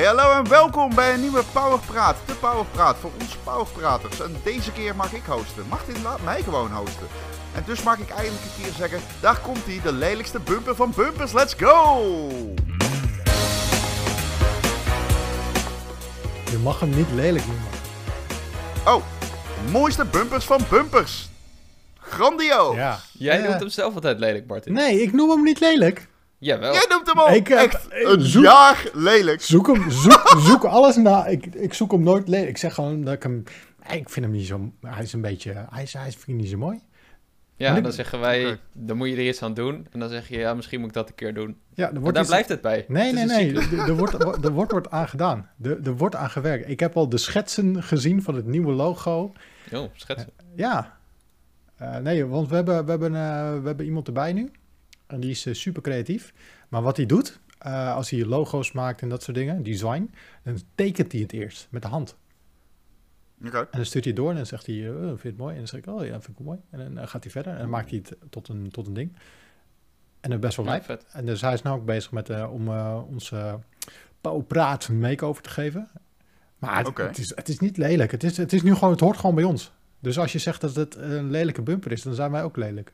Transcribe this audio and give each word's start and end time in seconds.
Hey, 0.00 0.04
hallo 0.06 0.32
en 0.32 0.48
welkom 0.48 0.94
bij 0.94 1.14
een 1.14 1.20
nieuwe 1.20 1.42
Powerpraat. 1.52 2.16
De 2.26 2.34
Powerpraat 2.34 2.96
voor 2.96 3.10
onze 3.20 3.38
Powerpraters. 3.44 4.20
En 4.20 4.36
deze 4.44 4.72
keer 4.72 4.96
mag 4.96 5.12
ik 5.12 5.22
hosten. 5.26 5.64
Martin 5.68 6.02
laat 6.02 6.22
mij 6.22 6.42
gewoon 6.42 6.70
hosten. 6.72 7.06
En 7.54 7.62
dus 7.66 7.82
mag 7.82 7.98
ik 7.98 8.08
eindelijk 8.10 8.42
een 8.44 8.62
keer 8.64 8.72
zeggen, 8.72 9.00
daar 9.20 9.38
komt 9.40 9.64
hij, 9.66 9.80
de 9.82 9.92
lelijkste 9.92 10.40
bumper 10.40 10.74
van 10.76 10.92
bumpers. 10.96 11.32
Let's 11.32 11.54
go! 11.58 12.02
Je 16.50 16.58
mag 16.62 16.80
hem 16.80 16.90
niet 16.96 17.10
lelijk 17.14 17.46
noemen. 17.46 17.68
Oh, 18.86 19.02
mooiste 19.70 20.04
bumpers 20.04 20.44
van 20.44 20.60
bumpers. 20.70 21.28
Grandioos. 21.98 22.76
Ja. 22.76 22.98
Jij 23.12 23.38
Ja. 23.40 23.46
noemt 23.48 23.60
hem 23.60 23.68
zelf 23.68 23.94
altijd 23.94 24.18
lelijk, 24.18 24.46
Martin. 24.46 24.72
Nee, 24.72 25.02
ik 25.02 25.12
noem 25.12 25.30
hem 25.30 25.42
niet 25.42 25.60
lelijk. 25.60 26.06
Jawel. 26.44 26.72
Jij 26.72 26.86
noemt 26.88 27.06
hem 27.06 27.18
al 27.18 27.30
Ik 27.30 27.48
echt 27.48 27.86
ik 27.90 28.08
een 28.08 28.20
zoek- 28.20 28.42
jaar 28.44 28.88
lelijk. 28.92 29.40
Zoek 29.42 29.66
hem, 29.66 29.90
zoek, 29.90 30.34
zoek 30.38 30.64
alles 30.64 30.96
na. 30.96 31.26
Ik, 31.26 31.46
ik 31.46 31.74
zoek 31.74 31.92
hem 31.92 32.02
nooit 32.02 32.28
lelijk. 32.28 32.48
Ik 32.48 32.56
zeg 32.56 32.74
gewoon 32.74 33.04
dat 33.04 33.14
ik 33.14 33.22
hem... 33.22 33.42
Ik 33.90 34.08
vind 34.10 34.26
hem 34.26 34.30
niet 34.34 34.46
zo... 34.46 34.72
Hij 34.80 35.02
is 35.02 35.12
een 35.12 35.20
beetje... 35.20 35.66
Hij 35.70 35.82
is, 35.82 35.92
hij 35.92 36.06
is 36.06 36.14
vind 36.14 36.28
ik 36.28 36.34
niet 36.34 36.48
zo 36.50 36.56
mooi. 36.56 36.80
Ja, 37.56 37.80
dan 37.80 37.92
zeggen 37.92 38.20
wij, 38.20 38.58
dan 38.72 38.96
moet 38.96 39.08
je 39.08 39.16
er 39.16 39.26
iets 39.28 39.42
aan 39.42 39.54
doen. 39.54 39.86
En 39.90 40.00
dan 40.00 40.08
zeg 40.08 40.28
je, 40.28 40.38
ja, 40.38 40.54
misschien 40.54 40.78
moet 40.80 40.88
ik 40.88 40.94
dat 40.94 41.08
een 41.08 41.14
keer 41.14 41.34
doen. 41.34 41.56
Ja, 41.74 41.92
er 41.92 42.02
daar 42.02 42.18
iets- 42.18 42.28
blijft 42.28 42.48
het 42.48 42.60
bij. 42.60 42.84
Nee, 42.88 43.16
Het 43.16 43.26
nee, 43.26 43.52
nee. 43.52 43.78
Er, 43.78 43.96
wordt, 43.96 44.44
er 44.44 44.52
wordt, 44.52 44.72
wordt 44.72 44.90
aan 44.90 45.08
gedaan. 45.08 45.48
Er, 45.62 45.96
wordt 45.96 46.14
aan 46.14 46.30
gewerkt. 46.30 46.68
Ik 46.68 46.80
heb 46.80 46.96
al 46.96 47.08
de 47.08 47.18
schetsen 47.18 47.82
gezien 47.82 48.22
van 48.22 48.34
het 48.34 48.46
nieuwe 48.46 48.72
logo. 48.72 49.32
Oh, 49.72 49.90
schetsen. 49.94 50.28
Ja. 50.54 50.96
Eh, 51.76 51.96
nee, 51.96 52.26
want 52.26 52.48
we 52.48 52.54
hebben, 52.54 52.84
we, 52.84 52.90
hebben, 52.90 53.14
eh, 53.14 53.60
we 53.60 53.66
hebben 53.66 53.86
iemand 53.86 54.06
erbij 54.06 54.32
nu. 54.32 54.50
En 55.06 55.20
die 55.20 55.30
is 55.30 55.46
eh, 55.46 55.54
super 55.54 55.82
creatief. 55.82 56.32
Maar 56.68 56.82
wat 56.82 56.96
hij 56.96 57.06
doet, 57.06 57.40
eh, 57.58 57.94
als 57.94 58.10
hij 58.10 58.24
logo's 58.24 58.72
maakt 58.72 59.02
en 59.02 59.08
dat 59.08 59.22
soort 59.22 59.36
dingen, 59.36 59.62
design, 59.62 60.10
dan 60.42 60.58
tekent 60.74 61.12
hij 61.12 61.20
het 61.20 61.32
eerst 61.32 61.66
met 61.70 61.82
de 61.82 61.88
hand. 61.88 62.16
En 63.70 63.78
dan 63.78 63.84
stuurt 63.84 64.04
hij 64.04 64.12
het 64.12 64.22
door 64.22 64.30
en 64.30 64.36
dan 64.36 64.46
zegt 64.46 64.66
hij, 64.66 64.88
eh, 64.88 65.06
vind 65.06 65.22
je 65.22 65.28
het 65.28 65.36
mooi? 65.36 65.52
En 65.52 65.58
dan 65.58 65.68
zeg 65.68 65.80
ik, 65.80 65.86
oh 65.86 66.04
ja, 66.04 66.10
vind 66.10 66.28
ik 66.28 66.44
wel 66.44 66.46
mooi. 66.46 66.58
En 66.70 66.78
dan 66.78 66.98
eh, 66.98 67.08
gaat 67.08 67.22
hij 67.22 67.32
verder 67.32 67.52
en 67.52 67.58
dan 67.58 67.68
maakt 67.70 67.90
hij 67.90 68.02
het 68.04 68.16
tot 68.30 68.48
een, 68.48 68.70
tot 68.70 68.86
een 68.86 68.94
ding. 68.94 69.12
En 70.20 70.30
dat 70.30 70.38
is 70.38 70.44
best 70.44 70.56
wel 70.56 70.64
Ja, 70.64 70.70
lijp. 70.70 70.84
vet. 70.84 71.06
En 71.12 71.26
dus 71.26 71.40
hij 71.40 71.52
is 71.52 71.62
nou 71.62 71.78
ook 71.78 71.84
bezig 71.84 72.12
met, 72.12 72.30
eh, 72.30 72.52
om 72.52 72.68
eh, 72.68 73.00
onze 73.08 73.58
Pauwpraat 74.20 74.86
een 74.86 74.98
make-over 74.98 75.42
te 75.42 75.50
geven. 75.50 75.90
Maar 76.58 76.84
het, 76.84 76.96
het, 76.98 77.18
is, 77.18 77.32
het 77.36 77.48
is 77.48 77.58
niet 77.58 77.76
lelijk. 77.76 78.10
Het 78.10 78.22
is, 78.24 78.36
het 78.36 78.52
is 78.52 78.62
nu 78.62 78.74
gewoon, 78.74 78.90
het 78.90 79.00
hoort 79.00 79.16
gewoon 79.16 79.34
bij 79.34 79.44
ons. 79.44 79.72
Dus 80.00 80.18
als 80.18 80.32
je 80.32 80.38
zegt 80.38 80.60
dat 80.60 80.74
het 80.74 80.94
een 80.94 81.30
lelijke 81.30 81.62
bumper 81.62 81.92
is, 81.92 82.02
dan 82.02 82.14
zijn 82.14 82.30
wij 82.30 82.42
ook 82.42 82.56
lelijk. 82.56 82.92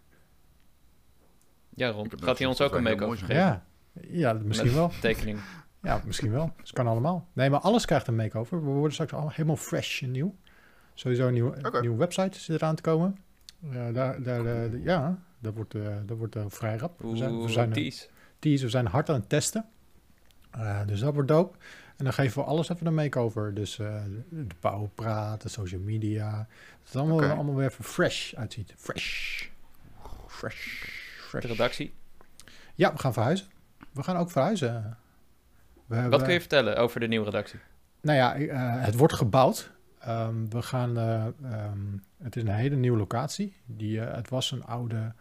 Ja, 1.81 1.91
Ron. 1.91 2.11
Gaat 2.21 2.39
hij 2.39 2.47
ons 2.47 2.61
ook 2.61 2.75
een 2.75 2.83
make-over 2.83 3.19
geven? 3.19 3.35
Ja, 3.35 3.65
ja 4.11 4.33
misschien 4.33 4.67
Met 4.69 4.77
wel. 4.77 4.91
tekening. 5.01 5.39
Ja, 5.83 6.01
misschien 6.05 6.31
wel. 6.31 6.53
Het 6.57 6.73
kan 6.73 6.87
allemaal. 6.87 7.29
Nee, 7.33 7.51
maar 7.51 7.61
alles 7.61 7.85
krijgt 7.85 8.07
een 8.07 8.17
make-over. 8.17 8.65
We 8.65 8.71
worden 8.71 8.93
straks 8.93 9.13
allemaal 9.13 9.31
helemaal 9.31 9.57
fresh 9.57 10.03
en 10.03 10.11
nieuw. 10.11 10.37
Sowieso 10.95 11.27
een 11.27 11.33
nieuwe, 11.33 11.79
nieuwe 11.81 11.97
website 11.97 12.41
zit 12.41 12.57
eraan 12.57 12.75
te 12.75 12.83
komen. 12.83 13.17
Eh, 13.73 13.93
daar, 13.93 14.23
daar, 14.23 14.47
eh, 14.47 14.85
ja, 14.85 15.19
dat 15.39 15.55
wordt, 15.55 15.75
eh, 15.75 15.97
dat 16.07 16.19
wordt 16.19 16.37
vrij 16.49 16.77
rap. 16.77 17.01
We 17.03 17.17
zijn, 17.17 17.31
we 17.31 17.37
Oeh, 17.37 17.49
zijn, 17.51 17.73
tease. 17.73 18.09
tease, 18.39 18.65
we 18.65 18.71
zijn 18.71 18.87
hard 18.87 19.09
aan 19.09 19.15
het 19.15 19.29
testen. 19.29 19.65
Eh, 20.51 20.81
dus 20.87 21.01
dat 21.01 21.15
wordt 21.15 21.29
dope. 21.29 21.57
En 21.97 22.05
dan 22.05 22.13
geven 22.13 22.43
we 22.43 22.49
alles 22.49 22.69
even 22.69 22.87
een 22.87 22.95
make-over. 22.95 23.55
Dus 23.55 23.79
eh, 23.79 24.03
de 24.29 24.55
bouwpraat, 24.61 25.43
de 25.43 25.49
social 25.49 25.81
media. 25.81 26.31
Dat 26.31 26.93
het 26.93 26.97
allemaal, 26.97 27.23
allemaal 27.23 27.55
weer 27.55 27.69
even 27.69 27.85
fresh 27.85 28.35
uitziet. 28.35 28.75
Fresh. 28.77 29.47
Fresh. 30.27 30.99
De 31.31 31.47
redactie. 31.47 31.95
Ja, 32.75 32.93
we 32.93 32.99
gaan 32.99 33.13
verhuizen. 33.13 33.47
We 33.93 34.03
gaan 34.03 34.17
ook 34.17 34.31
verhuizen. 34.31 34.97
We 35.87 35.95
hebben- 35.95 36.11
Wat 36.13 36.23
kun 36.23 36.33
je 36.33 36.41
vertellen 36.41 36.77
over 36.77 37.01
de 37.01 37.07
nieuwe 37.09 37.25
redactie? 37.25 37.59
Nou 38.01 38.17
ja, 38.19 38.35
eh, 38.35 38.85
het 38.85 38.95
wordt 38.95 39.15
gebouwd. 39.15 39.71
Ehm, 39.99 40.49
we 40.49 40.63
gaan, 40.63 40.97
eh, 40.99 41.27
ehm, 41.43 41.79
het 42.23 42.37
is 42.37 42.43
een 42.43 42.49
hele 42.49 42.77
nieuwe 42.77 42.99
locatie. 42.99 43.57
Die, 43.67 44.01
eh, 44.01 44.15
het 44.17 44.29
was 44.29 44.51
een 44.51 44.65
oude 44.65 45.13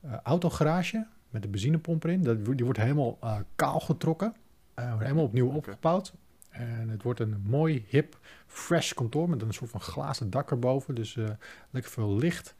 eh, 0.00 0.12
autogarage 0.22 1.06
met 1.30 1.44
een 1.44 1.50
benzinepomp 1.50 2.04
erin. 2.04 2.22
Dat, 2.22 2.44
die 2.44 2.64
wordt 2.64 2.78
helemaal 2.80 3.18
eh, 3.20 3.36
kaal 3.56 3.80
getrokken. 3.80 4.34
Eh, 4.74 4.88
wordt 4.88 5.02
helemaal 5.02 5.24
opnieuw 5.24 5.48
opgebouwd. 5.50 6.12
En 6.50 6.88
het 6.88 7.02
wordt 7.02 7.20
een 7.20 7.42
mooi, 7.46 7.84
hip, 7.88 8.18
fresh 8.46 8.92
kantoor 8.92 9.28
met 9.28 9.42
een 9.42 9.52
soort 9.52 9.70
van 9.70 9.80
glazen 9.80 10.30
dak 10.30 10.50
erboven. 10.50 10.94
Dus 10.94 11.16
eh, 11.16 11.24
lekker 11.70 11.90
veel 11.92 12.16
licht. 12.16 12.54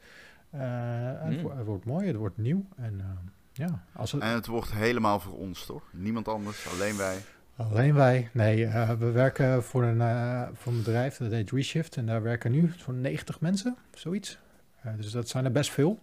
Eh, 0.58 1.22
en 1.22 1.32
het, 1.32 1.42
wo- 1.42 1.56
het 1.56 1.66
wordt 1.66 1.84
mooi, 1.84 2.06
het 2.06 2.16
wordt 2.16 2.36
nieuw. 2.38 2.66
En 2.76 3.00
eh, 3.00 3.06
ja, 3.52 3.84
als 3.92 4.12
het, 4.12 4.22
En 4.22 4.28
het 4.34 4.46
wordt 4.46 4.72
helemaal 4.72 5.20
voor 5.20 5.38
ons, 5.38 5.66
toch? 5.66 5.82
Niemand 5.92 6.28
anders, 6.28 6.68
alleen 6.72 6.96
wij. 6.96 7.16
Alleen 7.56 7.94
wij. 7.94 8.28
Nee, 8.32 8.66
eh, 8.66 8.90
we 8.90 9.10
werken 9.10 9.62
voor 9.64 9.82
een, 9.84 10.00
eh, 10.00 10.48
voor 10.52 10.72
een 10.72 10.78
bedrijf 10.78 11.16
dat 11.16 11.30
heet 11.30 11.50
Reshift. 11.50 11.96
En 11.96 12.06
daar 12.06 12.22
werken 12.22 12.50
nu 12.52 12.72
zo'n 12.76 13.00
90 13.00 13.40
mensen, 13.40 13.76
zoiets. 13.94 14.38
Eh, 14.80 14.92
dus 14.96 15.10
dat 15.10 15.28
zijn 15.28 15.44
er 15.44 15.52
best 15.52 15.70
veel. 15.70 15.98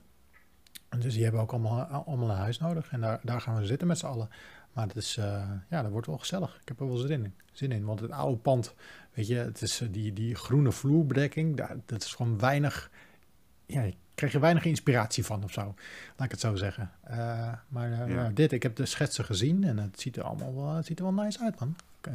En 0.90 1.00
dus 1.00 1.14
die 1.14 1.24
hebben 1.24 1.42
ook 1.42 1.52
allemaal, 1.52 1.84
allemaal 1.84 2.30
een 2.30 2.36
huis 2.36 2.60
nodig. 2.60 2.92
En 2.92 3.02
daar, 3.02 3.20
daar 3.24 3.42
gaan 3.42 3.56
we 3.56 3.66
zitten 3.66 3.88
met 3.88 3.98
z'n 3.98 4.06
allen. 4.06 4.30
Maar 4.74 4.88
dat 4.88 4.96
is, 4.96 5.18
eh, 5.18 5.50
ja, 5.70 5.82
dat 5.82 5.92
wordt 5.92 6.08
wel 6.08 6.18
gezellig. 6.18 6.58
Ik 6.62 6.68
heb 6.68 6.80
er 6.80 6.88
wel 6.88 6.98
zin 6.98 7.24
in. 7.24 7.34
Zin 7.52 7.72
in. 7.72 7.86
Want 7.86 8.00
het 8.00 8.12
oude 8.12 8.38
pand, 8.38 8.76
weet 9.14 9.28
je, 9.28 9.36
het 9.36 9.62
is 9.62 9.84
die, 9.92 10.14
die 10.14 10.36
groene 10.36 10.72
vloerbedekking. 10.72 11.58
Daar, 11.58 11.76
dat 11.86 12.04
is 12.04 12.14
gewoon 12.14 12.40
weinig, 12.40 12.92
ja, 13.66 13.90
krijg 14.16 14.32
je 14.32 14.40
weinig 14.40 14.66
inspiratie 14.66 15.26
van 15.26 15.44
of 15.44 15.52
zo. 15.52 15.62
Laat 16.16 16.26
ik 16.26 16.32
het 16.32 16.40
zo 16.40 16.56
zeggen. 16.56 16.92
Eh, 17.04 17.54
maar 17.68 17.92
eh, 17.92 18.14
Ja. 18.14 18.30
dit, 18.34 18.52
ik 18.52 18.64
heb 18.64 18.76
de 18.76 18.86
schetsen 18.86 19.26
gezien 19.26 19.64
en 19.64 19.78
het 19.78 20.00
ziet 20.00 20.16
er 20.18 20.24
allemaal 20.24 20.56
wel, 20.56 20.76
het 20.76 20.86
ziet 20.86 21.00
er 21.00 21.06
wel 21.06 21.24
nice 21.24 21.40
uit, 21.40 21.60
man. 21.60 21.76
Eh, 22.02 22.14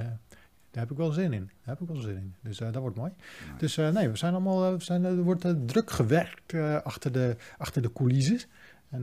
daar 0.71 0.83
heb 0.83 0.91
ik 0.91 0.97
wel 0.97 1.13
zin 1.13 1.33
in. 1.33 1.45
Daar 1.65 1.77
heb 1.77 1.81
ik 1.81 1.89
wel 1.89 2.03
zin 2.03 2.17
in. 2.17 2.35
Dus 2.41 2.59
dat 2.59 2.75
wordt 2.75 2.97
mooi. 2.97 3.13
Nice. 3.41 3.59
Dus 3.59 3.95
nee, 3.95 4.09
we 4.09 4.17
zijn 4.17 4.33
allemaal, 4.33 4.77
we 4.77 4.85
zijn, 4.85 5.05
er 5.05 5.23
wordt 5.23 5.47
druk 5.67 5.91
gewerkt 5.91 6.55
achter, 6.83 7.13
de, 7.13 7.37
achter 7.59 7.83
de 7.83 7.93
coulisses. 7.93 8.47
En 8.91 9.03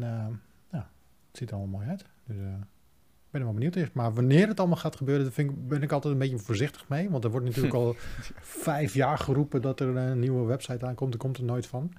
ja, 0.72 0.89
het 1.27 1.38
ziet 1.38 1.50
er 1.50 1.56
allemaal 1.56 1.79
mooi 1.79 1.89
uit. 1.89 2.06
Dus 2.25 2.38
ik 2.38 3.31
ben 3.31 3.41
er 3.41 3.44
wel 3.44 3.53
benieuwd 3.53 3.75
naar. 3.75 3.89
Maar 3.94 4.13
wanneer 4.13 4.47
het 4.47 4.59
allemaal 4.59 4.77
gaat 4.77 4.95
gebeuren, 4.95 5.31
daar 5.35 5.45
ben 5.56 5.81
ik 5.81 5.91
altijd 5.91 6.13
een 6.13 6.19
beetje 6.19 6.38
voorzichtig 6.38 6.88
mee. 6.88 7.09
Want 7.09 7.23
er 7.23 7.31
wordt 7.31 7.45
natuurlijk 7.45 7.73
al 7.83 7.95
vijf 8.41 8.94
jaar 8.94 9.17
geroepen 9.17 9.62
dat 9.62 9.79
er 9.79 9.95
een 9.95 10.19
nieuwe 10.19 10.45
website 10.45 10.85
aankomt. 10.85 11.13
Er 11.13 11.19
komt 11.19 11.38
er 11.38 11.44
nooit 11.44 11.67
van. 11.67 11.94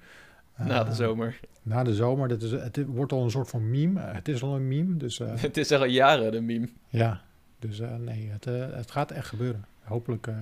Na 0.57 0.83
de 0.83 0.89
Eh, 0.89 0.95
zomer. 0.95 1.39
Na 1.61 1.83
de 1.83 1.93
zomer. 1.93 2.27
Dat 2.27 2.41
is, 2.41 2.51
het 2.51 2.85
wordt 2.85 3.11
al 3.11 3.23
een 3.23 3.31
soort 3.31 3.49
van 3.49 3.69
meme. 3.69 3.99
Eh, 4.01 4.13
het 4.13 4.27
is 4.27 4.43
al 4.43 4.55
een 4.55 4.67
meme. 4.67 4.97
Dus 4.97 5.19
eh, 5.19 5.31
Het 5.41 5.57
is 5.57 5.71
al 5.71 5.85
jaren 5.85 6.31
de 6.31 6.41
meme. 6.41 6.69
ja, 6.87 7.21
dus 7.59 7.79
eh, 7.79 7.95
nee, 7.95 8.29
het, 8.31 8.45
het 8.75 8.91
gaat 8.91 9.11
echt 9.11 9.27
gebeuren. 9.27 9.65
Hopelijk. 9.83 10.27
eh, 10.27 10.35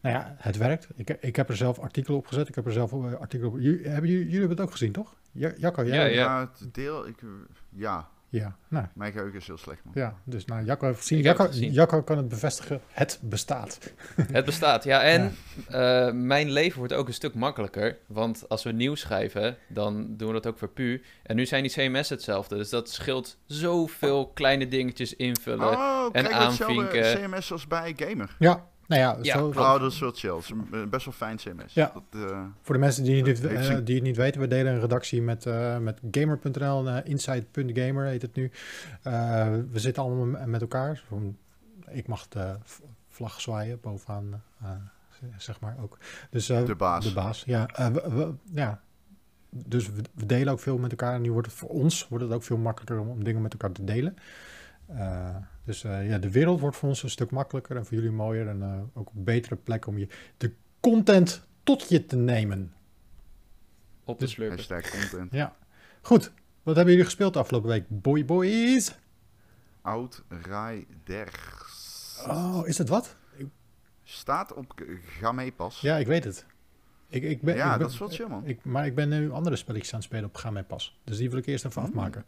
nou 0.00 0.14
ja, 0.16 0.34
het 0.38 0.56
werkt. 0.56 0.88
Ik, 0.94 1.10
ik 1.20 1.36
heb 1.36 1.48
er 1.48 1.56
zelf 1.56 1.78
artikelen 1.78 2.18
op 2.18 2.26
gezet. 2.26 2.48
Ik 2.48 2.54
heb 2.54 2.66
er 2.66 2.72
zelf 2.72 2.92
artikelen 3.18 3.52
op. 3.52 3.58
Jullie, 3.60 3.88
hebben, 3.88 4.10
jullie, 4.10 4.24
jullie 4.24 4.38
hebben 4.38 4.56
het 4.56 4.66
ook 4.66 4.72
gezien, 4.72 4.92
toch? 4.92 5.14
Ja, 5.32 5.52
Jacco, 5.58 5.84
jij 5.84 5.94
Ja, 5.96 6.02
hebt- 6.02 6.14
ja. 6.14 6.22
Ja, 6.40 6.50
het 6.58 6.74
deel, 6.74 7.06
ik, 7.06 7.18
ja, 7.68 8.08
ja. 8.36 8.56
Nou, 8.68 8.86
mijn 8.94 9.12
geheugen 9.12 9.38
is 9.38 9.46
heel 9.46 9.58
slecht, 9.58 9.80
man. 9.84 9.92
ja. 9.96 10.14
Dus 10.24 10.44
nou, 10.44 10.64
Jacco 10.64 10.86
heeft 10.86 10.98
gezien. 10.98 11.20
Jacco, 11.20 11.42
het 11.42 11.52
gezien. 11.52 11.72
Jacco 11.72 12.02
kan 12.02 12.16
het 12.16 12.28
bevestigen. 12.28 12.80
Het 12.88 13.18
bestaat. 13.22 13.78
Het 14.32 14.44
bestaat, 14.44 14.84
ja. 14.84 15.02
En 15.02 15.36
Ja. 15.68 16.06
eh, 16.06 16.12
mijn 16.12 16.50
leven 16.50 16.78
wordt 16.78 16.92
ook 16.92 17.06
een 17.06 17.14
stuk 17.14 17.34
makkelijker. 17.34 17.98
Want 18.06 18.48
als 18.48 18.62
we 18.62 18.72
nieuws 18.72 19.00
schrijven, 19.00 19.56
dan 19.68 20.06
doen 20.16 20.26
we 20.28 20.34
dat 20.34 20.46
ook 20.46 20.58
voor 20.58 20.68
pu. 20.68 21.02
En 21.22 21.36
nu 21.36 21.46
zijn 21.46 21.62
die 21.62 21.72
CMS 21.72 22.08
hetzelfde. 22.08 22.56
Dus 22.56 22.70
dat 22.70 22.90
scheelt 22.90 23.36
zoveel 23.46 24.26
kleine 24.34 24.68
dingetjes 24.68 25.16
invullen. 25.16 25.68
Oh, 25.68 26.08
en 26.12 26.24
hetzelfde 26.24 26.64
aanvinken. 26.64 27.30
CMS 27.30 27.52
als 27.52 27.66
bij 27.66 27.94
Gamer. 27.96 28.36
Ja, 28.38 28.64
nou 28.88 29.00
ja, 29.00 29.16
Ja, 29.22 29.38
zo. 29.38 29.46
Oh, 29.48 29.80
dat 29.80 29.92
is 29.92 29.98
wel 29.98 30.10
chill. 30.14 30.34
Het 30.34 30.42
is 30.44 30.50
een- 30.50 30.68
eh, 30.72 30.84
best 30.86 31.04
wel 31.04 31.14
fijn 31.14 31.36
CMS. 31.36 31.74
Ja. 31.74 31.90
Dat, 31.94 32.22
eh, 32.30 32.40
voor 32.62 32.74
de 32.74 32.80
mensen 32.80 33.04
die, 33.04 33.16
het 33.16 33.26
niet- 33.26 33.44
Ik 33.44 33.50
eh, 33.50 33.76
die 33.84 33.94
het 33.94 34.04
niet 34.04 34.16
weten, 34.16 34.40
we 34.40 34.48
delen 34.48 34.72
een 34.72 34.80
redactie 34.80 35.22
met, 35.22 35.46
eh, 35.46 35.78
met 35.78 36.00
gamer.nl, 36.10 36.88
uh, 36.88 36.96
inside.gamer 37.04 38.04
heet 38.06 38.22
het 38.22 38.34
nu. 38.34 38.50
Eh, 39.02 39.48
we 39.72 39.78
zitten 39.78 40.02
allemaal 40.02 40.46
met 40.46 40.60
elkaar. 40.60 41.02
Ik 41.90 42.06
mag 42.08 42.28
de 42.28 42.54
vlag 43.08 43.40
zwaaien 43.40 43.78
bovenaan, 43.80 44.42
zeg 45.38 45.60
maar 45.60 45.76
ook. 45.82 45.98
Dus, 46.30 46.48
eh, 46.48 46.64
de 46.64 46.74
baas. 46.74 47.04
De 47.04 47.12
baas, 47.12 47.42
ja. 47.46 47.66
Eh, 47.66 47.86
we, 47.86 48.02
we- 48.14 48.32
ja. 48.54 48.80
Dus 49.50 49.90
we, 49.90 50.02
we 50.14 50.26
delen 50.26 50.52
ook 50.52 50.60
veel 50.60 50.78
met 50.78 50.90
elkaar. 50.90 51.14
En 51.14 51.22
nu 51.22 51.32
wordt 51.32 51.46
het 51.48 51.56
voor 51.56 51.68
ons 51.68 52.08
wordt 52.08 52.24
het 52.24 52.32
ook 52.32 52.42
veel 52.42 52.56
makkelijker 52.56 52.98
om, 53.00 53.08
om 53.08 53.24
dingen 53.24 53.42
met 53.42 53.52
elkaar 53.52 53.72
te 53.72 53.84
delen. 53.84 54.16
Eh, 54.86 55.36
dus 55.64 55.84
eh, 55.84 56.08
ja, 56.08 56.18
de 56.18 56.30
wereld 56.30 56.60
wordt 56.60 56.76
voor 56.76 56.88
ons 56.88 57.02
een 57.02 57.10
stuk 57.10 57.30
makkelijker 57.30 57.76
en 57.76 57.86
voor 57.86 57.94
jullie 57.96 58.10
mooier. 58.10 58.48
En 58.48 58.62
eh, 58.62 58.80
ook 59.00 59.10
een 59.14 59.24
betere 59.24 59.56
plek 59.56 59.86
om 59.86 59.98
je 59.98 60.08
de 60.36 60.52
content 60.80 61.46
tot 61.62 61.88
je 61.88 62.06
te 62.06 62.16
nemen. 62.16 62.72
Op 64.04 64.18
de 64.18 64.24
Dus- 64.24 64.34
slurpen. 64.34 64.56
Hashtag 64.56 64.90
content. 64.90 65.32
Ja. 65.32 65.56
Goed, 66.02 66.32
wat 66.62 66.74
hebben 66.74 66.92
jullie 66.92 67.08
gespeeld 67.08 67.32
de 67.32 67.38
afgelopen 67.38 67.68
week? 67.68 67.84
Boy 67.88 68.24
boys. 68.24 68.94
Oud 69.82 70.24
Rijders. 70.42 72.22
Oh, 72.28 72.60
is 72.66 72.78
het 72.78 72.88
wat? 72.88 73.16
Staat 74.02 74.52
op 74.54 74.74
Gameepas. 75.20 75.80
Ja, 75.80 75.96
ik 75.96 76.06
weet 76.06 76.24
het. 76.24 76.46
Ik, 77.08 77.22
ik 77.22 77.42
ben, 77.42 77.56
Ja, 77.56 77.64
ik 77.64 77.70
ben- 77.70 77.78
dat 77.80 77.90
is 77.90 77.98
wel 77.98 78.08
chill, 78.08 78.26
man. 78.28 78.46
Ik, 78.46 78.64
maar 78.64 78.86
ik 78.86 78.94
ben 78.94 79.08
nu 79.08 79.30
andere 79.30 79.56
spelletjes 79.56 79.90
aan 79.92 79.98
het 79.98 80.08
spelen 80.08 80.24
op 80.24 80.36
Ga 80.36 80.50
mij 80.50 80.62
pas. 80.64 81.00
Dus 81.04 81.16
die 81.16 81.30
wil 81.30 81.38
ik 81.38 81.46
eerst 81.46 81.64
even 81.64 81.82
Mm. 81.82 81.88
afmaken. 81.88 82.24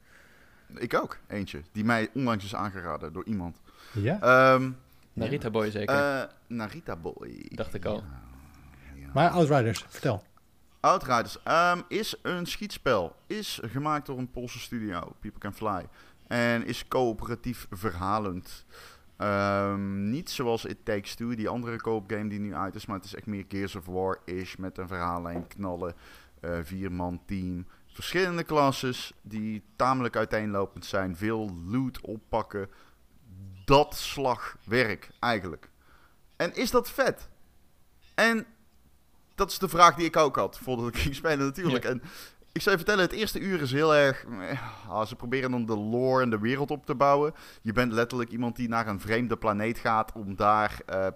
Ik 0.75 0.95
ook, 0.95 1.19
eentje. 1.27 1.63
Die 1.73 1.85
mij 1.85 2.09
onlangs 2.15 2.45
is 2.45 2.55
aangeraden 2.55 3.13
door 3.13 3.25
iemand. 3.25 3.61
Ja? 3.93 4.21
Ehm, 4.21 4.71
Narita 5.13 5.51
Boy 5.51 5.71
zeker. 5.71 5.95
Eh, 5.95 6.23
Narita 6.47 6.97
Boy. 6.97 7.47
Dacht 7.49 7.75
ik 7.75 7.85
al. 7.85 7.97
Ja, 7.97 9.01
ja. 9.01 9.11
Maar 9.15 9.31
Outriders, 9.31 9.85
vertel. 9.89 10.25
Outriders 10.81 11.43
ehm, 11.43 11.81
is 11.89 12.17
een 12.23 12.47
schietspel. 12.47 13.17
Is 13.27 13.61
gemaakt 13.63 14.07
door 14.07 14.19
een 14.19 14.31
Poolse 14.31 14.59
studio, 14.59 15.13
People 15.21 15.41
Can 15.41 15.55
Fly. 15.55 15.87
En 16.27 16.67
is 16.67 16.89
coöperatief 16.89 17.67
verhalend. 17.71 18.65
Ehm, 19.17 20.11
niet 20.11 20.31
zoals 20.31 20.65
It 20.65 20.85
Takes 20.85 21.15
Two, 21.15 21.35
die 21.35 21.49
andere 21.49 21.77
co-op 21.77 22.11
game 22.11 22.29
die 22.29 22.39
nu 22.39 22.55
uit 22.55 22.75
is. 22.75 22.87
Maar 22.87 22.97
het 22.97 23.05
is 23.05 23.15
echt 23.15 23.27
meer 23.27 23.45
Gears 23.49 23.77
of 23.77 23.87
War-ish 23.87 24.57
met 24.57 24.79
een 24.79 24.89
verhaallijn, 24.89 25.47
knallen, 25.47 25.95
eh 26.41 26.59
vier-man 26.63 27.21
team. 27.27 27.67
Verschillende 27.99 28.45
klasses 28.45 29.13
die 29.23 29.63
tamelijk 29.77 30.17
uiteenlopend 30.17 30.87
zijn. 30.87 31.17
Veel 31.17 31.51
loot 31.67 32.01
oppakken. 32.01 32.71
Dat 33.65 33.95
slagwerk 33.97 35.11
eigenlijk. 35.21 35.71
En 36.37 36.55
is 36.55 36.71
dat 36.71 36.91
vet? 36.91 37.29
En 38.15 38.47
dat 39.35 39.51
is 39.51 39.59
de 39.59 39.69
vraag 39.69 39.95
die 39.95 40.07
ik 40.07 40.17
ook 40.17 40.37
had 40.37 40.59
voordat 40.59 40.89
ik 40.89 40.97
ging 41.05 41.15
spelen 41.15 41.47
natuurlijk. 41.47 41.85
En 41.85 42.03
ik 42.53 42.63
zou 42.63 42.77
je 42.77 42.83
vertellen, 42.85 43.05
het 43.11 43.19
eerste 43.19 43.41
uur 43.41 43.61
is 43.61 43.73
heel 43.73 43.95
erg... 43.95 44.25
eh, 44.25 44.89
ah, 44.89 45.07
ze 45.07 45.17
proberen 45.17 45.51
dan 45.51 45.67
de 45.67 45.77
lore 45.77 46.23
en 46.23 46.31
de 46.31 46.39
wereld 46.39 46.71
op 46.71 46.87
te 46.87 46.95
bouwen. 46.95 47.35
Je 47.63 47.73
bent 47.73 47.93
letterlijk 47.93 48.31
iemand 48.31 48.57
die 48.57 48.69
naar 48.69 48.87
een 48.87 49.01
vreemde 49.01 49.37
planeet 49.37 49.79
gaat 49.79 50.13
om 50.13 50.37
daar... 50.37 50.81
eh, 50.87 51.07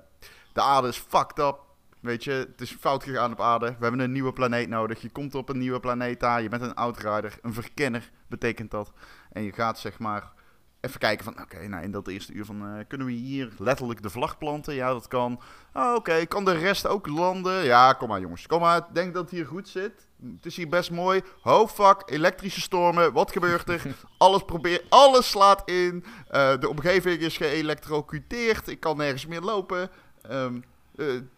de 0.53 0.61
aarde 0.61 0.89
is 0.89 0.97
fucked 1.09 1.39
up. 1.39 1.61
Weet 2.03 2.25
je, 2.25 2.31
het 2.31 2.61
is 2.61 2.77
fout 2.81 3.05
gegaan 3.05 3.33
op 3.33 3.41
aarde. 3.41 3.67
We 3.67 3.77
hebben 3.83 4.01
een 4.01 4.13
nieuwe 4.13 4.33
planeet 4.33 4.69
nodig. 4.69 5.03
Je 5.03 5.11
komt 5.11 5.35
op 5.35 5.49
een 5.49 5.59
nieuwe 5.59 5.81
planeet 5.81 6.21
daar. 6.21 6.43
Je 6.43 6.49
bent 6.49 6.63
een 6.63 6.75
outrider. 6.75 7.39
Een 7.43 7.55
verkenner 7.55 8.11
betekent 8.29 8.71
dat. 8.71 8.93
En 9.33 9.43
je 9.43 9.53
gaat 9.53 9.79
zeg 9.79 9.99
maar 9.99 10.33
even 10.81 11.01
kijken 11.01 11.25
van... 11.25 11.41
Oké, 11.41 11.69
nou 11.69 11.83
in 11.83 11.91
dat 11.91 12.09
eerste 12.09 12.33
uur 12.33 12.45
van... 12.45 12.67
eh, 12.67 12.85
kunnen 12.89 13.07
we 13.07 13.13
hier 13.13 13.53
letterlijk 13.59 14.03
de 14.03 14.11
vlag 14.11 14.39
planten? 14.39 14.75
Ja, 14.75 14.93
dat 14.93 15.09
kan. 15.09 15.41
Ah, 15.73 15.95
Oké, 15.95 16.27
kan 16.27 16.45
de 16.45 16.53
rest 16.59 16.87
ook 16.87 17.07
landen? 17.07 17.65
Ja, 17.65 17.93
kom 17.93 18.09
maar 18.09 18.21
jongens. 18.21 18.47
Kom 18.47 18.61
maar, 18.61 18.87
denk 18.93 19.15
dat 19.15 19.23
het 19.23 19.31
hier 19.31 19.47
goed 19.47 19.69
zit. 19.69 20.07
Het 20.35 20.47
is 20.47 20.57
hier 20.57 20.69
best 20.69 20.91
mooi. 20.91 21.23
Fuck, 21.69 22.03
elektrische 22.07 22.61
stormen. 22.61 23.13
Wat 23.13 23.33
gebeurt 23.33 23.69
er? 23.69 23.83
Alles 24.19 24.45
probeer, 24.45 24.83
alles 24.89 25.31
slaat 25.31 25.71
in. 25.71 26.05
Eh, 26.29 26.59
de 26.59 26.69
omgeving 26.69 27.21
is 27.21 27.37
geëlectrocuteerd. 27.37 28.69
Ik 28.69 28.81
kan 28.81 28.97
nergens 28.97 29.27
meer 29.27 29.41
lopen. 29.41 29.91
Ehm 30.23 30.61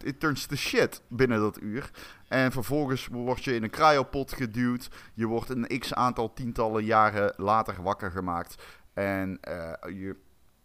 it 0.02 0.20
turns 0.20 0.46
to 0.46 0.56
shit 0.56 1.02
binnen 1.08 1.40
dat 1.40 1.60
uur. 1.60 1.90
En 2.28 2.52
vervolgens 2.52 3.06
word 3.06 3.44
je 3.44 3.54
in 3.54 3.62
een 3.62 3.70
cryopot 3.70 4.32
geduwd. 4.32 4.88
Je 5.14 5.26
wordt 5.26 5.48
een 5.48 5.78
x 5.78 5.94
aantal 5.94 6.32
tientallen 6.32 6.84
jaren 6.84 7.34
later 7.36 7.82
wakker 7.82 8.10
gemaakt. 8.10 8.62
En 8.94 9.38
eh, 9.40 9.72
je 10.00 10.16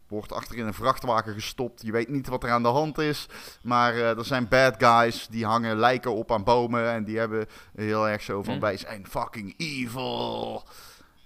wordt 0.08 0.34
achter 0.34 0.58
in 0.58 0.66
een 0.66 0.74
vrachtwagen 0.74 1.34
gestopt. 1.34 1.82
Je 1.82 1.92
weet 1.92 2.10
niet 2.10 2.28
wat 2.28 2.44
er 2.44 2.52
aan 2.52 2.64
de 2.64 2.68
hand 2.68 2.98
is. 2.98 3.28
Maar 3.64 3.94
eh, 3.94 4.18
er 4.18 4.26
zijn 4.26 4.48
bad 4.48 4.76
guys 4.78 5.28
die 5.28 5.46
hangen 5.46 5.78
lijken 5.78 6.14
op 6.14 6.32
aan 6.32 6.44
bomen. 6.44 6.92
En 6.92 7.04
die 7.04 7.18
hebben 7.18 7.46
heel 7.76 8.10
erg 8.10 8.22
zo 8.22 8.44
van: 8.44 8.54
Hm. 8.54 8.60
wij 8.60 8.78
zijn 8.78 9.08
fucking 9.08 9.54
evil. 9.58 10.64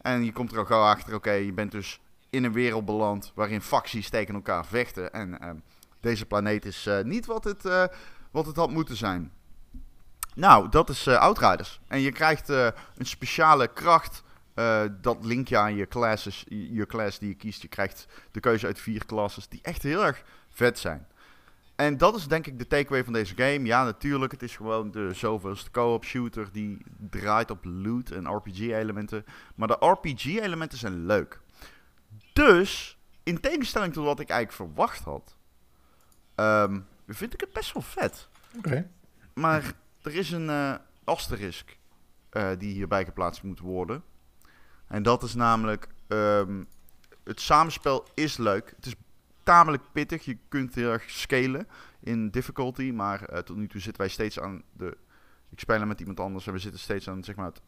En 0.01 0.23
je 0.23 0.31
komt 0.31 0.51
er 0.51 0.59
ook 0.59 0.67
gauw 0.67 0.83
achter: 0.83 1.15
oké, 1.15 1.31
je 1.31 1.53
bent 1.53 1.71
dus 1.71 1.99
in 2.29 2.43
een 2.43 2.53
wereld 2.53 2.85
beland 2.85 3.31
waarin 3.35 3.61
facties 3.61 4.09
tegen 4.09 4.33
elkaar 4.33 4.65
vechten. 4.65 5.13
En 5.13 5.39
ehm, 5.39 5.55
deze 6.03 6.25
planeet 6.25 6.65
is 6.65 6.85
eh, 6.85 7.03
niet 7.03 7.25
wat 7.25 7.43
het, 7.43 7.65
eh, 7.65 7.83
wat 8.31 8.45
het 8.45 8.55
had 8.55 8.69
moeten 8.69 8.95
zijn. 8.95 9.31
Nou, 10.35 10.69
dat 10.69 10.89
is 10.89 11.07
eh 11.07 11.17
Outriders. 11.17 11.79
En 11.87 11.99
je 11.99 12.11
krijgt 12.11 12.49
een 12.49 12.73
speciale 13.05 13.67
kracht. 13.67 14.23
dat 15.01 15.17
link 15.21 15.47
je 15.47 15.57
aan 15.57 15.75
je 15.75 15.87
classes, 15.87 16.45
je 16.47 16.85
class 16.85 17.19
die 17.19 17.29
je 17.29 17.35
kiest. 17.35 17.61
Je 17.61 17.67
krijgt 17.67 18.07
de 18.31 18.39
keuze 18.39 18.65
uit 18.65 18.79
vier 18.79 19.05
classes 19.05 19.47
die 19.47 19.59
echt 19.61 19.83
heel 19.83 20.05
erg 20.05 20.23
vet 20.49 20.79
zijn. 20.79 21.07
En 21.75 21.97
dat 21.97 22.15
is 22.15 22.27
denk 22.27 22.47
ik 22.47 22.59
de 22.59 22.67
takeaway 22.67 23.03
van 23.03 23.13
deze 23.13 23.35
game. 23.35 23.65
Ja, 23.65 23.83
natuurlijk, 23.83 24.31
het 24.31 24.43
is 24.43 24.55
gewoon 24.55 24.91
de 24.91 25.13
zoveelste 25.13 25.71
co-op 25.71 26.05
shooter 26.05 26.49
die 26.51 26.77
draait 27.09 27.51
op 27.51 27.65
loot 27.65 28.09
en 28.09 28.35
RPG-elementen. 28.35 29.25
Maar 29.55 29.67
de 29.67 29.77
RPG-elementen 29.79 30.77
zijn 30.77 31.05
leuk. 31.05 31.39
Dus, 32.33 32.97
in 33.23 33.39
tegenstelling 33.39 33.93
tot 33.93 34.05
wat 34.05 34.19
ik 34.19 34.29
eigenlijk 34.29 34.71
verwacht 34.71 35.03
had, 35.03 35.35
ehm, 36.35 36.79
vind 37.07 37.33
ik 37.33 37.39
het 37.39 37.53
best 37.53 37.73
wel 37.73 37.83
vet. 37.83 38.27
Oké. 38.57 38.89
Maar 39.33 39.73
er 40.01 40.15
is 40.15 40.31
een 40.31 40.49
eh, 40.49 40.75
asterisk 41.03 41.77
eh, 42.29 42.49
die 42.57 42.73
hierbij 42.73 43.05
geplaatst 43.05 43.43
moet 43.43 43.59
worden. 43.59 44.03
En 44.87 45.03
dat 45.03 45.23
is 45.23 45.33
namelijk, 45.33 45.87
ehm, 46.07 46.63
het 47.23 47.41
samenspel 47.41 48.07
is 48.13 48.37
leuk. 48.37 48.73
Het 48.75 48.85
is 48.85 48.95
tamelijk 49.43 49.83
pittig. 49.91 50.25
Je 50.25 50.37
kunt 50.47 50.75
heel 50.75 50.91
erg 50.91 51.09
scalen 51.09 51.67
in 51.99 52.29
difficulty. 52.29 52.91
Maar 52.91 53.23
eh, 53.23 53.39
tot 53.39 53.57
nu 53.57 53.67
toe 53.67 53.81
zitten 53.81 54.01
wij 54.01 54.11
steeds 54.11 54.39
aan 54.39 54.63
de... 54.71 54.97
Ik 55.49 55.59
speel 55.59 55.85
met 55.85 55.99
iemand 55.99 56.19
anders 56.19 56.47
en 56.47 56.53
we 56.53 56.59
zitten 56.59 56.79
steeds 56.79 57.09
aan 57.09 57.23
zeg 57.23 57.35
maar, 57.35 57.45
het 57.45 57.61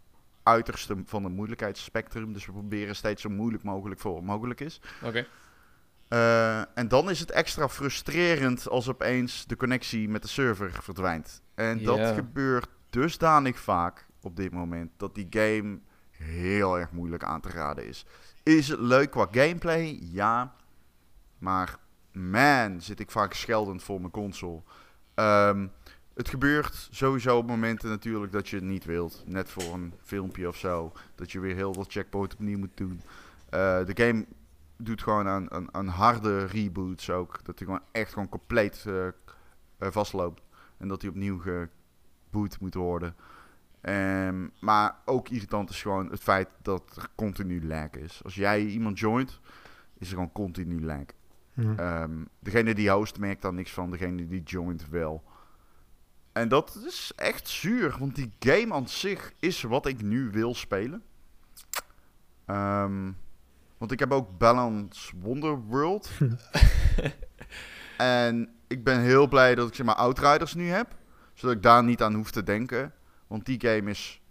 uiterste 0.44 1.02
van 1.06 1.24
het 1.24 1.34
moeilijkheidsspectrum. 1.34 2.34
Dus 2.34 2.46
we 2.46 2.52
proberen 2.52 2.96
steeds 2.96 3.22
zo 3.22 3.30
moeilijk 3.30 3.64
mogelijk 3.64 4.00
voor 4.00 4.14
wat 4.14 4.24
mogelijk 4.24 4.60
is. 4.60 4.82
Oké. 5.02 5.28
Eh, 6.08 6.78
en 6.78 6.88
dan 6.88 7.10
is 7.10 7.20
het 7.20 7.32
extra 7.32 7.70
frustrerend 7.70 8.70
als 8.70 8.90
opeens 8.90 9.46
de 9.46 9.56
connectie 9.56 10.10
met 10.10 10.22
de 10.22 10.28
server 10.28 10.72
verdwijnt. 10.82 11.42
En 11.56 11.84
dat 11.84 12.16
gebeurt 12.16 12.68
dusdanig 12.90 13.60
vaak 13.60 14.06
op 14.22 14.36
dit 14.36 14.52
moment 14.52 14.92
dat 14.98 15.16
die 15.16 15.28
game 15.30 15.80
heel 16.12 16.80
erg 16.80 16.92
moeilijk 16.92 17.24
aan 17.24 17.42
te 17.42 17.50
raden 17.50 17.88
is. 17.88 18.06
Is 18.44 18.68
het 18.68 18.80
leuk 18.80 19.12
qua 19.12 19.28
gameplay? 19.32 20.00
Ja. 20.02 20.56
Maar 21.38 21.78
man, 22.12 22.82
zit 22.82 23.00
ik 23.00 23.12
vaak 23.12 23.34
scheldend 23.34 23.84
voor 23.84 24.00
mijn 24.00 24.12
console. 24.12 24.62
Ehm, 25.14 25.68
het 26.14 26.30
gebeurt 26.30 26.88
sowieso 26.92 27.38
op 27.38 27.48
momenten 27.48 27.90
natuurlijk 27.90 28.32
dat 28.32 28.50
je 28.50 28.56
het 28.56 28.66
niet 28.66 28.86
wilt. 28.86 29.24
Net 29.26 29.50
voor 29.50 29.74
een 29.74 29.94
filmpje 30.04 30.48
of 30.48 30.58
zo. 30.58 30.92
Dat 31.16 31.32
je 31.32 31.40
weer 31.40 31.56
heel 31.56 31.74
veel 31.74 31.86
checkpoints 31.88 32.36
opnieuw 32.36 32.58
moet 32.58 32.78
doen. 32.78 33.02
Eh, 33.50 33.86
de 33.86 34.04
game 34.04 34.26
doet 34.78 35.04
gewoon 35.04 35.28
aan, 35.28 35.52
aan, 35.52 35.74
aan 35.74 35.88
harde 35.88 36.46
reboots 36.46 37.10
ook. 37.10 37.40
Dat 37.44 37.60
hij 37.60 37.68
gewoon 37.68 37.84
echt 37.92 38.14
gewoon 38.14 38.30
compleet 38.30 38.84
eh, 38.88 39.08
eh, 39.08 39.12
vastloopt. 39.78 40.42
En 40.78 40.88
dat 40.88 41.02
hij 41.02 41.10
opnieuw 41.10 41.40
geboot 41.40 42.60
moet 42.60 42.74
worden. 42.74 43.16
Ehm, 43.82 44.48
maar 44.60 44.96
ook 45.06 45.30
irritant 45.30 45.70
is 45.70 45.82
gewoon 45.82 46.10
het 46.12 46.20
feit 46.20 46.48
dat 46.62 46.96
er 46.96 47.08
continu 47.16 47.68
lag 47.68 47.90
is. 47.90 48.24
Als 48.24 48.36
jij 48.36 48.66
iemand 48.66 49.00
joint, 49.00 49.40
is 49.98 50.08
er 50.08 50.14
gewoon 50.14 50.32
continu 50.32 50.86
lag. 50.86 51.06
Ehm, 51.56 52.24
degene 52.40 52.74
die 52.74 52.90
host 52.90 53.20
merkt 53.20 53.42
daar 53.42 53.54
niks 53.54 53.72
van, 53.72 53.92
degene 53.92 54.28
die 54.28 54.44
joint 54.44 54.90
wel. 54.90 55.24
En 56.32 56.48
dat 56.48 56.82
is 56.86 57.12
echt 57.16 57.48
zuur, 57.48 57.96
want 58.00 58.16
die 58.16 58.32
game 58.40 58.74
aan 58.74 58.88
zich 58.88 59.34
is 59.40 59.62
wat 59.62 59.86
ik 59.86 60.02
nu 60.02 60.30
wil 60.32 60.56
spelen. 60.56 61.04
Ehm, 62.46 63.12
want 63.78 63.92
ik 63.92 64.00
heb 64.00 64.12
ook 64.12 64.38
Balance 64.38 65.14
Wonderworld. 65.20 66.10
en 67.98 68.50
ik 68.68 68.84
ben 68.84 69.00
heel 69.02 69.28
blij 69.28 69.56
dat 69.56 69.68
ik 69.68 69.76
zeg 69.76 69.86
maar 69.86 69.96
Outriders 69.96 70.54
nu 70.54 70.70
heb. 70.70 70.96
Zodat 71.34 71.56
ik 71.56 71.64
daar 71.64 71.84
niet 71.84 72.02
aan 72.02 72.14
hoef 72.14 72.32
te 72.32 72.44
denken. 72.44 72.94
Want 73.28 73.46
die 73.46 73.62
game 73.62 73.90
is 73.90 74.22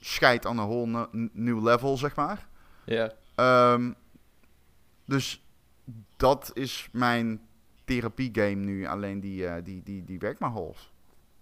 scheid 0.00 0.46
aan 0.46 0.58
een 0.58 0.66
whole 0.68 1.08
nieuw 1.32 1.62
level, 1.62 1.96
zeg 1.96 2.16
maar. 2.16 2.48
Ja. 2.84 3.12
Ehm, 3.34 3.92
dus 5.04 5.44
dat 6.16 6.50
is 6.54 6.88
mijn 6.92 7.40
therapie 7.84 8.30
game 8.32 8.54
nu. 8.54 8.86
Alleen 8.86 9.20
die, 9.20 9.46
eh, 9.46 9.64
die, 9.64 9.82
die, 9.82 10.04
die 10.04 10.18
werkt 10.18 10.40
maar 10.40 10.50
half. 10.50 10.92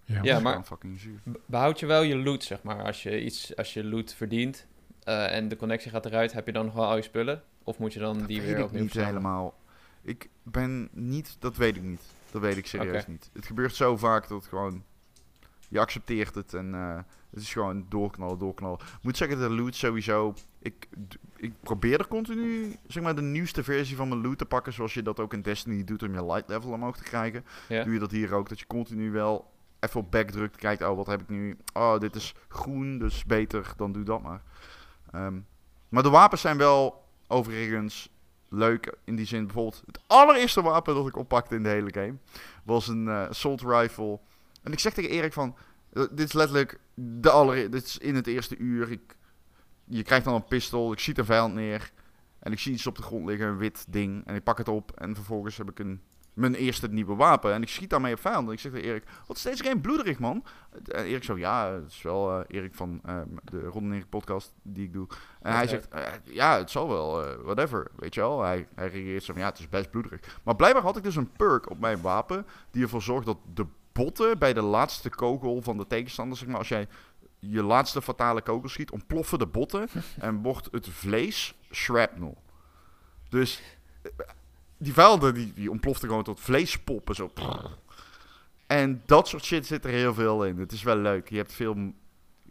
Ja. 0.05 0.39
Maar- 0.39 0.63
fucking 0.63 0.99
zuur. 0.99 1.19
Behoud 1.45 1.79
je 1.79 1.85
wel 1.85 2.01
je 2.01 2.15
loot, 2.15 2.43
zeg 2.43 2.63
maar. 2.63 2.83
Als 2.83 3.03
je, 3.03 3.23
iets, 3.23 3.55
als 3.55 3.73
je 3.73 3.83
loot 3.83 4.13
verdient 4.13 4.67
eh, 5.07 5.35
en 5.35 5.47
de 5.47 5.55
connectie 5.55 5.91
gaat 5.91 6.05
eruit, 6.05 6.33
heb 6.33 6.45
je 6.45 6.51
dan 6.51 6.65
nog 6.65 6.73
wel 6.73 6.85
al 6.85 6.95
je 6.95 7.01
spullen? 7.01 7.43
Of 7.63 7.77
moet 7.77 7.93
je 7.93 7.99
dan 7.99 8.25
die 8.25 8.37
dat 8.37 8.45
weer 8.45 8.63
opnieuw 8.63 8.81
niet 8.81 8.91
verzamelen? 8.91 9.21
helemaal. 9.21 9.57
Ik 10.01 10.29
ben 10.43 10.89
niet... 10.91 11.35
Dat 11.39 11.57
weet 11.57 11.75
ik 11.75 11.83
niet. 11.83 12.01
Dat 12.31 12.41
weet 12.41 12.57
ik 12.57 12.67
serieus 12.67 13.07
niet. 13.07 13.29
Het 13.33 13.45
gebeurt 13.45 13.75
zo 13.75 13.97
vaak 13.97 14.27
dat 14.27 14.45
gewoon... 14.45 14.83
Je 15.69 15.79
accepteert 15.79 16.35
het 16.35 16.53
en 16.53 16.73
eh, 16.73 16.95
het 17.29 17.41
is 17.41 17.53
gewoon 17.53 17.85
doorknallen, 17.89 18.37
doorknallen. 18.37 18.79
Ik 18.79 19.03
moet 19.03 19.17
zeggen, 19.17 19.39
de 19.39 19.49
loot 19.49 19.75
sowieso... 19.75 20.33
Ik, 20.59 20.87
ik 21.35 21.53
probeer 21.61 21.99
er 21.99 22.07
continu, 22.07 22.75
zeg 22.87 23.03
maar, 23.03 23.15
de 23.15 23.21
nieuwste 23.21 23.63
versie 23.63 23.95
van 23.95 24.07
mijn 24.07 24.21
loot 24.21 24.37
te 24.37 24.45
pakken. 24.45 24.73
Zoals 24.73 24.93
je 24.93 25.01
dat 25.01 25.19
ook 25.19 25.33
in 25.33 25.41
Destiny 25.41 25.83
doet 25.83 26.03
om 26.03 26.13
je 26.13 26.25
light 26.25 26.49
level 26.49 26.71
omhoog 26.71 26.97
te 26.97 27.03
krijgen. 27.03 27.45
Doe 27.67 27.93
je 27.93 27.99
dat 27.99 28.11
hier 28.11 28.33
ook, 28.33 28.49
dat 28.49 28.59
je 28.59 28.67
continu 28.67 29.11
wel 29.11 29.51
even 29.79 29.99
op 29.99 30.11
back 30.11 30.31
drukt. 30.31 30.55
Kijkt, 30.55 30.81
oh, 30.81 30.95
wat 30.95 31.07
heb 31.07 31.21
ik 31.21 31.29
nu? 31.29 31.57
Oh, 31.73 31.99
dit 31.99 32.15
is 32.15 32.35
groen, 32.47 32.99
dus 32.99 33.25
beter, 33.25 33.73
dan 33.77 33.91
doe 33.91 34.03
dat 34.03 34.21
maar. 34.21 34.41
Ehm, 35.11 35.39
maar 35.89 36.03
de 36.03 36.09
wapens 36.09 36.41
zijn 36.41 36.57
wel 36.57 37.03
overigens 37.27 38.09
leuk 38.49 38.97
in 39.03 39.15
die 39.15 39.25
zin. 39.25 39.45
Bijvoorbeeld 39.45 39.83
het 39.85 39.99
allereerste 40.07 40.61
wapen 40.61 40.95
dat 40.95 41.07
ik 41.07 41.17
oppakte 41.17 41.55
in 41.55 41.63
de 41.63 41.69
hele 41.69 41.93
game 41.93 42.15
was 42.63 42.87
een 42.87 43.07
eh, 43.07 43.27
assault 43.27 43.61
rifle. 43.61 44.19
En 44.63 44.71
ik 44.71 44.79
zeg 44.79 44.93
tegen 44.93 45.09
Erik 45.09 45.33
van, 45.33 45.55
eh, 45.93 46.03
dit 46.11 46.27
is 46.27 46.33
letterlijk 46.33 46.79
de 46.93 47.29
aller, 47.29 47.71
dit 47.71 47.85
is 47.85 47.97
in 47.97 48.15
het 48.15 48.27
eerste 48.27 48.57
uur. 48.57 48.91
Ik, 48.91 49.15
je 49.85 50.03
krijgt 50.03 50.25
dan 50.25 50.33
een 50.33 50.45
pistool, 50.45 50.91
ik 50.91 50.99
schiet 50.99 51.17
een 51.17 51.25
vijand 51.25 51.53
neer 51.53 51.91
en 52.39 52.51
ik 52.51 52.59
zie 52.59 52.73
iets 52.73 52.87
op 52.87 52.95
de 52.95 53.03
grond 53.03 53.25
liggen, 53.25 53.47
een 53.47 53.57
wit 53.57 53.85
ding. 53.89 54.25
En 54.25 54.35
ik 54.35 54.43
pak 54.43 54.57
het 54.57 54.67
op 54.67 54.91
en 54.91 55.15
vervolgens 55.15 55.57
heb 55.57 55.69
ik 55.69 55.79
een 55.79 56.01
mijn 56.37 56.55
eerste 56.55 56.87
nieuwe 56.87 57.15
wapen. 57.15 57.53
En 57.53 57.61
ik 57.61 57.69
schiet 57.69 57.89
daarmee 57.89 58.13
op 58.13 58.19
vijanden. 58.19 58.53
Ik 58.53 58.59
zeg 58.59 58.71
tegen 58.71 58.87
Erik, 58.87 59.03
wat 59.27 59.37
is 59.37 59.43
deze 59.43 59.63
game 59.63 59.79
bloederig, 59.79 60.19
man? 60.19 60.43
En 60.85 61.03
Erik 61.03 61.23
zo, 61.23 61.37
ja, 61.37 61.71
het 61.71 61.91
is 61.91 62.01
wel 62.01 62.39
eh, 62.39 62.57
Erik 62.57 62.75
van 62.75 62.99
eh, 63.05 63.21
de 63.43 63.63
Ron 63.63 63.83
en 63.83 63.93
Erik 63.93 64.09
podcast 64.09 64.53
die 64.61 64.85
ik 64.85 64.93
doe. 64.93 65.07
En 65.41 65.53
hij 65.53 65.67
zegt, 65.67 65.87
eh, 65.87 66.03
ja, 66.23 66.57
het 66.57 66.71
zal 66.71 66.87
wel, 66.87 67.25
eh, 67.25 67.35
whatever, 67.43 67.87
weet 67.95 68.13
je 68.13 68.19
wel. 68.19 68.43
Hij, 68.43 68.67
hij 68.75 68.87
reageert 68.87 69.23
zo 69.23 69.33
van, 69.33 69.41
ja, 69.41 69.49
het 69.49 69.59
is 69.59 69.69
best 69.69 69.91
bloederig. 69.91 70.39
Maar 70.43 70.55
blijkbaar 70.55 70.83
had 70.83 70.97
ik 70.97 71.03
dus 71.03 71.15
een 71.15 71.31
perk 71.31 71.69
op 71.69 71.79
mijn 71.79 72.01
wapen 72.01 72.45
die 72.71 72.83
ervoor 72.83 73.01
zorgt 73.01 73.25
dat 73.25 73.37
de 73.53 73.65
botten 73.91 74.39
bij 74.39 74.53
de 74.53 74.61
laatste 74.61 75.09
kogel 75.09 75.61
van 75.61 75.77
de 75.77 75.87
tegenstander, 75.87 76.37
zeg 76.37 76.47
maar, 76.47 76.57
als 76.57 76.67
jij 76.67 76.87
je 77.39 77.63
laatste 77.63 78.01
fatale 78.01 78.41
kogel 78.41 78.69
schiet, 78.69 78.91
ontploffen 78.91 79.39
de 79.39 79.47
botten 79.47 79.87
en 80.19 80.41
wordt 80.41 80.67
het 80.71 80.89
vlees 80.89 81.55
shrapnel. 81.71 82.37
Dus 83.29 83.61
die 84.77 84.93
vijanden 84.93 85.33
die, 85.33 85.53
die 85.53 85.71
ontploften 85.71 86.07
gewoon 86.07 86.23
tot 86.23 86.39
vleespoppen 86.39 87.15
zo. 87.15 87.31
En 88.67 89.01
dat 89.05 89.27
soort 89.27 89.43
shit 89.45 89.65
zit 89.65 89.85
er 89.85 89.91
heel 89.91 90.13
veel 90.13 90.45
in. 90.45 90.57
Het 90.57 90.71
is 90.71 90.83
wel 90.83 90.95
leuk. 90.97 91.29
Je 91.29 91.37
hebt 91.37 91.53
veel 91.53 91.93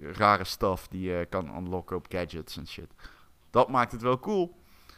rare 0.01 0.45
stuff 0.45 0.89
die 0.89 1.11
je 1.11 1.27
kan 1.31 1.57
unlocken 1.57 1.97
op 1.97 2.07
gadgets 2.09 2.57
en 2.57 2.67
shit. 2.69 2.91
Dat 3.51 3.69
maakt 3.69 3.93
het 3.93 4.03
wel 4.03 4.19
cool. 4.19 4.57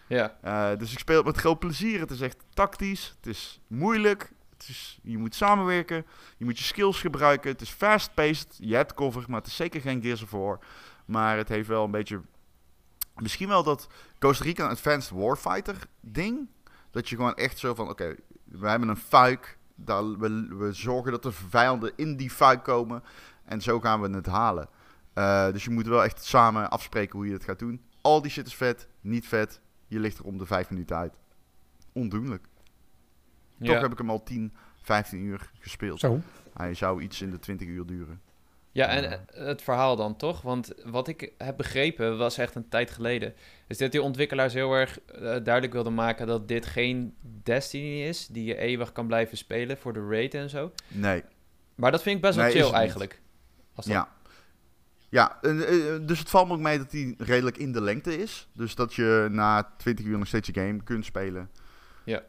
Ja, 0.08 0.37
Eh, 0.40 0.78
dus 0.78 0.92
ik 0.92 0.99
speel 0.99 1.16
het 1.16 1.26
met 1.26 1.37
groot 1.37 1.58
plezier. 1.58 2.00
Het 2.00 2.11
is 2.11 2.20
echt 2.20 2.44
tactisch. 2.54 3.14
Het 3.16 3.26
is 3.26 3.61
moeilijk. 3.66 4.32
Het 4.58 4.68
is, 4.68 4.99
je 5.02 5.18
moet 5.18 5.35
samenwerken. 5.35 6.06
Je 6.37 6.44
moet 6.44 6.58
je 6.58 6.64
skills 6.64 7.00
gebruiken. 7.00 7.50
Het 7.50 7.61
is 7.61 7.70
fast-paced. 7.70 8.56
Je 8.61 8.75
hebt 8.75 8.94
cover, 8.94 9.25
maar 9.28 9.38
het 9.38 9.47
is 9.47 9.56
zeker 9.56 9.80
geen 9.80 10.02
Gears 10.02 10.23
of 10.23 10.30
War. 10.30 10.58
Maar 11.04 11.37
het 11.37 11.49
heeft 11.49 11.68
wel 11.68 11.85
een 11.85 11.90
beetje... 11.90 12.20
Misschien 13.16 13.49
wel 13.49 13.62
dat 13.62 13.88
Costa 14.18 14.44
Rica 14.44 14.68
Advanced 14.68 15.11
Warfighter 15.18 15.76
ding. 16.00 16.49
Dat 16.90 17.09
je 17.09 17.16
gewoon 17.16 17.35
echt 17.35 17.59
zo 17.59 17.75
van... 17.75 17.88
Oké, 17.88 18.14
we 18.45 18.68
hebben 18.68 18.88
een 18.88 18.97
fuik. 18.97 19.59
Daar, 19.75 20.18
we, 20.18 20.47
we 20.57 20.73
zorgen 20.73 21.12
dat 21.12 21.23
de 21.23 21.33
vijanden 21.33 21.92
in 21.97 22.16
die 22.16 22.30
fuik 22.30 22.64
komen. 22.64 23.02
En 23.45 23.61
zo 23.61 23.80
gaan 23.80 24.00
we 24.00 24.11
het 24.11 24.26
halen. 24.26 24.68
Eh, 25.12 25.52
dus 25.52 25.64
je 25.64 25.71
moet 25.71 25.87
wel 25.87 26.04
echt 26.04 26.25
samen 26.25 26.71
afspreken 26.71 27.18
hoe 27.18 27.26
je 27.26 27.33
het 27.33 27.45
gaat 27.45 27.59
doen. 27.59 27.83
Al 28.00 28.23
die 28.23 28.30
shit 28.30 28.47
is 28.47 28.54
vet. 28.54 28.88
Niet 29.00 29.26
vet. 29.26 29.61
Je 29.87 29.99
ligt 29.99 30.18
er 30.18 30.25
om 30.25 30.38
de 30.38 30.47
5 30.47 30.71
minuten 30.71 30.97
uit. 30.97 31.14
Ondoenlijk. 31.92 32.47
Toch 33.61 33.80
heb 33.80 33.92
ik 33.92 33.99
hem 33.99 34.11
al 34.11 34.23
10, 34.23 34.52
15 34.83 35.21
uur 35.21 35.50
gespeeld. 35.59 36.00
Zo. 36.00 36.21
Hij 36.52 36.75
zou 36.75 37.02
iets 37.02 37.23
in 37.23 37.30
de 37.30 37.38
20 37.38 37.66
uur 37.66 37.87
duren. 37.87 38.21
Ja, 38.78 38.87
en 38.88 39.04
eh, 39.12 39.18
het 39.47 39.62
verhaal 39.62 39.97
dan 39.97 40.16
toch? 40.16 40.42
Want 40.42 40.73
wat 40.85 41.08
ik 41.08 41.32
heb 41.38 41.56
begrepen 41.56 42.18
was 42.18 42.38
echt 42.38 42.54
een 42.54 42.68
tijd 42.68 42.90
geleden. 42.90 43.35
Is 43.66 43.78
dat 43.78 43.92
die 43.92 44.02
ontwikkelaars 44.02 44.54
heel 44.54 44.73
erg 44.73 45.00
eh, 45.00 45.20
duidelijk 45.20 45.73
wilden 45.73 45.94
maken 45.94 46.26
dat 46.26 46.49
dit 46.49 46.66
geen 46.66 47.14
Destiny 47.42 48.02
is 48.02 48.26
die 48.26 48.44
je 48.44 48.56
eeuwig 48.58 48.92
kan 48.92 49.06
blijven 49.06 49.37
spelen 49.37 49.78
voor 49.78 49.92
de 49.92 50.06
raid 50.11 50.35
en 50.35 50.50
zo. 50.50 50.73
Nee. 50.88 51.23
Maar 51.75 51.90
dat 51.90 52.02
vind 52.02 52.16
ik 52.16 52.23
best 52.23 52.37
wel 52.37 52.44
Nee, 52.44 52.54
chill 52.54 52.73
eigenlijk. 52.73 53.20
Als 53.75 53.87
dat- 53.87 53.94
Ja. 53.94 54.08
Ja, 55.11 55.38
eh, 55.42 55.97
dus 56.02 56.18
het 56.18 56.30
valt 56.30 56.49
me 56.49 56.54
ook 56.54 56.61
mee 56.61 56.78
dat 56.78 56.92
hij 56.92 57.14
redelijk 57.18 57.56
in 57.58 57.73
de 57.73 57.80
lengte 57.82 58.18
is. 58.18 58.49
Dus 58.52 58.75
dat 58.75 58.94
je 58.94 59.28
na 59.30 59.62
20 59.76 60.04
uur 60.04 60.18
nog 60.18 60.26
steeds 60.26 60.47
je 60.47 60.54
game 60.54 60.82
kunt 60.82 61.04
spelen. 61.04 61.50
Ja. 62.04 62.23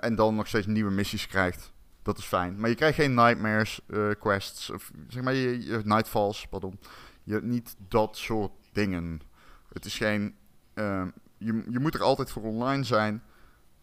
En 0.00 0.14
dan 0.14 0.34
nog 0.34 0.46
steeds 0.46 0.66
nieuwe 0.66 0.90
missies 0.90 1.26
krijgt. 1.26 1.72
Dat 2.04 2.18
is 2.18 2.24
fijn. 2.24 2.60
Maar 2.60 2.68
je 2.68 2.76
krijgt 2.76 2.98
geen 2.98 3.14
nightmares, 3.14 3.80
eh, 3.86 4.10
quests, 4.20 4.70
of 4.70 4.90
zeg 5.08 5.22
maar 5.22 5.34
je, 5.34 5.80
nightfalls, 5.84 6.46
pardon. 6.46 6.78
Je 7.22 7.32
hebt 7.32 7.44
niet 7.44 7.76
dat 7.88 8.16
soort 8.16 8.52
dingen. 8.72 9.20
Het 9.72 9.84
is 9.84 9.96
geen... 9.96 10.34
ehm, 10.74 11.08
je, 11.38 11.64
je 11.68 11.78
moet 11.78 11.94
er 11.94 12.02
altijd 12.02 12.30
voor 12.30 12.42
online 12.42 12.84
zijn. 12.84 13.22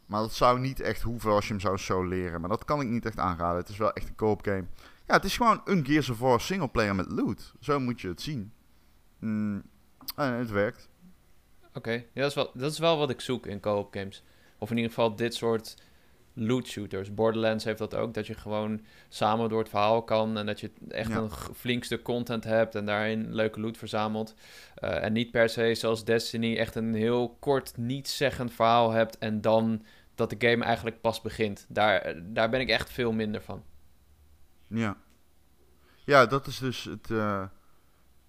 Maar 0.06 0.22
dat 0.22 0.34
zou 0.34 0.60
niet 0.60 0.80
echt 0.80 1.01
hoeven 1.01 1.32
als 1.32 1.46
je 1.46 1.51
hem 1.51 1.62
zou 1.62 1.78
zo 1.78 2.04
leren. 2.04 2.40
Maar 2.40 2.50
dat 2.50 2.66
kan 2.66 2.82
ik 2.82 2.88
niet 2.88 3.06
echt 3.06 3.18
aanraden. 3.18 3.60
Het 3.60 3.70
is 3.70 3.78
wel 3.78 3.94
echt 3.94 4.08
een 4.08 4.16
co-op 4.16 4.46
game. 4.46 4.66
Ja, 5.08 5.16
het 5.16 5.24
is 5.24 5.38
gewoon 5.38 5.62
een 5.66 5.86
Gears 5.86 6.10
of 6.10 6.20
War 6.20 6.42
singleplayer 6.42 6.96
met 6.96 7.12
loot. 7.12 7.54
Zo 7.60 7.80
moet 7.80 8.01
je 8.01 8.08
het 8.08 8.22
zien. 8.22 8.54
Mm, 9.20 9.63
en 10.16 10.34
het 10.34 10.50
werkt. 10.50 10.90
Oké, 11.74 11.92
ja, 11.92 12.04
dat, 12.13 12.30
is 12.30 12.36
wel, 12.36 12.51
dat 12.54 12.72
is 12.72 12.80
wel 12.80 12.98
wat 12.98 13.10
ik 13.10 13.22
zoek 13.22 13.46
in 13.46 13.60
co-op 13.60 13.94
games. 13.94 14.24
Of 14.58 14.70
in 14.70 14.75
ieder 14.75 14.92
geval 14.92 15.16
dit 15.16 15.36
soort 15.36 15.75
loot 16.34 16.68
shooters. 16.68 17.14
Borderlands 17.14 17.64
heeft 17.64 17.78
dat 17.78 17.96
ook, 17.96 18.14
dat 18.14 18.28
je 18.28 18.34
gewoon 18.34 18.82
samen 19.10 19.50
door 19.50 19.60
het 19.60 19.70
verhaal 19.70 20.04
kan 20.04 20.38
en 20.38 20.46
dat 20.46 20.60
je 20.60 20.72
echt 20.88 21.10
Ja. 21.10 21.18
een 21.18 21.32
g- 21.32 21.50
flink 21.56 21.84
stuk 21.84 22.04
content 22.04 22.44
hebt 22.44 22.76
en 22.76 22.86
daarin 22.86 23.34
leuke 23.34 23.60
loot 23.60 23.78
verzamelt. 23.78 24.34
Eh, 24.76 25.04
en 25.04 25.14
niet 25.14 25.32
per 25.32 25.50
se 25.50 25.76
zoals 25.76 26.06
Destiny 26.06 26.58
echt 26.58 26.76
een 26.76 26.94
heel 26.94 27.38
kort, 27.40 27.78
niet-zeggend 27.78 28.52
verhaal 28.54 28.92
hebt 28.92 29.18
en 29.18 29.42
dan 29.42 29.86
dat 30.16 30.30
de 30.40 30.48
game 30.50 30.64
eigenlijk 30.64 31.02
pas 31.02 31.22
begint. 31.22 31.66
Daar, 31.70 32.16
daar 32.24 32.50
ben 32.50 32.60
ik 32.60 32.70
echt 32.70 32.90
veel 32.90 33.12
minder 33.12 33.42
van. 33.42 33.64
Ja. 34.68 34.98
Ja, 36.06 36.26
dat 36.26 36.48
is 36.48 36.58
dus 36.60 36.84
het, 36.84 37.12
eh, 37.12 37.42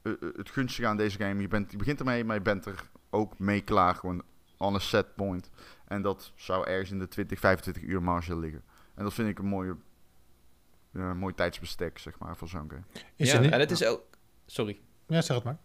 eh, 0.02 0.12
het 0.36 0.50
gunstige 0.50 0.86
aan 0.88 0.96
deze 0.96 1.18
game. 1.18 1.40
Je, 1.40 1.48
bent, 1.48 1.70
je 1.70 1.76
begint 1.76 1.98
ermee, 1.98 2.24
maar 2.24 2.36
je 2.36 2.42
bent 2.42 2.66
er 2.66 2.82
ook 3.10 3.38
mee 3.38 3.60
klaar. 3.60 3.94
Gewoon 3.94 4.22
on 4.58 4.74
a 4.74 4.78
set 4.78 5.14
point. 5.14 5.50
En 5.88 6.02
dat 6.02 6.32
zou 6.34 6.66
ergens 6.66 6.90
in 6.90 6.98
de 6.98 7.08
20, 7.08 7.38
25 7.38 7.82
uur 7.82 8.02
marge 8.02 8.36
liggen. 8.38 8.62
En 8.94 9.04
dat 9.04 9.14
vind 9.14 9.28
ik 9.28 9.38
een 9.38 9.46
mooie, 9.46 9.76
ja, 10.92 11.14
mooi 11.14 11.34
tijdsbestek, 11.34 11.98
zeg 11.98 12.18
maar, 12.18 12.36
voor 12.36 12.48
zo'n 12.48 12.70
game. 12.70 12.82
Is 13.16 13.32
ja, 13.32 13.40
niet... 13.40 13.50
en 13.50 13.60
het 13.60 13.70
is 13.70 13.84
ook... 13.84 14.02
Sorry. 14.46 14.78
Ja, 15.06 15.20
zeg 15.22 15.36
het 15.36 15.44
maar. 15.44 15.58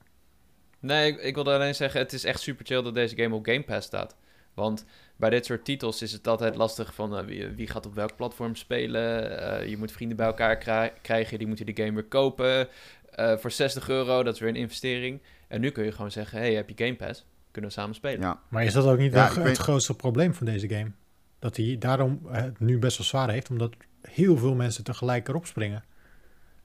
Nee, 0.79 1.11
ik, 1.11 1.21
ik 1.21 1.35
wilde 1.35 1.53
alleen 1.53 1.75
zeggen, 1.75 1.99
het 1.99 2.13
is 2.13 2.23
echt 2.23 2.39
super 2.39 2.65
chill 2.65 2.81
dat 2.81 2.93
deze 2.95 3.15
game 3.15 3.35
op 3.35 3.45
Game 3.45 3.63
Pass 3.63 3.87
staat. 3.87 4.15
Want 4.53 4.85
bij 5.15 5.29
dit 5.29 5.45
soort 5.45 5.65
titels 5.65 6.01
is 6.01 6.11
het 6.11 6.27
altijd 6.27 6.55
lastig 6.55 6.93
van 6.93 7.17
eh, 7.17 7.25
wie, 7.25 7.47
wie 7.47 7.67
gaat 7.67 7.85
op 7.85 7.95
welk 7.95 8.15
platform 8.15 8.55
spelen. 8.55 9.39
Eh, 9.39 9.67
je 9.69 9.77
moet 9.77 9.91
vrienden 9.91 10.17
bij 10.17 10.25
elkaar 10.25 10.57
krij- 10.57 10.93
krijgen, 11.01 11.37
die 11.37 11.47
moeten 11.47 11.65
de 11.65 11.83
game 11.83 11.93
weer 11.93 12.03
kopen. 12.03 12.67
Eh, 13.11 13.37
voor 13.37 13.51
60 13.51 13.89
euro, 13.89 14.23
dat 14.23 14.33
is 14.33 14.39
weer 14.39 14.49
een 14.49 14.55
investering. 14.55 15.21
En 15.47 15.61
nu 15.61 15.69
kun 15.69 15.83
je 15.83 15.91
gewoon 15.91 16.11
zeggen, 16.11 16.39
hey, 16.39 16.53
heb 16.53 16.69
je 16.69 16.85
Game 16.85 16.95
Pass? 16.95 17.25
Kunnen 17.51 17.71
we 17.71 17.77
samen 17.77 17.95
spelen? 17.95 18.19
Ja, 18.21 18.41
Maar 18.47 18.63
is 18.63 18.73
dat 18.73 18.85
ook 18.85 18.97
niet 18.97 19.13
Ja, 19.13 19.25
het- 19.27 19.35
weet- 19.35 19.57
grootste 19.57 19.95
probleem 19.95 20.33
van 20.33 20.45
deze 20.45 20.69
game? 20.69 20.91
Dat 21.39 21.57
hij 21.57 21.75
daarom 21.79 22.19
eh, 22.31 22.41
het 22.41 22.59
nu 22.59 22.79
best 22.79 22.97
wel 22.97 23.07
zwaar 23.07 23.29
heeft, 23.29 23.49
omdat 23.49 23.75
heel 24.01 24.37
veel 24.37 24.55
mensen 24.55 24.83
tegelijk 24.83 25.27
erop 25.27 25.45
springen. 25.45 25.83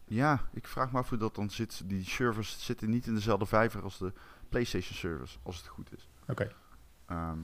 ja, 0.05 0.41
ik 0.53 0.67
vraag 0.67 0.93
me 0.93 0.99
af 0.99 1.09
hoe 1.09 1.19
dat 1.19 1.35
dan 1.35 1.51
zit. 1.51 1.83
Die 1.85 2.05
servers 2.05 2.65
zitten 2.65 2.91
niet 2.91 3.07
in 3.07 3.15
dezelfde 3.15 3.47
vijver 3.47 3.83
als 3.83 3.99
de 3.99 4.13
PlayStation 4.49 4.95
servers, 4.97 5.39
als 5.43 5.57
het 5.57 5.67
goed 5.67 5.89
is. 5.97 6.09
Oké. 6.29 6.53
Ehm, 7.07 7.39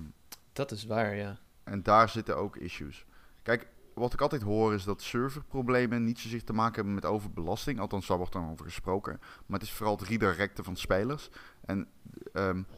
Dat 0.52 0.70
is 0.70 0.84
waar, 0.86 1.14
ja. 1.14 1.38
En 1.64 1.82
daar 1.82 2.08
zitten 2.08 2.36
ook 2.36 2.56
issues. 2.56 3.04
Kijk, 3.42 3.66
wat 3.98 4.12
ik 4.12 4.20
altijd 4.20 4.42
hoor 4.42 4.74
is 4.74 4.84
dat 4.84 5.02
serverproblemen 5.02 6.04
niet 6.04 6.18
zozeer 6.18 6.44
te 6.44 6.52
maken 6.52 6.74
hebben 6.74 6.94
met 6.94 7.04
overbelasting. 7.04 7.80
Althans, 7.80 8.06
daar 8.06 8.16
wordt 8.16 8.32
dan 8.32 8.50
over 8.50 8.64
gesproken. 8.64 9.18
Maar 9.46 9.58
het 9.58 9.68
is 9.68 9.74
vooral 9.74 9.96
het 9.96 10.08
redirecten 10.08 10.64
van 10.64 10.76
spelers. 10.76 11.30
En 11.64 11.88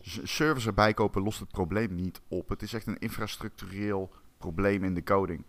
s- 0.00 0.20
servers 0.22 0.66
erbij 0.66 0.94
kopen 0.94 1.22
lost 1.22 1.40
het 1.40 1.50
probleem 1.50 1.94
niet 1.94 2.20
op. 2.28 2.48
Het 2.48 2.62
is 2.62 2.72
echt 2.72 2.86
een 2.86 2.98
infrastructureel 2.98 4.12
probleem 4.38 4.84
in 4.84 4.94
de 4.94 5.02
coding. 5.02 5.46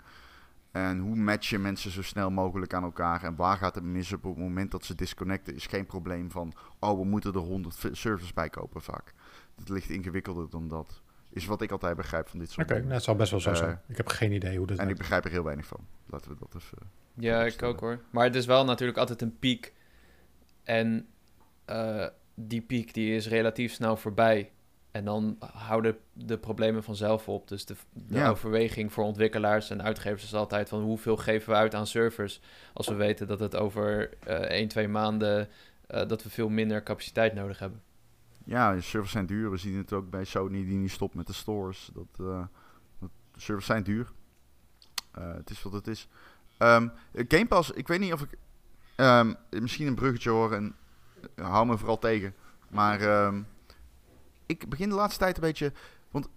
En 0.71 0.99
hoe 0.99 1.15
match 1.15 1.49
je 1.49 1.59
mensen 1.59 1.91
zo 1.91 2.01
snel 2.01 2.29
mogelijk 2.31 2.73
aan 2.73 2.83
elkaar 2.83 3.23
en 3.23 3.35
waar 3.35 3.57
gaat 3.57 3.75
het 3.75 3.83
mis 3.83 4.13
op 4.13 4.23
het 4.23 4.37
moment 4.37 4.71
dat 4.71 4.85
ze 4.85 4.95
disconnecten 4.95 5.55
is 5.55 5.65
geen 5.65 5.85
probleem 5.85 6.31
van, 6.31 6.53
oh 6.79 6.99
we 6.99 7.05
moeten 7.05 7.33
er 7.33 7.39
100 7.39 7.75
v- 7.75 7.87
servers 7.91 8.33
bij 8.33 8.49
kopen 8.49 8.81
vaak. 8.81 9.13
Het 9.55 9.69
ligt 9.69 9.89
ingewikkelder 9.89 10.49
dan 10.49 10.67
dat. 10.67 11.01
Is 11.33 11.45
wat 11.45 11.61
ik 11.61 11.71
altijd 11.71 11.95
begrijp 11.95 12.27
van 12.29 12.39
dit 12.39 12.47
Oké, 12.47 12.55
soort 12.55 12.67
nou, 12.69 12.79
dingen. 12.81 12.95
het 12.95 13.03
zal 13.05 13.15
best 13.15 13.31
wel 13.31 13.39
zo 13.39 13.49
Eh, 13.49 13.55
zijn. 13.55 13.81
Ik 13.87 13.97
heb 13.97 14.07
geen 14.07 14.31
idee 14.31 14.57
hoe 14.57 14.67
dat 14.67 14.77
En 14.77 14.89
ik 14.89 14.97
begrijp 14.97 15.25
er 15.25 15.31
heel 15.31 15.43
weinig 15.43 15.65
van. 15.65 15.79
Laten 16.05 16.31
we 16.31 16.37
dat 16.39 16.55
even... 16.55 16.77
Ja, 17.13 17.43
ik 17.45 17.63
ook 17.63 17.79
hoor. 17.79 17.99
Maar 18.09 18.23
het 18.25 18.35
is 18.35 18.45
wel 18.45 18.65
natuurlijk 18.65 18.97
altijd 18.97 19.21
een 19.21 19.39
piek. 19.39 19.73
En 20.63 21.07
eh, 21.65 22.07
die 22.35 22.61
piek 22.61 22.93
die 22.93 23.15
is 23.15 23.27
relatief 23.27 23.73
snel 23.73 23.97
voorbij. 23.97 24.51
En 24.91 25.05
dan 25.05 25.37
houden 25.53 25.97
de 26.13 26.37
problemen 26.37 26.83
vanzelf 26.83 27.27
op. 27.29 27.47
Dus 27.47 27.65
de, 27.65 27.75
de 27.93 28.15
Ja. 28.17 28.29
overweging 28.29 28.93
voor 28.93 29.03
ontwikkelaars 29.03 29.69
en 29.69 29.83
uitgevers 29.83 30.23
is 30.23 30.33
altijd 30.33 30.69
van 30.69 30.81
hoeveel 30.81 31.17
geven 31.17 31.49
we 31.49 31.55
uit 31.55 31.75
aan 31.75 31.87
servers. 31.87 32.41
Als 32.73 32.87
we 32.87 32.93
weten 32.93 33.27
dat 33.27 33.39
het 33.39 33.55
over 33.55 34.09
eh 34.19 34.35
1, 34.39 34.67
2 34.67 34.87
maanden 34.87 35.49
eh, 35.87 36.07
dat 36.07 36.23
we 36.23 36.29
veel 36.29 36.49
minder 36.49 36.83
capaciteit 36.83 37.33
nodig 37.33 37.59
hebben. 37.59 37.81
Ja, 38.51 38.81
servers 38.81 39.11
zijn 39.11 39.25
duur. 39.25 39.51
We 39.51 39.57
zien 39.57 39.77
het 39.77 39.93
ook 39.93 40.09
bij 40.09 40.23
Sony 40.23 40.65
die 40.65 40.77
nu 40.77 40.87
stopt 40.87 41.15
met 41.15 41.27
de 41.27 41.33
stores. 41.33 41.89
Dat, 41.93 42.27
eh, 42.27 42.43
dat 42.99 43.09
servers 43.35 43.65
zijn 43.65 43.83
duur. 43.83 44.11
Eh, 45.11 45.33
het 45.33 45.49
is 45.49 45.61
wat 45.61 45.73
het 45.73 45.87
is. 45.87 46.07
Ehm, 46.57 46.87
Game 47.13 47.47
Pass, 47.47 47.71
ik 47.71 47.87
weet 47.87 47.99
niet 47.99 48.13
of 48.13 48.21
ik 48.21 48.37
ehm, 48.95 49.33
misschien 49.49 49.87
een 49.87 49.95
bruggetje 49.95 50.29
hoor 50.29 50.53
en 50.53 50.75
eh, 51.35 51.49
hou 51.49 51.65
me 51.65 51.77
vooral 51.77 51.99
tegen. 51.99 52.35
Maar 52.69 53.01
ehm, 53.01 53.41
ik 54.45 54.69
begin 54.69 54.89
de 54.89 54.95
laatste 54.95 55.19
tijd 55.19 55.35
een 55.35 55.41
beetje. 55.41 55.73
Want. 56.09 56.29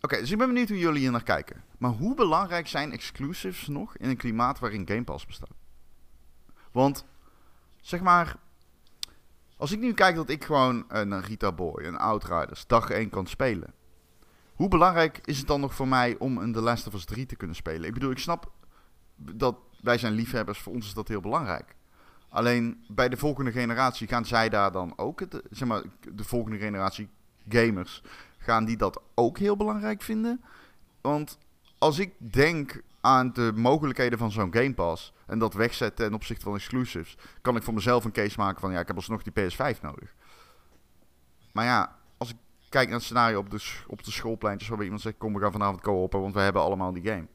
Oké, 0.00 0.16
dus 0.16 0.30
ik 0.30 0.38
ben 0.38 0.46
benieuwd 0.46 0.68
hoe 0.68 0.78
jullie 0.78 1.00
hier 1.00 1.10
naar 1.10 1.22
kijken. 1.22 1.64
Maar 1.78 1.90
hoe 1.90 2.14
belangrijk 2.14 2.68
zijn 2.68 2.92
exclusives 2.92 3.66
nog 3.66 3.96
in 3.96 4.08
een 4.08 4.16
klimaat 4.16 4.58
waarin 4.58 4.88
Game 4.88 5.04
Pass 5.04 5.26
bestaat? 5.26 5.56
Want, 6.72 7.06
zeg 7.80 8.00
maar. 8.00 8.36
Als 9.56 9.72
ik 9.72 9.78
nu 9.78 9.92
kijk 9.92 10.14
dat 10.16 10.28
ik 10.28 10.44
gewoon 10.44 10.84
een 10.88 11.22
Rita 11.22 11.52
Boy, 11.52 11.84
een 11.84 11.96
Outriders, 11.96 12.66
dag 12.66 12.90
1 12.90 13.08
kan 13.08 13.26
spelen. 13.26 13.74
hoe 14.54 14.68
belangrijk 14.68 15.20
is 15.24 15.38
het 15.38 15.46
dan 15.46 15.60
nog 15.60 15.74
voor 15.74 15.88
mij 15.88 16.16
om 16.18 16.38
een 16.38 16.52
The 16.52 16.60
Last 16.60 16.86
of 16.86 16.94
Us 16.94 17.04
3 17.04 17.26
te 17.26 17.36
kunnen 17.36 17.56
spelen? 17.56 17.88
Ik 17.88 17.94
bedoel, 17.94 18.10
ik 18.10 18.18
snap 18.18 18.52
dat 19.16 19.56
wij 19.80 19.98
zijn 19.98 20.12
liefhebbers, 20.12 20.58
voor 20.58 20.72
ons 20.72 20.86
is 20.86 20.94
dat 20.94 21.08
heel 21.08 21.20
belangrijk. 21.20 21.74
Alleen 22.28 22.84
bij 22.88 23.08
de 23.08 23.16
volgende 23.16 23.52
generatie 23.52 24.06
gaan 24.06 24.24
zij 24.24 24.48
daar 24.48 24.72
dan 24.72 24.92
ook, 24.96 25.20
het, 25.20 25.42
zeg 25.50 25.68
maar, 25.68 25.82
de 26.14 26.24
volgende 26.24 26.58
generatie 26.58 27.08
gamers, 27.48 28.02
gaan 28.38 28.64
die 28.64 28.76
dat 28.76 29.02
ook 29.14 29.38
heel 29.38 29.56
belangrijk 29.56 30.02
vinden? 30.02 30.44
Want 31.00 31.38
als 31.78 31.98
ik 31.98 32.12
denk 32.18 32.82
aan 33.04 33.32
de 33.32 33.52
mogelijkheden 33.54 34.18
van 34.18 34.30
zo'n 34.30 34.54
Game 34.54 34.74
Pass 34.74 35.12
en 35.26 35.38
dat 35.38 35.54
wegzetten 35.54 36.06
ten 36.06 36.14
opzichte 36.14 36.44
van 36.44 36.54
exclusives, 36.54 37.16
kan 37.42 37.56
ik 37.56 37.62
voor 37.62 37.74
mezelf 37.74 38.04
een 38.04 38.12
case 38.12 38.38
maken 38.38 38.60
van 38.60 38.72
ja, 38.72 38.80
ik 38.80 38.86
heb 38.86 38.96
alsnog 38.96 39.22
die 39.22 39.32
PS5 39.32 39.80
nodig. 39.80 40.14
Maar 41.52 41.64
ja, 41.64 41.96
als 42.18 42.30
ik 42.30 42.36
kijk 42.68 42.86
naar 42.86 42.96
het 42.96 43.04
scenario 43.04 43.38
op 43.38 43.50
de, 43.50 43.82
op 43.86 44.04
de 44.04 44.10
schoolpleintjes 44.10 44.68
waarbij 44.68 44.86
iemand 44.86 45.04
zegt, 45.04 45.18
kom 45.18 45.32
we 45.32 45.40
gaan 45.40 45.52
vanavond 45.52 45.80
co-open, 45.80 46.20
want 46.20 46.34
we 46.34 46.40
hebben 46.40 46.62
allemaal 46.62 46.92
die 46.92 47.04
game. 47.04 47.26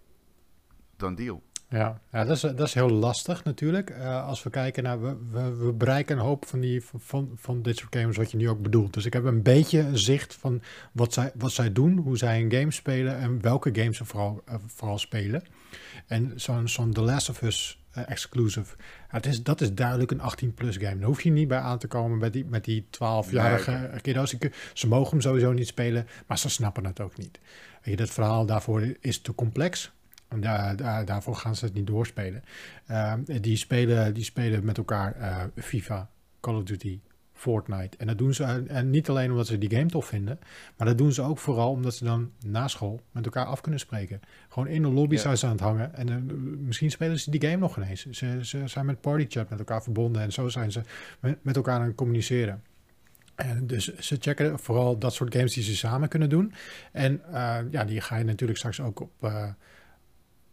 Dan 0.97 1.15
deal. 1.15 1.43
Ja, 1.69 2.01
dat, 2.11 2.29
is, 2.29 2.41
dat 2.41 2.59
is 2.59 2.73
heel 2.73 2.89
lastig 2.89 3.43
natuurlijk. 3.43 3.89
Uh, 3.89 4.27
als 4.27 4.43
we 4.43 4.49
kijken 4.49 4.83
naar, 4.83 5.01
we, 5.01 5.17
we, 5.31 5.55
we, 5.55 5.73
bereiken 5.73 6.17
een 6.17 6.23
hoop 6.23 6.45
van, 6.45 6.59
die, 6.59 6.83
van, 6.83 7.31
van 7.35 7.61
dit 7.61 7.77
soort 7.77 7.95
games 7.95 8.17
wat 8.17 8.31
je 8.31 8.37
nu 8.37 8.49
ook 8.49 8.61
bedoelt. 8.61 8.93
Dus 8.93 9.05
ik 9.05 9.13
heb 9.13 9.23
een 9.23 9.43
beetje 9.43 9.79
een 9.79 9.97
zicht 9.97 10.35
van 10.35 10.61
wat 10.91 11.13
zij, 11.13 11.31
wat 11.35 11.51
zij 11.51 11.71
doen, 11.71 11.97
hoe 11.97 12.17
zij 12.17 12.41
een 12.41 12.51
game 12.51 12.71
spelen 12.71 13.17
en 13.17 13.41
welke 13.41 13.69
games 13.73 13.97
ze 13.97 14.05
vooral, 14.05 14.41
uh, 14.49 14.55
vooral 14.65 14.97
spelen. 14.97 15.43
En 16.07 16.33
zo'n 16.35 16.67
zo'n 16.67 16.93
The 16.93 17.01
Last 17.01 17.29
of 17.29 17.41
Us 17.41 17.83
uh, 17.97 18.09
exclusive, 18.09 18.75
het 19.07 19.25
is, 19.25 19.43
dat 19.43 19.61
is 19.61 19.73
duidelijk 19.73 20.11
een 20.11 20.21
18-plus 20.21 20.77
game. 20.77 20.97
Daar 20.97 21.07
hoef 21.07 21.21
je 21.21 21.31
niet 21.31 21.47
bij 21.47 21.59
aan 21.59 21.77
te 21.77 21.87
komen 21.87 22.17
met 22.17 22.33
die, 22.33 22.45
met 22.45 22.63
die 22.63 22.85
12-jarige 22.85 23.71
nee. 23.71 24.01
kiddo's. 24.01 24.35
Ze 24.73 24.87
mogen 24.87 25.09
hem 25.09 25.21
sowieso 25.21 25.51
niet 25.51 25.67
spelen, 25.67 26.07
maar 26.27 26.37
ze 26.37 26.49
snappen 26.49 26.85
het 26.85 26.99
ook 26.99 27.17
niet. 27.17 27.39
Weet 27.81 27.93
je, 27.93 27.95
dat 27.95 28.09
verhaal 28.09 28.45
daarvoor 28.45 28.95
is 28.99 29.21
te 29.21 29.35
complex. 29.35 29.91
En 30.27 30.41
daar, 30.41 30.75
daar, 30.75 31.05
daarvoor 31.05 31.35
gaan 31.35 31.55
ze 31.55 31.65
het 31.65 31.73
niet 31.73 31.87
doorspelen. 31.87 32.43
Uh, 32.91 33.13
die, 33.25 33.57
spelen 33.57 34.13
die 34.13 34.23
spelen 34.23 34.65
met 34.65 34.77
elkaar 34.77 35.15
uh, 35.19 35.43
FIFA, 35.55 36.09
Call 36.39 36.55
of 36.55 36.63
Duty, 36.63 36.99
Fortnite. 37.39 37.97
En 37.97 38.07
dat 38.07 38.17
doen 38.17 38.33
ze 38.33 38.43
en 38.67 38.89
niet 38.89 39.09
alleen 39.09 39.31
omdat 39.31 39.47
ze 39.47 39.57
die 39.57 39.69
game 39.69 39.85
tof 39.85 40.05
vinden, 40.05 40.39
maar 40.77 40.87
dat 40.87 40.97
doen 40.97 41.11
ze 41.11 41.21
ook 41.21 41.37
vooral 41.37 41.71
omdat 41.71 41.95
ze 41.95 42.03
dan 42.03 42.31
na 42.45 42.67
school 42.67 43.01
met 43.11 43.25
elkaar 43.25 43.45
af 43.45 43.61
kunnen 43.61 43.79
spreken. 43.79 44.19
Gewoon 44.49 44.67
in 44.67 44.81
de 44.81 44.87
lobby 44.87 45.15
ja. 45.15 45.21
zijn 45.21 45.37
ze 45.37 45.45
aan 45.45 45.51
het 45.51 45.61
hangen 45.61 45.95
en 45.95 46.09
uh, 46.09 46.15
misschien 46.57 46.91
spelen 46.91 47.19
ze 47.19 47.31
die 47.31 47.41
game 47.41 47.57
nog 47.57 47.77
ineens. 47.77 48.05
Ze, 48.09 48.37
ze 48.41 48.67
zijn 48.67 48.85
met 48.85 49.01
partychat 49.01 49.49
met 49.49 49.59
elkaar 49.59 49.83
verbonden 49.83 50.21
en 50.21 50.31
zo 50.31 50.49
zijn 50.49 50.71
ze 50.71 50.81
met, 51.19 51.43
met 51.43 51.55
elkaar 51.55 51.79
aan 51.79 51.85
het 51.85 51.95
communiceren. 51.95 52.63
En 53.35 53.67
dus 53.67 53.95
ze 53.97 54.17
checken 54.19 54.59
vooral 54.59 54.97
dat 54.97 55.13
soort 55.13 55.35
games 55.35 55.53
die 55.53 55.63
ze 55.63 55.75
samen 55.75 56.09
kunnen 56.09 56.29
doen. 56.29 56.53
En 56.91 57.21
uh, 57.31 57.57
ja, 57.71 57.85
die 57.85 58.01
ga 58.01 58.15
je 58.15 58.23
natuurlijk 58.23 58.57
straks 58.57 58.81
ook 58.81 58.99
op, 58.99 59.11
uh, 59.23 59.49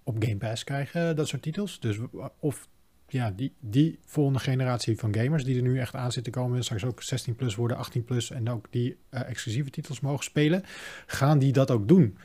op 0.02 0.16
Game 0.18 0.36
Pass 0.36 0.64
krijgen, 0.64 1.16
dat 1.16 1.28
soort 1.28 1.42
titels. 1.42 1.80
Dus 1.80 1.98
of 2.38 2.68
ja, 3.08 3.30
die, 3.30 3.52
die 3.60 3.98
volgende 4.04 4.38
generatie 4.38 4.98
van 4.98 5.14
gamers 5.14 5.44
die 5.44 5.56
er 5.56 5.62
nu 5.62 5.78
echt 5.78 5.94
aan 5.94 6.12
zitten 6.12 6.32
komen, 6.32 6.64
straks 6.64 6.84
ook 6.84 7.02
16 7.02 7.34
plus 7.34 7.54
worden, 7.54 7.76
18 7.76 8.04
plus 8.04 8.30
en 8.30 8.50
ook 8.50 8.66
die 8.70 8.96
uh, 9.10 9.28
exclusieve 9.28 9.70
titels 9.70 10.00
mogen 10.00 10.24
spelen, 10.24 10.62
gaan 11.06 11.38
die 11.38 11.52
dat 11.52 11.70
ook 11.70 11.88
doen? 11.88 12.18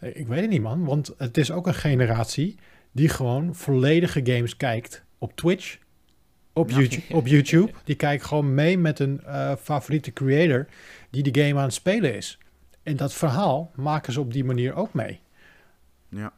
Uh, 0.00 0.16
ik 0.16 0.26
weet 0.26 0.40
het 0.40 0.50
niet 0.50 0.62
man, 0.62 0.84
want 0.84 1.14
het 1.18 1.36
is 1.36 1.50
ook 1.50 1.66
een 1.66 1.74
generatie 1.74 2.58
die 2.92 3.08
gewoon 3.08 3.54
volledige 3.54 4.20
games 4.24 4.56
kijkt 4.56 5.04
op 5.18 5.36
Twitch, 5.36 5.78
op, 6.52 6.70
ja. 6.70 6.76
YouTube, 6.76 7.14
op 7.14 7.26
YouTube. 7.34 7.72
Die 7.84 7.96
kijkt 7.96 8.24
gewoon 8.24 8.54
mee 8.54 8.78
met 8.78 8.98
een 8.98 9.20
uh, 9.26 9.54
favoriete 9.56 10.12
creator 10.12 10.66
die 11.10 11.30
de 11.30 11.42
game 11.42 11.58
aan 11.58 11.64
het 11.64 11.74
spelen 11.74 12.14
is. 12.14 12.38
En 12.82 12.96
dat 12.96 13.14
verhaal 13.14 13.72
maken 13.74 14.12
ze 14.12 14.20
op 14.20 14.32
die 14.32 14.44
manier 14.44 14.74
ook 14.74 14.94
mee. 14.94 15.20
Ja. 16.08 16.32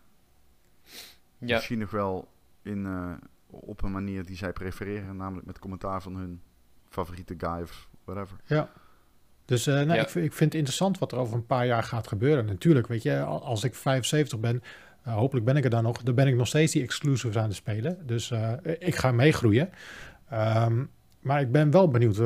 ja. 1.38 1.54
Misschien 1.54 1.78
nog 1.78 1.90
wel 1.90 2.28
in, 2.62 2.78
uh, 2.78 3.12
op 3.50 3.82
een 3.82 3.92
manier 3.92 4.26
die 4.26 4.36
zij 4.36 4.52
prefereren, 4.52 5.16
namelijk 5.16 5.46
met 5.46 5.58
commentaar 5.58 6.02
van 6.02 6.16
hun 6.16 6.42
favoriete 6.88 7.34
guy 7.38 7.62
of 7.62 7.88
whatever. 8.04 8.36
Ja. 8.44 8.70
Dus 9.44 9.66
uh, 9.66 9.74
nou, 9.74 9.86
ja. 9.86 9.94
ik, 9.94 10.06
ik, 10.06 10.32
vind 10.32 10.38
het 10.38 10.54
interessant 10.54 10.98
wat 10.98 11.12
er 11.12 11.18
over 11.18 11.34
een 11.34 11.46
paar 11.46 11.66
jaar 11.66 11.82
gaat 11.82 12.08
gebeuren. 12.08 12.44
Natuurlijk, 12.44 12.86
weet 12.86 13.02
je, 13.02 13.20
als 13.22 13.64
ik 13.64 13.74
75 13.74 14.38
ben, 14.38 14.62
uh, 15.06 15.14
hopelijk 15.14 15.46
ben 15.46 15.56
ik 15.56 15.64
er 15.64 15.70
dan 15.70 15.82
nog, 15.82 16.02
dan 16.02 16.14
ben 16.14 16.26
ik 16.26 16.34
nog 16.34 16.46
steeds 16.46 16.72
die 16.72 16.82
exclusives 16.82 17.36
aan 17.36 17.44
het 17.44 17.54
spelen. 17.54 18.06
Dus 18.06 18.30
uh, 18.30 18.52
ik 18.62 18.96
ga 18.96 19.12
meegroeien. 19.12 19.70
Um, 20.32 20.90
maar 21.20 21.40
ik 21.40 21.52
ben 21.52 21.70
wel 21.70 21.88
benieuwd 21.88 22.16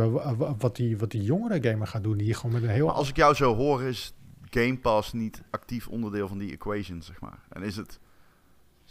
wat 0.58 0.76
die, 0.76 0.98
wat 0.98 1.10
die 1.10 1.22
jongere 1.22 1.70
gamer 1.70 1.86
gaat 1.86 2.02
doen. 2.02 2.16
Die 2.16 2.34
gewoon 2.34 2.52
met 2.52 2.62
een 2.62 2.68
heel... 2.68 2.86
Maar 2.86 2.94
als 2.94 3.08
ik 3.08 3.16
jou 3.16 3.34
zo 3.34 3.54
hoor, 3.54 3.82
is 3.82 4.14
Game 4.50 4.78
Pass 4.78 5.12
niet 5.12 5.42
actief 5.50 5.88
onderdeel 5.88 6.28
van 6.28 6.38
die 6.38 6.52
equation, 6.52 7.02
zeg 7.02 7.20
maar. 7.20 7.38
En 7.48 7.62
is 7.62 7.76
het 7.76 8.00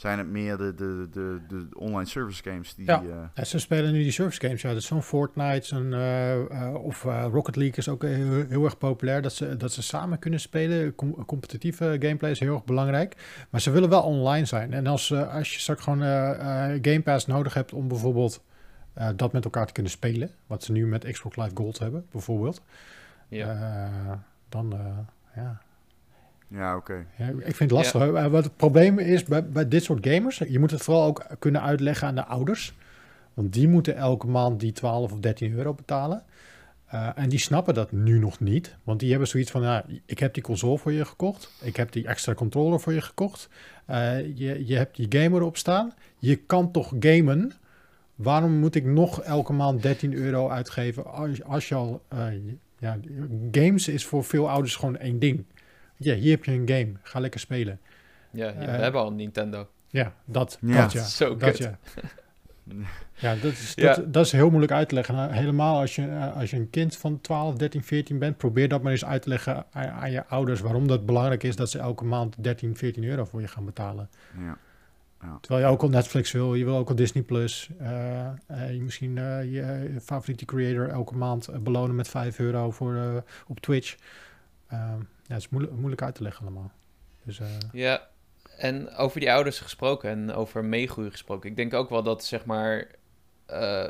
zijn 0.01 0.17
het 0.17 0.27
meer 0.27 0.57
de, 0.57 0.73
de, 0.73 1.07
de, 1.11 1.39
de 1.47 1.67
online 1.77 2.09
service 2.09 2.43
games 2.43 2.75
die... 2.75 2.85
Ja, 2.85 3.01
uh... 3.01 3.09
ja 3.35 3.43
ze 3.43 3.59
spelen 3.59 3.91
nu 3.91 4.03
die 4.03 4.11
service 4.11 4.39
games. 4.41 4.61
Ja, 4.61 4.69
dat 4.69 4.77
is 4.77 4.85
zo'n 4.85 5.03
Fortnite 5.03 5.67
zo'n, 5.67 5.91
uh, 5.91 6.35
uh, 6.35 6.73
of 6.73 7.03
Rocket 7.03 7.55
League 7.55 7.77
is 7.77 7.89
ook 7.89 8.01
heel, 8.01 8.45
heel, 8.49 8.63
erg 8.63 8.77
populair. 8.77 9.21
Dat 9.21 9.33
ze, 9.33 9.57
dat 9.57 9.71
ze 9.71 9.81
samen 9.81 10.19
kunnen 10.19 10.39
spelen. 10.39 10.95
Com 10.95 11.25
competitieve 11.25 11.97
gameplay 11.99 12.31
is 12.31 12.39
heel 12.39 12.53
erg 12.53 12.63
belangrijk. 12.63 13.15
Maar 13.49 13.61
ze 13.61 13.71
willen 13.71 13.89
wel 13.89 14.01
online 14.01 14.45
zijn. 14.45 14.73
En 14.73 14.87
als, 14.87 15.13
als 15.13 15.53
je 15.53 15.59
straks 15.59 15.83
gewoon 15.83 16.01
Game 16.81 17.01
Pass 17.01 17.25
nodig 17.25 17.53
hebt 17.53 17.73
om 17.73 17.87
bijvoorbeeld 17.87 18.43
dat 19.15 19.31
met 19.31 19.43
elkaar 19.43 19.65
te 19.65 19.73
kunnen 19.73 19.91
spelen. 19.91 20.29
Wat 20.47 20.63
ze 20.63 20.71
nu 20.71 20.87
met 20.87 21.11
Xbox 21.11 21.35
Live 21.35 21.51
Gold 21.53 21.79
hebben, 21.79 22.05
bijvoorbeeld. 22.11 22.61
Ja. 23.27 24.23
dan, 24.49 24.79
ja... 25.35 25.61
Ja, 26.53 26.75
oké. 26.75 26.91
Okay. 26.91 27.27
Ja, 27.27 27.33
ik 27.45 27.55
vind 27.55 27.59
het 27.59 27.71
lastig. 27.71 28.05
Ja. 28.05 28.29
Wat 28.29 28.43
het 28.43 28.55
probleem 28.55 28.99
is 28.99 29.23
bij, 29.23 29.49
bij 29.49 29.67
dit 29.67 29.83
soort 29.83 30.07
gamers, 30.07 30.37
je 30.37 30.59
moet 30.59 30.71
het 30.71 30.81
vooral 30.81 31.05
ook 31.05 31.25
kunnen 31.39 31.61
uitleggen 31.61 32.07
aan 32.07 32.15
de 32.15 32.25
ouders. 32.25 32.73
Want 33.33 33.53
die 33.53 33.67
moeten 33.67 33.95
elke 33.95 34.27
maand 34.27 34.59
die 34.59 34.71
12 34.71 35.11
of 35.11 35.19
13 35.19 35.53
euro 35.53 35.73
betalen. 35.73 36.23
Uh, 36.93 37.09
en 37.15 37.29
die 37.29 37.39
snappen 37.39 37.73
dat 37.73 37.91
nu 37.91 38.19
nog 38.19 38.39
niet. 38.39 38.75
Want 38.83 38.99
die 38.99 39.09
hebben 39.09 39.27
zoiets 39.27 39.51
van, 39.51 39.61
ja, 39.61 39.85
ik 40.05 40.19
heb 40.19 40.33
die 40.33 40.43
console 40.43 40.77
voor 40.77 40.91
je 40.91 41.05
gekocht. 41.05 41.51
Ik 41.61 41.75
heb 41.75 41.91
die 41.91 42.07
extra 42.07 42.33
controller 42.33 42.79
voor 42.79 42.93
je 42.93 43.01
gekocht. 43.01 43.49
Uh, 43.89 44.19
je, 44.37 44.67
je 44.67 44.75
hebt 44.75 44.95
die 44.95 45.21
gamer 45.21 45.41
op 45.41 45.57
staan. 45.57 45.93
Je 46.17 46.35
kan 46.35 46.71
toch 46.71 46.93
gamen? 46.99 47.51
Waarom 48.15 48.59
moet 48.59 48.75
ik 48.75 48.85
nog 48.85 49.21
elke 49.21 49.53
maand 49.53 49.81
13 49.81 50.13
euro 50.13 50.49
uitgeven 50.49 51.05
als, 51.05 51.43
als 51.43 51.67
je 51.67 51.75
al... 51.75 52.01
Uh, 52.13 52.25
ja, 52.79 52.97
games 53.51 53.87
is 53.87 54.05
voor 54.05 54.23
veel 54.23 54.49
ouders 54.49 54.75
gewoon 54.75 54.97
één 54.97 55.19
ding 55.19 55.45
ja, 56.03 56.15
hier 56.15 56.31
heb 56.31 56.45
je 56.45 56.51
een 56.51 56.67
game, 56.67 56.91
ga 57.01 57.19
lekker 57.19 57.39
spelen. 57.39 57.79
Ja, 58.31 58.45
ja 58.45 58.53
uh, 58.53 58.59
we 58.59 58.81
hebben 58.81 59.01
al 59.01 59.07
een 59.07 59.15
Nintendo. 59.15 59.67
Ja, 59.87 60.13
dat, 60.25 60.57
ja. 60.61 60.81
dat 60.81 60.91
ja. 60.91 61.03
Zo 61.03 61.37
dat, 61.37 61.57
ja. 61.57 61.79
ja, 63.15 63.35
dat 63.35 63.51
is, 63.51 63.75
dat, 63.75 63.95
ja. 63.95 64.03
dat 64.07 64.25
is 64.25 64.31
heel 64.31 64.49
moeilijk 64.49 64.71
uit 64.71 64.89
te 64.89 64.95
leggen. 64.95 65.15
Nou, 65.15 65.31
helemaal 65.31 65.79
als 65.79 65.95
je, 65.95 66.01
uh, 66.01 66.37
als 66.37 66.49
je 66.49 66.57
een 66.57 66.69
kind 66.69 66.97
van 66.97 67.21
12, 67.21 67.55
13, 67.55 67.83
14 67.83 68.19
bent, 68.19 68.37
probeer 68.37 68.67
dat 68.67 68.81
maar 68.81 68.91
eens 68.91 69.05
uit 69.05 69.21
te 69.21 69.29
leggen 69.29 69.65
aan, 69.71 69.89
aan, 69.89 70.11
je 70.11 70.25
ouders 70.25 70.61
waarom 70.61 70.87
dat 70.87 71.05
belangrijk 71.05 71.43
is 71.43 71.55
dat 71.55 71.69
ze 71.69 71.79
elke 71.79 72.05
maand 72.05 72.35
13, 72.43 72.75
14 72.75 73.03
euro 73.03 73.25
voor 73.25 73.41
je 73.41 73.47
gaan 73.47 73.65
betalen. 73.65 74.09
Ja. 74.37 74.57
Ja. 75.21 75.37
Terwijl 75.41 75.65
je 75.65 75.71
ook 75.71 75.81
al 75.81 75.89
Netflix 75.89 76.31
wil, 76.31 76.55
je 76.55 76.65
wil 76.65 76.75
ook 76.75 76.89
al 76.89 76.95
Disney 76.95 77.23
Plus. 77.23 77.69
Uh, 77.81 77.87
uh, 78.51 78.73
je 78.73 78.81
misschien 78.81 79.17
uh, 79.17 79.53
je 79.53 79.95
favoriete 80.01 80.45
creator 80.45 80.89
elke 80.89 81.15
maand 81.15 81.63
belonen 81.63 81.95
met 81.95 82.07
5 82.07 82.39
euro 82.39 82.71
voor, 82.71 83.23
op 83.47 83.59
Twitch. 83.59 83.95
Ehm, 84.71 84.99
ja, 84.99 85.33
het 85.33 85.37
is 85.37 85.49
moeilijk, 85.49 85.75
moeilijk 85.75 86.01
uit 86.01 86.15
te 86.15 86.23
leggen 86.23 86.45
allemaal. 86.45 86.71
Dus, 87.23 87.39
uh... 87.39 87.47
Ja, 87.71 88.07
en 88.57 88.95
over 88.95 89.19
die 89.19 89.31
ouders 89.31 89.59
gesproken 89.59 90.09
en 90.09 90.33
over 90.33 90.65
meegroeien 90.65 91.11
gesproken. 91.11 91.49
Ik 91.49 91.55
denk 91.55 91.73
ook 91.73 91.89
wel 91.89 92.03
dat, 92.03 92.25
zeg 92.25 92.45
maar, 92.45 92.87
uh, 93.51 93.87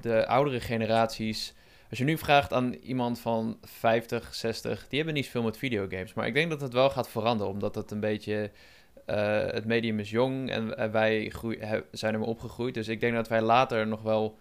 de 0.00 0.26
oudere 0.26 0.60
generaties... 0.60 1.54
Als 1.90 1.98
je 1.98 2.08
nu 2.08 2.18
vraagt 2.18 2.52
aan 2.52 2.72
iemand 2.72 3.20
van 3.20 3.58
50, 3.62 4.34
60, 4.34 4.88
die 4.88 4.96
hebben 4.96 5.14
niet 5.14 5.28
veel 5.28 5.42
met 5.42 5.56
videogames. 5.56 6.14
Maar 6.14 6.26
ik 6.26 6.34
denk 6.34 6.50
dat 6.50 6.60
het 6.60 6.72
wel 6.72 6.90
gaat 6.90 7.08
veranderen, 7.08 7.52
omdat 7.52 7.74
het 7.74 7.90
een 7.90 8.00
beetje... 8.00 8.50
Uh, 9.06 9.46
het 9.46 9.64
medium 9.64 9.98
is 9.98 10.10
jong 10.10 10.50
en, 10.50 10.92
wij 10.92 11.28
groei, 11.28 11.58
he, 11.58 11.80
zijn 11.90 12.12
ermee 12.12 12.28
opgegroeid. 12.28 12.74
Dus 12.74 12.88
ik 12.88 13.00
denk 13.00 13.14
dat 13.14 13.28
wij 13.28 13.40
later 13.40 13.86
nog 13.86 14.02
wel 14.02 14.38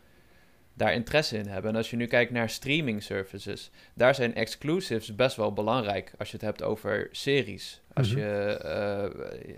daar 0.74 0.94
interesse 0.94 1.38
in 1.38 1.48
hebben. 1.48 1.72
En 1.72 1.78
als 1.78 1.90
je 1.90 1.96
nu 1.96 2.08
kijkt 2.08 2.32
naar 2.32 2.50
streaming 2.50 3.04
services, 3.04 3.72
daar 3.94 4.16
zijn 4.16 4.36
exclusives 4.36 5.16
best 5.16 5.36
wel 5.36 5.54
belangrijk 5.54 6.14
als 6.18 6.32
je 6.32 6.36
het 6.36 6.46
hebt 6.46 6.64
over 6.64 7.08
series. 7.12 7.82
Als 7.94 8.14
mm 8.14 8.14
-hmm. 8.14 8.24
je 8.24 8.60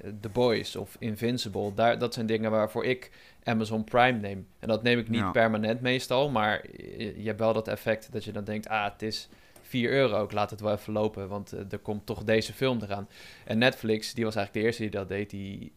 uh, 0.04 0.12
The 0.22 0.30
Boys 0.30 0.76
of 0.76 0.96
Invincible, 1.00 1.74
daar, 1.74 2.00
dat 2.00 2.14
zijn 2.14 2.26
dingen 2.26 2.52
waarvoor 2.52 2.86
ik 2.86 3.12
Amazon 3.44 3.84
Prime 3.84 4.20
neem. 4.20 4.48
En 4.60 4.68
dat 4.68 4.84
neem 4.84 5.00
ik 5.00 5.10
niet 5.10 5.20
ja. 5.20 5.32
permanent 5.32 5.82
meestal, 5.82 6.30
maar 6.30 6.66
je, 6.78 7.14
je, 7.22 7.28
hebt 7.28 7.40
wel 7.40 7.54
dat 7.54 7.68
effect 7.68 8.12
dat 8.12 8.24
je 8.24 8.32
dan 8.32 8.44
denkt, 8.44 8.68
ah, 8.68 8.92
het 8.92 9.02
is 9.02 9.30
4 9.62 9.92
euro, 9.92 10.24
ik 10.24 10.32
laat 10.32 10.50
het 10.50 10.62
wel 10.62 10.74
even 10.74 10.94
lopen, 10.94 11.28
want 11.28 11.54
uh, 11.54 11.60
er 11.70 11.80
komt 11.80 12.06
toch 12.06 12.24
deze 12.24 12.54
film 12.54 12.82
eraan. 12.82 13.08
En 13.46 13.58
Netflix, 13.58 14.14
die 14.14 14.26
was 14.26 14.36
eigenlijk 14.36 14.66
de 14.66 14.72
eerste 14.72 14.82
die 14.82 15.00
dat 15.00 15.08
deed, 15.08 15.30
die 15.30 15.72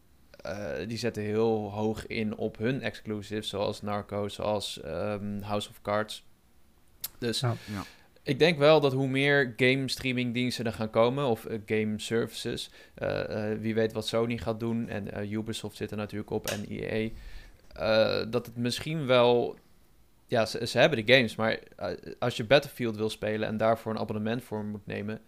uh, 0.45 0.87
die 0.87 0.97
zetten 0.97 1.23
heel 1.23 1.71
hoog 1.71 2.07
in 2.07 2.37
op 2.37 2.57
hun 2.57 2.81
exclusives, 2.81 3.49
zoals 3.49 3.81
Narco, 3.81 4.27
zoals 4.27 4.81
um, 4.85 5.41
House 5.41 5.69
of 5.69 5.81
Cards. 5.81 6.27
Dus 7.17 7.39
ja. 7.39 7.55
Ja. 7.65 7.83
Ik 8.23 8.39
denk 8.39 8.57
wel 8.57 8.79
dat 8.79 8.93
hoe 8.93 9.07
meer 9.07 9.53
game 9.57 9.87
streaming 9.87 10.33
diensten 10.33 10.65
er 10.65 10.73
gaan 10.73 10.89
komen, 10.89 11.25
of 11.25 11.45
eh, 11.45 11.59
game 11.65 11.99
services, 11.99 12.69
eh, 12.93 13.51
eh, 13.51 13.59
wie 13.59 13.73
weet 13.73 13.93
wat 13.93 14.07
Sony 14.07 14.37
gaat 14.37 14.59
doen, 14.59 14.87
en 14.87 15.11
eh, 15.11 15.31
Ubisoft 15.31 15.77
zit 15.77 15.91
er 15.91 15.97
natuurlijk 15.97 16.29
op, 16.29 16.47
en 16.47 16.65
EA, 16.69 17.09
eh, 17.73 18.31
dat 18.31 18.45
het 18.45 18.57
misschien 18.57 19.05
wel, 19.05 19.57
ja, 20.27 20.45
ze, 20.45 20.67
ze 20.67 20.79
hebben 20.79 21.05
de 21.05 21.13
games, 21.13 21.35
maar 21.35 21.59
eh, 21.75 21.91
als 22.19 22.37
je 22.37 22.43
Battlefield 22.43 22.95
wil 22.95 23.09
spelen 23.09 23.47
en 23.47 23.57
daarvoor 23.57 23.91
een 23.91 23.99
abonnement 23.99 24.43
voor 24.43 24.65
moet 24.65 24.85
nemen, 24.85 25.21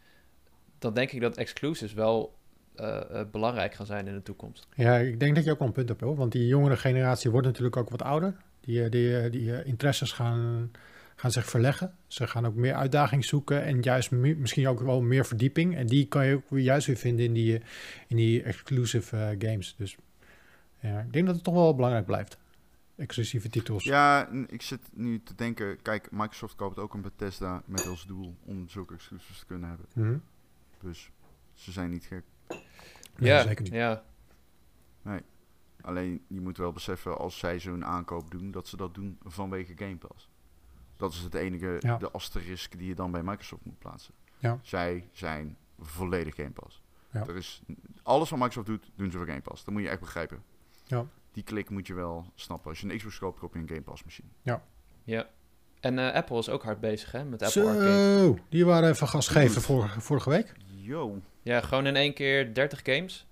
dan 0.80 0.94
denk 0.94 1.12
ik 1.12 1.22
dat 1.22 1.38
exclusives 1.38 1.94
wel 1.94 2.36
eh, 2.76 3.20
eh, 3.20 3.28
belangrijk 3.32 3.74
gaan 3.74 3.86
zijn 3.86 4.08
in 4.08 4.14
de 4.14 4.24
toekomst. 4.24 4.68
Ja, 4.76 4.98
ik 4.98 5.20
denk 5.20 5.36
dat 5.36 5.44
je 5.44 5.52
ook 5.52 5.60
wel 5.60 5.68
een 5.68 5.74
punt 5.74 5.90
hebt, 5.90 6.02
hoor. 6.02 6.16
Want 6.16 6.32
die 6.32 6.48
jongere 6.48 6.78
generatie 6.78 7.32
wordt 7.32 7.48
natuurlijk 7.48 7.78
ook 7.78 7.90
wat 7.90 8.02
ouder. 8.02 8.36
Die, 8.60 8.84
eh, 8.84 8.92
die, 8.92 9.30
die 9.30 9.64
interesses 9.64 10.12
gaan, 10.12 10.72
gaan 11.16 11.32
zich 11.32 11.46
verleggen. 11.46 11.96
Ze 12.08 12.28
gaan 12.28 12.46
ook 12.46 12.56
meer 12.56 12.74
uitdaging 12.74 13.26
zoeken 13.26 13.64
en 13.64 13.82
juist 13.82 14.12
mi- 14.12 14.36
misschien 14.36 14.68
ook 14.68 14.80
wel 14.80 15.02
meer 15.02 15.26
verdieping. 15.26 15.76
En 15.76 15.88
die 15.88 16.08
kan 16.08 16.26
je 16.26 16.36
ook 16.36 16.50
weer 16.50 16.64
juist 16.64 16.88
weer 16.88 16.98
vinden 16.98 17.26
in 17.26 17.34
die, 17.34 17.62
in 18.08 18.16
die 18.16 18.44
exclusive 18.44 19.36
games. 19.40 19.76
Dus 19.78 19.98
ja, 20.80 21.00
ik 21.00 21.14
denk 21.14 21.26
dat 21.26 21.36
het 21.36 21.44
toch 21.44 21.54
wel 21.54 21.76
belangrijk 21.76 22.06
blijft. 22.06 22.38
Exclusieve 22.96 23.50
titels. 23.50 23.84
Ja, 23.84 24.30
ik 24.48 24.62
zit 24.62 24.80
nu 24.94 25.22
te 25.24 25.36
denken, 25.36 25.82
kijk, 25.82 26.12
Microsoft 26.12 26.56
koopt 26.56 26.78
ook 26.78 26.94
een 26.94 27.02
Bethesda 27.02 27.62
met 27.66 27.88
als 27.88 28.06
doel 28.06 28.36
om 28.46 28.70
zulke 28.70 28.94
exclusives 28.94 29.40
te 29.40 29.46
kunnen 29.46 29.70
hebben. 29.70 29.86
Mhm. 29.94 30.18
Dus 30.82 31.10
ze 31.54 31.72
zijn 31.72 31.90
niet 31.90 32.06
gek. 32.06 32.24
Nee, 33.18 33.30
ja, 33.30 33.42
zeker 33.44 33.64
niet. 33.64 33.74
ja, 33.74 34.04
Alleen, 35.82 36.26
je 36.28 36.42
moet 36.42 36.58
wel 36.58 36.72
beseffen, 36.72 37.18
als 37.18 37.38
zij 37.38 37.60
zo'n 37.60 37.86
aankoop 37.86 38.32
doen, 38.32 38.52
dat 38.52 38.68
ze 38.68 38.78
dat 38.78 38.94
doen 38.94 39.18
vanwege 39.24 39.74
Game 39.76 39.96
Pass. 39.98 40.30
Dat 40.98 41.12
is 41.14 41.20
het 41.20 41.34
enige, 41.34 41.76
Ja. 41.80 41.98
de 41.98 42.12
asterisk 42.12 42.78
die 42.78 42.88
je 42.88 42.96
dan 42.96 43.12
bij 43.12 43.24
Microsoft 43.24 43.66
moet 43.66 43.80
plaatsen. 43.80 44.14
Ja. 44.38 44.60
Zij 44.62 45.10
zijn 45.12 45.58
volledig 45.80 46.36
Game 46.36 46.52
Pass. 46.52 46.82
Ja. 47.12 47.28
Er 47.28 47.36
is, 47.36 47.62
alles 48.04 48.30
wat 48.30 48.40
Microsoft 48.40 48.68
doet, 48.68 48.92
doen 48.96 49.12
ze 49.12 49.18
voor 49.18 49.28
Game 49.28 49.42
Pass. 49.42 49.64
Dat 49.64 49.74
moet 49.74 49.84
je 49.84 49.90
echt 49.90 50.00
begrijpen. 50.00 50.44
Ja. 50.84 51.06
Die 51.32 51.44
klik 51.44 51.70
moet 51.70 51.88
je 51.88 51.94
wel 51.94 52.26
snappen. 52.36 52.70
Als 52.70 52.80
je 52.82 52.90
een 52.90 52.98
Xbox 52.98 53.20
koopt, 53.20 53.40
koop 53.40 53.54
je 53.54 53.60
een 53.60 53.68
Game 53.68 53.82
Pass 53.82 54.04
machine. 54.04 54.28
ja. 55.04 55.30
En 55.80 56.00
eh, 56.00 56.14
Apple 56.16 56.38
is 56.38 56.50
ook 56.50 56.64
hard 56.64 56.80
bezig, 56.80 57.12
hè, 57.12 57.24
met 57.24 57.42
Apple 57.44 57.68
Arcade. 57.68 58.18
Zo, 58.18 58.38
die 58.50 58.66
waren 58.66 58.90
even 58.90 59.08
gas 59.08 59.28
geven 59.28 59.56
Goed. 59.56 59.64
vorige, 59.64 60.02
vorige 60.02 60.30
week. 60.30 60.54
Yo. 60.82 61.22
Ja, 61.44 61.62
gewoon 61.62 61.86
in 61.86 61.96
één 61.96 62.14
keer 62.14 62.54
30 62.54 62.80
games. 62.84 63.26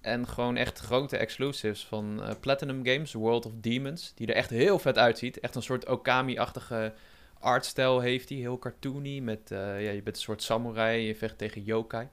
En 0.00 0.28
gewoon 0.28 0.56
echt 0.56 0.78
grote 0.78 1.16
exclusives 1.16 1.84
van 1.84 2.22
eh, 2.22 2.34
Platinum 2.40 2.86
Games, 2.86 3.12
World 3.12 3.46
of 3.46 3.52
Demons. 3.56 4.12
Die 4.14 4.26
er 4.26 4.34
echt 4.34 4.50
heel 4.50 4.78
vet 4.78 4.98
uitziet. 4.98 5.40
Echt 5.40 5.54
een 5.54 5.62
soort 5.62 5.88
Okami-achtige 5.88 6.94
artstijl 7.38 8.00
heeft 8.00 8.28
hij. 8.28 8.38
Heel 8.38 8.58
cartoony. 8.58 9.20
Met, 9.20 9.50
eh, 9.50 9.58
ja, 9.58 9.90
je 9.90 10.02
bent 10.02 10.16
een 10.16 10.22
soort 10.22 10.42
samurai. 10.42 11.06
Je 11.06 11.16
vecht 11.16 11.38
tegen 11.38 11.62
yokai. 11.62 12.08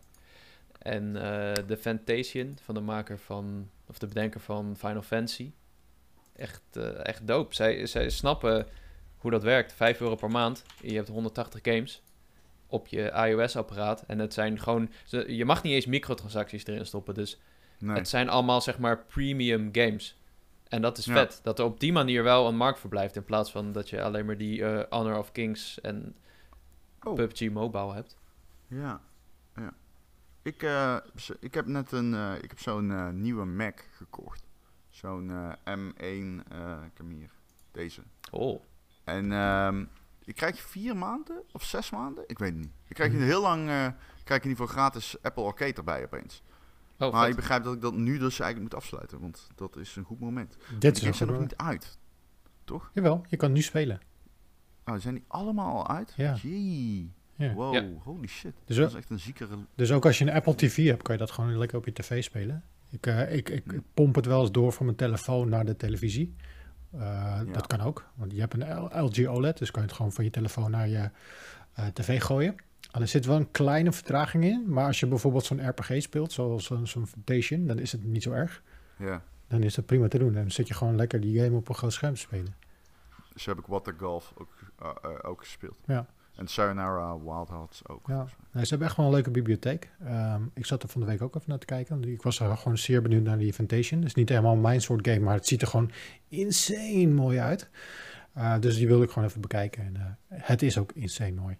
En 0.79 1.15
eh 1.15 1.53
de 1.67 1.77
Fantasian 1.77 2.57
van 2.63 2.75
de 2.75 2.81
maker 2.81 3.19
van... 3.19 3.69
Of 3.87 3.97
de 3.97 4.07
bedenker 4.07 4.39
van 4.39 4.75
Final 4.77 5.01
Fantasy. 5.01 5.51
Echt, 6.35 6.77
echt 7.03 7.27
dope. 7.27 7.55
Zij, 7.55 7.85
zij 7.85 8.09
snappen 8.09 8.67
hoe 9.17 9.31
dat 9.31 9.43
werkt. 9.43 9.73
5 9.73 10.01
euro 10.01 10.15
per 10.15 10.31
maand. 10.31 10.63
Je 10.81 10.95
hebt 10.95 11.07
180 11.07 11.59
games 11.63 12.01
op 12.71 12.87
je 12.87 13.11
iOS-apparaat. 13.11 14.03
En 14.07 14.19
het 14.19 14.33
zijn 14.33 14.59
gewoon... 14.59 14.89
Je 15.27 15.45
mag 15.45 15.63
niet 15.63 15.73
eens 15.73 15.85
microtransacties 15.85 16.65
erin 16.65 16.85
stoppen. 16.85 17.13
Dus 17.13 17.39
Nee. 17.79 17.95
het 17.95 18.09
zijn 18.09 18.29
allemaal, 18.29 18.61
zeg 18.61 18.79
maar, 18.79 19.03
premium 19.05 19.69
games. 19.71 20.17
En 20.67 20.81
dat 20.81 20.97
is 20.97 21.05
Ja. 21.05 21.13
vet. 21.13 21.39
Dat 21.43 21.59
er 21.59 21.65
op 21.65 21.79
die 21.79 21.91
manier 21.91 22.23
wel 22.23 22.47
een 22.47 22.55
markt 22.57 22.79
verblijft. 22.79 23.15
In 23.15 23.23
plaats 23.25 23.51
van 23.51 23.71
dat 23.71 23.89
je 23.89 24.01
alleen 24.03 24.25
maar 24.25 24.37
die 24.37 24.65
eh, 24.65 24.83
Honor 24.89 25.17
of 25.17 25.31
Kings 25.31 25.81
en 25.81 26.15
Oh. 27.03 27.13
PUBG 27.13 27.49
Mobile 27.49 27.93
hebt. 27.93 28.17
Ja, 28.67 29.01
ja. 29.55 29.73
Ik, 30.41 30.63
eh, 30.63 30.97
z- 31.15 31.29
ik 31.39 31.53
heb 31.53 31.65
net 31.65 31.91
een, 31.91 32.13
eh, 32.13 32.33
ik 32.41 32.49
heb 32.49 32.59
zo'n 32.59 33.21
nieuwe 33.21 33.45
Mac 33.45 33.79
gekocht. 33.97 34.43
Zo'n 34.89 35.29
eh, 35.31 35.75
M1, 35.77 36.43
eh, 36.51 36.71
ik 36.85 36.91
heb 36.97 36.97
hem 36.97 37.09
hier, 37.09 37.29
deze. 37.71 38.01
Oh. 38.31 38.61
En 39.03 39.31
ehm 39.31 39.83
ik 40.25 40.35
krijg 40.35 40.61
vier 40.61 40.97
maanden 40.97 41.43
of 41.51 41.63
zes 41.63 41.89
maanden, 41.89 42.23
ik 42.27 42.39
weet 42.39 42.49
het 42.49 42.57
niet. 42.59 42.71
Ik 42.87 42.95
krijg 42.95 43.11
heel 43.11 43.41
lang, 43.41 43.69
eh 43.69 43.87
krijg 44.23 44.43
in 44.43 44.49
ieder 44.49 44.65
geval 44.67 44.81
gratis 44.81 45.15
Apple 45.21 45.43
Arcade 45.43 45.73
erbij 45.73 46.03
opeens. 46.03 46.43
Oh, 46.99 47.11
maar 47.11 47.21
vet. 47.21 47.29
ik 47.29 47.35
begrijp 47.35 47.63
dat 47.63 47.73
ik 47.73 47.81
dat 47.81 47.93
nu 47.95 48.17
dus 48.17 48.39
eigenlijk 48.39 48.71
moet 48.73 48.81
afsluiten, 48.81 49.19
want 49.19 49.47
dat 49.55 49.75
is 49.77 49.95
een 49.95 50.03
goed 50.03 50.19
moment. 50.19 50.57
Dit 50.79 51.01
is 51.03 51.17
zijn 51.17 51.29
nog 51.29 51.39
niet 51.39 51.55
uit. 51.55 51.99
Jawel, 52.93 53.25
je 53.27 53.37
kan 53.37 53.51
nu 53.51 53.61
spelen. 53.61 53.99
Oh, 54.85 54.95
zijn 54.97 55.13
die 55.13 55.23
allemaal 55.27 55.75
al 55.75 55.87
uit? 55.87 56.13
Ja. 56.15 56.33
Jee. 56.41 57.11
Ja. 57.35 57.53
Wow, 57.53 57.73
Ja. 57.73 57.85
holy 58.03 58.27
shit. 58.27 58.53
Dus 58.65 58.75
dat 58.75 58.85
ook- 58.85 58.91
is 58.91 58.97
echt 58.97 59.09
een 59.09 59.19
ziekere... 59.19 59.57
Dus 59.75 59.91
ook 59.91 60.05
als 60.05 60.17
je 60.17 60.25
een 60.25 60.33
Apple 60.33 60.55
TV 60.55 60.85
hebt, 60.87 61.01
kan 61.01 61.13
je 61.13 61.19
dat 61.19 61.31
gewoon 61.31 61.57
lekker 61.57 61.77
op 61.77 61.85
je 61.85 61.93
tv 61.93 62.23
spelen. 62.23 62.63
Ik, 62.89 63.05
eh, 63.05 63.35
ik, 63.35 63.49
ik, 63.49 63.71
ik 63.71 63.81
pomp 63.93 64.15
het 64.15 64.25
wel 64.25 64.41
eens 64.41 64.51
door 64.51 64.71
van 64.71 64.85
mijn 64.85 64.97
telefoon 64.97 65.49
naar 65.49 65.65
de 65.65 65.75
televisie. 65.75 66.35
Eh, 66.91 66.99
Ja. 66.99 67.43
Dat 67.53 67.67
kan 67.67 67.81
ook, 67.81 68.05
want 68.15 68.31
je 68.31 68.39
hebt 68.39 68.53
een 68.53 69.01
LG 69.03 69.27
OLED, 69.27 69.57
dus 69.57 69.71
kan 69.71 69.81
je 69.81 69.87
het 69.87 69.97
gewoon 69.97 70.11
van 70.11 70.23
je 70.23 70.29
telefoon 70.29 70.71
naar 70.71 70.87
je 70.87 71.09
eh, 71.73 71.85
tv 71.87 72.21
gooien. 72.21 72.55
Al 72.91 73.01
er 73.01 73.07
zit 73.07 73.25
wel 73.25 73.35
een 73.37 73.51
kleine 73.51 73.91
vertraging 73.91 74.43
in, 74.43 74.63
maar 74.67 74.85
als 74.85 74.99
je 74.99 75.07
bijvoorbeeld 75.07 75.45
zo'n 75.45 75.69
RPG 75.69 76.01
speelt, 76.01 76.31
zoals 76.31 76.65
zo'n 76.65 76.87
zo'n 76.87 77.07
Fantation, 77.07 77.67
dan 77.67 77.79
is 77.79 77.91
het 77.91 78.03
niet 78.03 78.23
zo 78.23 78.31
erg. 78.31 78.61
Ja. 78.97 79.21
Dan 79.47 79.63
is 79.63 79.75
het 79.75 79.85
prima 79.85 80.07
te 80.07 80.17
doen. 80.17 80.33
Dan 80.33 80.51
zit 80.51 80.67
je 80.67 80.73
gewoon 80.73 80.95
lekker 80.95 81.19
die 81.21 81.39
game 81.43 81.55
op 81.57 81.69
een 81.69 81.75
groot 81.75 81.93
scherm 81.93 82.13
te 82.13 82.19
spelen. 82.19 82.55
Dus 83.33 83.45
heb 83.45 83.57
ik 83.59 83.65
Water 83.65 83.93
Golf 83.97 84.33
ook, 84.37 84.49
eh, 84.79 85.09
ook 85.21 85.39
gespeeld. 85.39 85.77
Ja. 85.85 86.05
En 86.41 86.47
Sayonara 86.47 87.19
Wild 87.19 87.49
Hearts 87.49 87.87
ook. 87.87 88.07
Ja. 88.07 88.25
Nee, 88.51 88.63
ze 88.63 88.69
hebben 88.69 88.87
echt 88.87 88.97
wel 88.97 89.05
een 89.05 89.11
leuke 89.11 89.31
bibliotheek. 89.31 89.89
Ehm, 90.05 90.41
ik 90.53 90.65
zat 90.65 90.83
er 90.83 90.89
van 90.89 91.01
de 91.01 91.07
week 91.07 91.21
ook 91.21 91.35
even 91.35 91.49
naar 91.49 91.57
te 91.59 91.65
kijken. 91.65 91.93
want 91.99 92.07
Ik 92.07 92.21
was 92.21 92.39
er 92.39 92.57
gewoon 92.57 92.77
zeer 92.77 93.01
benieuwd 93.01 93.23
naar 93.23 93.37
die 93.37 93.53
Fantation. 93.53 93.99
Het 93.99 94.07
is 94.09 94.15
niet 94.15 94.29
helemaal 94.29 94.55
mijn 94.55 94.81
soort 94.81 95.07
game, 95.07 95.19
maar 95.19 95.33
het 95.33 95.47
ziet 95.47 95.61
er 95.61 95.67
gewoon 95.67 95.91
insane 96.27 97.07
mooi 97.07 97.39
uit. 97.39 97.69
Uh, 98.37 98.59
dus 98.59 98.75
die 98.75 98.87
wilde 98.87 99.03
ik 99.03 99.11
gewoon 99.11 99.27
even 99.27 99.41
bekijken. 99.41 99.83
En, 99.83 99.95
uh, 99.95 100.41
het 100.43 100.61
is 100.61 100.77
ook 100.77 100.91
insane 100.91 101.31
mooi. 101.31 101.57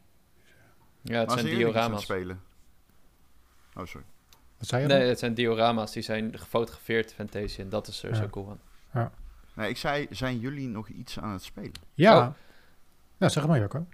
Ja, 1.02 1.20
het 1.20 1.28
maar 1.28 1.40
zijn 1.40 1.56
diorama's. 1.56 2.02
spelen? 2.02 2.42
Oh, 3.76 3.86
sorry. 3.86 4.06
Wat 4.58 4.68
zei 4.68 4.82
je? 4.82 4.88
Nee, 4.88 5.00
dan? 5.00 5.08
het 5.08 5.20
zijn 5.20 5.34
diorama's. 5.34 5.92
Die 5.92 6.04
zijn 6.04 6.38
gefotografeerd, 6.40 7.14
Fantasia. 7.14 7.64
En 7.64 7.70
dat 7.70 7.88
is 7.88 8.04
er 8.04 8.10
Ja. 8.10 8.16
zo 8.16 8.28
cool 8.30 8.58
aan. 8.92 9.12
Nee, 9.56 9.70
ik 9.70 9.78
zei, 9.78 10.08
zijn 10.10 10.40
jullie 10.40 10.68
nog 10.68 10.88
iets 10.90 11.20
aan 11.20 11.32
het 11.32 11.44
spelen? 11.44 11.72
Ja. 11.94 12.28
Oh. 12.28 12.34
Ja, 13.18 13.30
zeg 13.30 13.48
maar 13.48 13.60
Jacco. 13.60 13.86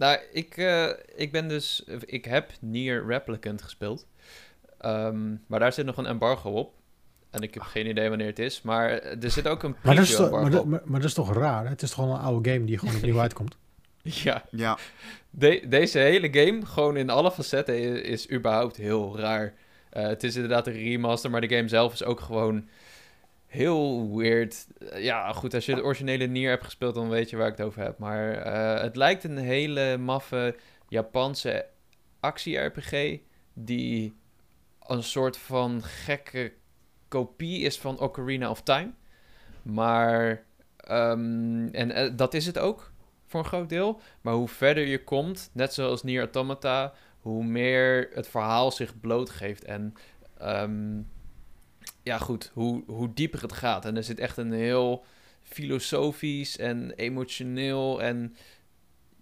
Nou, 0.00 0.18
ik, 0.32 0.56
eh, 0.56 0.88
ik 1.14 1.32
ben 1.32 1.48
dus... 1.48 1.84
Ik 2.04 2.24
heb 2.24 2.50
Nier 2.60 3.06
Replicant 3.06 3.62
gespeeld. 3.62 4.06
Ehm, 4.78 5.30
maar 5.46 5.58
daar 5.60 5.72
zit 5.72 5.86
nog 5.86 5.96
een 5.96 6.06
embargo 6.06 6.50
op. 6.50 6.74
En 7.30 7.40
ik 7.42 7.54
heb 7.54 7.62
geen 7.62 7.86
idee 7.86 8.08
wanneer 8.08 8.26
het 8.26 8.38
is. 8.38 8.62
Maar 8.62 8.90
er 8.98 9.30
zit 9.30 9.48
ook 9.48 9.62
een 9.62 9.76
Maar 9.82 9.94
dat, 9.94 10.04
is 10.04 10.10
toch, 10.16 10.30
maar, 10.30 10.42
embargo 10.42 10.50
dat, 10.50 10.60
op. 10.60 10.68
maar, 10.68 10.80
maar 10.84 11.00
dat 11.00 11.08
is 11.08 11.14
toch 11.14 11.34
raar? 11.34 11.64
hè? 11.64 11.68
Het 11.70 11.82
is 11.82 11.90
toch 11.90 11.98
gewoon 12.04 12.14
een 12.18 12.24
oude 12.24 12.50
game 12.52 12.64
die 12.64 12.78
gewoon 12.78 12.94
opnieuw 12.94 13.18
uitkomt? 13.26 13.56
Ja, 14.02 14.44
Ja, 14.50 14.78
De- 15.30 15.62
deze 15.68 15.98
hele 15.98 16.28
game, 16.32 16.66
gewoon 16.66 16.96
in 16.96 17.10
alle 17.10 17.30
facetten, 17.32 17.78
is, 17.78 18.00
is 18.02 18.30
überhaupt 18.30 18.76
heel 18.76 19.18
raar. 19.18 19.54
Eh, 19.90 20.02
het 20.06 20.22
is 20.24 20.34
inderdaad 20.34 20.66
een 20.66 20.72
remaster, 20.72 21.30
maar 21.30 21.40
de 21.40 21.56
game 21.56 21.68
zelf 21.68 21.92
is 21.92 22.04
ook 22.04 22.20
gewoon 22.20 22.68
heel 23.50 24.16
weird. 24.16 24.66
Eh, 24.78 25.02
ja, 25.04 25.32
goed, 25.32 25.54
als 25.54 25.66
je 25.66 25.74
de 25.74 25.82
originele 25.82 26.26
Nier 26.26 26.48
hebt 26.48 26.64
gespeeld, 26.64 26.94
dan 26.94 27.08
weet 27.08 27.30
je 27.30 27.36
waar 27.36 27.48
ik 27.48 27.56
het 27.56 27.66
over 27.66 27.82
heb. 27.82 27.98
Maar 27.98 28.32
eh, 28.32 28.82
het 28.82 28.96
lijkt 28.96 29.24
een 29.24 29.36
hele 29.36 29.96
maffe 29.96 30.56
Japanse 30.88 31.66
actie-RPG 32.20 33.18
die 33.52 34.14
een 34.86 35.02
soort 35.02 35.36
van 35.36 35.82
gekke 35.82 36.52
kopie 37.08 37.60
is 37.60 37.78
van 37.78 37.98
Ocarina 37.98 38.50
of 38.50 38.62
Time. 38.62 38.90
Maar, 39.62 40.44
ehm, 40.76 41.66
en 41.66 41.90
eh, 41.90 42.10
dat 42.16 42.34
is 42.34 42.46
het 42.46 42.58
ook 42.58 42.92
voor 43.26 43.40
een 43.40 43.46
groot 43.46 43.68
deel. 43.68 44.00
Maar 44.20 44.34
hoe 44.34 44.48
verder 44.48 44.86
je 44.86 45.04
komt, 45.04 45.50
net 45.52 45.74
zoals 45.74 46.02
Nier 46.02 46.20
Automata, 46.20 46.92
hoe 47.20 47.44
meer 47.44 48.10
het 48.14 48.28
verhaal 48.28 48.70
zich 48.70 49.00
blootgeeft. 49.00 49.64
En 49.64 49.94
ehm, 50.38 51.00
ja, 52.10 52.18
goed, 52.18 52.50
hoe, 52.54 52.82
hoe 52.86 53.14
dieper 53.14 53.42
het 53.42 53.52
gaat. 53.52 53.84
En 53.84 53.96
er 53.96 54.04
zit 54.04 54.18
echt 54.18 54.36
een 54.36 54.52
heel 54.52 55.04
filosofisch 55.42 56.56
en 56.56 56.90
emotioneel 56.90 58.02
en 58.02 58.36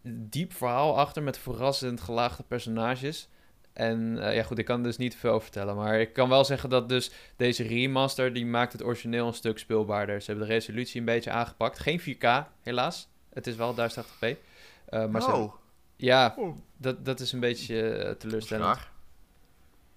diep 0.02 0.52
verhaal 0.52 0.98
achter 0.98 1.22
met 1.22 1.38
verrassend 1.38 2.00
gelaagde 2.00 2.42
personages. 2.42 3.28
En 3.72 4.18
eh, 4.18 4.34
ja, 4.34 4.42
goed, 4.42 4.58
ik 4.58 4.64
kan 4.64 4.82
dus 4.82 4.96
niet 4.96 5.16
veel 5.16 5.40
vertellen. 5.40 5.76
Maar 5.76 6.00
ik 6.00 6.12
kan 6.12 6.28
wel 6.28 6.44
zeggen 6.44 6.70
dat 6.70 6.88
dus 6.88 7.10
deze 7.36 7.62
remaster, 7.62 8.32
die 8.32 8.46
maakt 8.46 8.72
het 8.72 8.84
origineel 8.84 9.26
een 9.26 9.34
stuk 9.34 9.58
speelbaarder. 9.58 10.20
Ze 10.20 10.30
hebben 10.30 10.48
de 10.48 10.52
resolutie 10.52 11.00
een 11.00 11.06
beetje 11.06 11.30
aangepakt. 11.30 11.78
Geen 11.78 12.00
4K, 12.00 12.26
helaas. 12.62 13.08
Het 13.32 13.46
is 13.46 13.56
wel 13.56 13.74
1080p. 13.74 14.36
Eh, 14.84 15.06
maar 15.06 15.22
ze, 15.22 15.32
oh, 15.32 15.54
ja, 15.96 16.34
Oh. 16.38 16.56
dat, 16.76 17.04
dat 17.04 17.20
is 17.20 17.32
een 17.32 17.40
beetje 17.40 17.90
eh, 17.90 18.14
teleurstellend. 18.14 18.78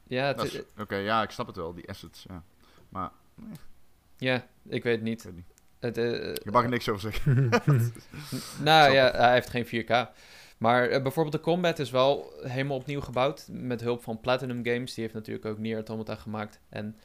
Ja, 0.07 0.25
het, 0.25 0.65
Oké, 0.79 0.95
ja, 0.95 1.23
ik 1.23 1.31
snap 1.31 1.47
het 1.47 1.55
wel, 1.55 1.73
die 1.73 1.89
assets. 1.89 2.25
Ja. 2.29 2.43
Maar 2.91 3.11
ja, 4.17 4.47
ik 4.67 4.83
weet 4.83 4.97
ik 4.97 5.03
niet. 5.03 5.23
weet 5.23 5.35
niet. 5.35 5.45
Het, 5.79 5.97
eh, 5.97 6.03
Je 6.33 6.51
mag 6.51 6.63
er 6.63 6.69
niks 6.69 6.89
over 6.89 7.01
zeggen. 7.01 7.49
nou 8.69 8.93
ja, 8.93 9.11
hij 9.11 9.33
heeft 9.33 9.49
geen 9.49 9.65
4K. 9.65 10.09
Maar 10.61 10.89
eh, 10.89 11.01
bijvoorbeeld 11.01 11.35
de 11.35 11.41
combat 11.41 11.79
is 11.79 11.89
wel 11.89 12.33
helemaal 12.43 12.77
opnieuw 12.77 13.01
gebouwd. 13.01 13.47
Met 13.51 13.81
hulp 13.81 14.03
van 14.03 14.19
Platinum 14.19 14.65
Games. 14.65 14.93
Die 14.93 15.03
heeft 15.03 15.15
natuurlijk 15.15 15.45
ook 15.45 15.57
Nier 15.57 15.75
Automata 15.75 16.15
gemaakt. 16.15 16.59
En 16.69 16.97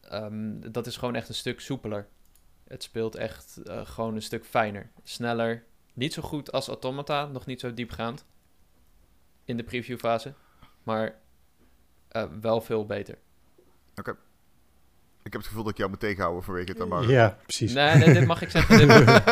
ehm, 0.00 0.60
dat 0.72 0.86
is 0.86 0.96
gewoon 0.96 1.14
echt 1.14 1.28
een 1.28 1.34
stuk 1.34 1.60
soepeler. 1.60 2.08
Het 2.66 2.82
speelt 2.82 3.14
echt 3.14 3.62
eh, 3.62 3.86
gewoon 3.86 4.14
een 4.14 4.22
stuk 4.22 4.44
fijner. 4.44 4.90
Sneller. 5.02 5.64
Niet 5.92 6.12
zo 6.12 6.22
goed 6.22 6.52
als 6.52 6.68
Automata. 6.68 7.26
Nog 7.26 7.46
niet 7.46 7.60
zo 7.60 7.74
diepgaand. 7.74 8.24
In 9.44 9.56
de 9.56 9.64
previewfase. 9.64 10.34
Maar 10.82 11.18
eh, 12.08 12.24
wel 12.40 12.60
veel 12.60 12.86
beter. 12.86 13.18
Ik 15.22 15.32
heb 15.32 15.40
het 15.40 15.46
gevoel 15.46 15.62
dat 15.62 15.72
ik 15.72 15.78
jou 15.78 15.90
moet 15.90 16.00
tegenhouden 16.00 16.42
vanwege 16.42 16.70
het 16.70 16.80
embargo. 16.80 17.10
Ja, 17.10 17.38
precies. 17.42 17.72
Nee, 17.72 17.94
nee, 17.96 18.14
dit 18.14 18.26
mag 18.26 18.42
ik 18.42 18.50
zeggen. 18.50 18.78
Dit 18.78 18.86
mag- 18.88 19.24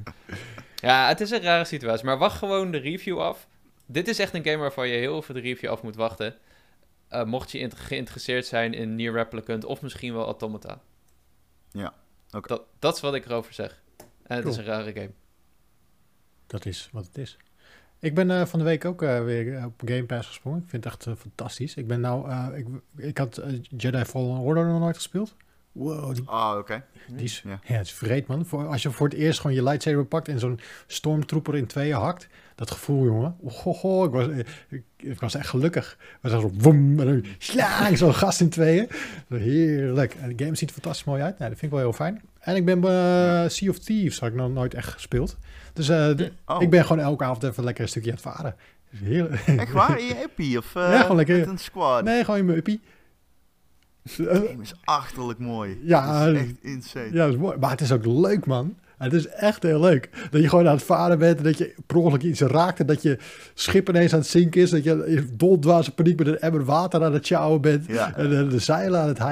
ja, 0.88 1.08
het 1.08 1.20
is 1.20 1.30
een 1.30 1.42
rare 1.42 1.64
situatie. 1.64 2.04
Maar 2.04 2.18
wacht 2.18 2.38
gewoon 2.38 2.70
de 2.70 2.78
review 2.78 3.20
af. 3.20 3.46
Dit 3.86 4.08
is 4.08 4.18
echt 4.18 4.34
een 4.34 4.44
game 4.44 4.56
waarvan 4.56 4.88
je 4.88 4.96
heel 4.96 5.16
even 5.16 5.34
de 5.34 5.40
review 5.40 5.70
af 5.70 5.82
moet 5.82 5.96
wachten. 5.96 6.34
Eh, 7.08 7.24
mocht 7.24 7.50
je 7.50 7.70
geïnteresseerd 7.76 8.46
zijn 8.46 8.72
in 8.74 8.94
Nier 8.94 9.12
Replicant 9.12 9.64
of 9.64 9.82
misschien 9.82 10.14
wel 10.14 10.24
Automata. 10.24 10.80
Ja, 11.70 11.92
oké. 12.30 12.48
Dat, 12.48 12.62
dat 12.78 12.94
is 12.94 13.00
wat 13.00 13.14
ik 13.14 13.24
erover 13.24 13.52
zeg. 13.54 13.82
En 14.22 14.36
het 14.36 14.46
is 14.46 14.56
een 14.56 14.64
rare 14.64 14.92
game. 14.92 15.10
Dat 16.46 16.66
is 16.66 16.88
wat 16.92 17.06
het 17.06 17.18
is. 17.18 17.36
Ik 18.04 18.14
ben 18.14 18.30
eh, 18.30 18.44
van 18.46 18.58
de 18.58 18.64
week 18.64 18.84
ook 18.84 19.02
eh, 19.02 19.24
weer 19.24 19.64
op 19.64 19.82
Game 19.84 20.04
Pass 20.04 20.26
gesprongen. 20.28 20.58
Ik 20.62 20.68
vind 20.68 20.84
het 20.84 20.92
echt 20.92 21.06
eh, 21.06 21.12
fantastisch. 21.18 21.74
Ik 21.74 21.86
ben 21.86 22.00
nou, 22.00 22.30
eh, 22.30 22.46
ik, 22.54 22.66
ik 22.96 23.18
had 23.18 23.36
eh, 23.36 23.52
Jedi 23.76 24.04
Fallen 24.04 24.38
Order 24.38 24.66
nog 24.66 24.80
nooit 24.80 24.96
gespeeld. 24.96 25.34
Wow, 25.72 26.16
Ah, 26.24 26.58
oké. 26.58 26.84
die 27.08 27.24
is, 27.24 27.42
Ja. 27.44 27.60
ja. 27.64 27.74
het 27.74 27.86
is 27.86 27.92
vreed 27.92 28.26
man. 28.26 28.46
Voor, 28.46 28.66
als 28.66 28.82
je 28.82 28.90
voor 28.90 29.08
het 29.08 29.16
eerst 29.16 29.40
gewoon 29.40 29.56
je 29.56 29.62
lightsaber 29.62 30.04
pakt 30.06 30.28
en 30.28 30.38
zo'n 30.38 30.60
stormtrooper 30.86 31.56
in 31.56 31.66
tweeën 31.66 31.96
hakt. 31.96 32.28
Dat 32.54 32.70
gevoel 32.70 33.04
jongen. 33.04 33.36
Oh, 33.64 34.04
ik, 34.04 34.10
was, 34.10 34.28
eh, 34.28 34.38
ik, 34.68 34.82
ik 34.96 35.20
was 35.20 35.34
echt 35.34 35.48
gelukkig. 35.48 35.98
We 36.20 36.28
zagen 36.28 36.50
zo 36.50 36.54
woem 36.58 37.00
en 37.00 37.06
dan 37.06 37.24
slaan 37.38 37.96
zo'n 37.96 38.14
gast 38.14 38.40
in 38.40 38.48
tweeën. 38.48 38.88
Heerlijk. 39.28 40.14
En 40.14 40.36
de 40.36 40.44
game 40.44 40.56
ziet 40.56 40.68
er 40.68 40.74
fantastisch 40.74 41.04
mooi 41.06 41.22
uit. 41.22 41.38
Nou, 41.38 41.50
dat 41.50 41.58
vind 41.58 41.72
ik 41.72 41.78
wel 41.78 41.86
heel 41.88 41.96
fijn. 41.96 42.22
En 42.44 42.56
ik 42.56 42.64
ben 42.64 42.80
bij 42.80 43.48
Sea 43.48 43.70
of 43.70 43.78
Thieves, 43.78 44.20
had 44.20 44.28
ik 44.28 44.34
nog 44.34 44.50
nooit 44.50 44.74
echt 44.74 44.88
gespeeld. 44.92 45.36
Dus 45.72 45.88
eh, 45.88 46.10
Oh, 46.46 46.62
ik 46.62 46.70
ben 46.70 46.82
gewoon 46.84 47.02
elke 47.04 47.24
avond 47.24 47.42
even 47.42 47.64
lekker 47.64 47.82
een 47.82 47.88
stukje 47.88 48.10
aan 48.10 48.16
het 48.16 48.24
varen. 48.24 48.56
Dus 48.90 49.00
Heerlijk. 49.00 49.42
echt 49.46 49.72
waar? 49.72 49.98
In 50.00 50.06
je 50.06 50.22
appie? 50.28 50.58
Of 50.58 50.74
eh, 50.76 50.82
Ja, 50.92 51.00
gewoon 51.00 51.16
lekker. 51.16 51.38
met 51.38 51.48
een 51.48 51.58
squad? 51.58 52.04
Nee, 52.04 52.24
gewoon 52.24 52.40
in 52.40 52.46
mijn 52.46 52.58
uppie. 52.58 52.80
Eh, 54.04 54.16
De 54.16 54.46
game 54.48 54.62
is 54.62 54.74
achterlijk 54.84 55.38
mooi. 55.38 55.78
Ja, 55.82 56.20
Het 56.20 56.36
is 56.36 56.42
echt 56.42 56.54
insane. 56.62 57.04
Ja, 57.12 57.24
dat 57.24 57.28
is 57.34 57.36
mooi. 57.40 57.56
Maar 57.58 57.70
het 57.70 57.80
is 57.80 57.92
ook 57.92 58.04
leuk, 58.06 58.46
man. 58.46 58.76
Het 58.98 59.12
is 59.12 59.26
echt 59.26 59.62
heel 59.62 59.80
leuk. 59.80 60.08
Dat 60.30 60.42
je 60.42 60.48
gewoon 60.48 60.66
aan 60.68 60.74
het 60.74 60.84
varen 60.84 61.18
bent 61.18 61.38
en 61.38 61.44
dat 61.44 61.58
je 61.58 61.74
per 61.86 61.96
ongeluk 61.96 62.22
iets 62.22 62.40
raakt 62.40 62.80
en 62.80 62.86
dat 62.86 63.02
je 63.02 63.18
schip 63.54 63.88
ineens 63.88 64.12
aan 64.12 64.18
het 64.18 64.28
zinken 64.28 64.60
is. 64.60 64.70
Dat 64.70 64.84
je 64.84 65.06
in 65.06 65.30
doldwaze 65.32 65.94
paniek 65.94 66.18
met 66.18 66.26
een 66.26 66.38
emmer 66.38 66.64
water 66.64 67.04
aan 67.04 67.12
het 67.12 67.26
sjouwen 67.26 67.60
bent. 67.60 67.86
Ja. 67.86 68.16
En 68.16 68.28
de, 68.28 68.46
de 68.46 68.58
zeilen 68.58 69.00
aan 69.00 69.08
het 69.08 69.18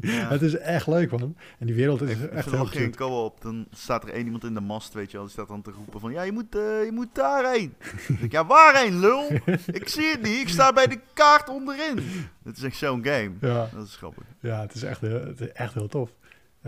Ja. 0.00 0.28
het 0.28 0.42
is 0.42 0.56
echt 0.56 0.86
leuk, 0.86 1.10
man. 1.10 1.36
En 1.58 1.66
die 1.66 1.74
wereld 1.74 2.02
is 2.02 2.10
Ik 2.10 2.30
echt 2.30 2.50
heel 2.50 2.58
nog 2.58 2.72
geen 2.72 2.94
co-op. 2.94 3.42
Dan 3.42 3.66
staat 3.72 4.02
er 4.02 4.08
één 4.12 4.24
iemand 4.24 4.44
in 4.44 4.54
de 4.54 4.60
mast, 4.60 4.94
weet 4.94 5.10
je 5.10 5.16
wel. 5.16 5.22
Die 5.26 5.32
staat 5.34 5.48
dan 5.48 5.62
te 5.62 5.70
roepen 5.70 6.00
van, 6.00 6.12
ja, 6.12 6.22
je 6.22 6.32
moet, 6.32 6.54
eh, 6.54 6.60
je 6.84 6.90
moet 6.92 7.08
daarheen. 7.12 7.74
Denk 8.08 8.20
ik, 8.20 8.32
ja, 8.32 8.46
waarheen, 8.46 9.00
lul? 9.00 9.30
Ik 9.66 9.88
zie 9.88 10.10
het 10.10 10.22
niet. 10.22 10.40
Ik 10.40 10.48
sta 10.48 10.72
bij 10.72 10.86
de 10.86 10.98
kaart 11.14 11.48
onderin. 11.48 11.98
Het 12.44 12.56
is 12.56 12.62
echt 12.62 12.76
zo'n 12.76 13.04
game. 13.04 13.30
Ja, 13.40 13.68
Dat 13.74 13.86
is 13.86 13.96
grappig. 13.96 14.24
ja 14.40 14.60
het, 14.60 14.74
is 14.74 14.82
echt, 14.82 15.00
het 15.00 15.40
is 15.40 15.52
echt 15.52 15.74
heel 15.74 15.88
tof. 15.88 16.10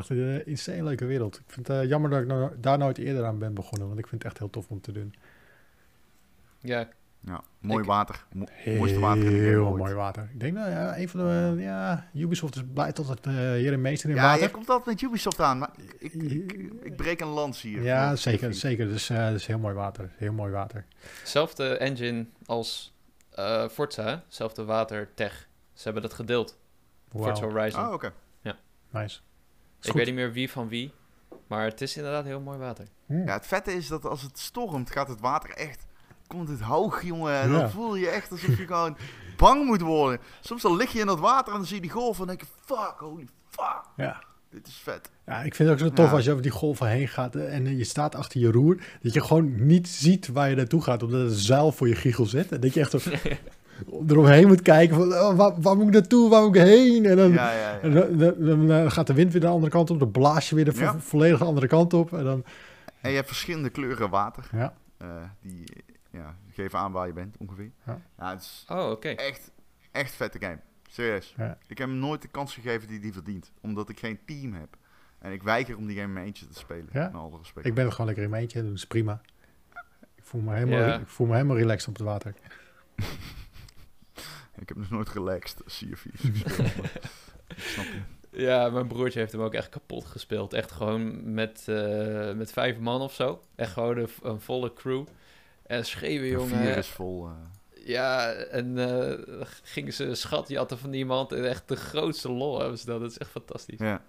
Echt 0.01 0.09
een 0.09 0.17
uh, 0.17 0.47
insane 0.47 0.83
leuke 0.85 1.05
wereld. 1.05 1.37
Ik 1.37 1.43
vind 1.47 1.69
het 1.69 1.77
eh, 1.83 1.89
jammer 1.89 2.11
dat 2.11 2.21
ik 2.21 2.27
nou- 2.27 2.53
daar 2.61 2.79
nooit 2.79 2.99
eerder 2.99 3.25
aan 3.25 3.39
ben 3.39 3.55
begonnen. 3.55 3.87
Want 3.89 3.99
ik 3.99 4.07
vind 4.07 4.23
het 4.23 4.31
echt 4.31 4.41
heel 4.41 4.51
tof 4.51 4.69
om 4.69 4.81
te 4.81 4.93
doen. 4.93 5.15
Ja, 6.61 6.89
Ja, 7.25 7.41
mooi 7.59 7.81
Ik- 7.81 7.87
water. 7.89 8.25
Mo- 8.33 8.47
mooiste 8.77 8.99
water 9.01 9.25
in 9.25 9.43
Heel 9.43 9.67
ooit. 9.67 9.77
mooi 9.77 9.95
water. 9.95 10.29
Ik 10.33 10.41
denk 10.41 10.55
dat 10.57 10.67
ja, 10.67 10.99
een 10.99 11.09
van 11.09 11.21
de... 11.21 11.55
Ja, 11.63 12.07
Ubisoft 12.15 12.57
is 12.57 12.63
blij 12.75 12.93
tot 12.93 13.09
het 13.09 13.27
uh, 13.27 13.35
hier 13.35 13.73
een 13.73 13.81
meester 13.81 14.11
in 14.11 14.15
Ja, 14.17 14.23
water. 14.23 14.43
je 14.43 14.51
komt 14.51 14.69
altijd 14.69 14.87
met 14.87 15.03
Ubisoft 15.11 15.41
aan, 15.41 15.59
maar 15.59 15.71
ik, 15.99 16.13
ik, 16.13 16.33
ik, 16.53 16.73
ik 16.83 16.97
breek 16.97 17.21
een 17.21 17.29
lans 17.29 17.63
hier. 17.63 17.83
Ja, 17.83 18.17
zeker. 18.17 18.55
zeker. 18.55 18.87
Dus 18.89 19.11
uh, 19.11 19.27
dat 19.27 19.35
is 19.35 19.47
heel 19.47 19.59
mooi 19.59 19.75
water. 19.75 20.11
Heel 20.17 20.33
mooi 20.33 20.53
water. 20.53 20.85
zelfde 21.25 21.77
engine 21.77 22.27
als 22.47 22.95
eh, 23.31 23.69
Forza, 23.69 24.05
hè? 24.05 24.17
zelfde 24.29 24.65
watertech. 24.65 25.49
Ze 25.73 25.83
hebben 25.83 26.03
dat 26.03 26.15
gedeeld. 26.15 26.59
Wow. 27.13 27.25
Forza 27.25 27.45
Horizon. 27.45 27.87
Oh, 27.87 27.93
oké. 27.93 28.13
Nice. 28.93 29.21
Ik 29.81 29.87
goed. 29.87 29.95
weet 29.95 30.07
niet 30.07 30.15
meer 30.15 30.33
wie 30.33 30.51
van 30.51 30.69
wie. 30.69 30.93
Maar 31.47 31.65
het 31.65 31.81
is 31.81 31.97
inderdaad 31.97 32.25
heel 32.25 32.41
mooi 32.41 32.59
water. 32.59 32.87
Hm. 33.07 33.27
Ja, 33.27 33.33
het 33.33 33.47
vette 33.47 33.73
is 33.73 33.89
dat 33.89 34.05
als 34.05 34.23
het 34.23 34.39
stormt, 34.39 34.91
gaat 34.91 35.09
het 35.09 35.21
water 35.21 35.51
echt... 35.51 35.87
Komt 36.27 36.49
het 36.49 36.61
hoog, 36.61 37.03
jongen. 37.03 37.35
En 37.41 37.51
Ja. 37.51 37.59
dan 37.59 37.71
voel 37.71 37.95
je 37.97 38.09
echt 38.09 38.31
alsof 38.31 38.57
je 38.59 38.67
gewoon 38.67 38.97
bang 39.37 39.65
moet 39.67 39.81
worden. 39.81 40.21
Soms 40.41 40.63
dan 40.63 40.77
lig 40.77 40.93
je 40.93 41.01
in 41.01 41.07
dat 41.07 41.19
water 41.21 41.53
en 41.53 41.59
dan 41.59 41.67
zie 41.67 41.75
je 41.77 41.83
die 41.83 41.91
golven 41.91 42.21
en 42.21 42.27
dan 42.27 42.37
denk 42.37 42.49
je... 42.51 42.75
Fuck, 42.75 42.95
holy 42.99 43.27
fuck. 43.49 43.83
Ja. 43.97 44.23
Dit 44.51 44.67
is 44.67 44.75
vet. 44.83 45.11
ja, 45.27 45.43
ik 45.43 45.55
vind 45.55 45.69
het 45.69 45.81
ook 45.81 45.87
zo 45.89 45.95
tof 45.95 46.07
Ja. 46.07 46.13
als 46.13 46.25
je 46.25 46.31
over 46.31 46.43
die 46.43 46.51
golven 46.53 46.89
heen 46.89 47.09
gaat 47.09 47.35
en 47.37 47.77
je 47.77 47.85
staat 47.85 48.15
achter 48.15 48.41
je 48.41 48.51
roer. 48.53 48.83
Dat 49.03 49.13
je 49.13 49.23
gewoon 49.23 49.67
niet 49.67 49.89
ziet 49.89 50.29
waar 50.29 50.49
je 50.51 50.57
naartoe 50.57 50.83
gaat, 50.83 51.03
omdat 51.03 51.21
het 51.21 51.31
een 51.31 51.37
zuil 51.37 51.73
voor 51.73 51.89
je 51.89 51.95
giegel 51.95 52.27
zit. 52.27 52.53
En 52.53 52.61
dat 52.61 52.75
je 52.75 52.81
echt 52.81 52.91
zo 52.91 52.99
eromheen 54.09 54.47
moet 54.47 54.63
kijken 54.63 54.97
van 54.97 55.13
oh, 55.13 55.37
waar, 55.37 55.61
waar 55.61 55.77
moet 55.77 55.87
ik 55.87 55.93
naartoe, 55.93 56.31
waar 56.31 56.43
moet 56.47 56.57
ik 56.57 56.63
heen? 56.63 57.05
En 57.07 57.17
dan, 57.17 57.33
Ja, 57.33 57.53
ja, 57.53 57.79
en 57.81 57.93
ja. 57.93 58.01
dan, 58.01 58.35
dan- 58.39 58.67
dan, 58.67 58.91
gaat 58.91 59.07
de 59.07 59.15
wind 59.15 59.33
weer 59.33 59.41
de 59.41 59.47
andere 59.47 59.73
kant 59.73 59.91
op, 59.91 59.99
dan 59.99 60.11
blaas 60.11 60.49
je 60.49 60.55
weer 60.55 60.65
de 60.65 60.73
vo- 60.73 60.83
Ja. 60.83 60.99
volledig 60.99 61.39
de 61.39 61.45
andere 61.45 61.67
kant 61.67 61.93
op. 61.95 62.13
En 62.13 62.25
dan, 62.25 62.45
En 63.01 63.11
je 63.11 63.17
hebt 63.17 63.29
verschillende 63.29 63.71
kleuren 63.71 64.11
water. 64.11 64.49
ja, 64.53 64.75
eh, 64.99 65.07
die 65.43 65.65
ja, 66.11 66.37
geven 66.53 66.79
aan 66.79 66.93
waar 66.93 67.07
je 67.07 67.13
bent, 67.13 67.37
ongeveer. 67.39 67.71
Ja. 67.87 68.01
Ja, 68.19 68.31
het 68.31 68.41
is 68.41 68.65
Oh, 68.69 68.91
oké. 68.91 69.09
echt, 69.09 69.51
echt 69.93 70.13
vette 70.15 70.39
game. 70.41 70.59
Serieus. 70.89 71.35
Ja. 71.37 71.59
Ik 71.67 71.79
heb 71.79 71.89
hem 71.89 71.97
nooit 71.99 72.23
de 72.23 72.29
kans 72.29 72.55
gegeven 72.55 72.89
die 72.89 73.01
die 73.01 73.13
verdient. 73.13 73.53
Omdat 73.61 73.89
ik 73.89 73.99
geen 73.99 74.19
team 74.27 74.53
heb. 74.53 74.77
En 75.19 75.33
ik 75.33 75.43
weiger 75.43 75.77
om 75.77 75.87
die 75.87 75.95
game 75.97 76.07
in 76.09 76.13
mijn 76.13 76.27
eentje 76.27 76.47
te 76.47 76.59
spelen. 76.59 76.89
Ja? 76.93 77.05
Met 77.13 77.15
alle 77.21 77.37
respect. 77.39 77.67
ik 77.67 77.75
ben 77.75 77.85
er 77.85 77.91
gewoon 77.91 78.07
lekker 78.07 78.25
in 78.25 78.31
mijn 78.31 78.43
eentje, 78.43 78.63
dat 78.65 78.73
is 78.73 78.87
prima. 78.87 79.21
Ik 80.17 80.25
voel 80.25 80.41
me 80.41 80.55
helemaal, 80.55 80.79
Ja. 80.79 80.99
ik 80.99 81.09
voel 81.09 81.27
me 81.27 81.33
helemaal 81.35 81.57
relaxed 81.57 81.89
op 81.89 81.95
het 81.97 82.03
water. 82.07 82.35
Ik 84.61 84.69
heb 84.69 84.77
nog 84.77 84.91
nooit 84.91 85.09
relaxed 85.09 85.63
Sea 85.67 85.89
of 85.93 86.03
Thieves 86.03 86.43
gespeeld. 86.43 86.85
ik 87.49 87.59
snap 87.59 87.85
je. 87.85 88.01
Ja, 88.43 88.69
mijn 88.69 88.87
broertje 88.87 89.19
heeft 89.19 89.33
hem 89.33 89.41
ook 89.41 89.55
echt 89.55 89.69
kapot 89.69 90.05
gespeeld. 90.05 90.53
Echt 90.53 90.71
gewoon 90.73 91.35
met, 91.35 91.63
eh, 91.69 92.33
met 92.33 92.53
vijf 92.53 92.79
man 92.79 93.01
of 93.01 93.15
zo. 93.15 93.43
Echt 93.55 93.73
gewoon 93.73 93.97
een, 93.99 94.09
een 94.23 94.41
volle 94.41 94.73
crew. 94.73 95.07
En 95.67 95.85
schreeuwen, 95.87 96.25
Een 96.27 96.33
jongen. 96.35 96.59
Vier 96.63 96.77
is 96.77 96.89
vol. 96.89 97.27
eh, 97.29 97.33
Ja, 97.87 98.31
en 98.33 98.79
eh, 98.79 99.47
gingen 99.63 99.93
ze 99.93 100.15
schat 100.15 100.49
jatten 100.49 100.79
van 100.79 100.93
iemand. 100.93 101.33
En 101.33 101.49
echt 101.49 101.69
de 101.69 101.77
grootste 101.77 102.31
lol 102.33 102.61
hebben 102.61 102.79
ze 102.79 102.87
dat. 102.87 103.01
Dat 103.01 103.11
is 103.11 103.19
echt 103.19 103.31
fantastisch. 103.31 103.79
ja. 103.79 104.03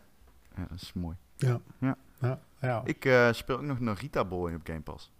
ja, 0.56 0.66
dat 0.70 0.82
is 0.82 0.94
mooi. 0.94 1.16
Ja, 1.38 1.62
ja. 2.62 2.82
Ik 2.86 3.06
eh, 3.06 3.34
speel 3.34 3.56
ook 3.56 3.62
nog 3.62 3.80
Narita 3.80 4.26
Boy 4.26 4.54
op 4.54 4.62
Game 4.64 4.82
Pass. 4.82 5.12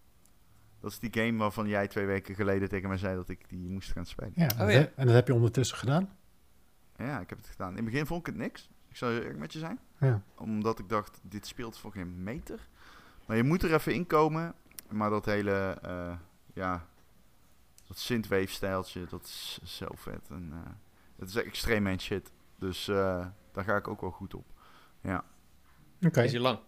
Dat 0.82 0.92
is 0.92 1.00
die 1.00 1.24
game 1.24 1.38
waarvan 1.38 1.68
jij 1.68 1.88
twee 1.88 2.06
weken 2.06 2.36
geleden 2.36 2.70
tegen 2.70 2.90
mij 2.90 2.98
zei 2.98 3.16
dat 3.16 3.30
ik 3.30 3.50
die 3.50 3.70
moest 3.70 3.92
gaan 3.92 4.06
spelen. 4.06 4.32
ja. 4.36 4.50
Oh, 4.60 4.72
ja. 4.72 4.90
En 4.96 5.06
dat 5.06 5.16
heb 5.16 5.28
je 5.28 5.34
ondertussen 5.34 5.78
gedaan? 5.78 6.10
Ja, 6.98 7.20
ik 7.20 7.30
heb 7.30 7.38
het 7.38 7.48
gedaan. 7.48 7.70
In 7.70 7.76
het 7.76 7.86
begin 7.86 8.06
vond 8.06 8.20
ik 8.20 8.26
het 8.26 8.36
niks. 8.36 8.70
Ik 8.90 8.98
zou 8.98 9.14
eerlijk 9.14 9.38
met 9.38 9.54
je 9.54 9.60
zijn. 9.60 9.80
Ja. 10.00 10.22
Omdat 10.38 10.80
ik 10.80 10.90
dacht, 10.90 11.20
dit 11.22 11.48
speelt 11.48 11.78
voor 11.78 11.92
geen 11.92 12.24
meter. 12.24 12.68
Maar 13.26 13.38
je 13.38 13.44
moet 13.44 13.64
er 13.64 13.74
even 13.74 13.94
inkomen. 13.94 14.54
Maar 14.90 15.10
dat 15.10 15.26
hele, 15.26 15.78
eh, 15.82 16.14
ja, 16.54 16.86
dat 17.88 17.98
synthwave-stijltje, 17.98 19.06
dat 19.10 19.24
is 19.24 19.60
zo 19.64 19.88
vet. 19.96 20.30
En, 20.30 20.50
eh, 20.52 20.72
het 21.16 21.30
is 21.30 21.36
extreem 21.36 21.84
mijn 21.84 22.00
shit. 22.00 22.32
Dus 22.60 22.88
eh, 22.88 23.26
daar 23.52 23.64
ga 23.64 23.76
ik 23.76 23.88
ook 23.88 24.02
wel 24.02 24.12
goed 24.12 24.34
op. 24.34 24.46
Oké. 26.06 26.22
Is 26.22 26.32
hij 26.32 26.42
lang? 26.42 26.60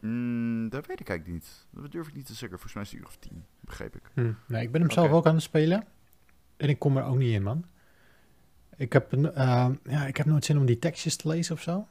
Mm, 0.00 0.68
dat 0.68 0.86
weet 0.86 1.00
ik 1.00 1.08
eigenlijk 1.08 1.38
niet. 1.38 1.66
Dat 1.82 1.92
durf 1.92 2.08
ik 2.08 2.14
niet 2.14 2.26
te 2.26 2.34
zeggen. 2.34 2.58
Volgens 2.58 2.74
mij 2.74 2.82
is 2.82 2.90
het 2.90 3.00
uur 3.00 3.06
of 3.06 3.16
tien, 3.16 3.44
begreep 3.60 3.96
ik. 3.96 4.02
Hm. 4.14 4.32
Nee, 4.46 4.62
ik 4.62 4.72
ben 4.72 4.80
hem 4.80 4.90
zelf 4.90 5.10
ook 5.10 5.26
aan 5.26 5.34
het 5.34 5.42
spelen. 5.42 5.84
En 6.56 6.68
ik 6.68 6.78
kom 6.78 6.96
er 6.96 7.04
ook 7.04 7.16
niet 7.16 7.32
in, 7.32 7.42
man. 7.42 7.64
Ik 8.76 8.92
heb, 8.92 9.12
eh, 9.12 9.68
ja, 9.84 10.06
ik 10.06 10.16
heb 10.16 10.26
nooit 10.26 10.44
zin 10.44 10.58
om 10.58 10.66
die 10.66 10.78
tekstjes 10.78 11.16
te 11.16 11.28
lezen 11.28 11.54
of 11.54 11.60
zo. 11.62 11.86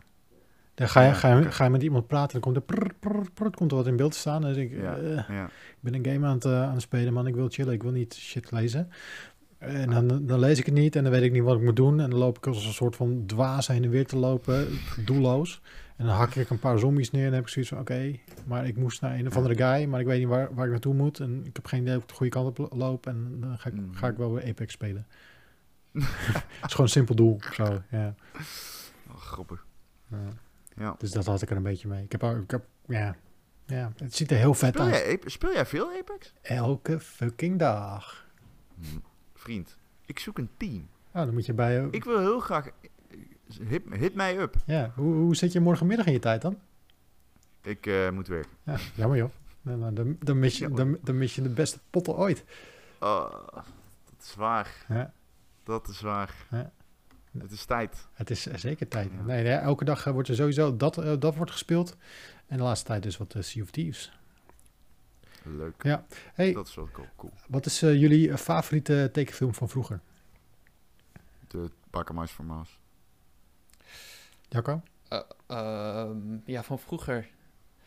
Dan 0.74 0.90
ga 0.90 1.02
je, 1.02 1.08
Ja, 1.08 1.14
ga 1.14 1.38
je, 1.38 1.52
ga 1.52 1.64
je 1.64 1.70
met 1.70 1.84
iemand 1.84 2.08
praten, 2.08 2.32
dan 2.32 2.42
komt 2.42 2.56
er, 2.56 2.62
prr, 2.62 2.94
prr, 3.00 3.32
prr, 3.34 3.50
komt 3.50 3.72
er 3.72 3.78
wat 3.78 3.88
in 3.88 3.96
beeld 3.96 4.12
te 4.12 4.18
staan. 4.18 4.42
En 4.42 4.48
dan 4.48 4.54
denk 4.54 4.72
ik, 4.72 4.82
Ja, 4.82 4.98
eh, 4.98 5.30
ja. 5.30 5.46
ik 5.46 5.78
ben 5.80 5.94
een 5.94 6.06
game 6.06 6.28
aan 6.28 6.34
het, 6.34 6.46
eh, 6.46 6.64
aan 6.64 6.74
het 6.74 6.82
spelen, 6.82 7.14
man. 7.14 7.28
Ik 7.28 7.36
wil 7.36 7.50
chillen, 7.50 7.74
ik 7.74 7.84
wil 7.84 7.92
niet 7.92 8.16
shit 8.16 8.52
lezen. 8.52 8.90
En 9.58 9.90
dan, 9.90 10.26
dan 10.26 10.40
lees 10.40 10.60
ik 10.60 10.66
het 10.66 10.74
niet 10.74 10.96
en 10.96 11.04
dan 11.04 11.12
weet 11.12 11.22
ik 11.22 11.32
niet 11.32 11.44
wat 11.44 11.58
ik 11.58 11.64
moet 11.64 11.76
doen. 11.76 12.00
En 12.00 12.10
dan 12.10 12.20
loop 12.20 12.38
ik 12.38 12.48
als 12.48 12.66
een 12.66 12.74
soort 12.74 12.96
van 12.96 13.24
dwaas 13.26 13.68
heen 13.68 13.84
en 13.84 13.90
weer 13.90 14.06
te 14.06 14.18
lopen, 14.18 14.68
doelloos. 15.06 15.62
En 15.96 16.06
dan 16.06 16.16
hak 16.16 16.36
ik 16.36 16.50
een 16.50 16.60
paar 16.60 16.80
zombies 16.80 17.12
neer 17.12 17.22
en 17.22 17.28
dan 17.28 17.36
heb 17.36 17.44
ik 17.44 17.50
zoiets 17.50 17.72
van, 17.72 17.80
oké, 17.80 18.16
maar 18.46 18.68
ik 18.68 18.78
moest 18.78 19.02
naar 19.02 19.16
een 19.20 19.28
of 19.28 19.36
andere 19.36 19.56
guy, 19.56 19.86
maar 19.86 20.00
ik 20.00 20.06
weet 20.06 20.20
niet 20.20 20.28
waar, 20.28 20.54
waar 20.54 20.66
ik 20.66 20.72
naartoe 20.72 20.94
moet. 20.94 21.20
En 21.20 21.46
ik 21.46 21.56
heb 21.56 21.66
geen 21.66 21.82
idee 21.82 21.96
of 21.96 22.02
ik 22.02 22.08
de 22.10 22.14
goede 22.16 22.32
kant 22.32 22.48
op 22.48 22.58
lo- 22.58 22.78
loop 22.78 23.08
en 23.08 23.38
dan 23.40 23.58
ga 23.60 23.70
ik, 23.70 23.76
Mhm. 23.76 23.94
ga 23.94 24.08
ik 24.08 24.18
wel 24.18 24.34
weer 24.34 24.48
Apex 24.50 24.74
spelen. 24.74 25.08
Het 25.92 26.66
is 26.66 26.72
gewoon 26.72 26.86
een 26.86 26.90
simpel 26.92 27.16
doel, 27.16 27.40
zo, 27.54 27.82
ja. 27.92 28.16
Oh, 29.10 29.16
grappig. 29.18 29.66
Ja. 30.10 30.18
Ja. 30.76 30.96
Dus 30.98 31.12
dat 31.12 31.26
had 31.26 31.42
ik 31.42 31.50
er 31.50 31.58
een 31.58 31.64
beetje 31.64 31.88
mee. 31.88 32.04
Ik 32.04 32.12
heb, 32.12 32.24
ik 32.24 32.52
heb 32.52 32.66
ja, 32.88 33.16
Ja, 33.66 33.92
het 33.98 34.16
ziet 34.16 34.32
er 34.32 34.38
heel 34.38 34.54
vet 34.54 34.74
Speel 34.74 34.86
uit. 34.86 34.94
jij, 34.96 35.20
speel 35.26 35.54
jij 35.54 35.66
veel 35.66 35.92
Apex? 36.00 36.34
Elke 36.42 37.00
fucking 37.00 37.60
dag. 37.60 38.28
Hm, 38.80 38.98
Vriend, 39.34 39.78
ik 40.06 40.20
zoek 40.20 40.38
een 40.38 40.50
team. 40.58 40.88
Nou, 41.14 41.26
dan 41.26 41.34
moet 41.36 41.46
je 41.46 41.54
bij... 41.54 41.88
Ik 41.92 42.04
wil 42.04 42.20
heel 42.20 42.40
graag... 42.40 42.70
Hit, 43.68 43.84
hit 43.92 44.16
mij 44.16 44.38
up. 44.38 44.56
Ja, 44.66 44.92
hoe, 44.96 45.14
hoe 45.14 45.36
zit 45.36 45.52
je 45.52 45.60
morgenmiddag 45.60 46.06
in 46.06 46.14
je 46.14 46.20
tijd 46.20 46.42
dan? 46.42 46.58
Ik 47.62 47.86
eh, 47.86 48.10
moet 48.10 48.28
werken. 48.28 48.52
Ja, 48.64 48.78
jammer 48.96 49.18
joh. 49.18 49.30
Dan, 49.62 49.80
dan, 49.80 49.94
dan, 49.94 50.18
dan 50.20 50.40
mis 50.40 50.58
je, 50.58 50.60
Jammer. 50.60 50.86
dan, 50.86 50.98
dan 51.04 51.18
mis 51.18 51.36
je 51.36 51.42
de 51.42 51.50
beste 51.50 51.80
potten 51.90 52.16
ooit. 52.16 52.44
Oh, 53.00 53.32
dat 54.06 54.24
is 54.24 54.36
waar. 54.36 54.86
Ja, 54.88 55.14
Dat 55.64 55.88
is 55.88 56.02
waar. 56.02 56.34
Ja. 56.52 56.72
Het 57.38 57.52
is 57.52 57.66
tijd. 57.66 58.08
het 58.14 58.30
is 58.30 58.48
eh, 58.48 58.58
zeker 58.58 58.88
tijd. 58.88 59.10
Ja. 59.18 59.22
Nee, 59.24 59.44
nee, 59.44 59.54
elke 59.54 59.86
dag 59.86 60.06
eh, 60.06 60.14
wordt 60.14 60.30
er 60.30 60.36
sowieso 60.36 60.78
dat, 60.78 60.96
dat 61.20 61.36
wordt 61.36 61.52
gespeeld. 61.52 61.96
En 62.48 62.58
de 62.58 62.64
laatste 62.64 62.86
tijd 62.86 63.04
dus 63.04 63.18
wat 63.18 63.34
eh, 63.36 63.42
Sea 63.42 63.64
of 63.64 63.70
Thieves. 63.72 64.12
Leuk. 65.44 65.84
Ja. 65.84 66.06
Hey, 66.34 66.54
Dat 66.54 66.68
is 66.68 66.76
wel 66.76 66.90
cool. 67.16 67.32
wat 67.48 67.66
is 67.66 67.80
jullie 67.80 68.38
favoriete 68.38 69.10
tekenfilm 69.14 69.54
van 69.54 69.70
vroeger? 69.70 70.00
De 71.48 71.70
Bakkermuis 71.90 72.32
voor 72.32 72.46
Maas. 72.46 72.80
Jacco? 74.50 74.82
Ehm, 75.48 76.38
ja, 76.46 76.64
van 76.64 76.80
vroeger. 76.80 77.28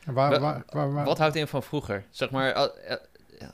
En 0.05 0.15
Waar, 0.15 0.41
waar, 0.41 0.65
waar, 0.69 0.93
waar- 0.93 1.05
Wat 1.05 1.19
houdt 1.19 1.37
in 1.37 1.47
van 1.49 1.63
vroeger? 1.63 2.05
Zeg 2.11 2.31
maar... 2.31 2.51
eh, 2.51 2.93
eh, 2.93 2.99
ja. 3.39 3.51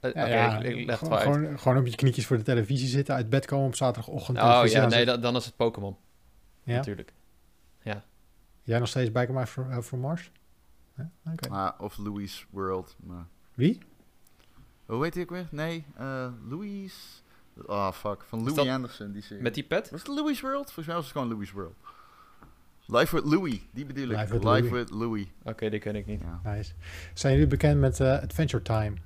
Oké, 0.00 0.18
Ja, 0.20 0.26
ja, 0.26 0.58
ik, 0.58 0.76
ik 0.76 0.86
leg 0.86 1.00
het 1.00 1.08
wel 1.08 1.18
uit. 1.18 1.26
gewoon, 1.34 1.58
gewoon 1.58 1.78
op 1.78 1.86
je 1.86 1.94
knietjes 1.96 2.26
voor 2.26 2.36
de 2.36 2.42
televisie 2.42 2.88
zitten, 2.88 3.14
uit 3.14 3.28
bed 3.30 3.46
komen 3.46 3.66
op 3.66 3.74
zaterdagochtend. 3.74 4.38
Oh 4.38 4.62
ja, 4.66 4.86
nee, 4.86 5.04
dan, 5.04 5.20
dan 5.20 5.36
is 5.36 5.44
het 5.44 5.56
Pokémon. 5.56 5.96
Ja? 6.62 6.76
Natuurlijk. 6.76 7.12
Jij 8.66 8.78
nog 8.78 8.88
steeds 8.88 9.10
Mice 9.10 9.46
for, 9.46 9.70
eh, 9.70 9.78
for 9.78 9.98
Mars? 9.98 10.30
Ja? 10.96 11.10
Oké. 11.32 11.48
Ah, 11.48 11.80
of 11.80 11.96
Louis 11.98 12.46
World. 12.50 12.96
Maar... 13.00 13.26
Wie? 13.54 13.78
Hoe 14.86 15.02
heet 15.04 15.14
hij 15.14 15.22
ook 15.22 15.30
weer? 15.30 15.46
Nee, 15.50 15.84
eh 15.96 16.28
Louis... 16.48 17.22
Oh, 17.66 17.92
fuck. 17.92 18.22
Van 18.26 18.38
Is 18.38 18.44
Louis 18.44 18.54
dat- 18.64 18.68
Anderson, 18.74 19.12
die 19.12 19.22
serie. 19.22 19.42
Met 19.42 19.54
die 19.54 19.64
pet? 19.64 19.90
Was 19.90 20.00
het 20.00 20.08
Louis 20.08 20.40
World? 20.40 20.64
Volgens 20.64 20.86
mij 20.86 20.94
was 20.94 21.04
het 21.04 21.12
gewoon 21.12 21.28
Louis 21.32 21.52
World. 21.52 21.74
Life 22.86 23.14
with 23.14 23.24
Louis, 23.24 23.60
die 23.72 23.84
bedoel 23.86 24.08
ik. 24.08 24.16
Life 24.16 24.32
with 24.38 24.44
Life 24.44 24.94
Louis. 24.94 25.26
Oké, 25.42 25.70
die 25.70 25.78
ken 25.80 25.96
ik 25.96 26.06
niet. 26.06 26.20
Ja. 26.20 26.52
Nice. 26.52 26.72
Zijn 27.14 27.32
jullie 27.32 27.48
bekend 27.48 27.80
met 27.80 28.00
eh, 28.00 28.12
Adventure 28.22 28.62
Time? 28.62 28.96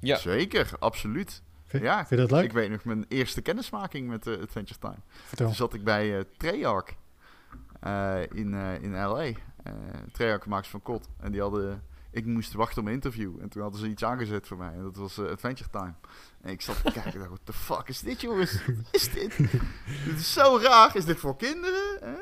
Ja. 0.00 0.16
Zeker, 0.16 0.70
absoluut. 0.78 1.42
Vind, 1.66 1.82
Ja, 1.82 1.96
vind 1.96 2.08
je 2.08 2.16
dat 2.16 2.30
leuk? 2.30 2.44
Ik 2.44 2.52
weet 2.52 2.70
nog 2.70 2.84
mijn 2.84 3.04
eerste 3.08 3.40
kennismaking 3.40 4.08
met 4.08 4.26
eh, 4.26 4.40
Adventure 4.40 4.80
Time. 4.80 4.98
Vertel. 5.08 5.46
Toen 5.46 5.54
zat 5.54 5.74
ik 5.74 5.84
bij 5.84 6.18
eh 6.18 6.24
Treyarch 6.36 6.94
eh, 7.80 8.20
in, 8.32 8.54
eh, 8.54 8.82
in 8.82 8.92
L.A. 8.92 9.22
Eh 9.22 9.32
Treyarch 10.12 10.46
maakt 10.46 10.66
van 10.66 10.82
kot. 10.82 11.08
En 11.20 11.32
die 11.32 11.40
hadden... 11.40 11.82
Ik 12.10 12.26
moest 12.26 12.52
wachten 12.52 12.80
op 12.82 12.86
een 12.88 12.92
interview. 12.94 13.40
En 13.40 13.48
toen 13.48 13.62
hadden 13.62 13.80
ze 13.80 13.88
iets 13.88 14.04
aangezet 14.04 14.46
voor 14.46 14.56
mij. 14.56 14.72
En 14.72 14.82
dat 14.82 14.96
was 14.96 15.18
eh, 15.18 15.24
Adventure 15.30 15.70
Time. 15.70 15.94
En 16.40 16.50
ik 16.52 16.60
zat 16.60 16.76
te 16.76 16.82
kijken 16.92 17.12
en 17.12 17.18
dacht, 17.18 17.28
what 17.30 17.40
the 17.46 17.52
fuck 17.52 17.88
is 17.88 18.00
dit 18.00 18.20
jongens? 18.20 18.66
Wat 18.66 18.88
is 18.94 19.12
dit? 19.12 19.36
dit 20.04 20.14
is 20.18 20.32
zo 20.32 20.58
raar. 20.62 20.96
Is 20.96 21.04
dit 21.04 21.18
voor 21.18 21.36
kinderen? 21.36 22.00
Eh, 22.02 22.12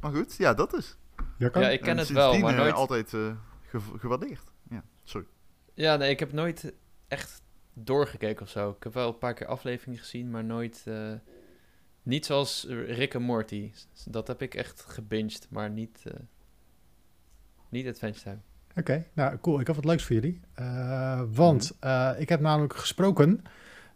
Maar 0.00 0.12
goed, 0.12 0.34
ja, 0.36 0.54
dat 0.54 0.74
is. 0.76 0.96
Jacco? 1.38 1.60
Ja, 1.60 1.68
ik 1.68 1.80
ken 1.80 1.88
En 1.90 1.98
het 1.98 2.08
wel, 2.08 2.38
maar 2.38 2.52
eh, 2.54 2.58
nooit... 2.60 2.72
altijd 2.74 3.14
eh, 3.14 3.36
ge- 3.62 3.98
gewaardeerd. 3.98 4.52
Ja, 4.70 4.84
sorry. 5.04 5.26
Ja, 5.74 5.96
nee, 5.96 6.10
ik 6.10 6.18
heb 6.20 6.32
nooit 6.32 6.72
echt 7.08 7.42
doorgekeken 7.74 8.42
of 8.42 8.50
zo. 8.50 8.70
Ik 8.70 8.82
heb 8.82 8.94
wel 8.94 9.08
een 9.08 9.18
paar 9.18 9.34
keer 9.34 9.46
afleveringen 9.46 9.98
gezien, 10.00 10.30
maar 10.30 10.44
nooit... 10.44 10.82
eh, 10.84 11.12
niet 12.02 12.26
zoals 12.26 12.64
Rick 12.68 13.14
en 13.14 13.22
Morty. 13.22 13.72
Dat 14.04 14.26
heb 14.26 14.42
ik 14.42 14.54
echt 14.54 14.84
gebinged, 14.88 15.46
maar 15.50 15.70
niet... 15.70 16.02
eh, 16.04 16.12
niet 17.68 17.86
Adventure 17.86 18.22
Time. 18.24 18.40
Oké, 18.76 19.04
nou 19.12 19.36
cool. 19.40 19.60
Ik 19.60 19.66
heb 19.66 19.76
wat 19.76 19.84
leuks 19.84 20.04
voor 20.04 20.14
jullie. 20.14 20.40
Eh, 20.54 21.20
want 21.32 21.76
eh, 21.80 22.10
ik 22.18 22.28
heb 22.28 22.40
namelijk 22.40 22.76
gesproken 22.76 23.44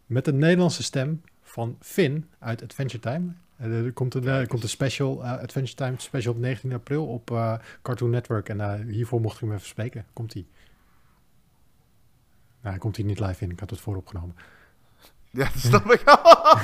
met 0.06 0.24
de 0.24 0.32
Nederlandse 0.32 0.82
stem 0.82 1.22
van 1.42 1.76
Finn 1.80 2.30
uit 2.38 2.62
Adventure 2.62 3.02
Time. 3.02 3.32
Eh, 3.56 3.84
er 3.84 3.92
komt 3.92 4.14
een, 4.14 4.46
komt 4.46 4.62
een 4.62 4.68
special, 4.68 5.24
Adventure 5.24 5.76
Time 5.76 5.94
special 5.96 6.32
op 6.34 6.40
19 6.40 6.72
april 6.72 7.06
op 7.06 7.58
Cartoon 7.82 8.10
Network. 8.10 8.48
En 8.48 8.86
hiervoor 8.86 9.20
mocht 9.20 9.34
ik 9.34 9.40
hem 9.40 9.52
even 9.52 9.66
spreken. 9.66 10.04
Komt 10.12 10.32
hij? 10.32 10.46
Nou, 12.62 12.78
komt 12.78 12.96
hij 12.96 13.04
niet 13.04 13.20
live 13.20 13.44
in. 13.44 13.50
Ik 13.50 13.60
had 13.60 13.70
het 13.70 13.80
vooropgenomen. 13.80 14.36
Ja, 15.30 15.44
dat 15.44 15.62
snap 15.62 15.92
ik. 15.92 16.02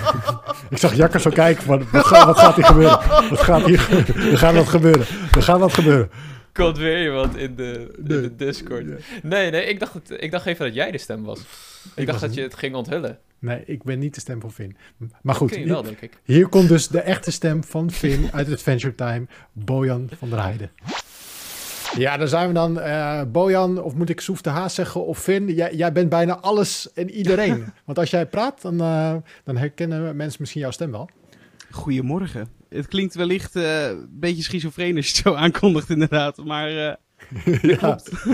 Ik 0.71 0.79
zag 0.79 0.95
Jakker 0.95 1.21
zo 1.21 1.31
kijken 1.31 1.63
van, 1.63 1.91
wat, 1.91 2.09
wat 2.09 2.39
gaat 2.39 2.55
hier 2.55 2.65
gebeuren? 2.65 3.29
Wat 3.29 3.41
gaat 3.41 3.65
hier 3.65 3.79
gebeuren? 3.79 4.31
Er 4.33 4.39
gaat 4.39 4.55
wat 4.55 4.69
gebeuren. 4.69 5.07
Er 5.33 5.43
gaat 5.43 5.59
wat 5.59 5.73
gebeuren. 5.73 6.11
Komt 6.57 6.79
weer 6.79 7.05
iemand 7.05 7.37
in 7.37 7.55
de, 7.57 7.95
in 7.99 8.05
Nee. 8.05 8.21
de 8.21 8.37
Discord. 8.37 8.85
Nee, 9.23 9.51
nee, 9.51 9.65
ik 9.65 9.81
dacht, 9.81 9.95
het, 9.95 10.11
ik 10.23 10.31
dacht 10.31 10.47
even 10.47 10.67
dat 10.67 10.75
jij 10.75 10.91
de 10.91 10.99
stem 10.99 11.23
was. 11.23 11.41
Ik, 11.95 12.07
dacht 12.07 12.21
dat 12.21 12.35
je 12.35 12.43
het 12.43 12.55
ging 12.55 12.75
onthullen. 12.75 13.19
Nee, 13.39 13.63
ik 13.67 13.83
ben 13.83 13.99
niet 13.99 14.15
de 14.15 14.21
stem 14.21 14.41
van 14.41 14.53
Finn. 14.53 14.77
Maar 15.23 15.35
goed, 15.35 15.51
Kun 15.51 15.61
je 15.61 15.67
wel, 15.67 15.83
denk 15.83 16.01
ik. 16.01 16.13
Hier 16.25 16.49
komt 16.49 16.69
dus 16.69 16.89
de 16.89 17.01
echte 17.01 17.31
stem 17.31 17.65
van 17.65 17.91
Finn 17.91 18.29
uit 18.33 18.53
Adventure 18.53 18.95
Time, 18.95 19.27
Bojan 19.53 20.09
van 20.19 20.31
der 20.31 20.43
Heijden. 20.43 20.71
Ja, 21.97 22.17
daar 22.17 22.29
zijn 22.29 22.49
we 22.49 22.55
dan. 22.55 22.81
Eh, 22.81 23.23
Bojan, 23.29 23.83
of 23.83 23.95
moet 23.95 24.09
ik 24.09 24.21
Soef 24.21 24.41
de 24.41 24.51
Haas 24.51 24.75
zeggen, 24.75 25.05
of 25.07 25.19
Finn, 25.19 25.55
jij, 25.55 25.75
jij 25.75 25.93
bent 25.93 26.09
bijna 26.09 26.39
alles 26.41 26.93
en 26.93 27.11
iedereen. 27.11 27.65
Want 27.87 27.99
als 27.99 28.11
jij 28.11 28.27
praat, 28.27 28.63
dan, 28.63 28.81
eh, 28.81 29.15
dan 29.45 29.57
herkennen 29.57 30.17
mensen 30.17 30.37
misschien 30.41 30.61
jouw 30.61 30.71
stem 30.71 30.91
wel. 30.91 31.09
Goedemorgen. 31.71 32.49
Het 32.77 32.87
klinkt 32.89 33.15
wellicht 33.15 33.57
eh, 33.57 33.87
een 33.89 34.09
beetje 34.11 34.43
schizofreen 34.43 34.97
als 34.97 35.07
je 35.07 35.13
het 35.13 35.23
zo 35.23 35.35
aankondigt, 35.45 35.91
inderdaad. 35.91 36.37
Maar 36.45 36.69
eh, 36.69 36.95
ja. 37.63 37.77
klopt. 37.77 38.25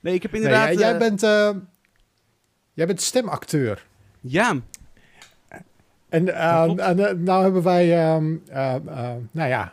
nee, 0.00 0.14
ik 0.14 0.22
heb 0.22 0.32
Nee, 0.32 0.40
inderdaad... 0.42 0.66
jij, 0.66 0.74
jij 0.74 0.92
eh, 0.92 0.98
bent, 0.98 1.20
jij 2.72 2.86
bent 2.86 3.00
stemacteur. 3.00 3.86
Ja, 4.20 4.60
En, 6.08 6.24
nou 7.24 7.42
hebben 7.42 7.62
wij, 7.62 8.04
ehm, 8.04 8.36
eh, 8.48 8.74
eh, 8.74 9.16
nou 9.30 9.48
ja, 9.48 9.72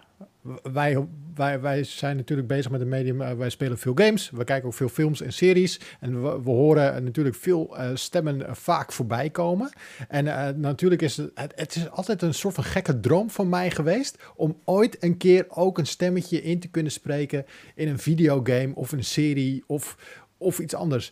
wij, 0.63 1.07
wij, 1.39 1.61
wij 1.61 1.83
zijn 1.83 2.15
natuurlijk 2.15 2.47
bezig 2.47 2.71
met 2.71 2.81
een 2.81 2.87
medium. 2.89 3.21
eh, 3.21 3.33
wij 3.33 3.49
spelen 3.49 3.77
veel 3.77 3.91
games, 3.95 4.29
we 4.29 4.43
kijken 4.43 4.67
ook 4.67 4.73
veel 4.73 4.89
films 4.89 5.21
en 5.21 5.33
series. 5.33 5.79
En 5.99 6.23
we, 6.23 6.41
we 6.43 6.49
horen 6.49 7.03
natuurlijk 7.03 7.35
veel 7.35 7.77
eh, 7.77 7.89
stemmen 7.93 8.47
eh, 8.47 8.53
vaak 8.53 8.91
voorbij 8.91 9.29
komen. 9.29 9.71
En 10.07 10.59
natuurlijk 10.59 11.01
is 11.01 11.17
het, 11.17 11.31
het, 11.33 11.53
het 11.55 11.75
is 11.75 11.89
altijd 11.89 12.21
een 12.21 12.33
soort 12.33 12.53
van 12.55 12.63
gekke 12.63 12.99
droom 12.99 13.29
van 13.29 13.49
mij 13.49 13.71
geweest. 13.71 14.17
om 14.35 14.57
ooit 14.65 15.03
een 15.03 15.17
keer 15.17 15.45
ook 15.49 15.77
een 15.77 15.87
stemmetje 15.87 16.41
in 16.41 16.59
te 16.59 16.67
kunnen 16.67 16.91
spreken 16.91 17.45
in 17.75 17.87
een 17.87 17.99
videogame 17.99 18.75
of 18.75 18.91
een 18.91 19.03
serie 19.03 19.63
of, 19.67 19.97
of 20.37 20.59
iets 20.59 20.73
anders. 20.73 21.11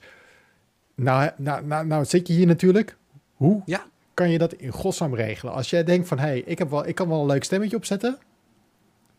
Nou, 0.96 1.30
nou, 1.38 1.66
nou, 1.66 1.86
nou 1.86 2.06
zit 2.06 2.28
je 2.28 2.34
hier 2.34 2.48
natuurlijk. 2.48 2.98
Hoe 3.34 3.62
Ja. 3.66 3.86
kan 4.14 4.30
je 4.32 4.38
dat 4.38 4.54
in 4.54 4.72
godsnaam 4.72 5.16
regelen? 5.16 5.54
Als 5.54 5.70
jij 5.70 5.84
denkt 5.84 6.08
van, 6.08 6.20
hé, 6.20 6.26
hey, 6.28 6.40
ik, 6.46 6.58
heb 6.58 6.70
wel, 6.70 6.88
ik 6.88 6.96
kan 6.96 7.08
wel 7.10 7.20
een 7.22 7.26
leuk 7.26 7.44
stemmetje 7.44 7.76
opzetten. 7.76 8.18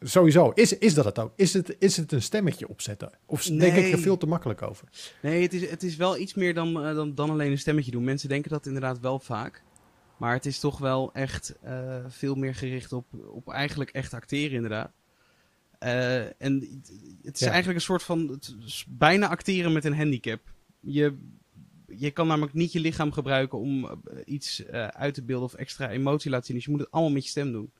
Sowieso, 0.00 0.50
is, 0.54 0.78
is 0.78 0.94
dat 0.94 1.04
het 1.04 1.18
ook? 1.18 1.32
Is 1.37 1.52
het, 1.52 1.76
is 1.78 1.96
het 1.96 2.12
een 2.12 2.22
stemmetje 2.22 2.68
opzetten? 2.68 3.11
Of 3.26 3.42
denk 3.42 3.76
ik 3.76 3.92
er 3.92 3.98
veel 3.98 4.16
te 4.16 4.26
makkelijk 4.26 4.62
over? 4.62 4.88
nee, 5.22 5.42
het 5.42 5.52
is, 5.54 5.70
het 5.70 5.82
is 5.82 5.96
wel 5.96 6.18
iets 6.18 6.34
meer 6.34 6.54
dan, 6.54 6.84
eh, 6.84 6.94
dan, 6.94 7.14
dan 7.14 7.30
alleen 7.30 7.50
een 7.50 7.58
stemmetje 7.58 7.90
doen. 7.90 8.04
Mensen 8.04 8.28
denken 8.28 8.50
dat 8.50 8.66
inderdaad 8.66 9.00
wel 9.00 9.18
vaak. 9.18 9.62
Maar 10.16 10.32
het 10.32 10.46
is 10.46 10.58
toch 10.58 10.78
wel 10.78 11.12
echt 11.12 11.54
eh, 11.62 11.96
veel 12.08 12.34
meer 12.34 12.54
gericht 12.54 12.92
op, 12.92 13.06
op 13.26 13.48
eigenlijk 13.48 13.90
echt 13.90 14.14
acteren, 14.14 14.54
inderdaad. 14.54 14.92
Eh, 15.78 16.42
en 16.42 16.82
het 17.22 17.34
is 17.34 17.40
Ja. 17.40 17.46
eigenlijk 17.46 17.78
een 17.78 17.84
soort 17.84 18.02
van 18.02 18.28
het 18.28 18.84
bijna 18.88 19.28
acteren 19.28 19.72
met 19.72 19.84
een 19.84 19.96
handicap. 19.96 20.40
Je, 20.80 21.14
je 21.87 22.11
kan 22.11 22.26
namelijk 22.26 22.54
niet 22.54 22.72
je 22.72 22.80
lichaam 22.80 23.12
gebruiken 23.12 23.58
om 23.58 24.02
iets 24.24 24.66
uit 24.90 25.14
te 25.14 25.22
beelden 25.22 25.46
of 25.46 25.54
extra 25.54 25.90
emotie 25.90 26.22
te 26.22 26.30
laten 26.30 26.46
zien. 26.46 26.56
Dus 26.56 26.64
je 26.64 26.70
moet 26.70 26.80
het 26.80 26.90
allemaal 26.90 27.12
met 27.12 27.24
je 27.24 27.30
stem 27.30 27.52
doen. 27.52 27.70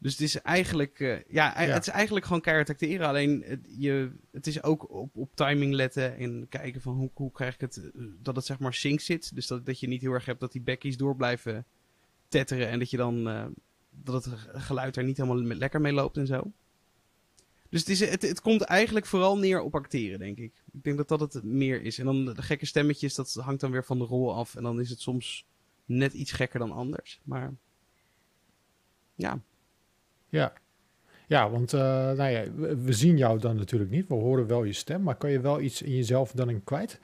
Dus 0.00 0.12
het 0.12 0.20
is 0.20 0.40
eigenlijk, 0.40 1.00
eh, 1.00 1.24
ja, 1.28 1.52
het 1.54 1.86
is 1.86 1.92
eigenlijk 1.92 2.26
gewoon 2.26 2.40
keihard 2.40 2.70
acteren. 2.70 3.06
Alleen 3.06 3.42
het, 3.46 3.66
je, 3.78 4.10
het 4.32 4.46
is 4.46 4.62
ook 4.62 4.90
op, 4.90 5.16
op 5.16 5.30
timing 5.34 5.74
letten 5.74 6.16
en 6.16 6.46
kijken 6.48 6.80
van 6.80 6.94
hoe, 6.94 7.10
hoe 7.14 7.32
krijg 7.32 7.54
ik 7.54 7.60
het, 7.60 7.76
eh, 7.76 8.02
dat 8.22 8.36
het 8.36 8.44
zeg 8.44 8.58
maar 8.58 8.74
sync 8.74 9.00
zit. 9.00 9.34
Dus 9.34 9.46
dat, 9.46 9.66
dat 9.66 9.80
je 9.80 9.88
niet 9.88 10.00
heel 10.00 10.12
erg 10.12 10.24
hebt 10.24 10.40
dat 10.40 10.52
die 10.52 10.60
bekkies 10.60 10.96
door 10.96 11.16
blijven 11.16 11.66
tetteren 12.28 12.68
en 12.68 12.78
dat 12.78 12.90
je 12.90 12.96
dan, 12.96 13.28
eh, 13.28 13.46
dat 13.90 14.24
het 14.24 14.34
geluid 14.52 14.96
er 14.96 15.04
niet 15.04 15.16
helemaal 15.16 15.42
lekker 15.42 15.80
mee 15.80 15.92
loopt 15.92 16.16
en 16.16 16.26
zo. 16.26 16.52
Dus 17.68 17.80
het, 17.80 17.88
is, 17.88 18.00
het, 18.00 18.22
het 18.22 18.40
komt 18.40 18.62
eigenlijk 18.62 19.06
vooral 19.06 19.38
neer 19.38 19.60
op 19.60 19.74
acteren, 19.74 20.18
denk 20.18 20.38
ik. 20.38 20.52
Ik 20.72 20.82
denk 20.82 20.96
dat 20.96 21.08
dat 21.08 21.32
het 21.32 21.44
meer 21.44 21.82
is. 21.82 21.98
En 21.98 22.04
dan 22.04 22.24
de 22.24 22.42
gekke 22.42 22.66
stemmetjes, 22.66 23.14
dat 23.14 23.34
hangt 23.34 23.60
dan 23.60 23.70
weer 23.70 23.84
van 23.84 23.98
de 23.98 24.04
rol 24.04 24.34
af. 24.34 24.54
En 24.54 24.62
dan 24.62 24.80
is 24.80 24.90
het 24.90 25.00
soms 25.00 25.46
net 25.84 26.12
iets 26.12 26.32
gekker 26.32 26.58
dan 26.58 26.72
anders. 26.72 27.20
Maar 27.24 27.54
ja, 29.14 29.40
Ja, 30.28 30.52
ja 31.26 31.50
want 31.50 31.72
eh, 31.72 31.80
nou 32.12 32.30
ja, 32.30 32.52
we, 32.54 32.92
zien 32.92 33.16
jou 33.16 33.38
dan 33.38 33.56
natuurlijk 33.56 33.90
niet. 33.90 34.08
We 34.08 34.14
horen 34.14 34.46
wel 34.46 34.64
je 34.64 34.72
stem, 34.72 35.02
maar 35.02 35.16
kan 35.16 35.30
je 35.30 35.40
wel 35.40 35.60
iets 35.60 35.82
in 35.82 35.94
jezelf 35.94 36.32
dan 36.32 36.50
in 36.50 36.64
kwijt? 36.64 37.00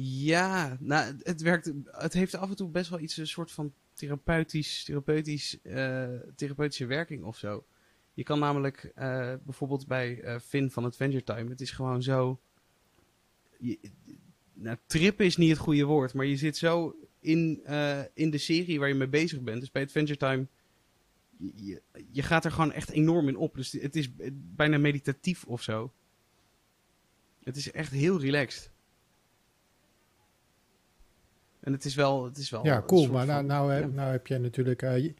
Ja, 0.00 0.76
nou, 0.80 1.16
het 1.22 1.40
werkt. 1.40 1.72
Het 1.84 2.12
heeft 2.12 2.34
af 2.34 2.50
en 2.50 2.56
toe 2.56 2.68
best 2.68 2.90
wel 2.90 3.00
iets, 3.00 3.16
een 3.16 3.26
soort 3.26 3.52
van 3.52 3.72
therapeutisch, 3.98 4.84
therapeutisch, 4.84 5.58
eh, 5.62 6.08
therapeutische 6.36 6.86
werking 6.86 7.24
of 7.24 7.36
zo. 7.36 7.64
Je 8.14 8.22
kan 8.22 8.38
namelijk 8.38 8.92
eh, 8.94 9.34
bijvoorbeeld 9.44 9.86
bij 9.86 10.20
eh, 10.20 10.38
Finn 10.38 10.70
van 10.70 10.84
Adventure 10.84 11.24
Time, 11.24 11.50
het 11.50 11.60
is 11.60 11.70
gewoon 11.70 12.02
zo. 12.02 12.40
Je, 13.58 13.78
nou, 14.52 14.76
trippen 14.86 15.26
is 15.26 15.36
niet 15.36 15.50
het 15.50 15.58
goede 15.58 15.84
woord, 15.84 16.14
maar 16.14 16.26
je 16.26 16.36
zit 16.36 16.56
zo 16.56 16.96
in, 17.20 17.64
in 18.14 18.30
de 18.30 18.38
serie 18.38 18.78
waar 18.78 18.88
je 18.88 18.94
mee 18.94 19.08
bezig 19.08 19.40
bent. 19.40 19.60
Dus 19.60 19.70
bij 19.70 19.82
Adventure 19.82 20.18
Time, 20.18 20.46
je, 21.38 21.52
je, 21.54 21.82
je 22.10 22.22
gaat 22.22 22.44
er 22.44 22.50
gewoon 22.52 22.72
echt 22.72 22.90
enorm 22.90 23.28
in 23.28 23.36
op. 23.36 23.54
Dus 23.54 23.72
het 23.72 23.96
is 23.96 24.08
bijna 24.32 24.78
meditatief 24.78 25.44
of 25.44 25.62
zo. 25.62 25.92
Het 27.44 27.56
is 27.56 27.70
echt 27.70 27.92
heel 27.92 28.20
relaxed. 28.20 28.70
En 31.60 31.72
het 31.72 31.84
is 31.84 31.94
wel. 31.94 32.24
Het 32.24 32.36
is 32.36 32.50
wel 32.50 32.64
Ja, 32.64 32.82
cool. 32.86 33.06
Maar 33.10 33.26
nou, 33.26 33.38
van- 33.38 33.46
nou, 33.46 33.72
heb, 33.72 33.82
ja. 33.82 33.88
nou 33.88 34.10
heb 34.12 34.26
natuurlijk... 34.38 34.82
eh, 34.82 34.98
je- 34.98 35.14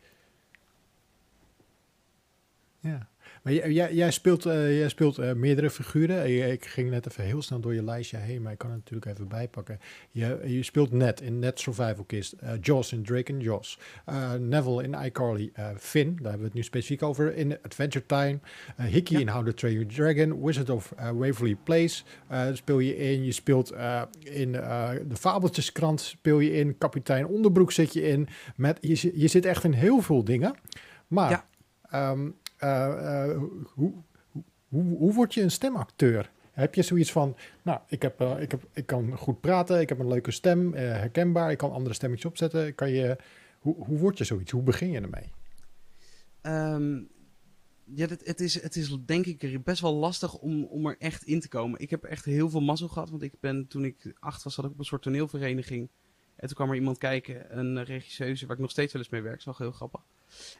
ja. 2.80 3.08
Maar 3.42 3.52
jij, 3.92 4.10
speelt, 4.10 4.46
eh, 4.46 4.78
jij 4.78 4.88
speelt 4.88 5.18
eh, 5.18 5.32
meerdere 5.32 5.70
figuren. 5.70 6.22
Eh, 6.22 6.52
Ik 6.52 6.64
ging 6.64 6.90
net 6.90 7.06
even 7.08 7.24
heel 7.24 7.42
snel 7.42 7.60
door 7.60 7.74
je 7.74 7.82
lijstje 7.84 8.16
heen, 8.16 8.42
maar 8.42 8.52
ik 8.52 8.58
kan 8.58 8.70
het 8.70 8.78
natuurlijk 8.78 9.12
even 9.12 9.28
bijpakken. 9.28 9.78
Je, 10.10 10.40
je 10.46 10.62
speelt 10.62 10.92
Ned 10.92 11.20
in 11.20 11.38
Ned 11.38 11.60
Survival 11.60 12.04
Kist. 12.04 12.32
eh 12.32 12.50
Joss 12.60 12.92
in 12.92 13.02
Drake 13.02 13.32
and 13.32 13.42
Joss. 13.42 13.78
eh, 14.04 14.32
Neville 14.34 14.82
in 14.82 14.94
iCarly. 15.04 15.52
Finn, 15.78 16.08
daar 16.08 16.20
hebben 16.22 16.38
we 16.40 16.44
het 16.44 16.54
nu 16.54 16.62
specifiek 16.62 17.02
over, 17.02 17.34
in 17.36 17.58
Adventure 17.62 18.06
Time. 18.06 18.38
Hickey 18.76 19.14
Ja. 19.16 19.20
in 19.20 19.28
How 19.28 19.44
to 19.46 19.52
Train 19.52 19.72
Your 19.74 19.88
Dragon. 19.94 20.44
Wizard 20.44 20.70
of 20.70 20.92
Waverly 21.14 21.56
Place 21.64 22.02
speel 22.52 22.78
je 22.78 22.96
in. 22.96 23.24
Je 23.24 23.32
speelt 23.32 23.74
in 24.22 24.52
de 24.52 25.16
Fabeltjeskrant 25.18 26.00
speel 26.00 26.38
je 26.38 26.52
in. 26.52 26.78
Kapitein 26.78 27.26
Onderbroek 27.26 27.72
zit 27.72 27.92
je 27.92 28.02
in. 28.02 28.28
Met, 28.56 28.78
je, 28.80 28.94
zi- 28.94 29.12
je 29.14 29.28
zit 29.28 29.44
echt 29.44 29.64
in 29.64 29.72
heel 29.72 30.00
veel 30.00 30.24
dingen. 30.24 30.54
Maar 31.06 31.30
Ja. 31.30 31.46
ehm, 31.90 32.20
eh, 32.20 32.26
eh, 32.26 32.32
hoe, 32.58 33.62
hoe, 33.74 33.92
hoe, 34.68 34.96
hoe 34.96 35.14
word 35.14 35.34
je 35.34 35.42
een 35.42 35.50
stemacteur? 35.50 36.30
Heb 36.58 36.74
je 36.74 36.82
zoiets 36.82 37.12
van, 37.12 37.36
nou, 37.62 37.80
ik, 37.88 38.02
heb, 38.02 38.20
eh, 38.20 38.40
ik, 38.40 38.50
heb, 38.50 38.68
ik 38.72 38.86
kan 38.86 39.16
goed 39.16 39.40
praten, 39.40 39.80
ik 39.80 39.88
heb 39.88 39.98
een 39.98 40.08
leuke 40.08 40.30
stem, 40.30 40.74
eh, 40.74 40.82
herkenbaar, 40.82 41.50
ik 41.50 41.58
kan 41.58 41.72
andere 41.72 41.94
stemmetjes 41.94 42.30
opzetten. 42.30 42.74
Kan 42.74 42.90
je, 42.90 43.16
hoe, 43.58 43.74
hoe 43.84 43.98
word 43.98 44.18
je 44.18 44.24
zoiets? 44.24 44.50
Hoe 44.50 44.62
begin 44.62 44.90
je 44.90 45.00
ermee? 45.00 45.32
Ehm, 46.40 47.02
ja, 47.84 48.06
het, 48.06 48.40
is, 48.40 48.62
het 48.62 48.76
is 48.76 48.96
denk 49.06 49.26
ik 49.26 49.64
best 49.64 49.80
wel 49.80 49.94
lastig 49.94 50.38
om, 50.38 50.64
om 50.64 50.86
er 50.86 50.96
echt 50.98 51.22
in 51.22 51.40
te 51.40 51.48
komen. 51.48 51.80
Ik 51.80 51.90
heb 51.90 52.04
echt 52.04 52.24
heel 52.24 52.50
veel 52.50 52.60
mazzel 52.60 52.88
gehad, 52.88 53.10
want 53.10 53.22
ik 53.22 53.34
ben 53.40 53.66
toen 53.66 53.84
ik 53.84 54.14
acht 54.18 54.42
was, 54.42 54.54
zat 54.54 54.64
ik 54.64 54.70
op 54.70 54.78
een 54.78 54.84
soort 54.84 55.02
toneelvereniging. 55.02 55.88
En 56.36 56.46
toen 56.46 56.56
kwam 56.56 56.68
er 56.68 56.76
iemand 56.76 56.98
kijken, 56.98 57.58
een 57.58 57.84
regisseuse, 57.84 58.46
waar 58.46 58.56
ik 58.56 58.62
nog 58.62 58.70
steeds 58.70 58.92
wel 58.92 59.02
eens 59.02 59.10
mee 59.10 59.22
werk, 59.22 59.38
is 59.38 59.44
wel 59.44 59.54
heel 59.58 59.72
grappig. 59.72 60.00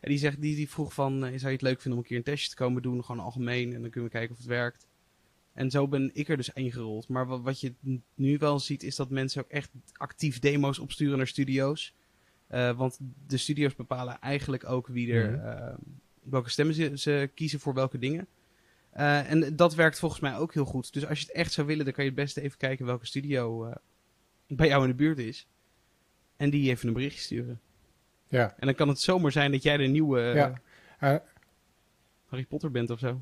En 0.01 0.09
die, 0.09 0.19
zegt, 0.19 0.41
die, 0.41 0.57
die 0.57 0.71
vroeg 0.71 0.95
van, 0.95 1.13
eh, 1.25 1.29
zou 1.29 1.47
je 1.47 1.47
het 1.57 1.63
leuk 1.63 1.81
vinden 1.81 1.93
om 1.93 1.99
een 1.99 2.05
keer 2.05 2.17
een 2.17 2.23
testje 2.23 2.49
te 2.51 2.57
komen 2.57 2.83
doen, 2.83 3.05
gewoon 3.05 3.25
algemeen, 3.25 3.75
en 3.75 3.81
dan 3.81 3.91
kunnen 3.91 4.11
we 4.11 4.17
kijken 4.17 4.31
of 4.35 4.39
het 4.39 4.51
werkt. 4.51 4.87
En 5.53 5.71
zo 5.71 5.89
ben 5.89 6.11
ik 6.13 6.29
er 6.29 6.37
dus 6.37 6.49
ingerold. 6.53 7.09
Maar 7.09 7.27
wat, 7.27 7.41
wat 7.43 7.61
je 7.61 7.75
nu 8.15 8.39
wel 8.39 8.59
ziet, 8.61 8.83
is 8.83 8.97
dat 8.97 9.11
mensen 9.11 9.43
ook 9.43 9.51
echt 9.51 9.71
actief 9.93 10.39
demo's 10.39 10.79
opsturen 10.79 11.17
naar 11.17 11.27
studio's. 11.27 11.95
Eh, 12.47 12.77
want 12.77 12.99
de 13.27 13.37
studio's 13.37 13.75
bepalen 13.75 14.21
eigenlijk 14.21 14.69
ook 14.69 14.87
wie 14.87 15.13
er, 15.13 15.31
Mhm. 15.31 15.47
eh, 15.47 15.75
welke 16.23 16.51
stemmen 16.51 16.75
ze, 16.75 16.93
ze 16.95 17.31
kiezen 17.35 17.61
voor 17.61 17.75
welke 17.75 17.99
dingen. 17.99 18.27
En 18.91 19.57
dat 19.57 19.75
werkt 19.75 19.99
volgens 19.99 20.21
mij 20.21 20.37
ook 20.37 20.55
heel 20.55 20.65
goed. 20.65 20.93
Dus 20.93 21.07
als 21.07 21.21
je 21.21 21.27
het 21.27 21.35
echt 21.35 21.53
zou 21.53 21.67
willen, 21.67 21.85
dan 21.85 21.95
kan 21.95 22.05
je 22.05 22.11
het 22.11 22.19
beste 22.21 22.41
even 22.41 22.59
kijken 22.59 22.87
welke 22.87 23.07
studio 23.07 23.73
bij 24.47 24.69
jou 24.69 24.83
in 24.83 24.89
de 24.89 24.95
buurt 24.95 25.19
is. 25.19 25.47
En 26.37 26.51
die 26.51 26.71
even 26.71 26.89
een 26.89 26.95
berichtje 26.95 27.21
sturen. 27.21 27.61
Ja, 28.29 28.55
En 28.59 28.67
dan 28.67 28.75
kan 28.75 28.89
het 28.89 29.01
zomaar 29.01 29.33
zijn 29.33 29.53
dat 29.53 29.63
jij 29.63 29.77
de 29.77 29.85
nieuwe 29.85 30.21
eh, 30.21 30.35
ja. 30.35 30.53
Eh, 30.99 31.17
Harry 32.27 32.45
Potter 32.45 32.71
bent 32.71 32.91
of 32.91 32.99
zo. 32.99 33.21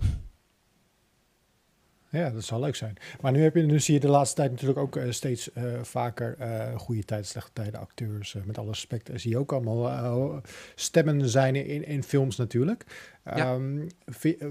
Ja, 2.11 2.31
dat 2.31 2.45
zou 2.45 2.61
leuk 2.61 2.75
zijn. 2.77 2.97
Maar 3.21 3.33
nu, 3.33 3.43
heb 3.43 3.55
je, 3.55 3.63
nu 3.63 3.81
zie 3.81 3.95
je 3.95 4.01
de 4.01 4.09
laatste 4.09 4.37
tijd 4.37 4.51
natuurlijk 4.51 4.79
ook 4.79 4.97
eh, 4.97 5.11
steeds 5.11 5.51
vaker 5.83 6.37
goede 6.77 7.05
tijden, 7.05 7.27
slechte 7.27 7.53
tijden, 7.53 7.81
acteurs. 7.81 8.37
met 8.45 8.59
alle 8.59 8.69
respect 8.69 9.11
zie 9.15 9.31
je 9.31 9.39
ook 9.39 9.53
allemaal 9.53 10.41
stemmen 10.75 11.29
zijn 11.29 11.55
in, 11.55 11.87
in 11.87 12.03
films 12.03 12.37
natuurlijk. 12.37 12.85
Ja. 13.25 13.37
Ehm, 13.37 13.89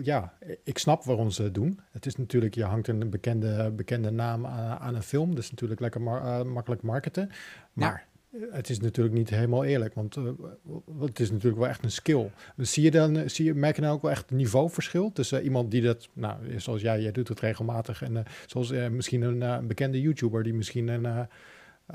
ja, 0.04 0.34
ik 0.64 0.78
snap 0.78 1.04
waarom 1.04 1.32
ze 1.32 1.44
het 1.44 1.54
doen. 1.54 1.80
Het 1.92 2.06
is 2.06 2.16
natuurlijk, 2.16 2.56
je 2.56 2.64
hangt 2.64 2.88
een 2.88 3.10
bekende, 3.10 3.72
bekende 3.72 4.12
naam 4.12 4.46
aan, 4.46 4.80
aan 4.80 4.96
een 4.96 5.04
film. 5.04 5.30
Dat 5.30 5.44
is 5.44 5.50
natuurlijk 5.52 5.82
lekker 5.82 6.02
ma- 6.02 6.44
makkelijk 6.44 6.82
marketen. 6.82 7.30
Maar 7.74 8.08
het 8.52 8.70
is 8.70 8.80
natuurlijk 8.80 9.16
niet 9.16 9.30
helemaal 9.30 9.64
eerlijk, 9.64 9.94
want 9.94 10.16
eh, 10.18 10.24
het 11.00 11.20
is 11.20 11.32
natuurlijk 11.32 11.58
wel 11.58 11.68
echt 11.70 11.84
een 11.84 11.92
skill. 11.92 12.32
Zie 12.58 12.84
je 12.84 12.92
dan, 12.92 13.18
eh, 13.18 13.28
zie 13.28 13.46
je, 13.46 13.54
merk 13.54 13.76
je 13.76 13.82
dan 13.82 13.92
ook 13.92 14.02
wel 14.02 14.12
echt 14.12 14.32
een 14.32 14.38
niveauverschil 14.38 15.12
tussen 15.12 15.44
iemand 15.44 15.72
die 15.72 15.82
dat, 15.82 16.10
nou, 16.14 16.60
zoals 16.60 16.82
jij, 16.82 17.02
jij 17.02 17.12
doet 17.12 17.28
het 17.28 17.40
regelmatig, 17.40 18.02
en 18.02 18.18
eh, 18.18 18.24
zoals 18.46 18.72
eh, 18.72 18.88
misschien 18.88 19.22
een 19.22 19.42
eh, 19.42 19.60
bekende 19.60 20.02
YouTuber 20.02 20.44
die 20.44 20.54
misschien 20.54 20.88
een 20.88 21.28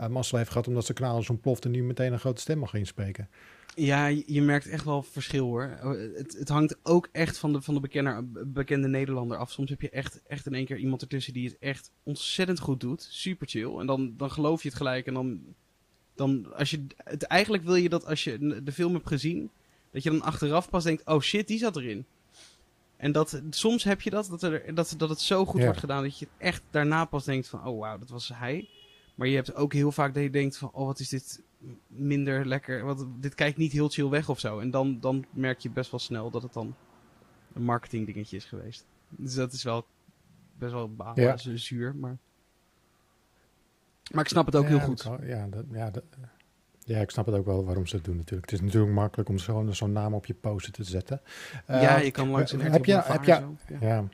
uh, 0.01 0.09
mazzel 0.09 0.39
heeft 0.39 0.51
gehad 0.51 0.67
omdat 0.67 0.85
zijn 0.85 0.97
kanaal 0.97 1.19
is 1.19 1.31
ontploft 1.31 1.65
en 1.65 1.71
nu 1.71 1.83
meteen 1.83 2.13
een 2.13 2.19
grote 2.19 2.41
stem 2.41 2.59
mag 2.59 2.75
inspreken. 2.75 3.29
Ja, 3.75 4.07
je 4.07 4.43
merkt 4.43 4.69
echt 4.69 4.85
wel 4.85 5.03
verschil 5.03 5.47
hoor. 5.47 5.63
Het, 6.15 6.37
het 6.39 6.49
hangt 6.49 6.79
ook 6.83 7.09
echt 7.13 7.39
van 7.39 7.53
de, 7.53 7.63
van 7.63 7.75
de 7.75 7.81
bekende, 7.81 8.25
bekende 8.47 8.89
Nederlander 8.89 9.37
af. 9.37 9.51
Soms 9.51 9.71
heb 9.71 9.81
je 9.81 9.91
echt, 9.91 10.23
echt 10.27 10.47
in 10.47 10.55
één 10.55 10.65
keer 10.65 10.77
iemand 10.77 11.03
ertussen 11.03 11.33
die 11.33 11.49
het 11.49 11.59
echt 11.59 11.93
ontzettend 12.03 12.59
goed 12.59 12.81
doet. 12.81 13.03
Super 13.03 13.49
chill. 13.49 13.79
En 13.79 13.87
dan, 13.87 14.15
dan 14.17 14.31
geloof 14.31 14.63
je 14.63 14.69
het 14.69 14.77
gelijk. 14.77 15.07
En 15.07 15.15
dan, 15.15 15.41
dan 16.21 16.55
als 16.55 16.71
je 16.71 16.85
het, 16.97 17.23
eigenlijk 17.23 17.65
wil 17.65 17.75
je 17.75 17.89
dat 17.89 18.07
als 18.07 18.25
je 18.25 18.63
de 18.63 18.73
film 18.73 18.95
hebt 18.95 19.09
gezien, 19.09 19.51
dat 19.91 20.03
je 20.03 20.11
dan 20.11 20.23
achteraf 20.23 20.71
pas 20.71 20.85
denkt: 20.85 21.07
oh 21.07 21.21
shit, 21.21 21.47
die 21.49 21.59
zat 21.59 21.77
erin. 21.77 22.05
En 22.97 23.13
dat, 23.13 23.43
soms 23.51 23.85
heb 23.85 24.01
je 24.01 24.11
dat, 24.11 24.27
dat, 24.31 24.43
er, 24.43 24.75
dat, 24.75 24.95
dat 24.97 25.09
het 25.09 25.21
zo 25.21 25.45
goed 25.47 25.59
Ja. 25.59 25.65
wordt 25.65 25.81
gedaan 25.81 26.03
dat 26.03 26.19
je 26.19 26.29
echt 26.39 26.63
daarna 26.71 27.05
pas 27.05 27.25
denkt: 27.25 27.49
van 27.49 27.67
oh 27.67 27.79
wauw, 27.81 27.99
dat 27.99 28.09
was 28.09 28.31
hij. 28.35 28.69
Maar 29.15 29.29
je 29.29 29.35
hebt 29.37 29.55
ook 29.55 29.73
heel 29.73 29.93
vaak 29.93 30.15
dat 30.15 30.23
je 30.23 30.31
denkt: 30.31 30.57
van 30.57 30.71
oh 30.73 30.87
wat 30.87 31.01
is 31.01 31.09
dit 31.09 31.43
minder 31.87 32.47
lekker. 32.47 32.85
Want 32.85 33.07
dit 33.21 33.35
kijkt 33.35 33.57
niet 33.57 33.73
heel 33.73 33.89
chill 33.89 34.09
weg 34.09 34.29
of 34.29 34.41
zo. 34.41 34.59
En 34.59 34.71
dan, 34.71 35.01
dan 35.01 35.25
merk 35.31 35.59
je 35.61 35.71
best 35.71 35.91
wel 35.91 36.01
snel 36.01 36.31
dat 36.31 36.43
het 36.43 36.53
dan 36.53 36.75
een 37.53 37.63
marketing 37.63 38.07
dingetje 38.07 38.37
is 38.37 38.45
geweest. 38.45 38.87
Dus 39.09 39.35
dat 39.35 39.53
is 39.53 39.63
wel 39.63 39.87
best 40.59 40.73
wel 40.73 40.95
balen, 40.95 41.23
Ja. 41.23 41.37
zu- 41.37 41.57
zuur. 41.59 41.95
Maar... 41.97 42.19
maar 44.11 44.23
ik 44.25 44.31
snap 44.31 44.47
het 44.47 44.57
ook 44.57 44.63
Ja, 44.63 44.69
heel 44.69 44.81
goed. 44.81 45.09
ja, 45.23 45.47
dat, 45.47 45.65
ja, 45.73 45.91
dat, 45.91 46.05
ja, 46.79 46.99
ik 47.01 47.11
snap 47.11 47.27
het 47.27 47.35
ook 47.35 47.45
wel 47.47 47.65
waarom 47.65 47.87
ze 47.87 47.97
het 47.97 48.05
doen 48.05 48.17
natuurlijk. 48.17 48.51
Het 48.51 48.61
is 48.61 48.67
natuurlijk 48.67 48.93
makkelijk 48.93 49.29
om 49.29 49.39
zo'n 49.39 49.75
zo'n 49.75 49.93
naam 49.93 50.15
op 50.15 50.27
je 50.27 50.35
poster 50.35 50.73
te 50.73 50.85
zetten. 50.85 51.21
ja, 51.67 51.97
Eh, 51.99 52.05
je 52.05 52.11
kan 52.11 52.29
langs 52.31 52.53
een 52.53 52.61
heb 52.61 52.81
RTL 52.83 52.91
je- 52.91 53.03
heb 53.05 53.25
je- 53.25 53.33
zo. 53.33 53.57
Ja. 53.69 53.79
Ja. 53.81 54.05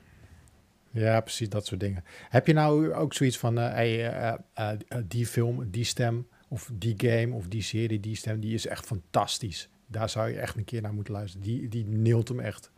ja, 0.91 1.21
precies 1.21 1.49
dat 1.49 1.67
soort 1.67 1.81
dingen. 1.81 2.05
Heb 2.29 2.47
je 2.47 2.53
nou 2.53 2.93
ook 2.93 3.15
zoiets 3.15 3.39
van, 3.39 3.59
eh, 3.59 3.69
hey, 3.73 4.11
eh, 4.13 4.35
eh, 4.55 4.79
eh, 4.89 4.99
die 5.09 5.27
film, 5.27 5.71
die 5.71 5.85
stem, 5.85 6.27
of 6.49 6.71
die 6.75 6.95
game, 6.97 7.35
of 7.35 7.49
die 7.49 7.63
serie, 7.63 8.01
die 8.01 8.17
stem, 8.17 8.41
die 8.41 8.55
is 8.55 8.67
echt 8.67 8.87
fantastisch. 8.87 9.69
Daar 9.87 10.09
zou 10.09 10.29
je 10.29 10.39
echt 10.39 10.57
een 10.57 10.65
keer 10.65 10.83
naar 10.83 10.93
moeten 10.95 11.15
luisteren. 11.15 11.47
Die, 11.47 11.69
die 11.69 11.85
neelt 11.87 12.29
hem 12.29 12.41
echt. 12.41 12.71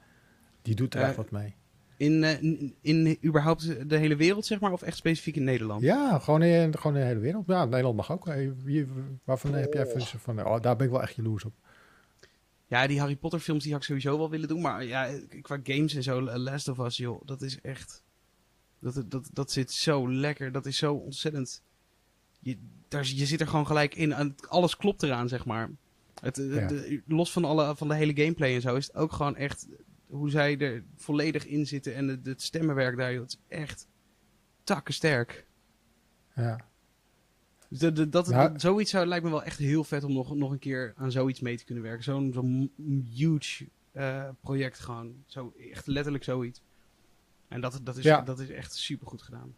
Die 0.63 0.75
doet 0.75 0.95
er 0.95 1.01
Eh, 1.01 1.07
echt 1.07 1.17
wat 1.17 1.31
mee. 1.31 1.55
In, 1.99 2.25
eh, 2.25 2.43
in, 2.43 2.75
in 2.81 3.19
überhaupt 3.25 3.89
de 3.91 3.97
hele 3.97 4.17
wereld, 4.17 4.47
zeg 4.47 4.61
maar, 4.61 4.73
of 4.73 4.83
echt 4.83 4.97
specifiek 4.97 5.37
in 5.37 5.45
Nederland? 5.45 5.83
Ja, 5.83 6.19
gewoon 6.19 6.43
in, 6.43 6.77
gewoon 6.79 6.97
in 6.97 7.03
de 7.03 7.07
hele 7.09 7.21
wereld. 7.21 7.47
Ja, 7.47 7.65
Nederland 7.65 7.97
mag 7.97 8.13
ook. 8.13 8.25
Wie- 8.65 8.87
waarvan 9.25 9.53
heb 9.55 9.73
jij 9.73 9.87
even 9.87 10.01
zo 10.01 10.19
van, 10.21 10.45
oh, 10.47 10.61
daar 10.61 10.77
ben 10.77 10.87
ik 10.87 10.93
wel 10.93 11.03
echt 11.03 11.15
jaloers 11.17 11.45
op. 11.45 11.53
Ja, 12.67 12.87
die 12.87 12.99
Harry 13.01 13.17
Potter 13.17 13.41
films 13.41 13.63
die 13.63 13.73
had 13.73 13.81
ik 13.81 13.87
sowieso 13.87 14.19
wel 14.19 14.31
willen 14.31 14.49
doen. 14.49 14.61
Maar 14.61 14.85
ja, 14.85 15.09
qua 15.43 15.59
games 15.63 15.95
en 15.95 16.03
zo, 16.03 16.21
Last 16.23 16.69
of 16.69 16.79
Us, 16.79 16.97
joh, 16.97 17.23
dat 17.25 17.43
is 17.43 17.61
echt... 17.61 18.03
Dat, 18.81 19.05
dat, 19.07 19.31
dat 19.33 19.51
zit 19.51 19.73
zo 19.73 20.13
lekker. 20.13 20.53
Dat 20.53 20.67
is 20.67 20.77
zo 20.79 20.95
ontzettend... 20.95 21.63
Je, 22.41 22.57
daar, 22.89 23.07
je 23.07 23.27
zit 23.27 23.41
er 23.41 23.47
gewoon 23.49 23.67
gelijk 23.67 23.95
in. 23.95 24.13
En 24.13 24.35
alles 24.49 24.77
klopt 24.77 25.03
eraan, 25.03 25.29
zeg 25.29 25.45
maar. 25.45 25.71
Het, 26.21 26.39
eh, 26.39 26.55
Ja. 26.55 26.67
de- 26.67 27.03
los 27.07 27.33
van, 27.33 27.45
alle, 27.45 27.77
van 27.77 27.89
de 27.89 27.95
hele 27.95 28.17
gameplay 28.23 28.55
en 28.55 28.61
zo, 28.61 28.75
is 28.77 28.87
het 28.87 28.97
ook 28.97 29.13
gewoon 29.13 29.37
echt... 29.37 29.67
Hoe 30.09 30.31
zij 30.31 30.59
er 30.59 30.85
volledig 30.97 31.47
in 31.47 31.67
zitten 31.67 31.95
en 31.95 32.09
het, 32.09 32.27
het 32.27 32.43
stemmenwerk 32.43 32.97
daar, 32.97 33.13
het 33.13 33.29
is 33.31 33.39
echt 33.59 33.89
takkensterk. 34.65 35.47
Ja. 36.35 36.61
Dus 37.69 37.79
de- 37.79 38.09
dat, 38.09 38.29
Nou- 38.29 38.53
dat- 38.53 38.61
zoiets 38.61 38.91
zou, 38.91 39.07
lijkt 39.07 39.25
me 39.25 39.31
wel 39.31 39.43
echt 39.43 39.59
heel 39.59 39.85
vet 39.85 40.05
om 40.05 40.13
nog, 40.13 40.35
nog 40.35 40.51
een 40.51 40.59
keer 40.59 40.93
aan 40.97 41.11
zoiets 41.13 41.41
mee 41.41 41.57
te 41.57 41.65
kunnen 41.65 41.85
werken. 41.85 42.05
Zo'n 42.05 42.33
zo'n 42.33 42.73
huge 43.15 43.69
eh, 43.93 44.29
project 44.41 44.79
gewoon. 44.79 45.23
Zo, 45.27 45.55
echt 45.73 45.87
letterlijk 45.87 46.25
zoiets. 46.25 46.63
En 47.49 47.61
dat, 47.61 47.81
dat, 47.83 47.97
is, 47.97 48.05
Ja. 48.05 48.23
dat 48.23 48.39
is 48.41 48.49
echt 48.51 48.75
super 48.75 49.07
goed 49.07 49.23
gedaan. 49.23 49.55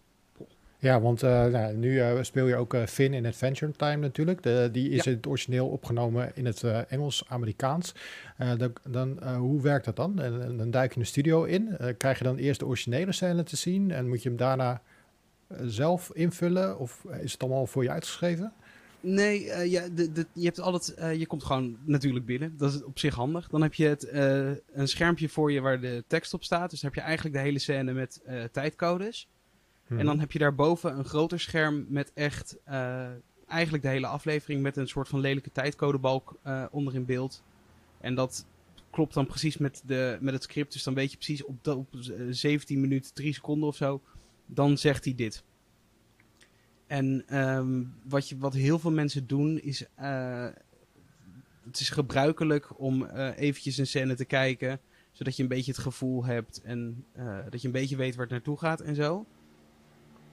Ja, 0.81 1.01
want 1.01 1.23
eh, 1.23 1.47
nou, 1.47 1.75
nu 1.75 2.01
eh, 2.01 2.23
speel 2.23 2.47
je 2.47 2.57
ook 2.57 2.75
eh, 2.75 2.87
Finn 2.87 3.15
in 3.15 3.27
Adventure 3.27 3.73
Time 3.73 3.97
natuurlijk. 3.97 4.43
De, 4.43 4.69
die 4.73 4.89
is 4.89 5.05
Ja. 5.05 5.11
in 5.11 5.17
het 5.17 5.27
origineel 5.27 5.69
opgenomen 5.69 6.31
in 6.35 6.47
het 6.47 6.65
Engels-Amerikaans. 6.89 7.95
Dan, 8.59 8.73
dan, 8.89 9.35
hoe 9.35 9.63
werkt 9.63 9.85
dat 9.85 9.97
dan? 9.97 10.21
En, 10.21 10.57
dan 10.57 10.71
duik 10.71 10.95
je 10.95 11.01
een 11.01 11.07
studio 11.07 11.45
in. 11.45 11.77
Krijg 11.99 12.19
je 12.19 12.25
dan 12.25 12.37
eerst 12.37 12.61
de 12.61 12.67
originele 12.67 13.13
scène 13.13 13.43
te 13.43 13.57
zien 13.57 13.91
en 13.91 14.09
moet 14.09 14.23
je 14.23 14.29
hem 14.29 14.39
daarna 14.39 14.83
zelf 15.61 16.11
invullen? 16.15 16.79
Of 16.79 17.05
is 17.23 17.33
het 17.33 17.43
allemaal 17.43 17.67
voor 17.67 17.83
je 17.83 17.91
uitgeschreven? 17.91 18.53
Nee, 19.01 19.71
ja, 19.71 19.89
de, 19.95 20.13
de, 20.13 20.27
je, 20.33 20.45
hebt 20.45 20.61
altijd, 20.61 20.95
eh, 20.95 21.15
je 21.19 21.27
komt 21.27 21.45
gewoon 21.45 21.77
natuurlijk 21.85 22.27
binnen. 22.27 22.55
Dat 22.57 22.73
is 22.73 22.85
op 22.85 22.99
zich 22.99 23.15
handig. 23.15 23.49
Dan 23.49 23.63
heb 23.63 23.75
je 23.75 23.87
het, 23.87 24.09
een 24.73 24.89
schermpje 24.89 25.29
voor 25.29 25.53
je 25.53 25.61
waar 25.61 25.81
de 25.81 26.05
tekst 26.07 26.35
op 26.35 26.45
staat. 26.45 26.71
Dus 26.71 26.81
dan 26.81 26.91
heb 26.91 26.99
je 26.99 27.07
eigenlijk 27.07 27.37
de 27.37 27.43
hele 27.43 27.59
scène 27.59 27.93
met 27.93 28.23
tijdcodes. 28.53 29.29
En 29.99 30.07
dan 30.07 30.21
heb 30.21 30.33
je 30.33 30.39
daarboven 30.39 30.99
een 30.99 31.05
groter 31.05 31.41
scherm 31.41 31.87
met 31.89 32.13
echt 32.15 32.59
eh, 32.65 33.09
eigenlijk 33.47 33.83
de 33.83 33.89
hele 33.89 34.07
aflevering 34.07 34.63
met 34.63 34.77
een 34.77 34.89
soort 34.89 35.09
van 35.09 35.21
lelijke 35.21 35.53
tijdcodebalk 35.53 36.39
eh 36.43 36.65
onder 36.71 36.95
in 36.95 37.05
beeld. 37.05 37.43
En 38.01 38.15
dat 38.15 38.47
klopt 38.91 39.15
dan 39.15 39.27
precies 39.27 39.57
met, 39.57 39.83
de, 39.87 40.19
met 40.21 40.35
het 40.35 40.43
script. 40.43 40.73
Dus 40.73 40.83
dan 40.83 40.95
weet 40.95 41.11
je 41.11 41.17
precies 41.17 41.45
op, 41.45 41.65
de, 41.65 41.75
op 41.75 41.95
eh, 41.95 42.27
17 42.31 42.81
minuten 42.81 43.15
3 43.15 43.35
seconden 43.35 43.69
of 43.69 43.77
zo. 43.77 44.03
Dan 44.47 44.79
zegt 44.79 45.05
hij 45.05 45.15
dit. 45.15 45.45
En 46.87 47.23
ehm, 47.27 47.83
wat, 48.05 48.29
je, 48.29 48.39
wat 48.39 48.55
heel 48.55 48.79
veel 48.79 48.91
mensen 48.91 49.27
doen 49.27 49.61
is. 49.61 49.87
eh, 49.95 50.49
het 51.65 51.81
is 51.81 51.91
gebruikelijk 51.91 52.81
om 52.81 53.05
eh, 53.05 53.39
eventjes 53.39 53.79
een 53.79 53.87
scène 53.87 54.15
te 54.15 54.25
kijken. 54.25 54.81
Zodat 55.13 55.37
je 55.37 55.43
een 55.43 55.49
beetje 55.49 55.71
het 55.71 55.81
gevoel 55.81 56.25
hebt. 56.25 56.63
En 56.63 57.05
eh, 57.13 57.39
dat 57.51 57.61
je 57.61 57.67
een 57.67 57.73
beetje 57.73 57.97
weet 57.97 58.15
waar 58.15 58.25
het 58.25 58.33
naartoe 58.33 58.59
gaat 58.59 58.81
en 58.81 58.95
zo. 58.95 59.27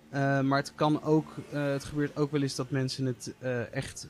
Eh, 0.09 0.41
maar 0.41 0.59
het 0.59 0.75
kan 0.75 1.01
ook. 1.03 1.33
eh, 1.51 1.65
het 1.71 1.83
gebeurt 1.83 2.17
ook 2.17 2.31
wel 2.31 2.41
eens 2.41 2.55
dat 2.55 2.69
mensen 2.69 3.05
het 3.05 3.33
eh, 3.39 3.73
echt. 3.73 4.07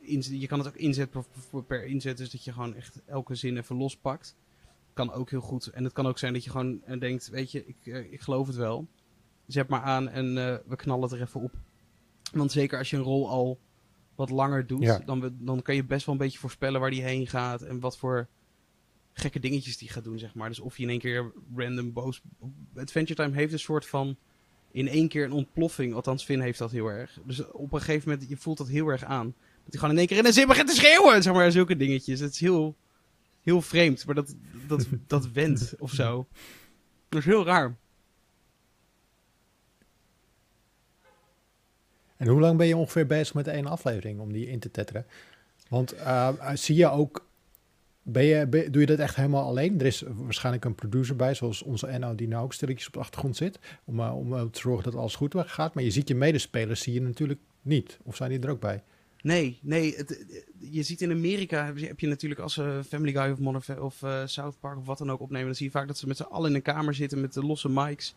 je 0.00 0.46
kan 0.46 0.58
het 0.58 0.68
ook 0.68 0.74
inzetten 0.76 1.24
per, 1.50 1.62
per 1.62 1.84
inzet. 1.84 2.16
Dus 2.16 2.30
dat 2.30 2.44
je 2.44 2.52
gewoon 2.52 2.74
echt 2.74 3.00
elke 3.06 3.34
zin 3.34 3.56
even 3.56 3.76
lospakt. 3.76 4.36
Kan 4.92 5.12
ook 5.12 5.30
heel 5.30 5.40
goed. 5.40 5.66
En 5.66 5.84
het 5.84 5.92
kan 5.92 6.06
ook 6.06 6.18
zijn 6.18 6.32
dat 6.32 6.44
je 6.44 6.50
gewoon 6.50 6.80
denkt: 6.98 7.28
Weet 7.28 7.50
je, 7.52 7.66
ik, 7.66 7.86
ik 8.10 8.20
geloof 8.20 8.46
het 8.46 8.56
wel. 8.56 8.86
Zet 9.46 9.68
maar 9.68 9.80
aan 9.82 10.08
en 10.08 10.34
we 10.66 10.76
knallen 10.76 11.02
het 11.02 11.12
er 11.12 11.20
even 11.20 11.40
op. 11.40 11.52
Want 12.32 12.52
zeker 12.52 12.78
als 12.78 12.90
je 12.90 12.96
een 12.96 13.02
rol 13.02 13.28
al 13.28 13.58
wat 14.14 14.30
langer 14.30 14.66
doet, 14.66 14.82
Ja. 14.82 14.98
dan, 14.98 15.20
we- 15.20 15.44
dan 15.44 15.62
kan 15.62 15.74
je 15.74 15.84
best 15.84 16.06
wel 16.06 16.14
een 16.14 16.20
beetje 16.20 16.38
voorspellen 16.38 16.80
waar 16.80 16.90
die 16.90 17.02
heen 17.02 17.26
gaat 17.26 17.62
en 17.62 17.80
wat 17.80 17.98
voor 17.98 18.28
gekke 19.12 19.40
dingetjes 19.40 19.76
die 19.78 19.88
gaat 19.88 20.04
doen, 20.04 20.18
zeg 20.18 20.34
maar. 20.34 20.48
Dus 20.48 20.60
of 20.60 20.76
je 20.76 20.82
in 20.82 20.88
één 20.88 20.98
keer 20.98 21.32
random 21.56 21.92
boos. 21.92 22.22
Adventure 22.76 23.22
Time 23.22 23.36
heeft 23.36 23.52
een 23.52 23.58
soort 23.58 23.86
van 23.86 24.16
in 24.74 24.88
één 24.88 25.08
keer 25.08 25.24
een 25.24 25.32
ontploffing. 25.32 25.94
Althans, 25.94 26.24
Finn 26.24 26.40
heeft 26.40 26.58
dat 26.58 26.70
heel 26.70 26.86
erg. 26.86 27.18
Dus 27.24 27.50
op 27.50 27.72
een 27.72 27.78
gegeven 27.78 28.10
moment, 28.10 28.28
je 28.28 28.36
voelt 28.36 28.58
dat 28.58 28.68
heel 28.68 28.88
erg 28.88 29.04
aan. 29.04 29.26
Dat 29.26 29.72
hij 29.72 29.78
gewoon 29.78 29.90
in 29.90 29.98
één 29.98 30.06
keer 30.06 30.18
in 30.18 30.26
een 30.26 30.32
zin 30.32 30.46
begint 30.46 30.68
te 30.68 30.74
schreeuwen, 30.74 31.22
zeg 31.22 31.32
maar. 31.32 31.52
Zulke 31.52 31.76
dingetjes. 31.76 32.20
Het 32.20 32.32
is 32.32 32.40
heel, 32.40 32.76
heel 33.42 33.62
vreemd, 33.62 34.06
maar 34.06 34.14
dat, 34.14 34.34
dat, 34.66 34.86
dat 35.06 35.30
wendt 35.30 35.74
of 35.78 35.90
zo. 35.90 36.26
Dat 37.08 37.18
is 37.18 37.24
heel 37.24 37.44
raar. 37.44 37.76
En 42.16 42.28
hoe 42.28 42.40
lang 42.40 42.58
ben 42.58 42.66
je 42.66 42.76
ongeveer 42.76 43.06
bezig 43.06 43.34
met 43.34 43.46
één 43.46 43.66
aflevering 43.66 44.20
om 44.20 44.32
die 44.32 44.48
in 44.48 44.58
te 44.58 44.70
tetteren? 44.70 45.06
Want 45.68 45.92
eh, 45.92 46.50
zie 46.54 46.76
je 46.76 46.90
ook, 46.90 47.26
ben 48.04 48.24
je, 48.24 48.68
doe 48.70 48.80
je 48.80 48.86
dat 48.86 48.98
echt 48.98 49.16
helemaal 49.16 49.44
alleen? 49.44 49.80
Er 49.80 49.86
is 49.86 50.04
waarschijnlijk 50.06 50.64
een 50.64 50.74
producer 50.74 51.16
bij, 51.16 51.34
zoals 51.34 51.62
onze 51.62 51.86
Enno, 51.86 52.14
die 52.14 52.28
nou 52.28 52.44
ook 52.44 52.52
stilletjes 52.52 52.86
op 52.86 52.92
de 52.92 52.98
achtergrond 52.98 53.36
zit, 53.36 53.58
om, 53.84 54.00
eh, 54.00 54.08
eh, 54.08 54.42
te 54.42 54.60
zorgen 54.60 54.84
dat 54.84 54.94
alles 54.94 55.14
goed 55.14 55.34
gaat. 55.36 55.74
Maar 55.74 55.84
je 55.84 55.90
ziet 55.90 56.08
je 56.08 56.14
medespelers, 56.14 56.82
zie 56.82 56.92
je 56.92 57.00
natuurlijk 57.00 57.40
niet. 57.62 57.98
Of 58.02 58.16
zijn 58.16 58.30
die 58.30 58.40
er 58.40 58.50
ook 58.50 58.60
bij? 58.60 58.82
Nee, 59.22 59.58
nee. 59.62 59.94
Het, 59.96 60.24
je 60.58 60.82
ziet 60.82 61.00
in 61.00 61.10
Amerika, 61.10 61.64
heb 61.64 62.00
je, 62.00 62.06
natuurlijk 62.06 62.40
als 62.40 62.60
Family 62.88 63.12
Guy 63.12 63.54
of, 63.54 63.68
of 63.68 64.02
eh, 64.02 64.22
South 64.24 64.60
Park 64.60 64.78
of 64.78 64.86
wat 64.86 64.98
dan 64.98 65.10
ook 65.10 65.20
opnemen, 65.20 65.46
dan 65.46 65.54
zie 65.54 65.66
je 65.66 65.72
vaak 65.72 65.86
dat 65.86 65.98
ze 65.98 66.06
met 66.06 66.16
z'n 66.16 66.22
allen 66.22 66.50
in 66.50 66.56
een 66.56 66.62
kamer 66.62 66.94
zitten 66.94 67.20
met 67.20 67.32
de 67.32 67.42
losse 67.42 67.68
mics. 67.68 68.14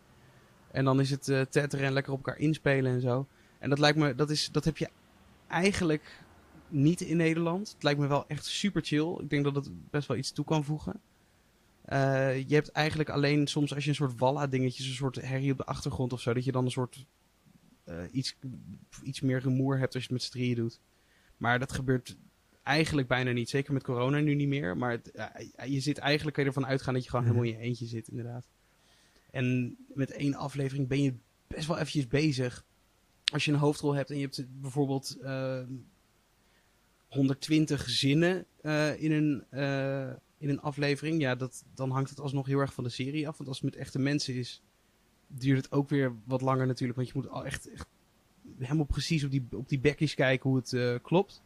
En 0.70 0.84
dan 0.84 1.00
is 1.00 1.10
het 1.10 1.28
eh 1.28 1.40
tetteren 1.40 1.86
en 1.86 1.92
lekker 1.92 2.12
op 2.12 2.26
elkaar 2.26 2.40
inspelen 2.40 2.92
en 2.92 3.00
zo. 3.00 3.26
En 3.58 3.70
dat 3.70 3.78
lijkt 3.78 3.98
me, 3.98 4.14
dat, 4.14 4.30
is, 4.30 4.48
dat 4.52 4.64
heb 4.64 4.76
je 4.76 4.88
eigenlijk 5.48 6.02
niet 6.70 7.00
in 7.00 7.16
Nederland. 7.16 7.72
Het 7.72 7.82
lijkt 7.82 8.00
me 8.00 8.06
wel 8.06 8.28
echt 8.28 8.44
super 8.44 8.82
chill. 8.84 9.16
Ik 9.20 9.30
denk 9.30 9.44
dat 9.44 9.54
het 9.54 9.90
best 9.90 10.08
wel 10.08 10.16
iets 10.16 10.32
toe 10.32 10.44
kan 10.44 10.64
voegen. 10.64 11.00
Eh, 11.84 12.48
je 12.48 12.54
hebt 12.54 12.72
eigenlijk 12.72 13.08
alleen 13.08 13.46
soms 13.46 13.74
als 13.74 13.84
je 13.84 13.90
een 13.90 13.96
soort 13.96 14.18
walla 14.18 14.46
dingetjes, 14.46 14.86
een 14.86 14.94
soort 14.94 15.20
herrie 15.20 15.52
op 15.52 15.58
de 15.58 15.64
achtergrond 15.64 16.12
of 16.12 16.20
zo, 16.20 16.34
dat 16.34 16.44
je 16.44 16.52
dan 16.52 16.64
een 16.64 16.70
soort 16.70 17.06
eh, 17.84 17.96
iets, 18.12 18.36
iets 19.02 19.20
meer 19.20 19.40
rumoer 19.40 19.78
hebt 19.78 19.94
als 19.94 20.04
je 20.04 20.14
het 20.14 20.22
met 20.22 20.42
z'n 20.42 20.54
doet. 20.54 20.80
Maar 21.36 21.58
dat 21.58 21.72
gebeurt 21.72 22.16
eigenlijk 22.62 23.08
bijna 23.08 23.30
niet. 23.30 23.48
Zeker 23.48 23.72
met 23.72 23.82
corona 23.82 24.18
nu 24.18 24.34
niet 24.34 24.48
meer. 24.48 24.76
Maar 24.76 25.00
ja, 25.12 25.32
je 25.64 25.80
zit 25.80 25.98
eigenlijk 25.98 26.34
kan 26.36 26.44
je 26.44 26.50
ervan 26.50 26.66
uitgaan 26.66 26.94
dat 26.94 27.02
je 27.02 27.10
gewoon 27.10 27.24
helemaal 27.24 27.44
in 27.44 27.52
je 27.52 27.58
eentje 27.58 27.86
zit, 27.86 28.08
inderdaad. 28.08 28.48
En 29.30 29.76
met 29.94 30.10
één 30.10 30.34
aflevering 30.34 30.88
ben 30.88 31.02
je 31.02 31.14
best 31.46 31.66
wel 31.66 31.76
eventjes 31.76 32.06
bezig. 32.06 32.64
Als 33.32 33.44
je 33.44 33.52
een 33.52 33.58
hoofdrol 33.58 33.94
hebt 33.94 34.10
en 34.10 34.16
je 34.16 34.22
hebt 34.22 34.60
bijvoorbeeld 34.60 35.16
eh, 35.20 35.62
120 37.08 37.88
zinnen 37.88 38.46
eh, 38.60 39.02
in, 39.02 39.12
een, 39.12 39.44
eh, 39.50 40.10
in 40.38 40.48
een 40.48 40.60
aflevering. 40.60 41.20
Ja, 41.20 41.34
dat, 41.34 41.64
dan 41.74 41.90
hangt 41.90 42.10
het 42.10 42.20
alsnog 42.20 42.46
heel 42.46 42.58
erg 42.58 42.72
van 42.72 42.84
de 42.84 42.90
serie 42.90 43.28
af. 43.28 43.36
Want 43.36 43.48
als 43.48 43.60
het 43.60 43.70
met 43.70 43.80
echte 43.80 43.98
mensen 43.98 44.34
is, 44.34 44.62
duurt 45.26 45.64
het 45.64 45.72
ook 45.72 45.88
weer 45.88 46.12
wat 46.24 46.40
langer 46.40 46.66
natuurlijk. 46.66 46.98
Want 46.98 47.08
je 47.08 47.14
moet 47.16 47.28
al 47.28 47.44
echt, 47.44 47.70
echt 47.70 47.86
helemaal 48.58 48.84
precies 48.84 49.24
op 49.24 49.30
die, 49.30 49.46
op 49.50 49.68
die 49.68 49.78
bekjes 49.78 50.14
kijken 50.14 50.50
hoe 50.50 50.58
het 50.58 50.72
eh, 50.72 50.94
klopt. 51.02 51.42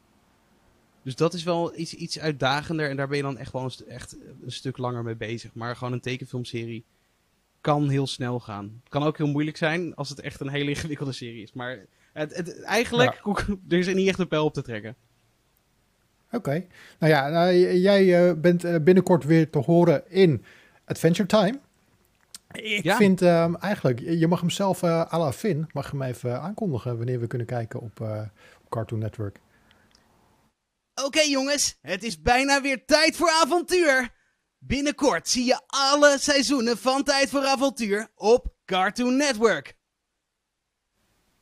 Dus 1.03 1.17
dat 1.17 1.35
is 1.35 1.43
wel 1.43 1.79
iets, 1.79 1.95
iets 1.95 2.19
uitdagender. 2.19 2.91
En 2.91 2.97
daar 2.97 3.09
ben 3.09 3.17
je 3.17 3.23
dan 3.23 3.39
echt 3.39 3.53
wel 3.53 3.63
een, 3.63 3.89
echt 3.89 4.17
een 4.43 4.53
stuk 4.53 4.79
langer 4.79 5.03
mee 5.03 5.17
bezig. 5.17 5.55
Maar 5.55 5.77
gewoon 5.77 5.93
een 5.93 6.01
tekenfilmserie 6.01 6.85
kan 7.61 7.89
heel 7.89 8.07
snel 8.07 8.41
gaan. 8.41 8.83
Kan 8.89 9.03
ook 9.03 9.17
heel 9.17 9.29
moeilijk 9.29 9.57
zijn 9.57 9.95
als 9.95 10.09
het 10.09 10.21
echt 10.21 10.41
een 10.41 10.49
hele 10.49 10.71
ingewikkelde 10.71 11.13
serie 11.13 11.43
is. 11.43 11.53
Maar 11.53 11.87
het, 12.13 12.37
het, 12.37 12.63
eigenlijk, 12.63 13.23
er 13.69 13.79
is 13.79 13.87
er 13.87 13.95
niet 13.95 14.09
echt 14.09 14.19
een 14.19 14.29
pijl 14.29 14.45
op 14.45 14.55
te 14.55 14.63
trekken. 14.63 14.97
Oké. 16.33 16.67
Nou 16.99 17.13
ja, 17.13 17.29
nou, 17.29 17.55
jij 17.79 18.29
eh, 18.29 18.35
bent 18.37 18.65
eh, 18.65 18.77
binnenkort 18.83 19.25
weer 19.25 19.51
te 19.51 19.59
horen 19.59 20.11
in 20.11 20.45
Adventure 20.85 21.29
Time. 21.29 21.61
Ik 22.53 22.83
Ja. 22.83 22.97
vind 22.97 23.23
ehm, 23.23 23.55
eigenlijk, 23.55 24.01
je 24.01 24.27
mag 24.27 24.41
hem 24.41 24.51
zelf 24.51 24.83
eh 24.83 25.13
à 25.13 25.19
la 25.19 25.33
Finn, 25.33 25.69
mag 25.73 25.91
hem 25.91 26.03
even 26.03 26.41
aankondigen 26.41 26.97
wanneer 26.97 27.21
we 27.21 27.27
kunnen 27.27 27.47
kijken 27.47 27.81
op, 27.81 28.01
eh, 28.01 28.23
op 28.65 28.69
Cartoon 28.71 28.99
Network. 28.99 29.41
Oké 31.05 31.21
jongens, 31.21 31.79
het 31.83 32.03
is 32.03 32.23
bijna 32.23 32.61
weer 32.61 32.85
tijd 32.85 33.17
voor 33.17 33.31
avontuur. 33.43 34.09
Binnenkort 34.59 35.29
zie 35.29 35.45
je 35.45 35.61
alle 35.67 36.17
seizoenen 36.19 36.79
van 36.79 37.03
Tijd 37.03 37.29
voor 37.31 37.45
Avontuur 37.45 38.09
op 38.15 38.55
Cartoon 38.65 39.17
Network. 39.17 39.77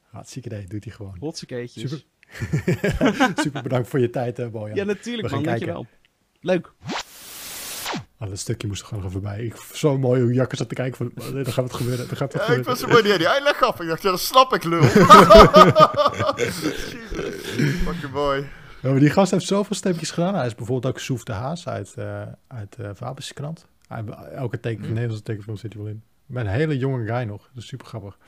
Hartstikke 0.00 0.48
idee, 0.48 0.66
doet 0.66 0.84
hij 0.84 0.92
gewoon. 0.92 1.16
Hotsekeetjes. 1.20 1.90
Super. 1.90 2.06
Super 3.42 3.62
bedankt 3.62 3.88
voor 3.88 4.00
je 4.00 4.10
tijd, 4.10 4.36
hè, 4.36 4.48
Bojan. 4.50 4.76
Ja, 4.76 4.84
natuurlijk 4.84 5.28
We 5.28 5.34
man, 5.34 5.44
dankjewel. 5.44 5.86
Leuk. 6.40 6.72
Ah, 8.18 8.28
dat 8.28 8.38
stukje 8.38 8.66
moest 8.66 8.80
er 8.80 8.86
gewoon 8.86 9.02
even 9.04 9.12
voorbij. 9.20 9.44
Ik, 9.44 9.56
zo 9.72 9.98
mooi 9.98 10.22
hoe 10.22 10.32
Jakker 10.32 10.56
zat 10.58 10.68
te 10.68 10.74
kijken 10.74 10.96
van, 10.96 11.10
oh, 11.26 11.32
nee, 11.32 11.44
er 11.44 11.52
gaat 11.52 11.64
wat 11.64 11.74
gebeuren, 11.74 12.10
er 12.10 12.16
gaat 12.16 12.32
wat 12.32 12.46
Ja, 12.46 12.52
ik 12.52 12.54
gebeuren. 12.64 12.64
was 12.64 12.80
zo 12.80 12.88
mooi 12.88 13.02
die 13.02 13.18
die 13.18 13.28
uitleg 13.28 13.56
gaf. 13.56 13.80
Ik 13.80 13.88
dacht, 13.88 14.02
ja, 14.02 14.10
dat 14.10 14.20
snap 14.20 14.54
ik, 14.54 14.64
lul. 14.64 14.82
Jezus. 16.36 16.96
Fucking 17.84 18.12
mooi. 18.12 18.46
Ja, 18.82 18.90
maar 18.90 19.00
die 19.00 19.10
gast 19.10 19.30
heeft 19.30 19.46
zoveel 19.46 19.76
stemmetjes 19.76 20.10
gedaan. 20.10 20.34
Hij 20.34 20.46
is 20.46 20.54
bijvoorbeeld 20.54 20.94
ook 20.94 21.00
Soef 21.00 21.24
de 21.24 21.32
Haas 21.32 21.68
uit, 21.68 21.94
eh 21.96 22.22
uit 22.46 22.76
uh, 22.80 22.90
Fabische 22.96 23.34
krant. 23.34 23.66
Hij, 23.88 24.04
elke 24.34 24.60
teken, 24.60 24.80
Hmm. 24.82 24.88
Nederlandse 24.92 25.24
tekenfilm 25.24 25.56
zit 25.56 25.72
hij 25.72 25.82
wel 25.82 25.90
in. 25.90 26.02
Met 26.26 26.44
een 26.44 26.50
hele 26.52 26.78
jonge 26.78 27.06
guy 27.06 27.22
nog. 27.22 27.48
Dat 27.54 27.62
is 27.62 27.68
super 27.68 27.86
grappig. 27.86 28.18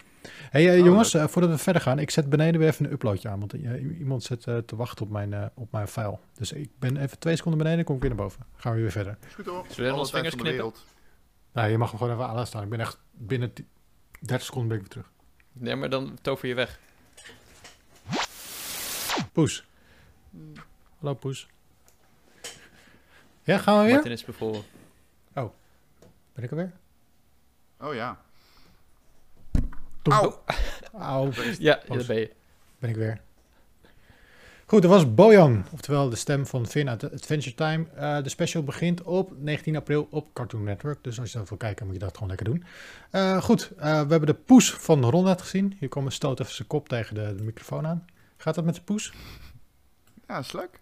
Hey, 0.50 0.68
eh, 0.74 0.78
Oh, 0.80 0.86
jongens, 0.86 1.14
eh, 1.14 1.26
voordat 1.26 1.50
we 1.50 1.58
verder 1.58 1.82
gaan. 1.82 1.98
Ik 1.98 2.10
zet 2.10 2.28
beneden 2.30 2.60
weer 2.60 2.68
even 2.68 2.84
een 2.86 2.92
uploadje 2.92 3.28
aan. 3.28 3.38
Want 3.38 3.52
eh, 3.54 3.98
iemand 3.98 4.22
zit 4.22 4.46
eh, 4.46 4.58
te 4.58 4.76
wachten 4.76 5.04
op 5.04 5.10
mijn, 5.12 5.32
eh, 5.32 5.46
op 5.54 5.72
mijn 5.72 5.88
file. 5.88 6.18
Dus 6.34 6.52
ik 6.52 6.70
ben 6.78 6.96
even 6.96 7.18
twee 7.18 7.36
seconden 7.36 7.62
beneden. 7.62 7.84
kom 7.84 7.94
ik 7.96 8.00
weer 8.00 8.10
naar 8.10 8.20
boven. 8.20 8.46
Gaan 8.56 8.74
we 8.74 8.80
weer 8.80 8.90
verder. 8.90 9.16
Is 9.28 9.34
goed 9.34 9.46
hoor. 9.46 9.66
Zullen 9.70 9.90
we 9.90 10.06
vingers 10.06 10.10
van 10.10 10.22
de 10.22 10.28
knippen? 10.28 10.52
wereld. 10.52 10.84
Nou, 11.52 11.70
je 11.70 11.78
mag 11.78 11.88
hem 11.90 11.98
gewoon 11.98 12.12
even 12.14 12.26
aan 12.26 12.32
laten 12.34 12.46
staan. 12.48 12.62
Ik 12.62 12.68
ben 12.68 12.80
echt 12.80 12.98
binnen 13.10 13.52
ti- 13.52 13.66
30 14.20 14.42
seconden 14.46 14.68
ben 14.68 14.76
ik 14.78 14.82
weer 14.82 14.92
terug. 14.92 15.10
Nee, 15.52 15.76
maar 15.76 15.90
dan 15.90 16.18
tover 16.22 16.48
je 16.48 16.54
weg. 16.54 16.78
Poes. 19.32 19.64
Hallo 20.98 21.14
Poes. 21.14 21.48
Ja, 23.42 23.58
gaan 23.58 23.78
we 23.78 23.84
weer? 23.84 23.92
Martin 23.94 24.12
is 24.12 24.24
bevolen. 24.24 24.62
Ben 26.34 26.44
ik 26.44 26.50
er 26.50 26.56
weer? 26.56 26.72
Oh 27.80 27.94
ja. 27.94 28.20
Toem. 30.02 30.12
Au. 30.14 30.32
Auw. 30.98 31.30
Ja, 31.58 31.80
dat 31.88 32.06
ben 32.06 32.16
je. 32.18 32.30
ben 32.78 32.90
ik 32.90 32.96
weer. 32.96 33.20
Goed, 34.66 34.82
dat 34.82 34.90
was 34.90 35.14
Bojan, 35.14 35.64
oftewel 35.72 36.08
de 36.10 36.16
stem 36.16 36.46
van 36.46 36.66
Finn 36.66 36.88
uit 36.88 37.12
Adventure 37.12 37.54
Time. 37.54 37.86
Eh, 37.94 38.22
de 38.22 38.28
special 38.28 38.62
begint 38.62 39.02
op 39.02 39.32
19 39.38 39.76
april 39.76 40.08
op 40.10 40.28
Cartoon 40.34 40.62
Network. 40.64 41.04
Dus 41.04 41.20
als 41.20 41.32
je 41.32 41.38
dat 41.38 41.48
wil 41.48 41.58
kijken, 41.58 41.84
moet 41.86 41.94
je 41.94 42.00
dat 42.00 42.12
gewoon 42.14 42.28
lekker 42.28 42.46
doen. 42.46 42.64
Eh, 43.10 43.42
goed, 43.42 43.70
eh, 43.76 43.82
we 43.84 43.88
hebben 44.10 44.26
de 44.26 44.34
poes 44.34 44.72
van 44.72 45.04
Ron 45.04 45.24
net 45.24 45.40
gezien. 45.42 45.76
Hier 45.78 45.88
komt 45.88 46.12
stoot 46.12 46.40
even 46.40 46.52
zijn 46.54 46.68
kop 46.68 46.88
tegen 46.88 47.14
de, 47.14 47.34
de 47.34 47.42
microfoon 47.42 47.86
aan. 47.86 48.04
Gaat 48.36 48.54
dat 48.54 48.64
met 48.64 48.74
de 48.74 48.82
poes? 48.82 49.12
Ja, 50.28 50.38
is 50.38 50.52
leuk. 50.52 50.80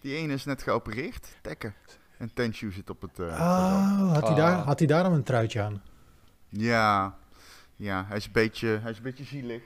Die 0.00 0.16
ene 0.16 0.32
is 0.32 0.44
net 0.44 0.62
geopereerd. 0.62 1.28
Tekken. 1.42 1.74
En 2.18 2.30
Tenshu 2.34 2.72
zit 2.72 2.90
op 2.90 3.00
het... 3.02 3.18
eh, 3.18 3.26
Oh, 3.26 4.12
had 4.12 4.20
hij, 4.22 4.30
Ah. 4.30 4.36
daar, 4.36 4.52
had 4.56 4.78
hij 4.78 4.88
daarom 4.88 5.12
een 5.12 5.22
truitje 5.22 5.60
aan? 5.62 5.82
Ja, 6.48 7.16
ja 7.76 8.04
hij, 8.08 8.16
is 8.16 8.26
een 8.26 8.32
beetje, 8.32 8.68
hij 8.82 8.90
is 8.90 8.96
een 8.96 9.02
beetje 9.02 9.24
zielig. 9.24 9.62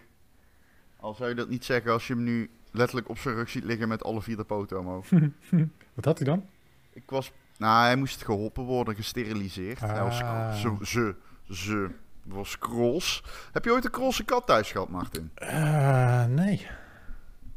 Al 0.96 1.14
zou 1.14 1.28
je 1.28 1.34
dat 1.34 1.48
niet 1.48 1.64
zeggen 1.64 1.92
als 1.92 2.06
je 2.06 2.14
hem 2.14 2.22
nu 2.22 2.50
letterlijk 2.70 3.08
op 3.08 3.18
zijn 3.18 3.34
rug 3.34 3.48
ziet 3.50 3.64
liggen 3.64 3.88
met 3.88 4.04
alle 4.04 4.22
vier 4.22 4.36
de 4.36 4.44
poten 4.44 4.78
omhoog. 4.78 5.06
Wat 5.94 6.04
had 6.04 6.18
hij 6.18 6.26
dan? 6.26 6.44
Ik 6.92 7.02
was... 7.06 7.32
Nou, 7.58 7.84
hij 7.84 7.96
moest 7.96 8.24
geholpen 8.24 8.64
worden, 8.64 8.94
gesteriliseerd. 8.94 9.80
Hij 9.80 10.02
was 10.02 10.20
Ah. 10.22 10.54
ze, 10.54 10.76
ze, 10.82 11.14
ze 11.50 11.88
was 12.24 12.58
krols. 12.58 13.24
Heb 13.52 13.64
je 13.64 13.72
ooit 13.72 13.84
een 13.84 13.90
krolse 13.90 14.24
kat 14.24 14.46
thuis 14.46 14.70
gehad, 14.72 14.88
Martin? 14.88 15.30
Eh, 15.34 16.24
nee. 16.24 16.66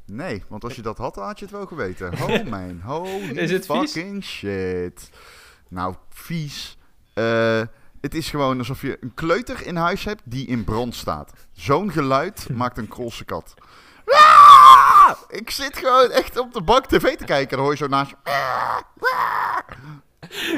Nee, 0.05 0.43
want 0.47 0.63
als 0.63 0.75
je 0.75 0.81
dat 0.81 0.97
had, 0.97 1.15
dan 1.15 1.25
had 1.25 1.39
je 1.39 1.45
het 1.45 1.53
wel 1.53 1.65
geweten. 1.65 2.11
Oh 2.21 2.43
mijn, 2.49 2.81
holy 2.81 3.37
Is 3.37 3.51
het 3.51 3.65
vies? 3.65 3.91
fucking 3.91 4.23
shit. 4.23 5.09
Nou, 5.67 5.95
vies. 6.09 6.77
Eh, 7.13 7.61
het 8.01 8.15
is 8.15 8.29
gewoon 8.29 8.57
alsof 8.57 8.81
je 8.81 8.97
een 9.01 9.13
kleuter 9.13 9.65
in 9.65 9.75
huis 9.75 10.03
hebt 10.03 10.21
die 10.25 10.47
in 10.47 10.63
brand 10.63 10.95
staat. 10.95 11.31
Zo'n 11.53 11.91
geluid 11.91 12.47
maakt 12.53 12.77
een 12.77 12.87
krolse 12.87 13.25
kat. 13.25 13.53
Ah! 14.05 15.11
Ik 15.29 15.49
zit 15.49 15.77
gewoon 15.77 16.09
echt 16.11 16.37
op 16.37 16.53
de 16.53 16.61
bank 16.61 16.85
tv 16.85 17.15
te 17.17 17.25
kijken 17.25 17.49
en 17.49 17.55
dan 17.55 17.59
hoor 17.59 17.71
je 17.71 17.77
zo 17.77 17.87
naast 17.87 18.09
je... 18.09 18.15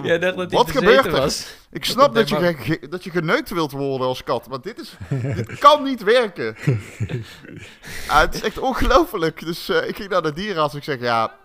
Jij 0.04 0.20
dacht 0.20 0.36
dat 0.36 0.52
Wat 0.52 0.72
gebeurt 0.72 1.06
er? 1.06 1.12
was. 1.12 1.56
Ik 1.72 1.86
snap 1.86 2.16
dat 2.16 2.30
je, 2.30 2.54
ge- 2.58 2.88
dat 2.90 3.04
je 3.04 3.10
geneukt 3.10 3.50
wilt 3.50 3.72
worden 3.72 4.08
als 4.08 4.24
kat, 4.24 4.50
maar 4.50 4.62
dit, 4.62 4.80
is, 4.80 4.98
dit 5.36 5.58
kan 5.60 5.84
niet 5.84 6.04
werken. 6.04 6.56
Ah, 8.08 8.20
het 8.20 8.34
is 8.34 8.42
echt 8.42 8.58
ongelooflijk. 8.60 9.46
Dus 9.46 9.70
eh, 9.70 9.88
ik 9.88 9.96
ging 9.96 10.10
naar 10.10 10.22
de 10.22 10.34
dierenarts 10.34 10.74
en 10.74 10.78
ik 10.80 10.84
zeg, 10.86 11.00
ja, 11.00 11.36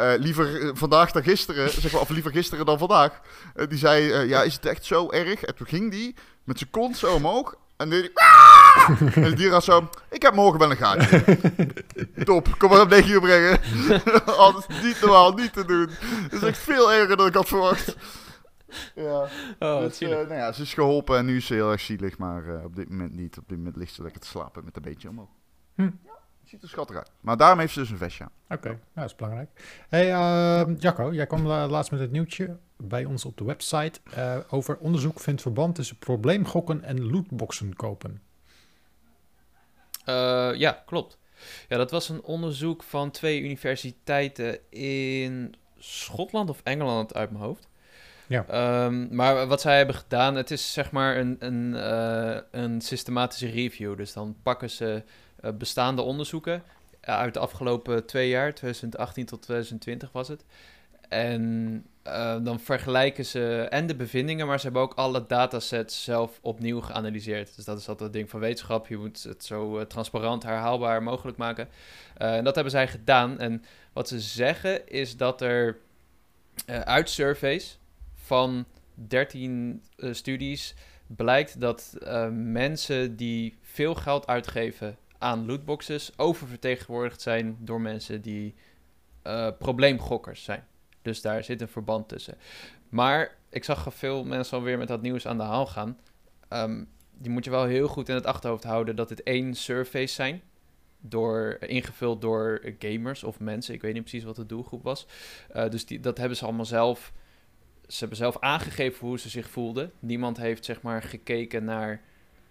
eh, 0.00 0.18
liever 0.18 0.62
eh, 0.62 0.70
vandaag 0.74 1.10
dan 1.12 1.22
gisteren, 1.22 1.70
zeg 1.70 1.92
maar, 1.92 2.00
of 2.00 2.08
liever 2.08 2.30
gisteren 2.30 2.66
dan 2.66 2.78
vandaag. 2.78 3.20
Eh, 3.54 3.68
die 3.68 3.78
zei, 3.78 4.10
eh, 4.10 4.28
ja, 4.28 4.42
is 4.42 4.54
het 4.54 4.66
echt 4.66 4.84
zo 4.84 5.10
erg? 5.10 5.42
En 5.42 5.54
toen 5.54 5.66
ging 5.66 5.90
die 5.90 6.14
met 6.44 6.58
zijn 6.58 6.70
kont 6.70 6.96
zo 6.96 7.14
omhoog 7.14 7.54
en 7.76 7.90
deed 7.90 8.10
hij... 8.14 8.38
En 9.14 9.22
de 9.22 9.34
dierenarts 9.34 9.66
zo, 9.66 9.88
ik 10.10 10.22
heb 10.22 10.34
morgen 10.34 10.58
wel 10.58 10.70
een 10.70 10.76
gaatje. 10.76 11.24
Top, 12.24 12.58
kom 12.58 12.70
maar 12.70 12.80
op 12.80 12.88
9 12.88 13.10
uur 13.10 13.20
brengen. 13.20 13.58
Anders 14.36 14.66
niet 14.82 15.00
normaal, 15.00 15.32
niet 15.32 15.52
te 15.52 15.64
doen. 15.64 15.88
Het 16.22 16.32
is 16.32 16.42
echt 16.42 16.58
veel 16.58 16.92
erger 16.92 17.16
dan 17.16 17.26
ik 17.26 17.34
had 17.34 17.48
verwacht. 17.48 17.96
Ja. 18.94 19.28
Oh, 19.58 19.80
Dus, 19.80 20.00
eh, 20.00 20.08
nou 20.08 20.34
ja, 20.34 20.52
ze 20.52 20.62
is 20.62 20.74
geholpen 20.74 21.18
en 21.18 21.24
nu 21.24 21.36
is 21.36 21.46
ze 21.46 21.54
heel 21.54 21.70
erg 21.70 21.80
zielig, 21.80 22.18
maar 22.18 22.48
eh, 22.48 22.64
op 22.64 22.76
dit 22.76 22.90
moment 22.90 23.14
niet. 23.14 23.38
Op 23.38 23.48
dit 23.48 23.58
moment 23.58 23.76
ligt 23.76 23.94
ze 23.94 24.02
lekker 24.02 24.20
te 24.20 24.26
slapen 24.26 24.64
met 24.64 24.76
een 24.76 24.82
beetje 24.82 25.08
omhoog. 25.08 25.28
Hm. 25.74 25.90
Ziet 26.50 26.62
er 26.62 26.68
schattig 26.68 26.96
uit. 26.96 27.10
Maar 27.20 27.36
daarom 27.36 27.58
heeft 27.58 27.72
ze 27.72 27.78
dus 27.80 27.90
een 27.90 27.96
vestje 27.98 28.24
aan. 28.24 28.56
Oké, 28.56 28.68
nou, 28.68 28.78
dat 28.94 29.04
is 29.04 29.14
belangrijk. 29.14 29.50
Hey, 29.88 30.12
eh, 30.12 30.76
Jacco, 30.78 31.12
jij 31.12 31.26
kwam 31.26 31.46
la- 31.46 31.68
laatst 31.68 31.90
met 31.90 32.00
het 32.00 32.10
nieuwtje 32.10 32.56
bij 32.76 33.04
ons 33.04 33.24
op 33.24 33.36
de 33.36 33.44
website 33.44 34.00
eh, 34.14 34.36
over 34.48 34.76
onderzoek 34.76 35.20
vindt 35.20 35.42
verband 35.42 35.74
tussen 35.74 35.98
probleemgokken 35.98 36.82
en 36.84 37.10
lootboxen 37.10 37.76
kopen. 37.76 38.22
Eh, 40.04 40.50
ja, 40.54 40.82
klopt. 40.86 41.18
Ja, 41.68 41.76
dat 41.76 41.90
was 41.90 42.08
een 42.08 42.22
onderzoek 42.22 42.82
van 42.82 43.10
twee 43.10 43.40
universiteiten 43.42 44.70
in 44.70 45.54
Schotland 45.78 46.50
of 46.50 46.60
Engeland 46.62 47.14
uit 47.14 47.30
mijn 47.30 47.44
hoofd. 47.44 47.68
Ja. 48.26 48.44
Ehm, 48.46 49.14
maar 49.14 49.46
wat 49.46 49.60
zij 49.60 49.76
hebben 49.76 49.94
gedaan, 49.94 50.34
het 50.34 50.50
is 50.50 50.72
zeg 50.72 50.90
maar 50.90 51.16
een, 51.16 51.36
een, 51.38 51.74
eh, 51.74 52.40
een 52.50 52.80
systematische 52.80 53.48
review. 53.48 53.96
Dus 53.96 54.12
dan 54.12 54.36
pakken 54.42 54.70
ze 54.70 55.02
eh, 55.40 55.52
bestaande 55.52 56.02
onderzoeken 56.02 56.62
eh, 57.00 57.14
uit 57.14 57.34
de 57.34 57.40
afgelopen 57.40 58.06
twee 58.06 58.28
jaar, 58.28 58.54
2018 58.54 59.26
tot 59.26 59.42
2020 59.42 60.12
was 60.12 60.28
het. 60.28 60.44
En 61.08 61.84
eh, 62.02 62.36
dan 62.42 62.60
vergelijken 62.60 63.24
ze 63.24 63.66
en 63.70 63.86
de 63.86 63.96
bevindingen, 63.96 64.46
maar 64.46 64.58
ze 64.58 64.64
hebben 64.64 64.82
ook 64.82 64.94
alle 64.94 65.26
datasets 65.26 66.04
zelf 66.04 66.38
opnieuw 66.42 66.80
geanalyseerd. 66.80 67.56
Dus 67.56 67.64
dat 67.64 67.78
is 67.78 67.88
altijd 67.88 68.08
het 68.08 68.12
ding 68.12 68.30
van 68.30 68.40
wetenschap. 68.40 68.86
Je 68.86 68.96
moet 68.96 69.22
het 69.22 69.44
zo 69.44 69.86
transparant, 69.86 70.42
herhaalbaar 70.42 71.02
mogelijk 71.02 71.36
maken. 71.36 71.68
En 72.16 72.44
dat 72.44 72.54
hebben 72.54 72.72
zij 72.72 72.88
gedaan. 72.88 73.38
En 73.38 73.64
wat 73.92 74.08
ze 74.08 74.20
zeggen 74.20 74.88
is 74.88 75.16
dat 75.16 75.40
er 75.40 75.78
uit 76.84 77.10
surveys 77.10 77.78
van 78.14 78.64
13 78.94 79.82
eh, 79.96 80.12
studies 80.12 80.74
blijkt 81.06 81.60
dat 81.60 81.96
mensen 82.32 83.16
die 83.16 83.58
veel 83.62 83.94
geld 83.94 84.26
uitgeven 84.26 84.96
aan 85.20 85.46
lootboxes 85.46 86.18
oververtegenwoordigd 86.18 87.20
zijn 87.20 87.56
door 87.60 87.80
mensen 87.80 88.22
die 88.22 88.54
eh, 89.22 89.48
probleemgokkers 89.58 90.44
zijn. 90.44 90.66
Dus 91.02 91.20
daar 91.20 91.44
zit 91.44 91.60
een 91.60 91.68
verband 91.68 92.08
tussen. 92.08 92.38
Maar 92.88 93.36
ik 93.48 93.64
zag 93.64 93.94
veel 93.94 94.24
mensen 94.24 94.56
alweer 94.56 94.78
met 94.78 94.88
dat 94.88 95.02
nieuws 95.02 95.26
aan 95.26 95.36
de 95.36 95.42
haal 95.42 95.66
gaan. 95.66 95.98
Ehm, 96.48 96.84
die 97.18 97.30
moet 97.30 97.44
je 97.44 97.50
wel 97.50 97.64
heel 97.64 97.88
goed 97.88 98.08
in 98.08 98.14
het 98.14 98.26
achterhoofd 98.26 98.64
houden 98.64 98.96
dat 98.96 99.10
het 99.10 99.22
één 99.22 99.54
surveys 99.54 100.14
zijn. 100.14 100.42
Door, 101.00 101.56
ingevuld 101.60 102.20
door 102.20 102.74
gamers 102.78 103.24
of 103.24 103.40
mensen. 103.40 103.74
Ik 103.74 103.82
weet 103.82 103.92
niet 103.94 104.02
precies 104.02 104.24
wat 104.24 104.36
de 104.36 104.46
doelgroep 104.46 104.82
was. 104.82 105.06
Eh, 105.48 105.68
dus 105.68 105.86
die, 105.86 106.00
dat 106.00 106.18
hebben 106.18 106.36
ze 106.36 106.44
allemaal 106.44 106.64
zelf. 106.64 107.12
Ze 107.86 107.98
hebben 107.98 108.16
zelf 108.16 108.38
aangegeven 108.38 109.06
hoe 109.06 109.18
ze 109.18 109.28
zich 109.28 109.50
voelden. 109.50 109.92
Niemand 109.98 110.36
heeft 110.36 110.64
zeg 110.64 110.82
maar 110.82 111.02
gekeken 111.02 111.64
naar 111.64 112.02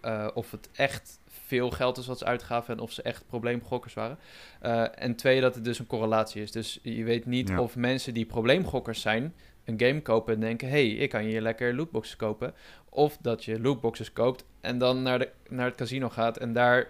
eh, 0.01 0.27
of 0.33 0.51
het 0.51 0.69
echt 0.71 1.19
veel 1.27 1.69
geld 1.71 1.97
is 1.97 2.07
wat 2.07 2.17
ze 2.17 2.25
uitgaven 2.25 2.73
en 2.73 2.79
of 2.79 2.91
ze 2.91 3.01
echt 3.01 3.27
probleemgokkers 3.27 3.93
waren. 3.93 4.17
Eh, 4.61 4.85
en 5.03 5.15
twee, 5.15 5.41
dat 5.41 5.55
het 5.55 5.63
dus 5.63 5.79
een 5.79 5.87
correlatie 5.87 6.41
is. 6.41 6.51
Dus 6.51 6.79
je 6.83 7.03
weet 7.03 7.25
niet 7.25 7.49
Ja. 7.49 7.61
of 7.61 7.75
mensen 7.75 8.13
die 8.13 8.25
probleemgokkers 8.25 9.01
zijn 9.01 9.33
een 9.65 9.79
game 9.79 10.01
kopen 10.01 10.33
en 10.33 10.39
denken: 10.39 10.69
hey, 10.69 10.87
ik 10.89 11.09
kan 11.09 11.21
hier 11.21 11.41
lekker 11.41 11.75
lootboxes 11.75 12.15
kopen. 12.15 12.53
Of 12.89 13.17
dat 13.21 13.45
je 13.45 13.61
lootboxes 13.61 14.13
koopt 14.13 14.45
en 14.61 14.77
dan 14.77 15.01
naar, 15.01 15.19
de, 15.19 15.31
naar 15.49 15.65
het 15.65 15.75
casino 15.75 16.09
gaat 16.09 16.37
en 16.37 16.53
daar 16.53 16.87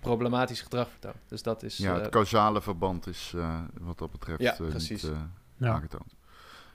problematisch 0.00 0.60
gedrag 0.60 0.90
vertoont. 0.90 1.16
Dus 1.28 1.42
dat 1.42 1.62
is. 1.62 1.76
Ja, 1.76 1.94
eh, 1.94 2.00
het 2.00 2.10
causale 2.10 2.60
verband 2.62 3.06
is 3.06 3.32
eh, 3.36 3.58
wat 3.80 3.98
dat 3.98 4.10
betreft 4.10 4.40
Ja, 4.40 4.52
eh, 4.52 4.68
precies. 4.68 5.02
niet 5.02 5.12
eh, 5.12 5.18
Ja. 5.56 5.72
aangetoond. 5.72 6.14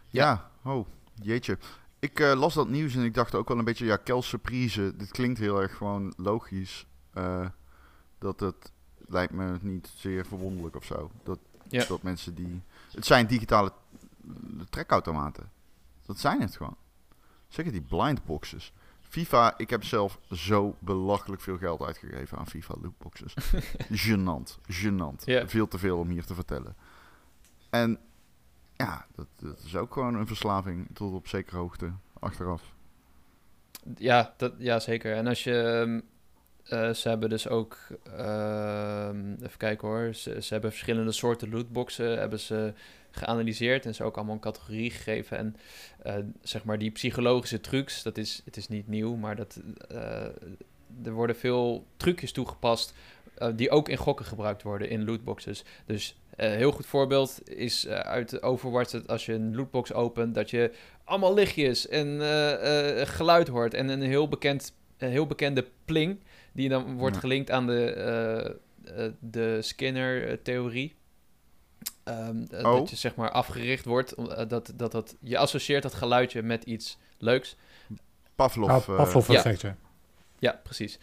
Ja, 0.08 0.50
oh, 0.64 0.88
jeetje. 1.22 1.58
Ik 2.06 2.20
eh, 2.20 2.34
las 2.40 2.54
dat 2.54 2.68
nieuws 2.70 2.96
en 2.96 3.04
ik 3.04 3.14
dacht 3.14 3.36
ook 3.36 3.48
wel 3.48 3.58
een 3.58 3.64
beetje, 3.66 3.86
ja, 3.86 3.96
Kel 3.98 4.22
Surprise, 4.22 4.94
dit 4.96 5.12
klinkt 5.12 5.40
heel 5.40 5.62
erg 5.62 5.76
gewoon 5.78 6.14
logisch. 6.18 6.86
eh, 7.14 7.48
dat 8.18 8.40
het 8.40 8.72
lijkt 9.08 9.34
me 9.34 9.58
niet 9.62 9.92
zeer 9.96 10.26
verwonderlijk 10.26 10.76
of 10.76 10.84
zo. 10.86 11.12
Dat, 11.24 11.40
Ja. 11.70 11.86
dat 11.86 12.04
mensen 12.04 12.36
die... 12.36 12.62
Het 12.92 13.06
zijn 13.06 13.28
digitale 13.28 13.72
trekautomaten. 14.70 15.50
Dat 16.06 16.20
zijn 16.20 16.42
het 16.42 16.56
gewoon. 16.56 16.76
Zeker 17.48 17.72
die 17.72 17.82
blind 17.82 18.26
boxes. 18.26 18.74
FIFA, 19.02 19.58
ik 19.58 19.70
heb 19.70 19.84
zelf 19.84 20.20
zo 20.32 20.76
belachelijk 20.80 21.42
veel 21.42 21.58
geld 21.58 21.82
uitgegeven 21.82 22.38
aan 22.38 22.48
FIFA 22.48 22.76
lootboxes. 22.82 23.34
Genant, 24.06 24.60
genant. 24.68 25.24
Veel 25.46 25.68
te 25.68 25.78
veel 25.78 25.98
om 25.98 26.10
hier 26.10 26.26
te 26.26 26.34
vertellen. 26.34 26.76
En 27.70 28.00
ja, 28.76 29.06
dat, 29.16 29.28
dat 29.42 29.60
is 29.66 29.76
ook 29.76 29.94
gewoon 29.94 30.16
een 30.16 30.28
verslaving 30.28 30.88
tot 30.94 31.14
op 31.14 31.28
zekere 31.28 31.58
hoogte 31.58 31.92
achteraf. 32.20 32.74
Ja, 33.98 34.34
dat, 34.38 34.54
ja, 34.58 34.80
zeker. 34.80 35.16
En 35.16 35.28
als 35.28 35.44
je. 35.44 35.62
ehm, 35.62 36.00
eh, 36.66 36.94
ze 36.94 37.10
hebben 37.10 37.30
dus 37.30 37.48
ook. 37.48 37.78
ehm, 38.18 39.34
even 39.34 39.58
kijken 39.58 39.88
hoor. 39.88 40.14
Ze, 40.14 40.46
hebben 40.50 40.72
verschillende 40.72 41.12
soorten 41.12 41.50
lootboxen. 41.50 42.18
Hebben 42.18 42.40
ze 42.40 42.74
geanalyseerd. 43.12 43.86
En 43.86 43.96
ze 43.96 44.04
ook 44.04 44.16
allemaal 44.16 44.34
een 44.36 44.42
categorie 44.42 44.92
gegeven. 44.92 45.38
En 45.38 45.56
eh, 46.04 46.16
zeg 46.42 46.64
maar 46.64 46.78
die 46.78 46.92
psychologische 46.92 47.62
trucs. 47.62 48.04
Dat 48.04 48.18
is, 48.18 48.42
het 48.46 48.58
is 48.58 48.68
niet 48.68 48.88
nieuw. 48.88 49.16
Maar 49.16 49.36
dat, 49.36 49.62
eh, 49.90 50.26
er 51.04 51.12
worden 51.12 51.36
veel 51.36 51.86
trucjes 51.98 52.32
toegepast. 52.32 52.94
die 53.56 53.70
ook 53.70 53.90
in 53.90 53.98
gokken 53.98 54.26
gebruikt 54.26 54.64
worden 54.64 54.90
in 54.90 55.06
lootboxes. 55.06 55.64
Dus 55.86 56.16
een 56.36 56.52
heel 56.52 56.72
goed 56.72 56.86
voorbeeld 56.86 57.50
is 57.50 57.86
eh, 57.86 58.00
uit 58.00 58.42
Overwatch. 58.44 58.92
Dat 58.92 59.08
als 59.08 59.26
je 59.26 59.34
een 59.34 59.56
lootbox 59.56 59.94
opent. 59.94 60.36
Dat 60.36 60.50
je 60.50 60.72
allemaal 61.04 61.34
lichtjes 61.34 61.88
en 61.88 62.22
eh, 62.22 63.02
eh, 63.02 63.08
geluid 63.08 63.48
hoort. 63.48 63.74
En 63.74 63.90
een 63.90 64.02
heel, 64.02 64.28
bekend, 64.28 64.74
een 64.98 65.10
heel 65.10 65.28
bekende 65.28 65.66
pling, 65.86 66.20
die 66.54 66.70
dan 66.70 66.98
wordt 66.98 67.16
Ja. 67.16 67.22
gelinkt 67.22 67.52
aan 67.52 67.68
de, 67.68 67.92
eh, 67.92 69.06
eh, 69.06 69.12
de 69.20 69.62
Skinner-theorie. 69.62 70.96
Ehm, 72.04 72.44
eh, 72.52 72.66
Oh. 72.66 72.78
Dat 72.78 72.90
je 72.90 72.96
zeg 72.96 73.16
maar 73.16 73.32
afgericht 73.32 73.86
wordt, 73.86 74.12
eh, 74.12 74.48
dat, 74.48 74.72
dat, 74.76 74.92
dat 74.92 75.16
je 75.22 75.38
associeert 75.38 75.84
dat 75.84 75.94
geluidje 75.94 76.42
met 76.42 76.64
iets 76.64 76.98
leuks. 77.18 77.56
Pavlov. 78.36 78.88
Eh, 78.88 78.98
Aflof 78.98 79.28
ja. 79.28 79.34
effect, 79.34 79.62
ja. 79.62 79.76
Ja, 80.40 80.60
precies. 80.64 81.00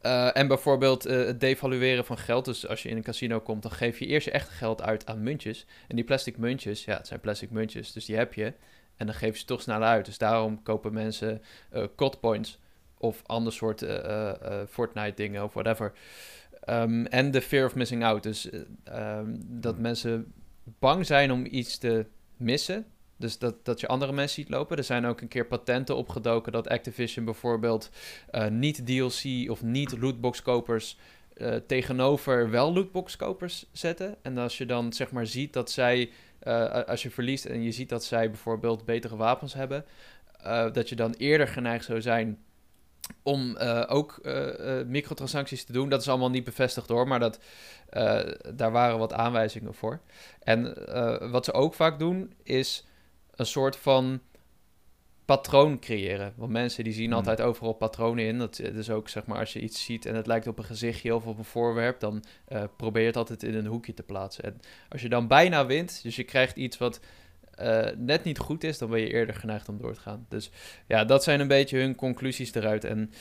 Eh, 0.00 0.36
en 0.36 0.48
bijvoorbeeld 0.48 1.06
eh, 1.06 1.16
het 1.16 1.40
devalueren 1.40 2.04
van 2.04 2.18
geld. 2.18 2.44
Dus 2.44 2.68
als 2.68 2.82
je 2.82 2.88
in 2.88 2.96
een 2.96 3.02
casino 3.02 3.40
komt, 3.40 3.62
dan 3.62 3.72
geef 3.72 3.98
je 3.98 4.06
eerst 4.06 4.26
je 4.26 4.32
echte 4.32 4.52
geld 4.52 4.82
uit 4.82 5.06
aan 5.06 5.22
muntjes. 5.22 5.66
En 5.88 5.96
die 5.96 6.04
plastic 6.04 6.36
muntjes, 6.36 6.84
ja, 6.84 6.96
het 6.96 7.06
zijn 7.06 7.20
plastic 7.20 7.50
muntjes, 7.50 7.92
dus 7.92 8.04
die 8.04 8.16
heb 8.16 8.34
je. 8.34 8.52
En 8.96 9.06
dan 9.06 9.14
geef 9.14 9.32
je 9.32 9.38
ze 9.38 9.44
toch 9.44 9.62
sneller 9.62 9.88
uit. 9.88 10.04
Dus 10.04 10.18
daarom 10.18 10.62
kopen 10.62 10.92
mensen 10.92 11.42
eh 11.70 11.84
COD 11.96 12.20
points 12.20 12.58
of 12.98 13.22
ander 13.26 13.52
soort 13.52 13.82
eh, 13.82 13.96
eh, 13.96 14.60
eh, 14.60 14.68
Fortnite 14.68 15.14
dingen 15.14 15.44
of 15.44 15.52
whatever. 15.52 15.92
Ehm, 16.60 17.04
en 17.04 17.30
de 17.30 17.42
fear 17.42 17.66
of 17.66 17.74
missing 17.74 18.04
out. 18.04 18.22
Dus 18.22 18.50
eh, 18.50 18.60
ehm, 18.84 19.34
dat 19.38 19.72
Hmm. 19.74 19.82
mensen 19.82 20.32
bang 20.78 21.06
zijn 21.06 21.32
om 21.32 21.46
iets 21.50 21.78
te 21.78 22.06
missen. 22.36 22.86
Dus 23.18 23.38
dat, 23.38 23.64
dat 23.64 23.80
je 23.80 23.86
andere 23.86 24.12
mensen 24.12 24.34
ziet 24.34 24.50
lopen. 24.50 24.76
Er 24.76 24.84
zijn 24.84 25.06
ook 25.06 25.20
een 25.20 25.28
keer 25.28 25.46
patenten 25.46 25.96
opgedoken 25.96 26.52
dat 26.52 26.68
Activision 26.68 27.24
bijvoorbeeld 27.24 27.90
eh, 28.30 28.48
niet 28.48 28.86
DLC 28.86 29.50
of 29.50 29.62
niet 29.62 29.98
lootbox 29.98 30.42
kopers 30.42 30.98
eh, 31.34 31.54
tegenover 31.66 32.50
wel 32.50 32.72
lootbox-kopers 32.72 33.66
zetten. 33.72 34.16
En 34.22 34.38
als 34.38 34.58
je 34.58 34.66
dan 34.66 34.92
zeg 34.92 35.10
maar 35.10 35.26
ziet 35.26 35.52
dat 35.52 35.70
zij, 35.70 36.10
eh, 36.38 36.84
als 36.84 37.02
je 37.02 37.10
verliest 37.10 37.44
en 37.44 37.62
je 37.62 37.72
ziet 37.72 37.88
dat 37.88 38.04
zij 38.04 38.30
bijvoorbeeld 38.30 38.84
betere 38.84 39.16
wapens 39.16 39.54
hebben, 39.54 39.84
dat 40.72 40.88
je 40.88 40.96
dan 40.96 41.12
eerder 41.12 41.48
geneigd 41.48 41.84
zou 41.84 42.00
zijn 42.00 42.38
om 43.22 43.56
ook 43.86 44.20
microtransacties 44.86 45.64
te 45.64 45.72
doen. 45.72 45.88
Dat 45.88 46.00
is 46.00 46.08
allemaal 46.08 46.30
niet 46.30 46.44
bevestigd 46.44 46.88
hoor, 46.88 47.08
maar 47.08 47.20
dat, 47.20 47.38
daar 48.54 48.70
waren 48.70 48.98
wat 48.98 49.12
aanwijzingen 49.12 49.74
voor. 49.74 50.00
En 50.42 50.74
wat 51.30 51.44
ze 51.44 51.52
ook 51.52 51.74
vaak 51.74 51.98
doen, 51.98 52.32
is 52.42 52.87
een 53.38 53.46
soort 53.46 53.76
van 53.76 54.20
patroon 55.24 55.78
creëren. 55.78 56.32
Want 56.36 56.52
mensen 56.52 56.84
die 56.84 56.92
zien 56.92 57.06
Hmm. 57.06 57.14
altijd 57.14 57.40
overal 57.40 57.72
patronen 57.72 58.24
in. 58.24 58.38
Dat 58.38 58.58
is 58.58 58.90
ook 58.90 59.08
zeg 59.08 59.26
maar 59.26 59.38
als 59.38 59.52
je 59.52 59.60
iets 59.60 59.84
ziet 59.84 60.06
en 60.06 60.14
het 60.14 60.26
lijkt 60.26 60.46
op 60.46 60.58
een 60.58 60.64
gezichtje 60.64 61.14
of 61.14 61.26
op 61.26 61.38
een 61.38 61.44
voorwerp, 61.44 62.00
dan 62.00 62.24
eh, 62.44 62.62
probeer 62.76 63.02
je 63.02 63.08
het 63.08 63.16
altijd 63.16 63.42
in 63.42 63.54
een 63.54 63.66
hoekje 63.66 63.94
te 63.94 64.02
plaatsen. 64.02 64.44
En 64.44 64.60
als 64.88 65.02
je 65.02 65.08
dan 65.08 65.26
bijna 65.26 65.66
wint, 65.66 66.02
dus 66.02 66.16
je 66.16 66.24
krijgt 66.24 66.56
iets 66.56 66.78
wat 66.78 67.00
eh, 67.54 67.86
net 67.96 68.24
niet 68.24 68.38
goed 68.38 68.64
is, 68.64 68.78
dan 68.78 68.90
ben 68.90 69.00
je 69.00 69.12
eerder 69.12 69.34
geneigd 69.34 69.68
om 69.68 69.78
door 69.78 69.94
te 69.94 70.00
gaan. 70.00 70.26
Dus 70.28 70.50
ja, 70.86 71.04
dat 71.04 71.24
zijn 71.24 71.40
een 71.40 71.48
beetje 71.48 71.78
hun 71.78 71.94
conclusies 71.94 72.54
eruit. 72.54 72.84
En 72.84 73.12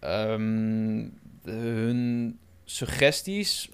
ehm, 0.00 1.08
hun 1.42 2.38
suggesties 2.64 3.70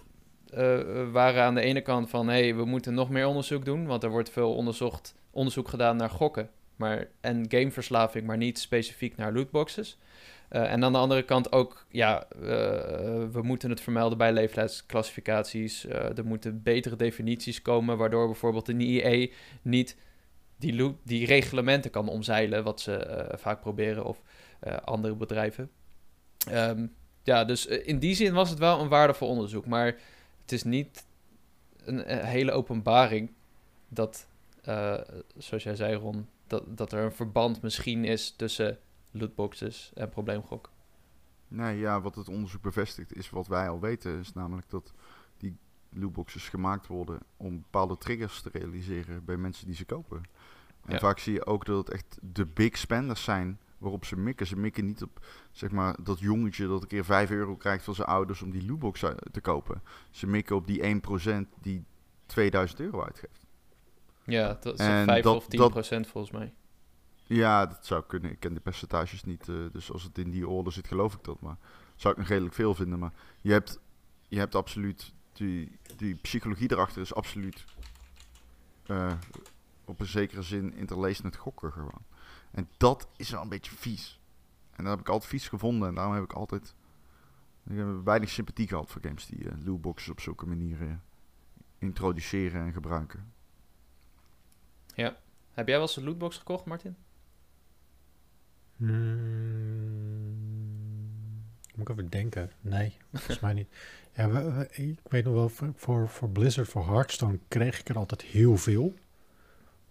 eh, 0.51 1.11
waren 1.13 1.43
aan 1.43 1.55
de 1.55 1.61
ene 1.61 1.81
kant 1.81 2.11
van... 2.11 2.29
hé, 2.29 2.41
hey, 2.41 2.55
we 2.55 2.65
moeten 2.65 2.95
nog 2.95 3.11
meer 3.11 3.27
onderzoek 3.27 3.65
doen... 3.65 3.87
want 3.87 4.03
er 4.03 4.11
wordt 4.11 4.31
veel 4.31 4.55
onderzocht, 4.55 5.15
onderzoek 5.31 5.69
gedaan 5.69 5.97
naar 5.97 6.11
gokken... 6.11 6.51
Maar, 6.81 7.09
en 7.21 7.45
gameverslaving, 7.49 8.27
maar 8.27 8.37
niet 8.37 8.59
specifiek 8.59 9.17
naar 9.17 9.33
lootboxes. 9.33 9.99
Eh, 10.49 10.73
en 10.73 10.85
aan 10.85 10.93
de 10.93 10.99
andere 10.99 11.23
kant 11.23 11.53
ook, 11.53 11.87
ja, 11.89 12.27
eh, 12.29 12.41
we 13.33 13.41
moeten 13.43 13.71
het 13.71 13.81
vermelden 13.81 14.19
bij 14.19 14.33
leeftijdsclassificaties. 14.33 15.87
Eh, 15.87 16.19
er 16.19 16.25
moeten 16.25 16.63
betere 16.63 16.97
definities 16.97 17.63
komen... 17.63 17.97
waardoor 17.97 18.27
bijvoorbeeld 18.27 18.69
een 18.69 18.81
IE 18.81 19.33
niet 19.63 19.97
die, 20.57 20.75
loot, 20.75 20.97
die 21.03 21.27
reglementen 21.27 21.91
kan 21.91 22.09
omzeilen... 22.09 22.65
wat 22.65 22.81
ze 22.81 23.27
vaak 23.39 23.61
proberen, 23.61 24.05
of 24.05 24.23
andere 24.85 25.15
bedrijven. 25.15 25.71
Ehm, 26.49 26.87
ja, 27.23 27.45
dus 27.45 27.67
in 27.67 27.99
die 27.99 28.15
zin 28.15 28.33
was 28.33 28.51
het 28.51 28.59
wel 28.59 28.81
een 28.81 28.89
waardevol 28.89 29.29
onderzoek. 29.29 29.67
Maar 29.67 29.87
het 30.43 30.53
is 30.53 30.63
niet 30.63 31.05
een, 31.85 32.25
hele 32.25 32.53
openbaring 32.53 33.31
dat, 33.89 34.27
eh, 34.71 35.19
zoals 35.37 35.63
jij 35.63 35.77
zei 35.77 35.95
Ron, 35.95 36.29
dat, 36.47 36.77
dat 36.77 36.93
er 36.93 37.05
een 37.05 37.13
verband 37.13 37.63
misschien 37.63 38.05
is 38.05 38.31
tussen 38.37 38.79
lootboxes 39.11 39.91
en 39.95 40.09
probleemgok. 40.09 40.71
Nee, 41.49 41.79
ja, 41.79 42.01
wat 42.01 42.15
het 42.15 42.29
onderzoek 42.29 42.63
bevestigt 42.63 43.17
is 43.17 43.31
wat 43.31 43.47
wij 43.47 43.69
al 43.69 43.81
weten. 43.81 44.19
Is 44.19 44.33
namelijk 44.33 44.69
dat 44.71 44.93
die 45.37 45.57
lootboxes 45.93 46.49
gemaakt 46.49 46.87
worden 46.87 47.19
om 47.37 47.61
bepaalde 47.61 47.99
triggers 47.99 48.43
te 48.43 48.49
realiseren 48.53 49.25
bij 49.25 49.37
mensen 49.37 49.67
die 49.67 49.75
ze 49.75 49.85
kopen. 49.85 50.23
En 50.85 50.93
Ja. 50.93 50.99
vaak 50.99 51.19
zie 51.19 51.33
je 51.33 51.47
ook 51.47 51.65
dat 51.65 51.77
het 51.87 51.95
echt 51.95 52.19
de 52.23 52.47
big 52.47 52.77
spenders 52.77 53.23
zijn 53.25 53.59
waarop 53.79 54.05
ze 54.05 54.17
mikken. 54.17 54.47
Ze 54.47 54.57
mikken 54.57 54.85
niet 54.87 55.03
op, 55.03 55.27
zeg 55.53 55.71
maar, 55.71 55.97
dat 56.03 56.19
jongetje 56.19 56.67
dat 56.67 56.83
een 56.83 56.89
keer 56.89 57.05
5 57.05 57.31
euro 57.31 57.57
krijgt 57.57 57.85
van 57.85 57.95
zijn 57.95 58.09
ouders 58.09 58.43
om 58.43 58.51
die 58.51 58.67
lootbox 58.67 59.05
uit- 59.05 59.29
te 59.33 59.41
kopen. 59.41 59.83
Ze 60.11 60.27
mikken 60.27 60.57
op 60.57 60.67
die 60.67 60.83
1% 60.83 61.49
die 61.61 61.85
2000 62.27 62.81
euro 62.81 63.03
uitgeeft. 63.05 63.47
Ja, 64.31 64.59
dat 64.61 64.79
is 64.81 64.87
En 64.87 65.05
5 65.05 65.23
dat- 65.25 65.37
of 65.37 65.47
10 65.47 65.59
dat- 65.61 65.71
procent 65.71 66.07
volgens 66.07 66.33
mij. 66.33 66.55
Ja, 67.25 67.67
dat 67.67 67.87
zou 67.87 68.05
kunnen. 68.07 68.31
Ik 68.31 68.41
ken 68.41 68.55
de 68.55 68.61
percentages 68.61 69.25
niet. 69.25 69.49
eh, 69.49 69.57
dus 69.73 69.93
als 69.93 70.03
het 70.03 70.19
in 70.19 70.31
die 70.31 70.49
orde 70.49 70.71
zit, 70.71 70.87
geloof 70.87 71.15
ik 71.15 71.25
dat. 71.25 71.41
Maar 71.41 71.57
zou 71.97 72.13
ik 72.15 72.19
nog 72.21 72.29
redelijk 72.29 72.55
veel 72.55 72.75
vinden. 72.75 72.99
Maar 72.99 73.13
je 73.41 73.53
hebt, 73.53 73.81
je 74.29 74.39
hebt 74.39 74.55
absoluut. 74.55 75.13
Die, 75.33 75.79
die 75.97 76.15
psychologie 76.15 76.73
erachter 76.73 77.01
is 77.03 77.15
absoluut. 77.15 77.65
eh, 78.87 79.13
op 79.85 80.01
een 80.01 80.07
zekere 80.07 80.43
zin 80.43 80.75
interlaced 80.75 81.23
met 81.23 81.37
gokken 81.37 81.73
gewoon. 81.73 82.05
En 82.51 82.69
dat 82.77 83.09
is 83.17 83.31
wel 83.31 83.43
een 83.43 83.49
beetje 83.49 83.71
vies. 83.75 84.21
En 84.71 84.85
dat 84.85 84.93
heb 84.93 85.01
ik 85.01 85.09
altijd 85.09 85.31
vies 85.31 85.49
gevonden. 85.49 85.89
En 85.89 85.95
daarom 85.95 86.15
heb 86.15 86.23
ik 86.25 86.33
altijd. 86.33 86.75
Ik 87.67 87.77
heb 87.77 87.87
weinig 88.05 88.29
sympathie 88.31 88.69
gehad 88.69 88.91
voor 88.91 89.03
games 89.03 89.27
die 89.27 89.49
eh 89.49 89.57
lootboxes 89.65 90.09
op 90.11 90.21
zulke 90.21 90.47
manieren 90.47 91.03
introduceren 91.79 92.61
en 92.67 92.73
gebruiken. 92.73 93.33
Heb 94.95 95.67
jij 95.67 95.77
wel 95.77 95.81
eens 95.81 95.97
een 95.97 96.05
lootbox 96.05 96.37
gekocht, 96.39 96.65
Martin? 96.65 96.97
Hmm, 99.61 101.45
moet 101.75 101.89
ik 101.89 101.99
even 101.99 102.09
denken. 102.11 102.51
Nee, 102.61 102.97
volgens 103.13 103.41
mij 103.41 103.53
niet. 103.53 103.69
Ja, 104.17 104.29
we- 104.31 104.53
we- 104.53 104.69
ik 104.83 104.99
weet 105.09 105.25
nog 105.25 105.35
wel, 105.35 105.49
voor, 105.49 105.73
voor, 105.77 106.09
voor 106.09 106.29
Blizzard, 106.31 106.69
voor 106.69 106.87
Hearthstone, 106.87 107.39
kreeg 107.49 107.81
ik 107.81 107.89
er 107.89 107.97
altijd 107.97 108.23
heel 108.23 108.57
veel. 108.57 108.95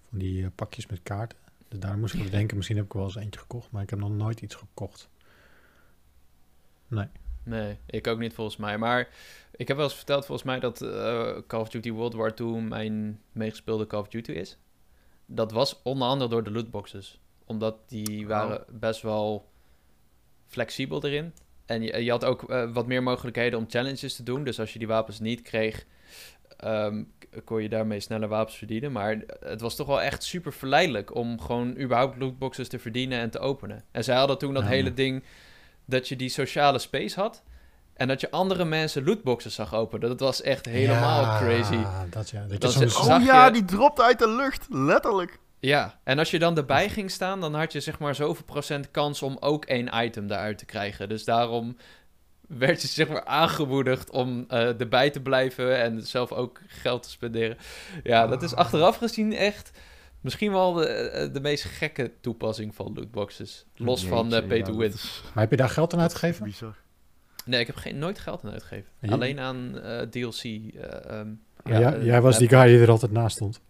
Van 0.10 0.18
die 0.20 0.44
eh, 0.44 0.50
pakjes 0.56 0.88
met 0.88 1.00
kaarten. 1.04 1.38
Dus 1.68 1.80
daar 1.80 1.98
moest 1.98 2.14
ik 2.14 2.20
over 2.20 2.32
denken. 2.40 2.56
Misschien 2.58 2.78
heb 2.78 2.86
ik 2.86 2.94
wel 2.94 3.04
eens 3.04 3.16
eentje 3.16 3.40
gekocht, 3.40 3.72
maar 3.72 3.84
ik 3.84 3.90
heb 3.90 4.00
nog 4.00 4.10
nooit 4.12 4.42
iets 4.42 4.56
gekocht. 4.56 5.10
Nee. 6.88 7.08
Nee, 7.44 7.78
ik 7.86 8.08
ook 8.08 8.20
niet 8.20 8.34
volgens 8.34 8.58
mij. 8.58 8.78
Maar 8.78 9.08
ik 9.52 9.68
heb 9.68 9.78
wel 9.78 9.86
eens 9.86 9.96
verteld 9.96 10.26
volgens 10.26 10.48
mij 10.48 10.60
dat 10.60 10.82
eh, 10.82 11.38
Call 11.48 11.60
of 11.62 11.70
Duty 11.70 11.92
World 11.92 12.14
War 12.14 12.34
II 12.42 12.62
mijn 12.62 13.22
meegespeelde 13.32 13.88
Call 13.88 14.00
of 14.00 14.08
Duty 14.08 14.32
is. 14.32 14.58
Dat 15.32 15.52
was 15.52 15.80
onder 15.84 16.08
andere 16.08 16.30
door 16.30 16.44
de 16.44 16.52
lootboxes. 16.52 17.20
Omdat 17.46 17.76
die 17.90 18.28
waren 18.28 18.66
best 18.70 19.02
wel 19.02 19.50
flexibel 20.48 21.04
erin. 21.04 21.34
En 21.66 21.82
je, 21.82 22.04
je 22.04 22.12
had 22.12 22.26
ook 22.26 22.50
eh, 22.50 22.72
wat 22.74 22.88
meer 22.88 23.04
mogelijkheden 23.04 23.60
om 23.60 23.70
challenges 23.70 24.16
te 24.16 24.24
doen. 24.24 24.44
Dus 24.44 24.60
als 24.60 24.74
je 24.74 24.80
die 24.80 24.88
wapens 24.88 25.20
niet 25.20 25.42
kreeg, 25.42 25.86
ehm, 26.58 27.04
kon 27.44 27.62
je 27.62 27.70
daarmee 27.70 28.00
sneller 28.00 28.28
wapens 28.28 28.58
verdienen. 28.58 28.92
Maar 28.92 29.22
het 29.40 29.62
was 29.62 29.76
toch 29.76 29.88
wel 29.88 30.02
echt 30.02 30.24
super 30.24 30.54
verleidelijk 30.54 31.16
om 31.16 31.42
gewoon 31.42 31.78
überhaupt 31.78 32.18
lootboxes 32.18 32.68
te 32.68 32.80
verdienen 32.80 33.20
en 33.20 33.30
te 33.30 33.40
openen. 33.40 33.84
En 33.92 34.04
zij 34.04 34.16
hadden 34.16 34.38
toen 34.38 34.54
dat 34.54 34.64
hele 34.64 34.94
ding 34.94 35.24
dat 35.86 36.08
je 36.08 36.16
die 36.16 36.30
sociale 36.30 36.80
space 36.80 37.20
had. 37.20 37.44
En 38.00 38.08
dat 38.08 38.22
je 38.22 38.32
andere 38.32 38.66
mensen 38.66 39.04
lootboxes 39.04 39.54
zag 39.56 39.74
openen. 39.74 40.10
Dat 40.10 40.20
was 40.20 40.42
echt 40.42 40.66
helemaal 40.66 41.22
Ja, 41.22 41.38
crazy. 41.40 41.78
Dat 42.10 42.30
ja. 42.30 42.46
Dat 42.48 42.62
Dat 42.62 42.74
je 42.74 42.98
Oh 43.00 43.24
ja, 43.26 43.46
je- 43.46 43.52
die 43.52 43.66
dropt 43.66 44.02
uit 44.02 44.20
de 44.20 44.30
lucht. 44.30 44.66
Letterlijk. 44.70 45.40
Ja, 45.60 46.00
en 46.04 46.20
als 46.20 46.32
je 46.32 46.40
dan 46.40 46.58
erbij 46.58 46.90
ging 46.90 47.12
staan, 47.12 47.42
dan 47.42 47.54
had 47.56 47.72
je 47.72 47.80
zeg 47.80 48.00
maar 48.00 48.16
zoveel 48.16 48.44
procent 48.46 48.92
kans 48.92 49.22
om 49.22 49.38
ook 49.40 49.66
één 49.66 49.90
item 50.04 50.28
daaruit 50.28 50.58
te 50.58 50.66
krijgen. 50.66 51.10
Dus 51.10 51.24
daarom 51.26 51.78
werd 52.48 52.82
je 52.82 52.88
zeg 52.88 53.08
maar 53.08 53.26
aangemoedigd 53.26 54.10
om 54.10 54.46
eh, 54.48 54.80
erbij 54.82 55.10
te 55.10 55.22
blijven 55.22 55.78
en 55.82 56.02
zelf 56.08 56.32
ook 56.32 56.60
geld 56.68 57.04
te 57.04 57.10
spenderen. 57.10 57.58
Ja, 58.04 58.28
dat 58.28 58.44
is 58.44 58.52
Ah. 58.54 58.58
achteraf 58.60 58.98
gezien 58.98 59.34
echt 59.36 59.72
misschien 60.22 60.52
wel 60.52 60.74
de, 60.74 60.86
eh, 60.88 61.34
de 61.34 61.40
meest 61.40 61.64
gekke 61.64 62.12
toepassing 62.22 62.76
van 62.76 62.92
lootboxes. 62.96 63.66
Los 63.76 64.06
van 64.06 64.26
eh, 64.26 64.32
Jeetje, 64.32 64.48
pay 64.48 64.58
ja, 64.58 64.64
to 64.64 64.72
dat 64.72 64.80
win. 64.80 64.90
is- 64.94 65.22
Maar 65.34 65.44
heb 65.44 65.52
je 65.52 65.58
daar 65.58 65.70
geld 65.70 65.94
aan 65.94 66.00
uitgegeven? 66.00 66.44
bizar. 66.46 66.76
Nee, 67.46 67.60
ik 67.60 67.68
heb 67.68 67.76
geen, 67.76 67.98
nooit 67.98 68.20
geld 68.20 68.44
aan 68.44 68.52
uitgegeven. 68.52 68.90
Je- 69.00 69.12
Alleen 69.12 69.40
aan 69.40 69.80
eh, 69.82 70.02
DLC. 70.02 70.44
eh, 70.44 71.20
ehm, 71.20 71.28
Ja, 71.66 71.94
eh, 71.94 72.06
jij 72.06 72.22
was 72.22 72.38
die 72.38 72.50
guy 72.50 72.66
die 72.66 72.80
er 72.80 72.90
altijd 72.90 73.12
naast 73.12 73.36
stond. 73.36 73.62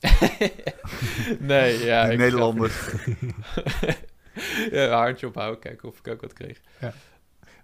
nee, 1.38 1.84
ja. 1.84 2.08
Die 2.08 2.18
Nederlander. 2.18 2.70
ja, 4.70 4.84
een 4.84 4.90
handje 4.92 5.26
ophouden, 5.26 5.60
kijken 5.60 5.88
of 5.88 5.98
ik 5.98 6.08
ook 6.08 6.20
wat 6.20 6.32
kreeg. 6.32 6.60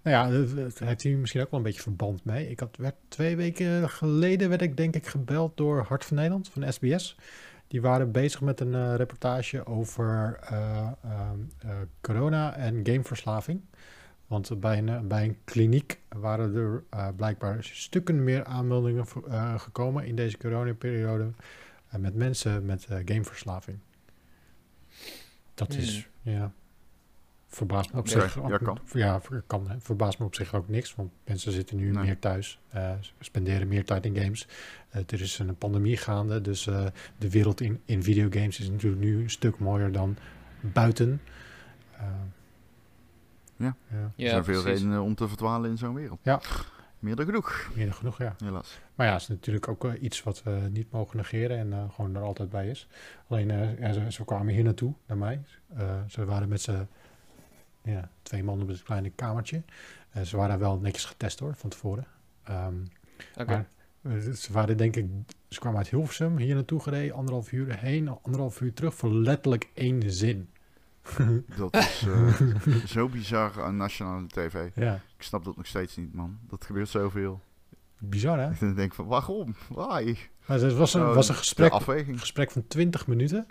Nou 0.03 0.15
ja, 0.33 0.45
dat- 0.55 0.79
heeft 0.79 1.01
hier 1.01 1.17
misschien 1.17 1.41
ook 1.41 1.51
wel 1.51 1.59
een 1.59 1.65
beetje 1.65 1.81
verband 1.81 2.25
mee. 2.25 2.49
Ik 2.49 2.59
had, 2.59 2.77
werd 2.77 2.95
twee 3.07 3.35
weken 3.35 3.89
geleden 3.89 4.49
werd 4.49 4.61
ik 4.61 4.77
denk 4.77 4.95
ik 4.95 5.07
gebeld 5.07 5.57
door 5.57 5.81
Hart 5.87 6.05
van 6.05 6.15
Nederland, 6.17 6.49
van 6.49 6.73
SBS. 6.73 7.15
Die 7.67 7.81
waren 7.81 8.11
bezig 8.11 8.41
met 8.41 8.59
een 8.59 8.73
eh, 8.73 8.95
reportage 8.95 9.65
over 9.65 10.37
eh, 10.41 10.77
ehm, 11.03 11.39
eh, 11.59 11.69
corona 12.01 12.55
en 12.55 12.79
gameverslaving. 12.83 13.61
Want 14.27 14.59
bij 14.59 14.77
een, 14.77 15.07
bij 15.07 15.23
een 15.23 15.37
kliniek 15.43 15.99
waren 16.09 16.55
er 16.55 16.83
eh, 16.89 17.07
blijkbaar 17.15 17.57
stukken 17.63 18.23
meer 18.23 18.45
aanmeldingen 18.45 19.07
voor- 19.07 19.27
eh, 19.27 19.59
gekomen 19.59 20.05
in 20.05 20.15
deze 20.15 20.37
coronaperiode 20.37 21.31
eh, 21.89 21.99
met 21.99 22.15
mensen 22.15 22.65
met 22.65 22.87
gameverslaving. 23.05 23.77
Dat 25.53 25.73
is, 25.73 26.07
ja, 26.21 26.51
verbaast 27.47 27.93
me 27.93 27.99
op 27.99 28.07
zich. 28.07 28.35
Ja, 28.35 28.47
ja, 28.47 28.57
kan. 28.57 28.79
Ja, 28.93 29.21
kan. 29.47 29.69
hè. 29.69 29.79
Verbaast 29.79 30.19
me 30.19 30.25
op 30.25 30.35
zich 30.35 30.55
ook 30.55 30.67
niks, 30.67 30.95
want 30.95 31.11
mensen 31.23 31.51
zitten 31.51 31.77
nu 31.77 31.91
Nee. 31.91 32.03
meer 32.03 32.19
thuis, 32.19 32.59
spenderen 33.19 33.67
meer 33.67 33.85
tijd 33.85 34.05
in 34.05 34.15
games. 34.17 34.47
Er 34.89 35.21
is 35.21 35.39
een 35.39 35.55
pandemie 35.55 35.97
gaande, 35.97 36.41
dus 36.41 36.63
de 37.17 37.29
wereld 37.29 37.61
in, 37.61 37.81
in 37.85 38.03
videogames 38.03 38.59
is 38.59 38.69
natuurlijk 38.69 39.01
nu 39.01 39.21
een 39.21 39.29
stuk 39.29 39.59
mooier 39.59 39.91
dan 39.91 40.17
buiten. 40.61 41.21
Ja. 43.57 43.75
ja. 43.91 43.95
er 43.97 44.11
Ja, 44.15 44.29
zijn 44.29 44.43
veel 44.43 44.61
precies. 44.61 44.79
redenen 44.79 45.01
om 45.03 45.15
te 45.15 45.27
verdwalen 45.27 45.69
in 45.69 45.77
zo'n 45.77 45.93
wereld. 45.93 46.19
Ja. 46.23 46.41
Meer 46.99 47.15
dan 47.15 47.25
genoeg, 47.25 47.69
Meer 47.75 47.85
dan 47.85 47.93
genoeg, 47.93 48.17
ja. 48.17 48.35
helaas. 48.43 48.79
Maar 48.95 49.07
ja, 49.07 49.13
het 49.13 49.21
is 49.21 49.27
natuurlijk 49.27 49.67
ook 49.67 49.85
eh, 49.85 50.01
iets 50.01 50.23
wat 50.23 50.43
we 50.43 50.67
niet 50.71 50.91
mogen 50.91 51.17
negeren 51.17 51.57
en 51.57 51.73
eh, 51.73 51.83
gewoon 51.93 52.15
er 52.15 52.21
altijd 52.21 52.49
bij 52.49 52.67
is. 52.69 52.87
Alleen, 53.27 53.51
eh, 53.51 53.79
ja, 53.79 53.93
ze, 53.93 54.11
ze 54.11 54.25
kwamen 54.25 54.53
hier 54.53 54.63
naartoe, 54.63 54.93
naar 55.05 55.17
mij. 55.17 55.41
Eh, 55.75 55.99
ze 56.07 56.25
waren 56.25 56.49
met 56.49 56.61
z'n 56.61 56.87
Ja, 57.81 58.09
twee 58.21 58.43
man 58.43 58.61
op 58.61 58.69
een 58.69 58.83
kleine 58.83 59.09
kamertje. 59.09 59.61
Ze 60.23 60.37
waren 60.37 60.59
wel 60.59 60.77
netjes 60.77 61.05
getest 61.05 61.39
hoor, 61.39 61.55
van 61.55 61.69
tevoren. 61.69 62.05
Ehm, 62.43 62.73
Oké. 63.37 63.45
Maar 64.01 64.19
ze 64.35 64.53
waren 64.53 64.77
denk 64.77 64.95
ik, 64.95 65.05
ze 65.47 65.59
kwamen 65.59 65.77
uit 65.77 65.89
Hilversum 65.89 66.37
hier 66.37 66.55
naartoe 66.55 66.79
gereden, 66.79 67.15
anderhalf 67.15 67.51
uur 67.51 67.77
heen, 67.77 68.09
anderhalf 68.21 68.61
uur 68.61 68.73
terug 68.73 68.95
voor 68.95 69.13
letterlijk 69.13 69.69
één 69.73 70.11
zin. 70.11 70.49
Dat 71.57 71.75
is 71.75 72.05
eh, 72.07 72.35
zo 72.95 73.09
bizar 73.09 73.63
aan 73.63 73.77
nationale 73.77 74.27
tv. 74.27 74.69
Ja, 74.75 74.93
Ik 75.17 75.23
snap 75.23 75.43
dat 75.43 75.55
nog 75.57 75.65
steeds 75.65 75.95
niet, 75.95 76.13
man. 76.13 76.39
Dat 76.49 76.65
gebeurt 76.65 76.89
zoveel. 76.89 77.41
bizar 77.97 78.39
hè? 78.39 78.49
Ik 78.53 78.59
denk 78.59 78.79
ik 78.79 78.93
van, 78.93 79.05
waarom? 79.05 79.55
Why? 79.69 80.15
Maar 80.45 80.59
het 80.59 80.73
was 80.73 80.93
een, 80.93 81.13
was 81.13 81.29
een 81.29 81.35
gesprek, 81.35 81.73
gesprek 82.17 82.51
van 82.51 82.67
20 82.67 83.07
minuten. 83.07 83.47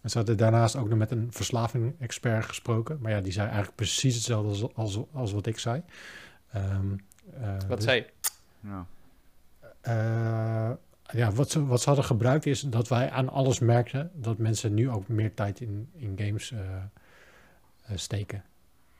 En 0.00 0.10
ze 0.10 0.16
hadden 0.16 0.36
daarnaast 0.36 0.76
ook 0.76 0.88
nog 0.88 0.98
met 0.98 1.10
een 1.10 1.28
verslaving-expert 1.30 2.44
gesproken. 2.44 2.98
Maar 3.00 3.10
ja, 3.12 3.20
die 3.20 3.32
zei 3.32 3.46
eigenlijk 3.46 3.76
precies 3.76 4.14
hetzelfde 4.14 4.48
als, 4.48 4.74
als, 4.74 5.00
als 5.12 5.32
wat 5.32 5.46
ik 5.46 5.58
zei. 5.58 5.82
Ehm, 6.52 6.86
eh, 7.32 7.56
Wat 7.68 7.76
dus- 7.76 7.84
zei 7.84 7.96
je? 7.96 8.10
Ja. 8.68 8.86
Eh, 9.80 10.76
ja, 11.12 11.32
wat 11.32 11.50
ze, 11.50 11.66
wat 11.66 11.80
ze 11.80 11.86
hadden 11.86 12.04
gebruikt 12.04 12.46
is 12.46 12.60
dat 12.60 12.88
wij 12.88 13.10
aan 13.10 13.28
alles 13.28 13.58
merkten 13.58 14.10
dat 14.14 14.38
mensen 14.38 14.74
nu 14.74 14.90
ook 14.90 15.08
meer 15.08 15.34
tijd 15.34 15.60
in, 15.60 15.88
in 15.92 16.18
games 16.18 16.52
eh, 16.52 16.76
eh, 16.76 17.96
steken. 17.96 18.44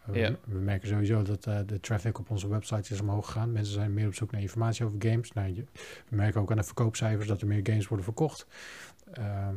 We, 0.04 0.38
merken 0.44 0.88
sowieso 0.88 1.22
dat 1.22 1.46
eh, 1.46 1.58
de 1.66 1.80
traffic 1.80 2.18
op 2.18 2.30
onze 2.30 2.48
website 2.48 2.94
is 2.94 3.00
omhoog 3.00 3.26
gegaan. 3.26 3.52
Mensen 3.52 3.74
zijn 3.74 3.94
meer 3.94 4.06
op 4.06 4.14
zoek 4.14 4.30
naar 4.30 4.40
informatie 4.40 4.84
over 4.84 4.98
games. 5.02 5.32
Nou, 5.32 5.54
je, 5.54 5.64
we 6.08 6.16
merken 6.16 6.40
ook 6.40 6.50
aan 6.50 6.56
de 6.56 6.62
verkoopcijfers 6.62 7.28
dat 7.28 7.40
er 7.40 7.46
meer 7.46 7.61
games 7.62 7.88
worden 7.88 8.04
verkocht. 8.04 8.46
Ehm, 9.12 9.54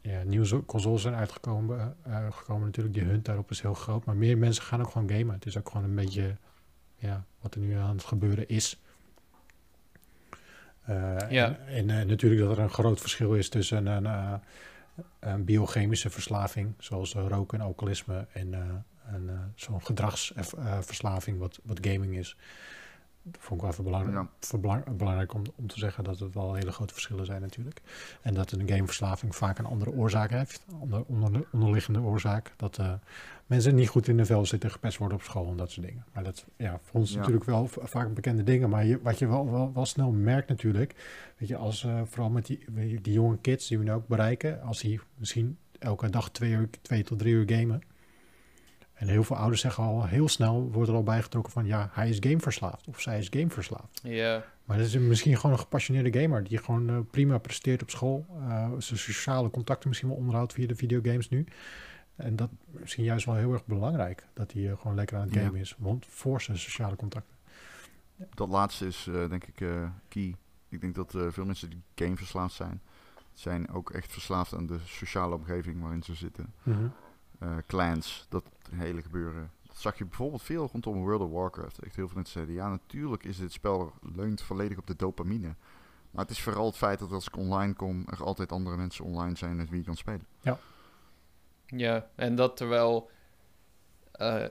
ja, 0.00 0.22
nieuwe 0.22 0.64
consoles 0.64 1.02
zijn 1.02 1.14
uitgekomen. 1.14 1.96
gekomen 2.30 2.64
natuurlijk. 2.64 2.94
Die 2.94 3.04
hunt 3.04 3.24
daarop 3.24 3.50
is 3.50 3.60
heel 3.60 3.74
groot. 3.74 4.04
Maar 4.04 4.16
meer 4.16 4.38
mensen 4.38 4.62
gaan 4.62 4.80
ook 4.80 4.90
gewoon 4.90 5.10
gamen. 5.10 5.34
Het 5.34 5.46
is 5.46 5.58
ook 5.58 5.68
gewoon 5.68 5.84
een 5.84 5.94
beetje 5.94 6.36
ja, 6.96 7.24
wat 7.40 7.54
er 7.54 7.60
nu 7.60 7.74
aan 7.74 7.96
het 7.96 8.04
gebeuren 8.04 8.48
is. 8.48 8.80
Eh, 10.86 11.16
Ja. 11.30 11.58
En, 11.66 11.90
en, 11.90 12.00
eh, 12.00 12.06
natuurlijk 12.06 12.40
dat 12.42 12.56
er 12.56 12.62
een 12.62 12.70
groot 12.70 13.00
verschil 13.00 13.34
is 13.34 13.48
tussen 13.48 13.86
een, 13.86 14.06
eh, 14.06 14.32
een 15.20 15.44
biochemische 15.44 16.10
verslaving, 16.10 16.74
zoals 16.78 17.14
roken 17.14 17.58
en 17.58 17.64
alcoholisme, 17.64 18.26
en 18.32 18.54
zo'n 19.54 19.84
gedragsverslaving, 19.84 21.38
wat, 21.38 21.58
wat 21.64 21.78
gaming 21.80 22.16
is. 22.16 22.36
Dat 23.32 23.36
vond 23.42 23.54
ik 23.54 23.60
wel 23.60 23.70
even 23.70 23.84
belangrijk, 23.84 24.16
Ja. 24.16 24.28
voor 24.40 24.60
belang- 24.60 24.96
belangrijk 24.96 25.34
om, 25.34 25.42
om 25.56 25.66
te 25.66 25.78
zeggen 25.78 26.04
dat 26.04 26.18
het 26.18 26.34
wel 26.34 26.54
hele 26.54 26.72
grote 26.72 26.92
verschillen 26.92 27.26
zijn 27.26 27.40
natuurlijk. 27.40 27.80
En 28.22 28.34
dat 28.34 28.52
een 28.52 28.68
gameverslaving 28.68 29.36
vaak 29.36 29.58
een 29.58 29.64
andere 29.64 29.92
oorzaak 29.92 30.30
heeft, 30.30 30.64
onder, 30.78 31.04
onder, 31.06 31.44
onderliggende 31.52 32.00
oorzaak. 32.00 32.52
Dat 32.56 32.78
eh, 32.78 32.92
mensen 33.46 33.74
niet 33.74 33.88
goed 33.88 34.08
in 34.08 34.16
de 34.16 34.24
vel 34.24 34.46
zitten, 34.46 34.70
gepest 34.70 34.98
worden 34.98 35.18
op 35.18 35.24
school 35.24 35.50
en 35.50 35.56
dat 35.56 35.70
soort 35.70 35.86
dingen. 35.86 36.04
Maar 36.12 36.24
dat 36.24 36.46
ja, 36.56 36.78
voor 36.82 37.00
ons 37.00 37.10
Ja. 37.12 37.16
natuurlijk 37.18 37.44
wel 37.44 37.68
vaak 37.68 38.14
bekende 38.14 38.42
dingen. 38.42 38.70
Maar 38.70 38.84
je, 38.84 39.00
wat 39.02 39.18
je 39.18 39.26
wel, 39.26 39.50
wel, 39.50 39.72
wel 39.74 39.86
snel 39.86 40.10
merkt 40.10 40.48
natuurlijk, 40.48 40.94
weet 41.36 41.48
je, 41.48 41.56
als 41.56 41.84
eh, 41.84 42.00
vooral 42.04 42.30
met 42.30 42.46
die, 42.46 43.00
die 43.00 43.12
jonge 43.12 43.38
kids 43.38 43.68
die 43.68 43.78
we 43.78 43.84
nu 43.84 43.92
ook 43.92 44.06
bereiken, 44.06 44.62
als 44.62 44.80
die 44.80 45.00
misschien 45.14 45.58
elke 45.78 46.10
dag 46.10 46.30
twee, 46.30 46.50
uur, 46.52 46.68
twee 46.82 47.02
tot 47.04 47.18
drie 47.18 47.32
uur 47.32 47.50
gamen. 47.50 47.82
En 48.96 49.08
heel 49.08 49.24
veel 49.24 49.36
ouders 49.36 49.60
zeggen 49.60 49.84
al 49.84 50.06
heel 50.06 50.28
snel, 50.28 50.70
wordt 50.72 50.88
er 50.88 50.94
al 50.94 51.02
bijgetrokken 51.02 51.52
van 51.52 51.66
ja, 51.66 51.88
hij 51.92 52.08
is 52.08 52.16
gameverslaafd 52.20 52.88
of 52.88 53.00
zij 53.00 53.18
is 53.18 53.28
gameverslaafd. 53.30 54.00
Ja. 54.02 54.44
Maar 54.64 54.76
dat 54.76 54.86
is 54.86 54.96
misschien 54.98 55.36
gewoon 55.36 55.52
een 55.52 55.58
gepassioneerde 55.62 56.20
gamer 56.20 56.44
die 56.44 56.58
gewoon 56.58 56.88
eh, 56.88 56.98
prima 57.10 57.38
presteert 57.38 57.82
op 57.82 57.90
school. 57.90 58.26
eh, 58.38 58.70
zijn 58.78 58.98
sociale 58.98 59.50
contacten 59.50 59.88
misschien 59.88 60.08
wel 60.08 60.18
onderhoudt 60.18 60.52
via 60.52 60.66
de 60.66 60.74
videogames 60.76 61.28
nu. 61.28 61.46
En 62.16 62.36
dat 62.36 62.50
is 62.72 62.80
misschien 62.80 63.04
juist 63.04 63.26
wel 63.26 63.34
heel 63.34 63.52
erg 63.52 63.66
belangrijk, 63.66 64.26
dat 64.34 64.52
hij 64.52 64.70
eh, 64.70 64.78
gewoon 64.78 64.96
lekker 64.96 65.16
aan 65.16 65.28
het 65.28 65.36
gamen 65.36 65.60
is. 65.60 65.74
Want 65.78 66.06
voor 66.08 66.40
zijn 66.40 66.58
sociale 66.58 66.96
contacten. 66.96 67.34
Dat 68.34 68.48
laatste 68.48 68.86
is 68.86 69.06
eh, 69.06 69.28
denk 69.28 69.44
ik 69.44 69.60
eh, 69.60 69.88
key. 70.08 70.34
Ik 70.68 70.80
denk 70.80 70.94
dat 70.94 71.14
eh, 71.14 71.22
veel 71.28 71.44
mensen 71.44 71.70
die 71.70 71.82
gameverslaafd 71.94 72.54
zijn, 72.54 72.80
zijn 73.34 73.70
ook 73.70 73.90
echt 73.90 74.12
verslaafd 74.12 74.54
aan 74.54 74.66
de 74.66 74.78
sociale 74.84 75.34
omgeving 75.34 75.80
waarin 75.80 76.02
ze 76.02 76.14
zitten. 76.14 76.52
Eh, 76.64 76.76
clans, 77.66 78.26
dat 78.28 78.44
hele 78.70 79.02
gebeuren. 79.02 79.50
Dat 79.66 79.76
zag 79.76 79.98
je 79.98 80.04
bijvoorbeeld 80.04 80.42
veel 80.42 80.68
rondom 80.72 81.02
World 81.02 81.20
of 81.20 81.30
Warcraft. 81.30 81.78
Echt 81.78 81.96
heel 81.96 82.06
veel 82.06 82.16
mensen 82.16 82.32
zeiden, 82.32 82.54
ja 82.54 82.68
natuurlijk 82.68 83.24
is 83.24 83.36
dit 83.36 83.52
spel 83.52 83.92
leunt 84.14 84.42
volledig 84.42 84.78
op 84.78 84.86
de 84.86 84.96
dopamine. 84.96 85.54
Maar 86.10 86.24
het 86.24 86.30
is 86.30 86.42
vooral 86.42 86.66
het 86.66 86.76
feit 86.76 86.98
dat 86.98 87.12
als 87.12 87.26
ik 87.26 87.36
online 87.36 87.72
kom, 87.74 88.04
er 88.10 88.24
altijd 88.24 88.52
andere 88.52 88.76
mensen 88.76 89.04
online 89.04 89.36
zijn 89.36 89.56
met 89.56 89.68
wie 89.70 89.78
ik 89.80 89.86
kan 89.86 89.96
spelen. 89.96 90.26
Ja, 91.66 92.08
en 92.14 92.34
dat 92.34 92.56
terwijl 92.56 93.10
eh, 94.12 94.44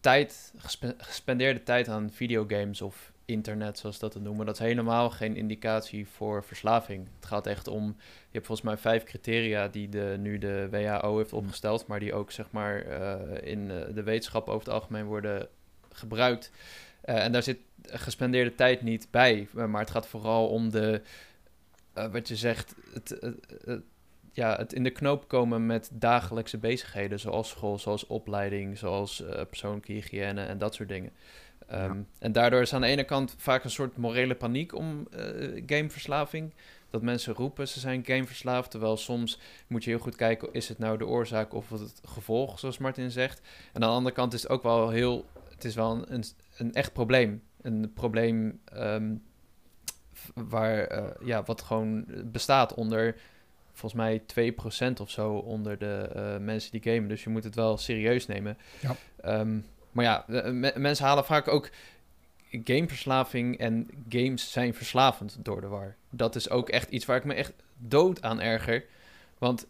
tijd, 0.00 0.52
gespe- 0.56 0.94
gespendeerde 0.98 1.62
tijd 1.62 1.88
aan 1.88 2.10
videogames 2.10 2.82
of 2.82 3.12
internet, 3.26 3.78
zoals 3.78 3.98
dat 3.98 4.12
te 4.12 4.20
noemen, 4.20 4.46
dat 4.46 4.54
is 4.54 4.60
helemaal 4.60 5.10
geen 5.10 5.36
indicatie 5.36 6.08
voor 6.08 6.44
verslaving. 6.44 7.08
Het 7.16 7.26
gaat 7.26 7.46
echt 7.46 7.68
om, 7.68 7.84
je 7.98 8.32
hebt 8.32 8.46
volgens 8.46 8.66
mij 8.66 8.76
vijf 8.76 9.04
criteria 9.04 9.68
die 9.68 9.88
de, 9.88 10.16
nu 10.18 10.38
de 10.38 10.68
WHO 10.70 11.16
heeft 11.16 11.32
opgesteld, 11.32 11.86
maar 11.86 12.00
die 12.00 12.14
ook 12.14 12.32
zeg 12.32 12.50
maar 12.50 12.80
eh, 12.80 13.52
in 13.52 13.70
eh, 13.70 13.94
de 13.94 14.02
wetenschap 14.02 14.48
over 14.48 14.64
het 14.64 14.74
algemeen 14.74 15.04
worden 15.04 15.48
gebruikt. 15.92 16.50
Eh, 17.00 17.24
en 17.24 17.32
daar 17.32 17.42
zit 17.42 17.58
gespendeerde 17.82 18.54
tijd 18.54 18.82
niet 18.82 19.08
bij, 19.10 19.48
maar 19.52 19.80
het 19.80 19.90
gaat 19.90 20.06
vooral 20.06 20.48
om 20.48 20.70
de, 20.70 21.02
wat 21.92 22.28
je 22.28 22.36
zegt, 22.36 22.74
het, 22.92 23.18
ja, 24.32 24.56
het 24.56 24.72
in 24.72 24.82
de 24.82 24.90
knoop 24.90 25.28
komen 25.28 25.66
met 25.66 25.90
dagelijkse 25.92 26.58
bezigheden, 26.58 27.20
zoals 27.20 27.48
school, 27.48 27.78
zoals 27.78 28.06
opleiding, 28.06 28.78
zoals 28.78 29.22
persoonlijke 29.48 29.92
hygiëne 29.92 30.42
en 30.42 30.58
dat 30.58 30.74
soort 30.74 30.88
dingen. 30.88 31.12
Ehm, 31.66 32.00
En 32.18 32.32
daardoor 32.32 32.60
is 32.60 32.72
aan 32.74 32.80
de 32.80 32.86
ene 32.86 33.04
kant 33.04 33.34
vaak 33.38 33.64
een 33.64 33.70
soort 33.70 33.96
morele 33.96 34.34
paniek 34.34 34.74
om 34.74 35.06
eh, 35.10 35.62
gameverslaving. 35.66 36.52
Dat 36.90 37.02
mensen 37.02 37.34
roepen 37.34 37.68
ze 37.68 37.80
zijn 37.80 38.04
gameverslaafd, 38.06 38.70
terwijl 38.70 38.96
soms 38.96 39.38
moet 39.66 39.84
je 39.84 39.90
heel 39.90 39.98
goed 39.98 40.16
kijken, 40.16 40.48
is 40.52 40.68
het 40.68 40.78
nou 40.78 40.98
de 40.98 41.06
oorzaak 41.06 41.54
of 41.54 41.70
het 41.70 42.00
gevolg, 42.04 42.58
zoals 42.58 42.78
Martin 42.78 43.10
zegt. 43.10 43.40
En 43.72 43.82
aan 43.82 43.88
de 43.88 43.96
andere 43.96 44.14
kant 44.14 44.32
is 44.32 44.42
het 44.42 44.50
ook 44.50 44.62
wel 44.62 44.90
heel, 44.90 45.26
het 45.50 45.64
is 45.64 45.74
wel 45.74 45.90
een, 45.92 46.12
een, 46.14 46.24
een 46.56 46.72
echt 46.72 46.92
probleem. 46.92 47.42
Een 47.62 47.92
probleem 47.94 48.60
ehm, 48.64 49.14
waar, 50.34 50.78
eh, 50.84 51.26
ja, 51.26 51.42
wat 51.42 51.62
gewoon 51.62 52.04
bestaat 52.24 52.74
onder 52.74 53.16
volgens 53.72 54.02
mij 54.02 54.22
2% 54.26 55.00
of 55.00 55.10
zo 55.10 55.32
onder 55.32 55.78
de 55.78 56.08
eh, 56.14 56.36
mensen 56.36 56.70
die 56.70 56.92
gamen. 56.92 57.08
Dus 57.08 57.24
je 57.24 57.30
moet 57.30 57.44
het 57.44 57.54
wel 57.54 57.76
serieus 57.76 58.26
nemen. 58.26 58.58
Ja. 58.80 58.96
Ehm, 59.20 59.58
maar 59.96 60.04
ja, 60.04 60.24
eh, 60.28 60.50
me- 60.52 60.72
mensen 60.76 61.06
halen 61.06 61.24
vaak 61.24 61.48
ook 61.48 61.70
gameverslaving 62.50 63.58
en 63.58 63.88
games 64.08 64.52
zijn 64.52 64.74
verslavend 64.74 65.36
door 65.44 65.60
de 65.60 65.66
war. 65.66 65.94
Dat 66.10 66.34
is 66.34 66.50
ook 66.50 66.68
echt 66.68 66.90
iets 66.90 67.04
waar 67.04 67.16
ik 67.16 67.24
me 67.24 67.34
echt 67.34 67.52
dood 67.76 68.22
aan 68.22 68.40
erger. 68.40 68.84
Want 69.38 69.66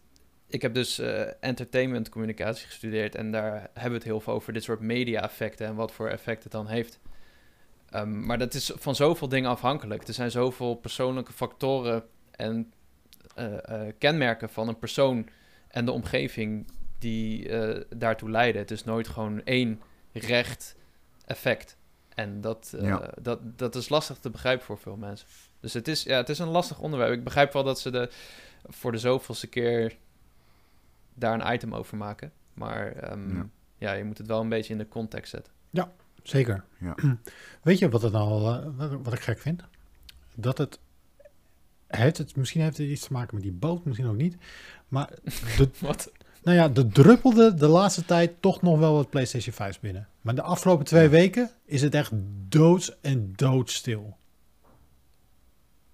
ik 0.47 0.61
heb 0.61 0.73
dus 0.73 0.99
eh, 0.99 1.21
entertainment 1.39 2.09
communicatie 2.09 2.65
gestudeerd 2.65 3.15
en 3.15 3.31
daar 3.31 3.53
hebben 3.73 3.89
we 3.89 3.95
het 3.95 4.03
heel 4.03 4.19
veel 4.19 4.33
over 4.33 4.53
dit 4.53 4.63
soort 4.63 4.79
media-effecten 4.79 5.67
en 5.67 5.75
wat 5.75 5.91
voor 5.91 6.07
effect 6.09 6.43
het 6.43 6.51
dan 6.51 6.67
heeft. 6.67 6.99
Ehm, 7.89 8.25
maar 8.25 8.37
dat 8.37 8.53
is 8.53 8.71
van 8.75 8.95
zoveel 8.95 9.27
dingen 9.27 9.49
afhankelijk. 9.49 10.07
Er 10.07 10.13
zijn 10.13 10.31
zoveel 10.31 10.75
persoonlijke 10.75 11.33
factoren 11.33 12.03
en 12.31 12.73
eh, 13.35 13.53
kenmerken 13.97 14.49
van 14.49 14.67
een 14.67 14.79
persoon 14.79 15.29
en 15.67 15.85
de 15.85 15.91
omgeving 15.91 16.67
die 16.99 17.49
daartoe 17.95 18.29
leiden. 18.29 18.61
Het 18.61 18.71
is 18.71 18.83
nooit 18.83 19.07
gewoon 19.07 19.43
één 19.43 19.81
recht 20.19 20.75
effect. 21.25 21.77
En 22.15 22.41
dat, 22.41 22.73
eh, 22.75 22.85
Ja. 22.87 23.11
dat, 23.21 23.39
dat 23.57 23.75
is 23.75 23.89
lastig 23.89 24.17
te 24.17 24.29
begrijpen 24.29 24.65
voor 24.65 24.77
veel 24.77 24.95
mensen. 24.97 25.27
Dus 25.59 25.73
het 25.73 25.87
is, 25.87 26.03
ja, 26.03 26.17
het 26.17 26.29
is 26.29 26.39
een 26.39 26.47
lastig 26.47 26.79
onderwerp. 26.79 27.13
Ik 27.13 27.23
begrijp 27.23 27.53
wel 27.53 27.63
dat 27.63 27.79
ze 27.79 27.91
de, 27.91 28.09
voor 28.67 28.91
de 28.91 28.97
zoveelste 28.97 29.47
keer 29.47 29.97
daar 31.13 31.33
een 31.41 31.53
item 31.53 31.75
over 31.75 31.97
maken. 31.97 32.31
Maar 32.53 32.91
ehm, 32.91 33.35
Ja. 33.35 33.47
ja. 33.77 33.91
je 33.93 34.03
moet 34.03 34.17
het 34.17 34.27
wel 34.27 34.41
een 34.41 34.49
beetje 34.49 34.73
in 34.73 34.79
de 34.79 34.87
context 34.87 35.29
zetten. 35.31 35.53
Zeker. 36.23 36.63
Ja. 36.79 36.95
Weet 37.63 37.79
je 37.79 37.89
wat, 37.89 38.01
het 38.01 38.11
nou, 38.11 38.57
eh, 38.57 38.67
wat, 38.75 38.91
wat 39.03 39.13
ik 39.13 39.19
gek 39.19 39.39
vind? 39.39 39.63
Dat 40.35 40.57
het, 40.57 40.79
het, 41.87 42.17
het... 42.17 42.35
Misschien 42.35 42.61
heeft 42.61 42.77
het 42.77 42.87
iets 42.87 43.07
te 43.07 43.13
maken 43.13 43.35
met 43.35 43.43
die 43.43 43.51
boot, 43.53 43.85
misschien 43.85 44.07
ook 44.07 44.15
niet. 44.15 44.35
Maar 44.87 45.09
de, 45.57 45.69
Wat? 45.79 46.11
Nou 46.47 46.59
ja, 46.59 46.81
er 46.81 46.87
druppelde 46.91 47.53
de 47.53 47.67
laatste 47.67 48.05
tijd 48.05 48.31
toch 48.41 48.61
nog 48.61 48.79
wel 48.79 48.93
wat 48.93 49.09
PlayStation 49.09 49.53
5 49.53 49.79
binnen. 49.79 50.07
Maar 50.21 50.35
de 50.35 50.41
afgelopen 50.41 50.85
twee 50.85 51.07
weken 51.09 51.49
is 51.65 51.81
het 51.81 51.95
echt 51.95 52.11
doods 52.49 52.99
en 53.01 53.33
doodstil. 53.35 54.17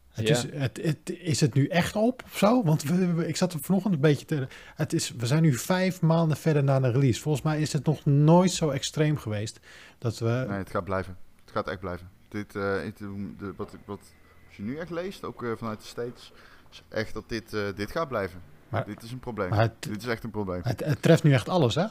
Het 0.10 0.28
Ja. 0.28 0.36
is, 0.36 0.46
het, 0.52 0.80
het, 0.84 1.10
is 1.20 1.40
het 1.42 1.54
nu 1.54 1.68
echt 1.68 1.96
op 1.96 2.24
of 2.26 2.38
zo? 2.38 2.64
Want 2.64 2.84
we, 2.84 3.14
we- 3.14 3.28
ik 3.28 3.36
zat 3.36 3.54
er 3.54 3.60
vanochtend 3.60 3.94
een 3.94 4.00
beetje 4.00 4.26
te... 4.26 4.48
Het 4.76 4.94
is, 4.94 5.12
we 5.18 5.26
zijn 5.26 5.42
nu 5.42 5.54
vijf 5.54 6.02
maanden 6.02 6.38
verder 6.38 6.64
na 6.64 6.80
de 6.80 6.92
release. 6.92 7.22
Volgens 7.22 7.44
mij 7.44 7.62
is 7.62 7.74
het 7.74 7.86
nog 7.86 8.06
nooit 8.06 8.52
zo 8.52 8.70
extreem 8.70 9.18
geweest 9.18 9.60
dat 9.98 10.20
we... 10.20 10.46
Nee, 10.48 10.58
het 10.58 10.70
gaat 10.70 10.84
blijven. 10.84 11.18
Het 11.44 11.52
gaat 11.54 11.68
echt 11.68 11.80
blijven. 11.80 12.10
Dit, 12.30 12.56
eh, 12.56 12.82
het, 12.84 12.98
de, 12.98 13.54
wat, 13.56 13.74
ik- 13.74 13.80
wat 13.86 14.00
als 14.48 14.56
je 14.56 14.64
nu 14.64 14.78
echt 14.78 14.90
leest, 14.90 15.24
ook 15.24 15.44
eh, 15.44 15.52
vanuit 15.58 15.82
de 15.82 15.88
States, 15.88 16.32
is 16.72 16.84
echt 16.90 17.14
dat 17.14 17.30
dit, 17.30 17.54
eh, 17.54 17.62
dit 17.76 17.92
gaat 17.92 18.08
blijven. 18.08 18.42
Maar- 18.74 18.86
dit 18.86 19.04
is 19.04 19.12
een 19.12 19.20
probleem. 19.20 19.52
het, 19.52 19.72
dit 19.80 20.02
is 20.02 20.08
echt 20.08 20.24
een 20.24 20.32
probleem. 20.32 20.62
het, 20.64 20.86
het 20.86 21.02
treft 21.02 21.24
nu 21.24 21.34
echt 21.34 21.50
alles, 21.50 21.76
hè? 21.76 21.86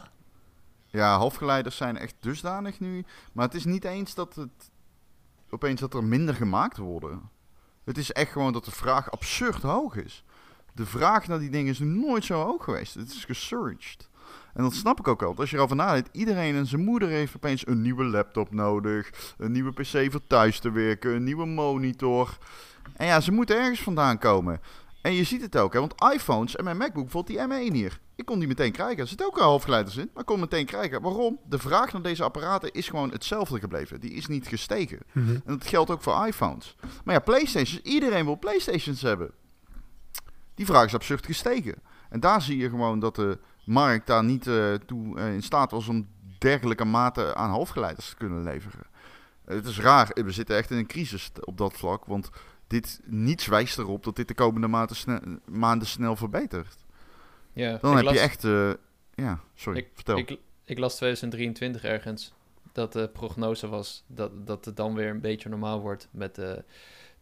Ja, 0.86 1.16
halfgeleiders 1.16 1.76
zijn 1.76 1.96
echt 1.96 2.14
dusdanig 2.20 2.80
nu. 2.80 3.04
Maar 3.32 3.44
het 3.44 3.54
is 3.54 3.64
niet 3.64 3.84
eens 3.84 4.14
dat 4.14 4.34
het 4.34 4.70
opeens 5.50 5.80
dat 5.80 5.94
er 5.94 6.04
minder 6.04 6.34
gemaakt 6.34 6.76
worden. 6.76 7.30
Het 7.84 7.98
is 7.98 8.12
echt 8.12 8.32
gewoon 8.32 8.52
dat 8.52 8.64
de 8.64 8.70
vraag 8.70 9.10
absurd 9.10 9.62
hoog 9.62 9.96
is. 9.96 10.24
De 10.74 10.86
vraag 10.86 11.26
naar 11.28 11.38
die 11.38 11.50
dingen 11.50 11.72
is 11.72 11.78
nooit 11.78 12.24
zo 12.24 12.42
hoog 12.42 12.64
geweest. 12.64 12.94
Het 12.94 13.10
is 13.10 13.24
gesurged. 13.24 14.08
En 14.54 14.62
dat 14.62 14.74
snap 14.74 14.98
ik 14.98 15.08
ook 15.08 15.18
wel. 15.20 15.28
Want 15.28 15.40
als 15.40 15.50
je 15.50 15.56
erover 15.56 15.76
nadenkt, 15.76 16.08
iedereen 16.12 16.54
en 16.54 16.66
zijn 16.66 16.84
moeder 16.84 17.08
heeft 17.08 17.36
opeens 17.36 17.66
een 17.66 17.82
nieuwe 17.82 18.04
laptop 18.04 18.50
nodig. 18.50 19.34
Een 19.38 19.52
nieuwe 19.52 19.72
PC 19.72 20.12
voor 20.12 20.26
thuis 20.26 20.58
te 20.58 20.70
werken. 20.70 21.14
Een 21.14 21.24
nieuwe 21.24 21.46
monitor. 21.46 22.38
En 22.96 23.06
ja, 23.06 23.20
ze 23.20 23.32
moeten 23.32 23.56
ergens 23.56 23.82
vandaan 23.82 24.18
komen. 24.18 24.60
En 25.02 25.12
je 25.12 25.24
ziet 25.24 25.42
het 25.42 25.56
ook, 25.56 25.72
hè, 25.72 25.80
want 25.80 25.94
iPhones 26.14 26.56
en 26.56 26.64
mijn 26.64 26.76
MacBook, 26.76 27.02
bijvoorbeeld 27.02 27.50
die 27.50 27.70
M1 27.70 27.72
hier, 27.72 28.00
ik 28.14 28.24
kon 28.24 28.38
die 28.38 28.48
meteen 28.48 28.72
krijgen. 28.72 28.98
Er 28.98 29.08
zitten 29.08 29.26
ook 29.26 29.38
al 29.38 29.48
halfgeleiders 29.48 29.96
in, 29.96 30.10
maar 30.12 30.22
ik 30.22 30.28
kon 30.28 30.40
meteen 30.40 30.66
krijgen. 30.66 31.02
Waarom? 31.02 31.38
De 31.48 31.58
vraag 31.58 31.92
naar 31.92 32.02
deze 32.02 32.24
apparaten 32.24 32.72
is 32.72 32.88
gewoon 32.88 33.10
hetzelfde 33.10 33.60
gebleven. 33.60 34.00
Die 34.00 34.10
is 34.10 34.26
niet 34.26 34.46
gestegen. 34.46 34.98
Mhm. 35.12 35.28
En 35.28 35.42
dat 35.44 35.66
geldt 35.66 35.90
ook 35.90 36.02
voor 36.02 36.26
iPhones. 36.26 36.76
Maar 37.04 37.14
ja, 37.14 37.20
PlayStations, 37.20 37.82
iedereen 37.82 38.24
wil 38.24 38.38
PlayStations 38.38 39.02
hebben. 39.02 39.30
Die 40.54 40.66
vraag 40.66 40.86
is 40.86 40.94
absurd 40.94 41.26
gestegen. 41.26 41.74
En 42.08 42.20
daar 42.20 42.42
zie 42.42 42.56
je 42.56 42.68
gewoon 42.68 42.98
dat 42.98 43.14
de 43.14 43.38
markt 43.64 44.06
daar 44.06 44.24
niet 44.24 44.46
eh, 44.46 44.74
toe 44.74 45.18
eh, 45.18 45.34
in 45.34 45.42
staat 45.42 45.70
was 45.70 45.88
om 45.88 46.08
dergelijke 46.38 46.84
mate 46.84 47.34
aan 47.34 47.50
halfgeleiders 47.50 48.08
te 48.08 48.16
kunnen 48.16 48.42
leveren. 48.42 48.86
Het 49.44 49.66
is 49.66 49.80
raar, 49.80 50.10
we 50.14 50.30
zitten 50.30 50.56
echt 50.56 50.70
in 50.70 50.76
een 50.76 50.86
crisis 50.86 51.30
op 51.40 51.58
dat 51.58 51.72
vlak, 51.72 52.04
want 52.04 52.30
dit, 52.72 53.00
niets 53.04 53.46
wijst 53.46 53.78
erop 53.78 54.04
dat 54.04 54.16
dit 54.16 54.28
de 54.28 54.34
komende 54.34 54.66
maanden, 54.66 54.96
sne- 54.96 55.38
maanden 55.50 55.88
snel 55.88 56.16
verbetert. 56.16 56.76
Ja, 57.52 57.78
Dan 57.80 57.96
heb 57.96 58.04
las, 58.04 58.14
je 58.14 58.20
echt, 58.20 58.44
eh, 58.44 58.70
ja, 59.14 59.40
sorry, 59.54 59.78
Ik, 59.78 59.88
vertel. 59.94 60.18
ik, 60.18 60.38
ik 60.64 60.78
las 60.78 60.96
2023 60.96 61.84
ergens 61.84 62.32
dat 62.72 62.92
de 62.92 63.08
prognose 63.08 63.68
was 63.68 64.04
dat, 64.06 64.46
dat 64.46 64.64
het 64.64 64.76
dan 64.76 64.94
weer 64.94 65.08
een 65.10 65.20
beetje 65.20 65.48
normaal 65.48 65.80
wordt 65.80 66.08
met 66.10 66.34
de 66.34 66.64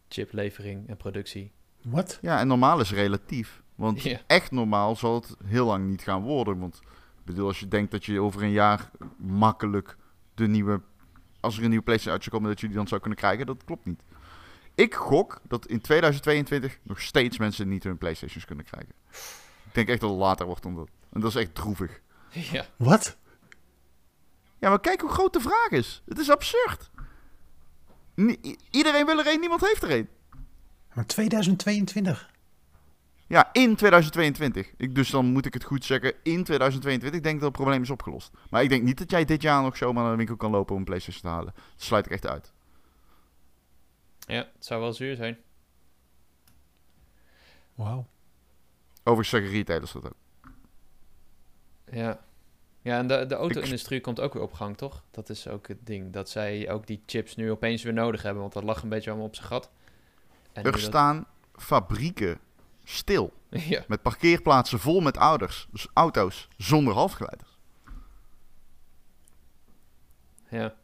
chiplevering 0.09 0.87
en 0.89 0.97
productie. 0.97 1.51
Wat? 1.81 2.19
Ja, 2.21 2.39
en 2.39 2.47
normaal 2.47 2.79
is 2.79 2.91
relatief. 2.91 3.61
Want 3.75 4.01
Ja. 4.11 4.19
echt 4.27 4.51
normaal 4.51 4.95
zal 4.95 5.15
het 5.15 5.35
heel 5.45 5.65
lang 5.65 5.87
niet 5.87 6.01
gaan 6.01 6.21
worden. 6.21 6.59
Want 6.59 6.75
ik 7.19 7.25
bedoel, 7.25 7.47
als 7.47 7.59
je 7.59 7.67
denkt 7.67 7.91
dat 7.91 8.05
je 8.05 8.19
over 8.21 8.43
een 8.43 8.51
jaar 8.51 8.91
makkelijk 9.17 9.97
de 10.35 10.47
nieuwe. 10.47 10.81
Als 11.39 11.57
er 11.57 11.63
een 11.63 11.69
nieuwe 11.69 11.83
PlayStation 11.83 12.13
uit 12.15 12.23
zou 12.23 12.35
komen, 12.35 12.51
dat 12.51 12.61
je 12.61 12.67
die 12.67 12.75
dan 12.75 12.87
zou 12.87 13.01
kunnen 13.01 13.19
krijgen, 13.19 13.45
dat 13.45 13.63
klopt 13.65 13.85
niet. 13.85 14.01
Ik 14.75 14.93
gok 14.95 15.41
dat 15.47 15.65
in 15.65 15.81
2022 15.81 16.77
nog 16.83 17.01
steeds 17.01 17.37
mensen 17.37 17.67
niet 17.67 17.83
hun 17.83 17.97
PlayStations 17.97 18.45
kunnen 18.45 18.65
krijgen. 18.65 18.93
Ik 19.65 19.73
denk 19.73 19.87
echt 19.87 20.01
dat 20.01 20.09
het 20.09 20.19
later 20.19 20.45
wordt 20.45 20.63
dan 20.63 20.75
dat. 20.75 20.89
En 21.13 21.21
dat 21.21 21.29
is 21.29 21.35
echt 21.35 21.55
droevig. 21.55 22.01
ja, 22.51 22.65
Wat? 22.75 23.17
Ja, 24.59 24.69
maar 24.69 24.79
kijk 24.79 25.01
hoe 25.01 25.09
groot 25.09 25.33
de 25.33 25.39
vraag 25.39 25.69
is. 25.69 26.01
Het 26.05 26.19
is 26.19 26.29
absurd. 26.29 26.89
Iedereen 28.71 29.05
wil 29.05 29.19
er 29.19 29.27
een, 29.27 29.39
niemand 29.39 29.61
heeft 29.61 29.83
er 29.83 29.91
een. 29.91 30.09
Maar 30.93 31.05
2022. 31.05 32.29
Ja, 33.27 33.49
in 33.53 33.75
2022. 33.75 34.71
Ik, 34.77 34.95
dus 34.95 35.09
dan 35.09 35.25
moet 35.25 35.45
ik 35.45 35.53
het 35.53 35.63
goed 35.63 35.85
zeggen. 35.85 36.13
In 36.23 36.43
2022 36.43 37.19
ik 37.19 37.23
denk 37.23 37.35
dat 37.39 37.47
het 37.47 37.57
probleem 37.57 37.81
is 37.81 37.89
opgelost. 37.89 38.31
Maar 38.49 38.63
ik 38.63 38.69
denk 38.69 38.83
niet 38.83 38.97
dat 38.97 39.11
jij 39.11 39.25
dit 39.25 39.41
jaar 39.41 39.61
nog 39.61 39.77
zomaar 39.77 40.01
naar 40.01 40.11
de 40.11 40.17
winkel 40.17 40.35
kan 40.35 40.51
lopen 40.51 40.73
om 40.73 40.79
een 40.79 40.85
PlayStation 40.85 41.21
te 41.21 41.37
halen. 41.37 41.53
Dat 41.53 41.83
sluit 41.85 42.05
ik 42.05 42.11
echt 42.11 42.27
uit. 42.27 42.53
Ja, 44.27 44.49
het 44.55 44.65
zou 44.65 44.81
wel 44.81 44.93
zuur 44.93 45.15
zijn. 45.15 45.37
Wauw. 47.75 48.05
Overigens 48.99 49.29
zeggen 49.29 49.49
retailers 49.51 49.91
dat 49.91 50.05
ook. 50.05 50.13
Ja, 51.91 52.19
ja 52.81 52.97
en 52.97 53.07
de, 53.07 53.25
de 53.25 53.35
auto-industrie 53.35 54.01
komt 54.01 54.19
ook 54.19 54.33
weer 54.33 54.43
op 54.43 54.53
gang, 54.53 54.77
toch? 54.77 55.03
Dat 55.11 55.29
is 55.29 55.47
ook 55.47 55.67
het 55.67 55.85
ding. 55.85 56.13
Dat 56.13 56.29
zij 56.29 56.71
ook 56.71 56.87
die 56.87 57.03
chips 57.05 57.35
nu 57.35 57.51
opeens 57.51 57.83
weer 57.83 57.93
nodig 57.93 58.21
hebben, 58.21 58.41
want 58.41 58.53
dat 58.53 58.63
lag 58.63 58.83
een 58.83 58.89
beetje 58.89 59.09
allemaal 59.09 59.27
op 59.27 59.35
zijn 59.35 59.47
gat. 59.47 59.71
En 60.53 60.63
Er 60.63 60.71
dat- 60.71 60.81
staan 60.81 61.27
fabrieken 61.55 62.39
stil. 62.83 63.33
Ja, 63.49 63.83
Met 63.87 64.01
parkeerplaatsen 64.01 64.79
vol 64.79 64.99
met 64.99 65.17
ouders. 65.17 65.67
Dus 65.71 65.87
auto's 65.93 66.47
zonder 66.57 66.93
halfgeleiders. 66.93 67.57
ja. 70.49 70.75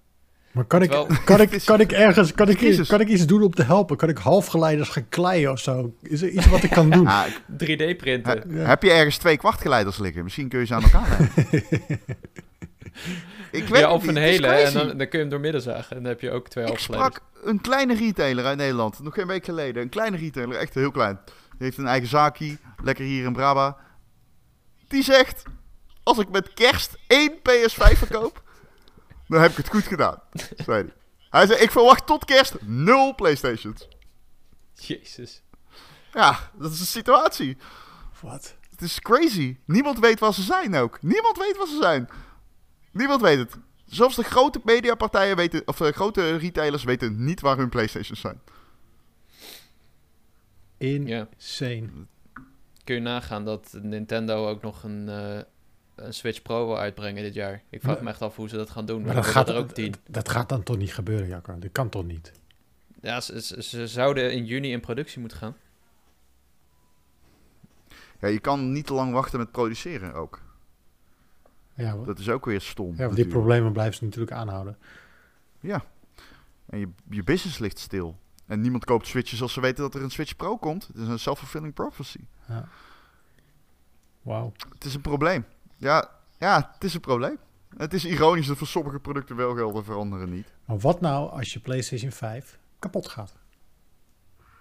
Maar 0.58 0.66
kan 0.66 0.82
ik, 0.82 0.90
Terwijl- 0.90 1.20
kan, 1.26 1.42
ik, 1.42 1.62
kan 1.66 1.80
ik 1.80 1.92
ergens, 2.08 2.34
kan 2.34 2.50
ik, 2.50 2.58
crisis. 2.58 2.88
kan 2.88 3.00
ik 3.02 3.08
iets 3.08 3.26
doen 3.26 3.42
om 3.44 3.54
te 3.54 3.64
helpen? 3.64 3.98
Kan 3.98 4.10
ik 4.10 4.18
halfgeleiders 4.18 4.90
gaan 4.90 5.10
kleien 5.10 5.52
of 5.52 5.60
zo? 5.60 5.94
Is 6.02 6.22
er 6.22 6.30
iets 6.30 6.48
wat 6.48 6.64
ik 6.64 6.70
kan 6.70 6.90
doen? 6.90 7.08
Ik- 7.58 7.78
3D-printen. 7.80 8.44
he- 8.50 8.60
Heb 8.60 8.84
je 8.84 8.92
ergens 8.92 9.18
twee 9.18 9.38
kwartgeleiders 9.38 9.98
liggen? 9.98 10.24
Misschien 10.24 10.50
kun 10.50 10.60
je 10.60 10.66
ze 10.66 10.74
aan 10.74 10.84
elkaar 10.84 11.10
leggen. 11.20 11.40
ik 13.52 13.68
weet 13.68 13.80
Ja, 13.82 13.92
of 13.94 14.02
niet, 14.02 14.10
een 14.10 14.18
hele, 14.22 14.48
en 14.48 14.74
dan, 14.74 14.88
dan 14.88 14.98
kun 14.98 15.08
je 15.12 15.18
hem 15.18 15.30
doormidden 15.30 15.62
zagen. 15.62 15.96
En 15.98 16.02
dan 16.04 16.12
heb 16.12 16.22
je 16.22 16.32
ook 16.32 16.48
twee 16.50 16.64
Ik 16.64 16.70
halfgeleiders. 16.70 17.16
sprak 17.16 17.46
een 17.52 17.62
kleine 17.62 17.96
retailer 17.96 18.46
uit 18.46 18.58
Nederland, 18.58 19.00
nog 19.04 19.14
geen 19.14 19.28
week 19.28 19.46
geleden. 19.46 19.82
Een 19.84 19.90
kleine 19.90 20.18
retailer, 20.18 20.58
echt 20.58 20.74
heel 20.74 20.92
klein. 20.92 21.20
Die 21.26 21.66
heeft 21.66 21.78
een 21.78 21.88
eigen 21.88 22.08
zaakje, 22.10 22.58
lekker 22.84 23.06
hier 23.06 23.26
in 23.26 23.34
Braba. 23.34 23.78
Die 24.88 25.04
zegt, 25.04 25.44
als 26.04 26.18
ik 26.18 26.30
met 26.30 26.54
kerst 26.54 26.98
één 27.08 27.32
PS5 27.32 27.98
verkoop, 27.98 28.44
dan 29.28 29.42
heb 29.42 29.52
ik 29.52 29.58
het 29.58 29.70
goed 29.70 29.84
gedaan. 29.84 30.22
Zei 30.66 30.84
hij. 30.84 30.94
Hij 31.30 31.48
zei, 31.48 31.60
ik 31.60 31.72
verwacht 31.72 32.06
tot 32.06 32.26
kerst 32.26 32.62
nul 32.62 33.16
Playstations. 33.16 33.88
Jezus. 34.74 35.42
Ja, 36.14 36.52
dat 36.54 36.72
is 36.72 36.80
de 36.80 36.86
situatie. 36.86 37.58
Wat? 38.22 38.56
Het 38.70 38.82
is 38.82 39.00
crazy. 39.00 39.58
Niemand 39.66 40.00
weet 40.00 40.20
waar 40.20 40.34
ze 40.34 40.42
zijn 40.42 40.76
ook. 40.76 41.02
Niemand 41.02 41.38
weet 41.38 41.58
waar 41.58 41.68
ze 41.68 41.78
zijn. 41.82 42.10
Niemand 42.92 43.22
weet 43.22 43.38
het. 43.38 43.58
Zelfs 43.86 44.16
de 44.16 44.24
grote 44.24 44.62
mediapartijen 44.64 45.36
weten, 45.36 45.62
of 45.66 45.78
de 45.78 45.92
grote 45.92 46.36
retailers 46.36 46.84
weten 46.84 47.24
niet 47.24 47.42
waar 47.42 47.58
hun 47.58 47.70
Playstations 47.70 48.20
zijn. 48.20 48.42
Insane. 50.78 51.06
Ja. 51.06 51.28
Kun 52.84 52.96
je 52.96 53.02
nagaan 53.02 53.46
dat 53.46 53.78
Nintendo 53.82 54.48
ook 54.48 54.62
nog 54.62 54.84
een, 54.84 55.10
eh, 55.10 55.40
een 55.98 56.14
Switch 56.14 56.42
Pro 56.42 56.66
wil 56.68 56.78
uitbrengen 56.78 57.24
dit 57.24 57.34
jaar. 57.34 57.62
Ik 57.70 57.82
vraag 57.82 57.96
Maar- 57.96 58.04
me 58.04 58.10
echt 58.10 58.22
af 58.22 58.36
hoe 58.36 58.50
ze 58.50 58.56
dat 58.56 58.70
gaan 58.70 58.86
doen. 58.86 59.02
Maar 59.02 59.16
dat 59.16 59.26
gaat, 59.26 59.50
er 59.50 59.56
ook 59.56 59.72
tien. 59.72 59.94
dat 60.10 60.30
gaat 60.30 60.50
dan 60.50 60.64
toch 60.64 60.78
niet 60.78 60.94
gebeuren, 60.94 61.28
Jacco? 61.28 61.60
Dat 61.60 61.72
kan 61.72 61.90
toch 61.90 62.06
niet? 62.06 62.32
Ja, 63.02 63.22
ze, 63.22 63.42
ze, 63.42 63.64
ze 63.64 63.88
zouden 63.88 64.34
in 64.34 64.46
juni 64.46 64.72
in 64.72 64.80
productie 64.80 65.20
moeten 65.20 65.38
gaan. 65.38 65.56
Ja, 68.20 68.28
je 68.28 68.40
kan 68.40 68.72
niet 68.72 68.86
te 68.86 68.94
lang 68.94 69.14
wachten 69.14 69.40
met 69.40 69.52
produceren 69.52 70.14
ook. 70.14 70.42
Ja, 71.74 71.96
Dat 71.96 72.20
is 72.20 72.30
ook 72.30 72.46
weer 72.46 72.62
stom. 72.62 72.94
ja 72.98 73.04
want 73.04 73.16
die 73.16 73.28
problemen 73.28 73.72
blijven 73.74 73.96
ze 73.96 74.04
natuurlijk 74.04 74.32
aanhouden. 74.32 74.78
Ja. 75.60 75.84
En 76.66 76.80
je, 76.80 76.90
je 77.10 77.24
business 77.24 77.58
ligt 77.60 77.80
stil. 77.80 78.18
En 78.46 78.62
niemand 78.62 78.86
koopt 78.86 79.08
Switches 79.08 79.42
als 79.42 79.54
ze 79.54 79.62
weten 79.62 79.84
dat 79.84 79.96
er 79.96 80.02
een 80.04 80.10
Switch 80.12 80.36
Pro 80.36 80.58
komt. 80.58 80.88
Het 80.88 80.96
is 80.96 81.08
een 81.08 81.20
self-fulfilling 81.20 81.74
prophecy. 81.74 82.20
Ja. 82.48 82.68
Wauw. 84.22 84.52
Het 84.74 84.86
is 84.86 84.94
een 84.96 85.02
probleem. 85.02 85.46
Ja, 85.78 86.10
ja, 86.40 86.70
het 86.74 86.84
is 86.84 86.94
een 86.94 87.00
probleem. 87.00 87.38
Het 87.78 87.94
is 87.94 88.06
ironisch 88.06 88.48
dat 88.48 88.58
voor 88.58 88.68
sommige 88.68 89.00
producten 89.00 89.36
wel 89.36 89.56
gelden, 89.56 89.84
voor 89.84 89.96
anderen 89.96 90.30
niet. 90.30 90.54
Maar 90.66 90.78
wat 90.80 91.02
nou 91.02 91.32
als 91.32 91.54
je 91.54 91.60
PlayStation 91.60 92.12
5 92.12 92.60
kapot 92.80 93.08
gaat? 93.08 93.34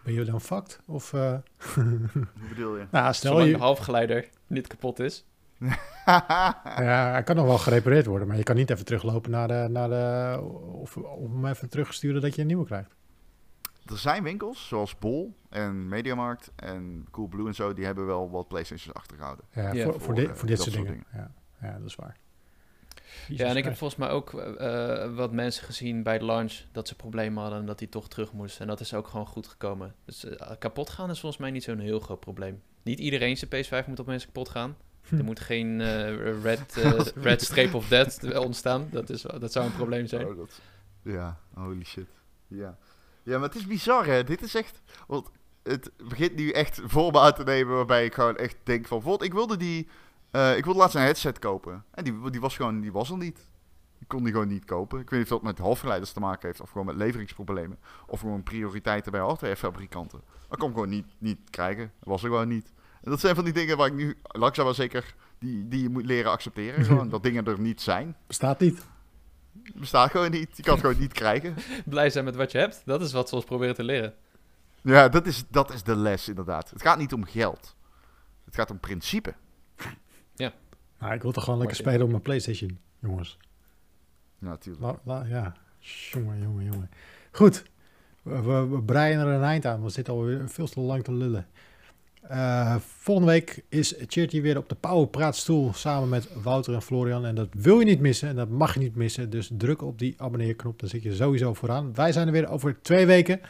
Ben 0.04 0.14
je 0.14 0.24
dan 0.24 0.40
fucked? 0.40 0.80
Of, 0.86 1.12
eh, 1.12 1.34
Hoe 1.74 2.48
bedoel 2.48 2.76
je? 2.76 2.86
nou, 2.90 3.14
stel 3.14 3.30
Zolang 3.30 3.50
je... 3.50 3.56
de 3.56 3.62
halfgeleider 3.62 4.28
niet 4.46 4.66
kapot 4.66 4.98
is. 4.98 5.24
Ja, 6.06 7.10
hij 7.10 7.22
kan 7.22 7.36
nog 7.36 7.46
wel 7.46 7.58
gerepareerd 7.58 8.06
worden, 8.06 8.28
maar 8.28 8.36
je 8.36 8.42
kan 8.42 8.56
niet 8.56 8.70
even 8.70 8.84
teruglopen 8.84 9.30
naar 9.30 9.48
de... 9.48 9.66
Naar 9.70 9.88
de 9.88 10.40
of, 10.72 10.96
of 10.96 11.30
hem 11.32 11.46
even 11.46 11.68
terugsturen 11.68 12.20
dat 12.20 12.34
je 12.34 12.40
een 12.40 12.46
nieuwe 12.46 12.64
krijgt. 12.64 12.95
Er 13.90 13.98
zijn 13.98 14.22
winkels, 14.22 14.68
zoals 14.68 14.98
Bol 14.98 15.36
en 15.48 15.88
Mediamarkt 15.88 16.50
en 16.56 17.06
Coolblue 17.10 17.46
en 17.46 17.54
zo, 17.54 17.72
die 17.72 17.84
hebben 17.84 18.06
wel 18.06 18.30
wat 18.30 18.48
Playstations 18.48 18.94
achtergehouden. 18.94 19.44
Ja, 19.52 19.72
Ja, 19.72 19.82
voor, 19.82 19.92
voor, 19.92 20.02
voor, 20.02 20.14
dit, 20.14 20.28
eh, 20.28 20.34
voor 20.34 20.48
dit 20.48 20.56
dat 20.56 20.66
soort 20.66 20.86
dingen. 20.86 21.04
Ja, 21.12 21.30
ja, 21.60 21.78
dat 21.78 21.86
is 21.86 21.94
waar. 21.94 22.16
Ja, 23.28 23.46
en 23.46 23.56
ik 23.56 23.64
heb 23.64 23.76
volgens 23.76 24.00
mij 24.00 24.08
ook 24.08 24.34
eh, 24.34 25.14
wat 25.14 25.32
mensen 25.32 25.64
gezien 25.64 26.02
bij 26.02 26.18
de 26.18 26.24
launch 26.24 26.52
dat 26.72 26.88
ze 26.88 26.94
problemen 26.94 27.42
hadden 27.42 27.60
en 27.60 27.66
dat 27.66 27.78
die 27.78 27.88
toch 27.88 28.08
terug 28.08 28.32
moest. 28.32 28.60
En 28.60 28.66
dat 28.66 28.80
is 28.80 28.94
ook 28.94 29.06
gewoon 29.06 29.26
goed 29.26 29.46
gekomen. 29.46 29.94
Dus 30.04 30.24
eh, 30.24 30.50
kapot 30.58 30.90
gaan 30.90 31.10
is 31.10 31.20
volgens 31.20 31.40
mij 31.40 31.50
niet 31.50 31.62
zo'n 31.62 31.78
heel 31.78 32.00
groot 32.00 32.20
probleem. 32.20 32.62
Niet 32.82 32.98
iedereen 32.98 33.36
zijn 33.36 33.50
PS5 33.50 33.86
moet 33.86 33.98
op 33.98 34.06
mensen 34.06 34.26
kapot 34.32 34.48
gaan. 34.48 34.76
Hm. 35.08 35.18
Er 35.18 35.24
moet 35.24 35.40
geen 35.40 35.80
eh, 35.80 36.42
red, 36.42 36.76
eh, 36.76 37.00
red 37.28 37.42
streep 37.42 37.74
of 37.74 37.88
death 37.88 38.38
ontstaan. 38.38 38.88
Dat, 38.90 39.10
is, 39.10 39.22
dat 39.22 39.52
zou 39.52 39.66
een 39.66 39.72
probleem 39.72 40.06
zijn. 40.06 40.26
Oh, 40.26 40.36
dat... 40.36 40.60
Ja, 41.02 41.38
holy 41.54 41.84
shit. 41.84 42.08
Ja. 42.46 42.78
Ja, 43.26 43.38
maar 43.38 43.48
het 43.48 43.58
is 43.58 43.66
bizar 43.66 44.06
hè. 44.06 44.24
Dit 44.24 44.42
is 44.42 44.54
echt... 44.54 44.82
Want 45.06 45.30
het 45.62 45.90
begint 46.08 46.34
nu 46.34 46.50
echt 46.50 46.80
aan 46.96 47.34
te 47.34 47.44
nemen 47.44 47.74
waarbij 47.74 48.04
ik 48.04 48.14
gewoon 48.14 48.36
echt 48.36 48.56
denk 48.62 48.86
van... 48.86 48.98
Bijvoorbeeld, 48.98 49.28
ik 49.28 49.36
wilde 49.36 49.56
die... 49.56 49.88
eh, 50.30 50.56
ik 50.56 50.64
wilde 50.64 50.78
laatst 50.78 50.94
een 50.96 51.02
headset 51.02 51.38
kopen. 51.38 51.84
En 51.90 52.04
die, 52.04 52.30
die 52.30 52.40
was 52.40 52.56
gewoon... 52.56 52.80
Die 52.80 52.92
was 52.92 53.10
er 53.10 53.16
niet. 53.16 53.48
Ik 53.98 54.08
kon 54.08 54.22
die 54.22 54.32
gewoon 54.32 54.48
niet 54.48 54.64
kopen. 54.64 55.00
Ik 55.00 55.10
weet 55.10 55.18
niet 55.18 55.32
of 55.32 55.38
dat 55.38 55.46
met 55.46 55.58
halfgeleiders 55.58 56.12
te 56.12 56.20
maken 56.20 56.46
heeft... 56.46 56.60
Of 56.60 56.70
gewoon 56.70 56.86
met 56.86 56.96
leveringsproblemen. 56.96 57.78
Of 58.06 58.20
gewoon 58.20 58.42
prioriteiten 58.42 59.12
bij 59.12 59.20
hardwarefabrikanten. 59.20 60.20
Dat 60.48 60.58
kon 60.58 60.68
ik 60.68 60.74
gewoon 60.74 60.90
niet, 60.90 61.06
niet 61.18 61.50
krijgen. 61.50 61.92
Dat 61.98 62.08
was 62.08 62.22
er 62.22 62.28
gewoon 62.28 62.48
niet. 62.48 62.72
En 63.02 63.10
dat 63.10 63.20
zijn 63.20 63.34
van 63.34 63.44
die 63.44 63.52
dingen 63.52 63.76
waar 63.76 63.86
ik 63.86 63.94
nu 63.94 64.16
langzaam 64.22 64.64
maar 64.64 64.74
zeker 64.74 65.14
die, 65.38 65.68
die 65.68 65.82
je 65.82 65.88
moet 65.88 66.06
leren 66.06 66.30
accepteren. 66.30 66.84
Gewoon 66.90 67.08
dat 67.08 67.22
dingen 67.22 67.46
er 67.46 67.60
niet 67.60 67.80
zijn. 67.80 68.16
Bestaat 68.26 68.60
niet. 68.60 68.86
Bestaat 69.74 70.10
gewoon 70.10 70.30
niet. 70.30 70.56
Je 70.56 70.62
kan 70.62 70.72
het 70.72 70.82
gewoon 70.84 71.00
niet 71.00 71.12
krijgen. 71.12 71.54
Blij 71.84 72.10
zijn 72.10 72.24
met 72.24 72.36
wat 72.36 72.52
je 72.52 72.58
hebt. 72.58 72.82
Dat 72.84 73.00
is 73.00 73.12
wat 73.12 73.28
ze 73.28 73.34
ons 73.34 73.44
proberen 73.44 73.74
te 73.74 73.84
leren. 73.84 74.14
Ja, 74.82 75.08
dat 75.08 75.26
is, 75.26 75.44
dat 75.48 75.72
is 75.72 75.82
de 75.82 75.96
les 75.96 76.28
inderdaad. 76.28 76.70
Het 76.70 76.82
gaat 76.82 76.98
niet 76.98 77.12
om 77.12 77.24
geld. 77.24 77.76
Het 78.44 78.54
gaat 78.54 78.70
om 78.70 78.80
principe. 78.80 79.34
Nou, 80.98 81.14
ik 81.14 81.22
wil 81.22 81.32
toch 81.32 81.44
gewoon 81.44 81.58
lekker 81.58 81.76
spelen 81.76 82.02
op 82.02 82.08
mijn 82.10 82.22
PlayStation, 82.22 82.78
jongens. 82.98 83.38
Ja, 84.38 84.48
natuurlijk. 84.48 84.84
La, 84.84 84.98
la- 85.04 85.24
ja, 85.24 85.56
jongen, 85.78 86.40
jongen, 86.42 86.64
jongen. 86.64 86.90
Goed, 87.32 87.64
we, 88.22 88.42
we, 88.42 88.66
we 88.68 88.82
breien 88.82 89.20
er 89.20 89.26
een 89.26 89.42
eind 89.42 89.66
aan. 89.66 89.82
We 89.82 89.88
zitten 89.88 90.14
alweer 90.14 90.48
veel 90.48 90.66
te 90.66 90.80
lang 90.80 91.04
te 91.04 91.12
lullen. 91.12 91.46
Eh, 92.28 92.76
volgende 92.78 93.30
week 93.30 93.64
is 93.68 93.94
Chirty 94.06 94.40
weer 94.40 94.56
op 94.56 94.68
de 94.68 94.74
Powerpraatstoel 94.74 95.72
samen 95.74 96.08
met 96.08 96.42
Wouter 96.42 96.74
en 96.74 96.82
Florian. 96.82 97.26
En 97.26 97.34
dat 97.34 97.48
wil 97.52 97.78
je 97.78 97.84
niet 97.84 98.00
missen 98.00 98.28
en 98.28 98.36
dat 98.36 98.48
mag 98.48 98.74
je 98.74 98.80
niet 98.80 98.94
missen. 98.94 99.30
Dus 99.30 99.50
druk 99.52 99.82
op 99.82 99.98
die 99.98 100.14
abonneerknop, 100.18 100.78
dan 100.80 100.88
zit 100.88 101.02
je 101.02 101.14
sowieso 101.14 101.54
vooraan. 101.54 101.94
Wij 101.94 102.12
zijn 102.12 102.26
er 102.26 102.32
weer 102.32 102.48
over 102.48 102.82
twee 102.82 103.06
weken. 103.06 103.40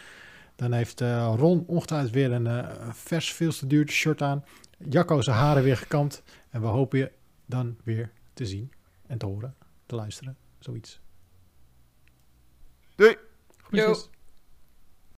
Dan 0.56 0.72
heeft 0.72 1.00
eh, 1.00 1.34
Ron 1.36 1.64
ongetwijfeld 1.66 2.12
weer 2.12 2.32
een 2.32 2.46
eh, 2.46 2.68
vers, 2.92 3.32
veel 3.32 3.50
te 3.50 3.66
duur 3.66 3.88
shirt 3.88 4.22
aan. 4.22 4.44
Jacco 4.88 5.20
zijn 5.20 5.36
haren 5.36 5.62
weer 5.62 5.76
gekamd. 5.76 6.22
En 6.50 6.60
we 6.60 6.66
hopen 6.66 6.98
je 6.98 7.12
dan 7.46 7.76
weer 7.84 8.10
te 8.32 8.46
zien 8.46 8.72
en 9.06 9.18
te 9.18 9.26
horen, 9.26 9.54
te 9.86 9.94
luisteren. 9.94 10.36
Zoiets. 10.58 11.00
Doei! 12.94 13.16
Groetjes. 13.56 14.08